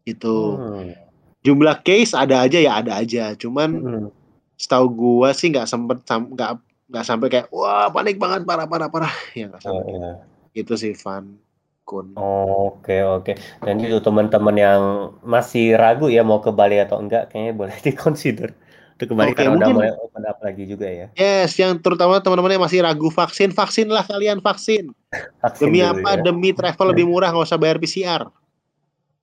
Itu 0.07 0.55
Hmm. 0.55 1.02
Jumlah 1.43 1.77
case 1.81 2.13
ada 2.13 2.41
aja 2.41 2.57
ya 2.57 2.73
ada 2.77 2.97
aja. 2.97 3.35
Cuman 3.35 3.71
Hmm. 3.73 4.07
setahu 4.55 4.87
gua 4.89 5.31
sih 5.31 5.49
nggak 5.49 5.67
sempet 5.67 5.99
sam- 6.03 6.31
nggak 6.31 6.51
nggak 6.87 7.05
sampai 7.05 7.29
kayak 7.29 7.47
wah 7.49 7.89
panik 7.89 8.15
banget 8.15 8.43
parah 8.43 8.65
parah 8.65 8.87
parah 8.87 9.11
ya 9.35 9.49
nggak 9.49 9.61
Oh, 9.61 9.75
sampai 9.75 9.93
iya. 9.93 10.11
itu 10.55 10.75
sih 10.75 10.93
fun 10.93 11.41
kun 11.83 12.15
Oke 12.15 13.03
oke. 13.03 13.33
Dan 13.59 13.81
itu 13.81 13.99
teman-teman 13.99 14.55
yang 14.55 14.83
masih 15.21 15.75
ragu 15.75 16.07
ya 16.07 16.23
mau 16.23 16.39
ke 16.39 16.49
Bali 16.49 16.79
atau 16.79 16.97
enggak, 16.97 17.27
kayaknya 17.29 17.53
boleh 17.53 17.75
diconsider 17.83 18.55
untuk 18.93 19.07
ke 19.09 19.15
Bali 19.17 19.31
Oke, 19.31 19.41
karena 19.41 19.51
udah 19.51 19.67
mungkin- 19.67 19.77
mulai 19.83 19.91
open 19.99 20.23
up 20.23 20.39
lagi 20.39 20.63
juga 20.65 20.87
ya. 20.87 21.07
yes 21.13 21.57
yang 21.57 21.75
terutama 21.77 22.17
teman-teman 22.17 22.53
yang 22.53 22.63
masih 22.63 22.81
ragu 22.81 23.09
vaksin 23.09 23.51
vaksin 23.51 23.89
lah 23.89 24.05
kalian 24.05 24.39
vaksin 24.39 24.95
Vaksin 25.41 25.65
demi 25.67 25.83
apa 25.83 26.15
ya. 26.15 26.23
demi 26.23 26.53
travel 26.53 26.87
lebih 26.89 27.05
murah 27.05 27.29
nggak 27.29 27.45
usah 27.45 27.59
bayar 27.59 27.77
PCR 27.77 28.31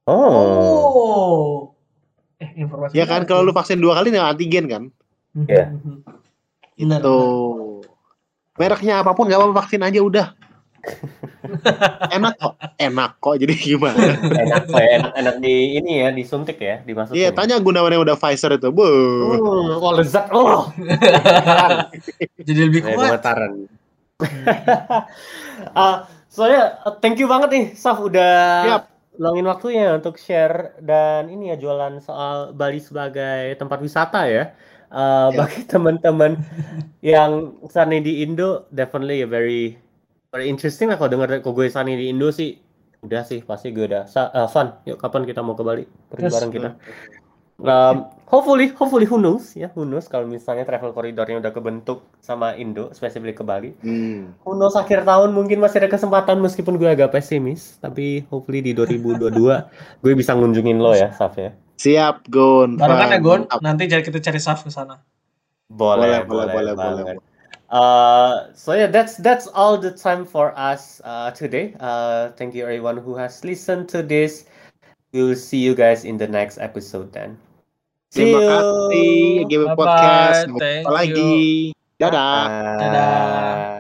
Oh. 0.04 0.18
Oh. 0.20 1.69
Eh, 2.40 2.50
informasi. 2.58 2.96
ya 2.96 3.04
kan 3.04 3.24
kalau 3.24 3.44
lu 3.44 3.52
vaksin 3.52 3.78
dua 3.78 3.96
kali 3.96 4.10
nih 4.10 4.20
antigen 4.20 4.66
kan 4.66 4.84
Iya. 5.36 5.76
Itu 6.74 7.18
mereknya 8.56 9.00
apa 9.00 9.12
pun 9.12 9.28
nggak 9.28 9.38
apa-apa 9.38 9.56
vaksin 9.58 9.82
aja 9.82 10.00
udah 10.00 10.28
enak 12.16 12.34
kok 12.36 12.56
enak 12.78 13.12
kok 13.20 13.36
jadi 13.36 13.52
gimana 13.52 14.00
Enak 14.16 14.64
kok 14.66 14.80
ya, 14.80 14.90
enak-enak 14.98 15.36
di 15.38 15.54
ini 15.76 15.92
ya, 16.00 16.10
disuntik 16.10 16.56
ya, 16.58 16.80
dimasukin. 16.82 17.20
iya 17.20 17.30
tanya 17.30 17.60
Gunawan 17.60 17.92
yang 17.92 18.02
udah 18.02 18.16
Pfizer 18.16 18.56
itu 18.56 18.72
bu 18.72 18.88
Hmm, 18.88 19.76
oh 19.76 19.92
lezat. 19.92 20.32
Oh. 20.32 20.72
Jadi 22.48 22.60
lebih 22.64 22.82
kuat. 22.86 22.96
gemetaran. 23.12 23.68
Ah, 25.72 26.08
soalnya 26.26 26.80
uh, 26.82 26.96
thank 26.96 27.20
you 27.20 27.28
banget 27.28 27.50
nih 27.52 27.66
Saf 27.74 28.00
udah 28.00 28.64
Siap. 28.66 28.84
Luangin 29.20 29.46
waktunya 29.52 29.92
untuk 30.00 30.16
share 30.16 30.80
dan 30.80 31.28
ini 31.28 31.52
ya 31.52 31.60
jualan 31.60 32.00
soal 32.00 32.56
Bali 32.56 32.80
sebagai 32.80 33.54
tempat 33.60 33.80
wisata 33.84 34.26
ya. 34.26 34.56
Uh, 34.90 35.30
Ya. 35.30 35.46
Bagi 35.46 35.62
teman-teman 35.70 36.42
yang 37.06 37.62
sana 37.70 38.00
di 38.02 38.26
Indo, 38.26 38.66
definitely 38.74 39.22
a 39.22 39.30
very 39.30 39.78
very 40.34 40.48
interesting 40.50 40.90
lah 40.90 40.98
kalau 40.98 41.14
dengar 41.14 41.30
kok 41.44 41.54
gue 41.54 41.68
sana 41.70 41.94
di 41.94 42.10
Indo 42.10 42.32
sih. 42.34 42.58
Udah 43.06 43.24
sih 43.24 43.40
pasti 43.46 43.70
gue 43.76 43.86
udah. 43.86 44.10
Sa 44.10 44.34
uh, 44.34 44.50
fun. 44.50 44.74
Yuk 44.90 44.98
kapan 44.98 45.24
kita 45.30 45.46
mau 45.46 45.54
ke 45.54 45.64
Bali? 45.68 45.84
Pergi 46.10 46.26
Yes. 46.26 46.34
bareng 46.36 46.52
kita. 46.52 46.70
Um, 47.60 48.08
hopefully, 48.24 48.72
hopefully 48.72 49.04
who 49.04 49.20
knows 49.20 49.52
ya, 49.52 49.68
who 49.76 49.84
knows 49.84 50.08
kalau 50.08 50.24
misalnya 50.30 50.64
travel 50.64 50.96
koridornya 50.96 51.44
udah 51.44 51.52
kebentuk 51.52 52.08
sama 52.24 52.56
Indo, 52.56 52.94
spesifik 52.96 53.40
ke 53.40 53.44
Bali. 53.44 53.76
Hmm. 53.84 54.32
Who 54.48 54.56
knows 54.56 54.80
akhir 54.80 55.04
tahun 55.04 55.36
mungkin 55.36 55.60
masih 55.60 55.84
ada 55.84 55.92
kesempatan 55.92 56.40
meskipun 56.40 56.80
gue 56.80 56.88
agak 56.88 57.12
pesimis, 57.12 57.76
tapi 57.84 58.24
hopefully 58.32 58.64
di 58.64 58.72
2022 58.72 59.36
gue 60.04 60.14
bisa 60.16 60.32
ngunjungin 60.38 60.80
lo 60.80 60.96
ya, 60.96 61.12
Saf 61.12 61.36
ya. 61.36 61.52
siap 61.80 62.28
Gun 62.28 62.76
Barengan 62.76 63.08
ya 63.08 63.20
Fun. 63.20 63.24
Gon. 63.24 63.42
Nanti 63.64 63.88
jadi 63.88 64.04
kita 64.04 64.20
cari 64.20 64.40
Saf 64.40 64.64
ke 64.64 64.72
sana. 64.72 65.04
Boleh, 65.72 66.24
boleh 66.24 66.48
boleh 66.52 66.74
boleh 66.76 67.04
banget. 67.04 67.16
Uh, 67.70 68.50
so 68.58 68.74
yeah, 68.74 68.90
that's 68.90 69.22
that's 69.22 69.46
all 69.54 69.78
the 69.78 69.94
time 69.94 70.26
for 70.26 70.58
us 70.58 70.98
uh, 71.06 71.30
today. 71.30 71.78
Uh, 71.78 72.34
thank 72.34 72.58
you 72.58 72.66
everyone 72.66 72.98
who 72.98 73.14
has 73.14 73.46
listened 73.46 73.86
to 73.86 74.02
this. 74.02 74.50
We'll 75.14 75.38
see 75.38 75.62
you 75.62 75.78
guys 75.78 76.06
in 76.06 76.18
the 76.18 76.28
next 76.28 76.58
episode 76.58 77.14
then. 77.14 77.38
See 78.10 78.26
Terima 78.26 78.42
you. 78.42 78.50
kasih 78.50 79.14
Bye-bye. 79.46 79.78
Podcast. 79.78 80.42
Sampai 80.50 80.82
jumpa 80.82 80.90
lagi. 80.90 81.34
Dadah. 82.02 82.42
Dadah. 82.82 83.79